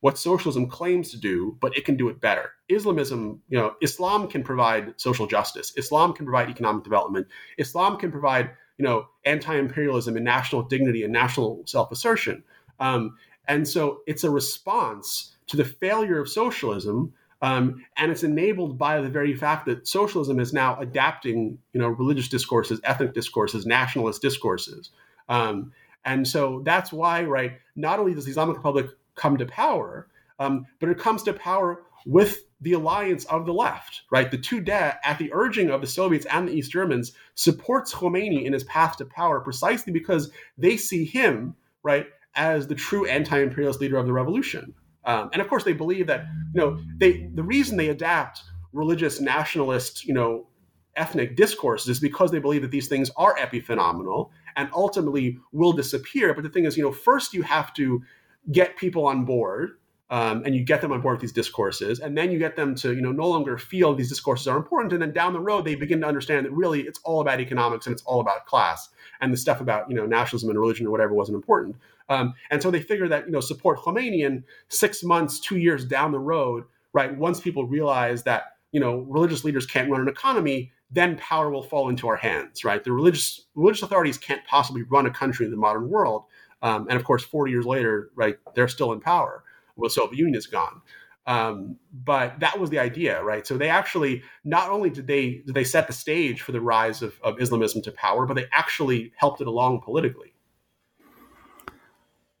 what 0.00 0.18
socialism 0.18 0.68
claims 0.68 1.10
to 1.10 1.18
do, 1.18 1.56
but 1.60 1.76
it 1.76 1.84
can 1.84 1.96
do 1.96 2.08
it 2.08 2.20
better. 2.20 2.52
Islamism, 2.68 3.42
you 3.48 3.58
know, 3.58 3.74
Islam 3.80 4.28
can 4.28 4.42
provide 4.42 4.94
social 4.98 5.26
justice. 5.26 5.72
Islam 5.76 6.12
can 6.12 6.26
provide 6.26 6.50
economic 6.50 6.84
development. 6.84 7.26
Islam 7.58 7.96
can 7.96 8.10
provide, 8.10 8.50
you 8.78 8.84
know, 8.84 9.08
anti-imperialism 9.24 10.14
and 10.16 10.24
national 10.24 10.62
dignity 10.62 11.02
and 11.02 11.12
national 11.12 11.62
self-assertion. 11.66 12.44
Um, 12.78 13.16
and 13.48 13.66
so 13.66 14.00
it's 14.06 14.24
a 14.24 14.30
response 14.30 15.36
to 15.48 15.56
the 15.56 15.64
failure 15.64 16.20
of 16.20 16.28
socialism, 16.28 17.14
um, 17.42 17.84
and 17.96 18.10
it's 18.10 18.22
enabled 18.22 18.78
by 18.78 19.00
the 19.00 19.08
very 19.08 19.34
fact 19.34 19.66
that 19.66 19.86
socialism 19.86 20.40
is 20.40 20.52
now 20.52 20.78
adapting, 20.80 21.58
you 21.72 21.80
know, 21.80 21.88
religious 21.88 22.28
discourses, 22.28 22.80
ethnic 22.84 23.12
discourses, 23.12 23.66
nationalist 23.66 24.22
discourses. 24.22 24.90
Um, 25.28 25.72
and 26.04 26.26
so 26.26 26.62
that's 26.64 26.92
why, 26.92 27.24
right, 27.24 27.58
not 27.74 27.98
only 27.98 28.14
does 28.14 28.24
the 28.24 28.30
Islamic 28.30 28.56
Republic 28.56 28.86
come 29.16 29.36
to 29.36 29.46
power, 29.46 30.08
um, 30.38 30.66
but 30.80 30.88
it 30.88 30.98
comes 30.98 31.22
to 31.24 31.32
power 31.32 31.82
with 32.06 32.44
the 32.60 32.72
alliance 32.72 33.24
of 33.26 33.44
the 33.44 33.52
left, 33.52 34.02
right? 34.10 34.30
The 34.30 34.38
Tudeh, 34.38 34.96
at 35.04 35.18
the 35.18 35.30
urging 35.32 35.70
of 35.70 35.80
the 35.80 35.86
Soviets 35.86 36.26
and 36.26 36.48
the 36.48 36.52
East 36.52 36.70
Germans, 36.70 37.12
supports 37.34 37.92
Khomeini 37.92 38.44
in 38.44 38.52
his 38.52 38.64
path 38.64 38.96
to 38.98 39.04
power 39.04 39.40
precisely 39.40 39.92
because 39.92 40.30
they 40.56 40.76
see 40.76 41.04
him, 41.04 41.54
right, 41.82 42.06
as 42.34 42.66
the 42.66 42.74
true 42.74 43.06
anti-imperialist 43.06 43.80
leader 43.80 43.96
of 43.96 44.06
the 44.06 44.12
revolution. 44.12 44.74
Um, 45.06 45.30
and 45.32 45.40
of 45.40 45.48
course, 45.48 45.64
they 45.64 45.72
believe 45.72 46.06
that 46.08 46.26
you 46.52 46.60
know 46.60 46.78
they 46.96 47.30
the 47.34 47.42
reason 47.42 47.76
they 47.76 47.88
adapt 47.88 48.42
religious 48.72 49.20
nationalist, 49.20 50.04
you 50.04 50.12
know, 50.12 50.48
ethnic 50.96 51.36
discourses 51.36 51.88
is 51.88 52.00
because 52.00 52.30
they 52.30 52.38
believe 52.38 52.62
that 52.62 52.70
these 52.70 52.88
things 52.88 53.10
are 53.16 53.36
epiphenomenal 53.36 54.30
and 54.56 54.68
ultimately 54.74 55.38
will 55.52 55.72
disappear. 55.72 56.34
But 56.34 56.42
the 56.42 56.50
thing 56.50 56.64
is, 56.64 56.76
you 56.76 56.82
know, 56.82 56.92
first 56.92 57.34
you 57.34 57.42
have 57.42 57.72
to 57.74 58.02
get 58.50 58.76
people 58.76 59.06
on 59.06 59.24
board 59.24 59.78
um, 60.08 60.42
and 60.44 60.54
you 60.54 60.62
get 60.62 60.80
them 60.80 60.92
on 60.92 61.00
board 61.00 61.14
with 61.14 61.20
these 61.20 61.32
discourses 61.32 61.98
and 61.98 62.16
then 62.16 62.30
you 62.30 62.38
get 62.38 62.54
them 62.54 62.74
to 62.76 62.94
you 62.94 63.00
know 63.00 63.12
no 63.12 63.28
longer 63.28 63.58
feel 63.58 63.94
these 63.94 64.08
discourses 64.08 64.46
are 64.46 64.56
important 64.56 64.92
and 64.92 65.02
then 65.02 65.12
down 65.12 65.32
the 65.32 65.40
road 65.40 65.64
they 65.64 65.74
begin 65.74 66.00
to 66.00 66.06
understand 66.06 66.46
that 66.46 66.52
really 66.52 66.82
it's 66.82 67.00
all 67.04 67.20
about 67.20 67.40
economics 67.40 67.86
and 67.86 67.92
it's 67.92 68.02
all 68.04 68.20
about 68.20 68.46
class 68.46 68.88
and 69.20 69.32
the 69.32 69.36
stuff 69.36 69.60
about 69.60 69.88
you 69.90 69.96
know 69.96 70.06
nationalism 70.06 70.50
and 70.50 70.58
religion 70.58 70.86
or 70.86 70.90
whatever 70.90 71.14
wasn't 71.14 71.34
important. 71.34 71.76
Um, 72.08 72.34
and 72.50 72.62
so 72.62 72.70
they 72.70 72.80
figure 72.80 73.08
that 73.08 73.26
you 73.26 73.32
know 73.32 73.40
support 73.40 73.78
Khomeini 73.78 74.20
in 74.24 74.44
six 74.68 75.02
months 75.02 75.40
two 75.40 75.58
years 75.58 75.84
down 75.84 76.12
the 76.12 76.18
road 76.18 76.64
right 76.92 77.16
once 77.16 77.40
people 77.40 77.66
realize 77.66 78.22
that 78.24 78.56
you 78.72 78.80
know 78.80 78.98
religious 79.08 79.44
leaders 79.44 79.66
can't 79.66 79.90
run 79.90 80.00
an 80.00 80.08
economy 80.08 80.72
then 80.88 81.16
power 81.16 81.50
will 81.50 81.64
fall 81.64 81.88
into 81.88 82.06
our 82.06 82.16
hands 82.16 82.64
right? 82.64 82.84
The 82.84 82.92
religious 82.92 83.46
religious 83.54 83.82
authorities 83.82 84.18
can't 84.18 84.44
possibly 84.46 84.82
run 84.82 85.06
a 85.06 85.10
country 85.10 85.46
in 85.46 85.50
the 85.50 85.58
modern 85.58 85.88
world. 85.88 86.24
Um, 86.62 86.86
and 86.88 86.96
of 86.98 87.04
course, 87.04 87.22
40 87.22 87.52
years 87.52 87.66
later, 87.66 88.10
right, 88.14 88.38
they're 88.54 88.66
still 88.66 88.92
in 88.92 89.00
power. 89.00 89.44
Well, 89.76 89.90
Soviet 89.90 90.18
Union 90.18 90.36
is 90.36 90.46
gone. 90.46 90.80
Um, 91.26 91.76
but 91.92 92.38
that 92.38 92.60
was 92.60 92.70
the 92.70 92.78
idea, 92.78 93.22
right? 93.22 93.44
So 93.46 93.58
they 93.58 93.68
actually 93.68 94.22
not 94.44 94.70
only 94.70 94.90
did 94.90 95.08
they 95.08 95.42
did 95.44 95.54
they 95.54 95.64
set 95.64 95.88
the 95.88 95.92
stage 95.92 96.40
for 96.40 96.52
the 96.52 96.60
rise 96.60 97.02
of, 97.02 97.18
of 97.22 97.40
Islamism 97.40 97.82
to 97.82 97.92
power, 97.92 98.26
but 98.26 98.34
they 98.34 98.46
actually 98.52 99.12
helped 99.16 99.40
it 99.40 99.48
along 99.48 99.80
politically. 99.82 100.35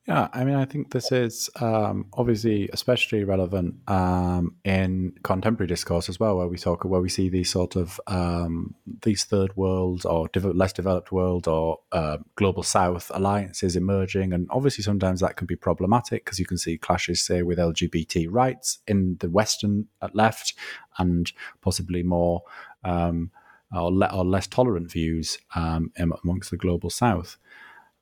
Yeah, 0.06 0.28
I 0.32 0.44
mean, 0.44 0.54
I 0.54 0.66
think 0.66 0.92
this 0.92 1.10
is 1.10 1.50
um, 1.60 2.06
obviously 2.12 2.68
especially 2.72 3.24
relevant 3.24 3.74
um, 3.88 4.54
in 4.64 5.14
contemporary 5.24 5.66
discourse 5.66 6.08
as 6.08 6.20
well, 6.20 6.36
where 6.36 6.46
we 6.46 6.58
talk, 6.58 6.84
where 6.84 7.00
we 7.00 7.08
see 7.08 7.28
these 7.28 7.50
sort 7.50 7.74
of 7.74 8.00
um, 8.06 8.76
these 9.02 9.24
third 9.24 9.56
world 9.56 10.06
or 10.06 10.28
less 10.32 10.72
developed 10.72 11.10
world 11.10 11.48
or 11.48 11.80
uh, 11.90 12.18
global 12.36 12.62
south 12.62 13.10
alliances 13.14 13.74
emerging, 13.74 14.32
and 14.32 14.46
obviously 14.50 14.84
sometimes 14.84 15.18
that 15.20 15.36
can 15.36 15.48
be 15.48 15.56
problematic 15.56 16.24
because 16.24 16.38
you 16.38 16.46
can 16.46 16.56
see 16.56 16.78
clashes, 16.78 17.20
say, 17.20 17.42
with 17.42 17.58
LGBT 17.58 18.28
rights 18.30 18.78
in 18.86 19.16
the 19.18 19.28
Western 19.28 19.88
uh, 20.00 20.08
left, 20.12 20.54
and 20.98 21.32
possibly 21.62 22.04
more 22.04 22.44
um, 22.84 23.32
or, 23.74 23.92
le- 23.92 24.14
or, 24.14 24.24
less 24.24 24.46
tolerant 24.46 24.88
views 24.88 25.38
um, 25.56 25.90
amongst 25.96 26.52
the 26.52 26.56
global 26.56 26.90
south. 26.90 27.38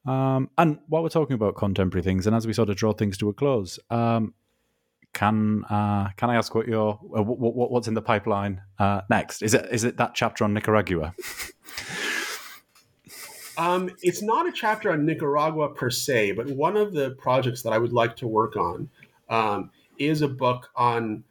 Um, 0.07 0.51
and 0.59 0.79
while 0.89 1.03
we're 1.03 1.09
talking 1.09 1.35
about 1.35 1.57
contemporary 1.57 2.03
things, 2.03 2.27
and 2.27 2.37
as 2.37 2.47
we 2.47 2.53
sort 2.53 2.69
of 2.69 2.77
draw 2.77 2.93
things 2.93 3.17
to 3.19 3.29
a 3.29 3.33
close, 3.33 3.79
um, 3.91 4.35
can 5.15 5.65
uh, 5.65 6.11
can 6.17 6.29
I 6.29 6.37
ask 6.37 6.55
what 6.55 6.67
your 6.67 7.01
uh, 7.17 7.23
what, 7.23 7.71
what's 7.71 7.89
in 7.89 7.95
the 7.95 8.03
pipeline 8.03 8.61
uh, 8.79 9.03
next? 9.09 9.43
Is 9.43 9.55
it 9.55 9.67
is 9.71 9.85
it 9.85 9.97
that 9.97 10.15
chapter 10.15 10.45
on 10.45 10.53
Nicaragua? 10.53 11.15
um, 13.57 13.91
it's 14.03 14.23
not 14.23 14.47
a 14.47 14.53
chapter 14.53 14.93
on 14.93 15.07
Nicaragua 15.07 15.71
per 15.71 15.89
se, 15.89 16.33
but 16.33 16.51
one 16.51 16.77
of 16.77 16.93
the 16.93 17.13
projects 17.13 17.63
that 17.63 17.73
I 17.73 17.79
would 17.79 17.93
like 17.93 18.17
to 18.17 18.27
work 18.27 18.57
on 18.57 18.91
um, 19.31 19.71
is 19.99 20.21
a 20.21 20.29
book 20.29 20.71
on 20.77 21.25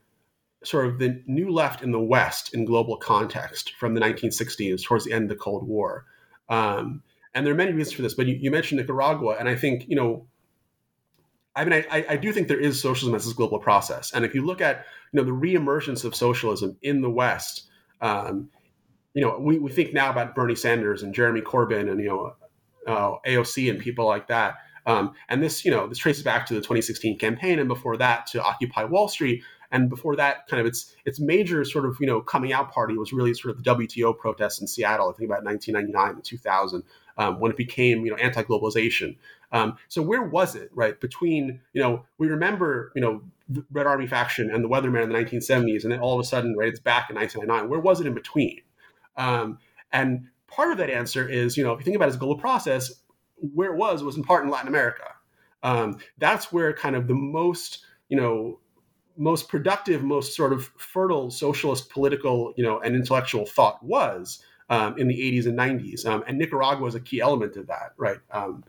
sort 0.64 0.88
of 0.88 0.98
the 0.98 1.22
new 1.28 1.52
left 1.52 1.84
in 1.84 1.92
the 1.92 2.00
West 2.00 2.54
in 2.54 2.66
global 2.66 2.98
context 2.98 3.74
from 3.76 3.94
the 3.94 4.02
1960s 4.02 4.84
towards 4.84 5.04
the 5.04 5.12
end 5.12 5.24
of 5.24 5.30
the 5.30 5.36
Cold 5.36 5.68
War. 5.68 6.06
Um, 6.48 7.04
and 7.34 7.46
there 7.46 7.54
are 7.54 7.58
many 7.58 7.72
reasons 7.72 7.96
for 7.96 8.02
this, 8.02 8.14
but 8.14 8.28
you, 8.28 8.36
you 8.36 8.52
mentioned 8.52 8.80
Nicaragua, 8.80 9.36
and 9.40 9.50
I 9.50 9.56
think, 9.56 9.88
you 9.88 9.96
know, 9.96 10.28
I 11.56 11.66
mean, 11.66 11.86
I, 11.92 12.06
I, 12.10 12.18
do 12.18 12.32
think 12.32 12.48
there 12.48 12.60
is 12.60 12.82
socialism 12.82 13.14
as 13.14 13.26
this 13.26 13.34
global 13.34 13.60
process. 13.60 14.12
And 14.12 14.26
if 14.26 14.34
you 14.34 14.44
look 14.44 14.60
at, 14.60 14.86
you 15.12 15.22
know, 15.22 15.24
the 15.24 15.32
reemergence 15.32 16.04
of 16.04 16.16
socialism 16.16 16.78
in 16.82 17.02
the 17.02 17.12
West, 17.12 17.68
um, 18.02 18.50
you 19.14 19.22
know, 19.22 19.38
we, 19.38 19.60
we 19.60 19.72
think 19.72 19.94
now 19.94 20.10
about 20.10 20.34
Bernie 20.34 20.56
Sanders 20.56 21.04
and 21.04 21.14
Jeremy 21.14 21.42
Corbyn 21.42 21.92
and, 21.92 22.00
you 22.00 22.08
know, 22.08 22.36
uh, 22.88 23.18
AOC 23.28 23.70
and 23.70 23.80
people 23.80 24.08
like 24.08 24.28
that. 24.30 24.56
Um, 24.86 25.14
and 25.30 25.42
this, 25.42 25.64
you 25.64 25.72
know, 25.72 25.88
this 25.88 26.00
traces 26.00 26.24
back 26.24 26.46
to 26.48 26.54
the 26.54 26.60
2016 26.60 27.18
campaign, 27.18 27.60
and 27.60 27.68
before 27.68 27.98
that 27.98 28.28
to 28.28 28.44
Occupy 28.44 28.84
Wall 28.86 29.08
Street, 29.08 29.44
and 29.72 29.90
before 29.90 30.16
that, 30.18 30.48
kind 30.48 30.60
of 30.60 30.68
its 30.68 30.96
its 31.06 31.20
major 31.20 31.64
sort 31.66 31.86
of 31.86 31.98
you 32.00 32.06
know 32.06 32.22
coming 32.22 32.54
out 32.54 32.72
party 32.72 32.98
was 32.98 33.14
really 33.14 33.34
sort 33.34 33.56
of 33.56 33.64
the 33.64 33.70
WTO 33.72 34.18
protests 34.18 34.60
in 34.62 34.68
Seattle. 34.68 35.10
I 35.10 35.18
think 35.18 35.30
about 35.30 35.44
1999 35.44 36.16
and 36.16 36.24
2000, 36.24 36.84
um, 37.18 37.40
when 37.40 37.52
it 37.52 37.58
became 37.58 38.06
you 38.06 38.12
know 38.12 38.18
anti-globalization. 38.18 39.18
Um, 39.52 39.78
so 39.88 40.02
where 40.02 40.24
was 40.24 40.56
it 40.56 40.72
right 40.74 41.00
between 41.00 41.60
you 41.74 41.82
know 41.82 42.06
we 42.18 42.28
remember 42.28 42.92
you 42.96 43.02
know 43.02 43.22
the 43.50 43.66
Red 43.72 43.88
Army 43.88 44.08
faction 44.08 44.50
and 44.50 44.64
the 44.64 44.70
Weatherman 44.70 45.04
in 45.04 45.10
the 45.10 45.16
1970s, 45.16 45.84
and 45.84 45.92
then 45.92 46.00
all 46.00 46.14
of 46.14 46.20
a 46.20 46.28
sudden 46.28 46.56
right 46.58 46.70
it's 46.70 46.80
back 46.80 47.10
in 47.10 47.16
1999. 47.16 47.70
Where 47.70 47.80
was 47.80 48.00
it 48.00 48.08
in 48.08 48.14
between? 48.14 48.62
Um, 49.18 49.60
and 49.92 50.28
part 50.48 50.72
of 50.72 50.78
that 50.78 50.90
answer 50.90 51.28
is 51.28 51.58
you 51.58 51.64
know 51.64 51.74
if 51.74 51.80
you 51.80 51.86
think 51.86 51.96
about 51.96 52.06
it 52.06 52.10
as 52.10 52.16
a 52.16 52.20
global 52.20 52.38
process, 52.40 53.02
where 53.54 53.72
it 53.72 53.78
was 53.78 54.04
was 54.04 54.18
in 54.18 54.24
part 54.24 54.44
in 54.44 54.50
Latin 54.50 54.68
America. 54.68 55.06
Um, 55.62 56.00
that's 56.18 56.52
where 56.52 56.74
kind 56.74 56.96
of 56.96 57.08
the 57.08 57.16
most 57.16 57.86
you 58.10 58.18
know 58.18 58.60
most 59.18 59.50
productive, 59.50 60.04
most 60.04 60.36
sort 60.36 60.54
of 60.54 60.72
fertile 60.78 61.30
socialist 61.30 61.90
political, 61.90 62.54
you 62.58 62.64
know, 62.64 62.80
and 62.80 62.96
intellectual 62.96 63.46
thought 63.46 63.84
was 63.84 64.44
um, 64.70 64.98
in 64.98 65.08
the 65.08 65.16
80s 65.16 65.46
and 65.46 65.58
90s. 65.58 66.06
Um, 66.06 66.24
and 66.28 66.38
Nicaragua 66.38 66.88
is 66.88 66.96
a 66.96 67.00
key 67.00 67.22
element 67.22 67.56
of 67.58 67.68
that, 67.68 67.94
right? 67.98 68.20
Um, 68.32 68.64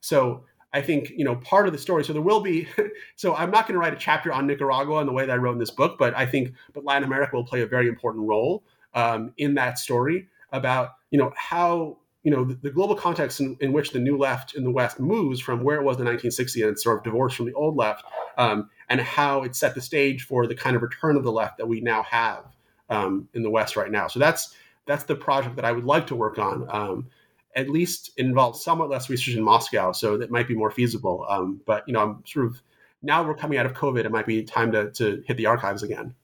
so 0.00 0.44
I 0.72 0.82
think, 0.82 1.10
you 1.16 1.24
know, 1.24 1.36
part 1.36 1.66
of 1.66 1.72
the 1.72 1.78
story, 1.78 2.04
so 2.04 2.12
there 2.12 2.22
will 2.22 2.40
be, 2.40 2.68
so 3.16 3.34
I'm 3.34 3.50
not 3.50 3.66
going 3.66 3.74
to 3.74 3.80
write 3.80 3.94
a 3.94 3.98
chapter 3.98 4.32
on 4.32 4.46
Nicaragua 4.46 5.00
in 5.00 5.06
the 5.06 5.12
way 5.12 5.26
that 5.26 5.32
I 5.32 5.36
wrote 5.36 5.52
in 5.52 5.58
this 5.58 5.70
book, 5.70 5.96
but 5.98 6.14
I 6.16 6.26
think, 6.26 6.52
but 6.74 6.84
Latin 6.84 7.04
America 7.04 7.36
will 7.36 7.44
play 7.44 7.62
a 7.62 7.66
very 7.66 7.88
important 7.88 8.28
role 8.28 8.62
um, 8.94 9.32
in 9.38 9.54
that 9.54 9.78
story 9.78 10.28
about, 10.52 10.90
you 11.10 11.18
know, 11.18 11.32
how, 11.36 11.98
you 12.22 12.30
know, 12.30 12.44
the, 12.44 12.54
the 12.54 12.70
global 12.70 12.94
context 12.94 13.40
in, 13.40 13.56
in, 13.60 13.72
which 13.72 13.92
the 13.92 13.98
new 13.98 14.18
left 14.18 14.54
in 14.54 14.64
the 14.64 14.70
West 14.70 15.00
moves 15.00 15.40
from 15.40 15.62
where 15.62 15.80
it 15.80 15.84
was 15.84 15.98
in 15.98 16.04
the 16.04 16.10
1960s 16.10 16.66
and 16.66 16.78
sort 16.78 16.98
of 16.98 17.04
divorced 17.04 17.36
from 17.36 17.46
the 17.46 17.54
old 17.54 17.76
left, 17.76 18.04
um, 18.36 18.68
and 18.90 19.00
how 19.00 19.42
it 19.42 19.56
set 19.56 19.74
the 19.74 19.80
stage 19.80 20.24
for 20.24 20.46
the 20.46 20.54
kind 20.54 20.76
of 20.76 20.82
return 20.82 21.16
of 21.16 21.24
the 21.24 21.32
left 21.32 21.56
that 21.58 21.66
we 21.66 21.80
now 21.80 22.02
have 22.02 22.44
um, 22.90 23.28
in 23.34 23.42
the 23.42 23.50
West 23.50 23.76
right 23.76 23.90
now. 23.90 24.08
So 24.08 24.18
that's 24.18 24.54
that's 24.88 25.04
the 25.04 25.14
project 25.14 25.54
that 25.56 25.64
I 25.64 25.70
would 25.70 25.84
like 25.84 26.08
to 26.08 26.16
work 26.16 26.38
on. 26.38 26.66
Um, 26.68 27.06
at 27.54 27.68
least 27.68 28.10
involves 28.16 28.62
somewhat 28.62 28.88
less 28.88 29.10
research 29.10 29.34
in 29.34 29.42
Moscow, 29.42 29.92
so 29.92 30.16
that 30.16 30.30
might 30.30 30.48
be 30.48 30.54
more 30.54 30.70
feasible. 30.70 31.26
Um, 31.28 31.60
but 31.66 31.84
you 31.86 31.92
know, 31.92 32.00
I'm 32.00 32.22
sort 32.26 32.46
of 32.46 32.62
now 33.02 33.22
we're 33.22 33.34
coming 33.34 33.58
out 33.58 33.66
of 33.66 33.74
COVID. 33.74 34.04
It 34.04 34.10
might 34.10 34.26
be 34.26 34.42
time 34.42 34.72
to 34.72 34.90
to 34.92 35.22
hit 35.26 35.36
the 35.36 35.46
archives 35.46 35.82
again. 35.82 36.14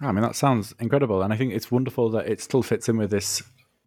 I 0.00 0.12
mean, 0.12 0.22
that 0.22 0.36
sounds 0.36 0.74
incredible, 0.78 1.22
and 1.22 1.32
I 1.32 1.36
think 1.36 1.52
it's 1.52 1.70
wonderful 1.70 2.10
that 2.10 2.26
it 2.26 2.40
still 2.40 2.62
fits 2.62 2.88
in 2.88 2.96
with 2.96 3.10
this 3.10 3.42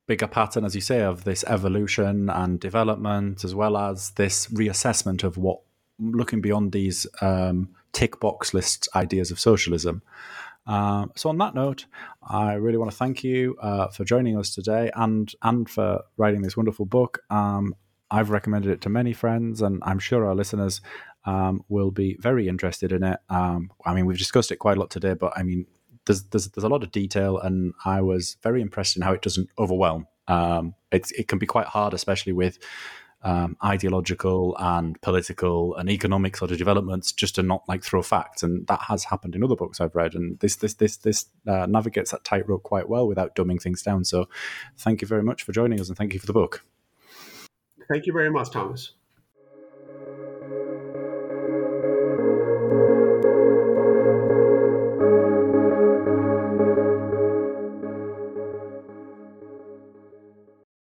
bigger 0.06 0.28
pattern, 0.28 0.66
as 0.66 0.76
you 0.76 0.82
say, 0.82 1.02
of 1.02 1.24
this 1.24 1.46
evolution 1.48 2.30
and 2.30 2.60
development, 2.60 3.44
as 3.44 3.56
well 3.56 3.78
as 3.78 4.12
this 4.12 4.48
reassessment 4.48 5.24
of 5.24 5.38
what 5.38 5.62
looking 6.00 6.42
beyond 6.42 6.72
these 6.72 7.08
um, 7.22 7.70
tick 7.94 8.20
box 8.20 8.54
list 8.54 8.90
ideas 8.96 9.32
of 9.32 9.40
socialism 9.40 10.02
Um, 10.66 11.12
so, 11.16 11.30
on 11.30 11.38
that 11.40 11.56
note, 11.56 11.86
I 12.28 12.54
really 12.54 12.78
want 12.78 12.92
to 12.92 12.98
thank 12.98 13.24
you 13.24 13.56
uh, 13.62 13.88
for 13.90 14.06
joining 14.06 14.38
us 14.38 14.54
today 14.54 14.92
and 14.96 15.32
and 15.42 15.70
for 15.70 16.04
writing 16.18 16.42
this 16.42 16.56
wonderful 16.56 16.86
book. 16.86 17.20
Um, 17.30 17.76
I've 18.10 18.30
recommended 18.30 18.72
it 18.72 18.82
to 18.82 18.90
many 18.90 19.14
friends, 19.14 19.62
and 19.62 19.82
I'm 19.86 20.00
sure 20.00 20.26
our 20.26 20.36
listeners 20.36 20.82
um, 21.26 21.64
will 21.68 21.92
be 21.92 22.16
very 22.20 22.48
interested 22.48 22.92
in 22.92 23.04
it. 23.04 23.20
Um, 23.30 23.72
I 23.86 23.94
mean, 23.94 24.06
we've 24.06 24.18
discussed 24.18 24.52
it 24.52 24.58
quite 24.58 24.78
a 24.78 24.80
lot 24.80 24.92
today, 24.92 25.16
but 25.16 25.34
I 25.36 25.44
mean, 25.44 25.66
there's, 26.06 26.24
there's 26.26 26.50
there's 26.50 26.64
a 26.64 26.70
lot 26.70 26.84
of 26.84 26.92
detail, 26.92 27.40
and 27.40 27.74
I 27.86 28.02
was 28.02 28.38
very 28.44 28.62
impressed 28.62 28.96
in 28.96 29.02
how 29.02 29.14
it 29.14 29.22
doesn't 29.22 29.50
overwhelm. 29.58 30.08
Um, 30.28 30.76
it 30.92 31.12
it 31.18 31.28
can 31.28 31.40
be 31.40 31.46
quite 31.46 31.68
hard, 31.68 31.94
especially 31.94 32.34
with 32.34 32.58
um, 33.24 33.58
ideological 33.64 34.56
and 34.60 35.00
political 35.02 35.76
and 35.76 35.90
economic 35.90 36.38
sort 36.38 36.52
of 36.52 36.58
developments, 36.58 37.12
just 37.12 37.36
to 37.36 37.44
not 37.44 37.64
like 37.68 37.84
throw 37.84 38.02
facts, 38.02 38.44
and 38.44 38.68
that 38.68 38.82
has 38.84 39.06
happened 39.06 39.36
in 39.36 39.44
other 39.44 39.56
books 39.56 39.80
I've 39.80 39.96
read. 39.96 40.14
And 40.14 40.40
this 40.40 40.58
this 40.58 40.76
this 40.76 40.98
this 40.98 41.26
uh, 41.48 41.66
navigates 41.66 42.12
that 42.12 42.24
tightrope 42.24 42.64
quite 42.64 42.90
well 42.90 43.08
without 43.08 43.36
dumbing 43.36 43.62
things 43.62 43.82
down. 43.82 44.04
So, 44.04 44.28
thank 44.78 45.02
you 45.02 45.08
very 45.08 45.24
much 45.24 45.44
for 45.44 45.52
joining 45.52 45.80
us, 45.80 45.88
and 45.88 45.98
thank 45.98 46.14
you 46.14 46.20
for 46.20 46.28
the 46.28 46.34
book. 46.34 46.64
Thank 47.90 48.06
you 48.06 48.14
very 48.14 48.32
much, 48.32 48.52
Thomas. 48.52 48.94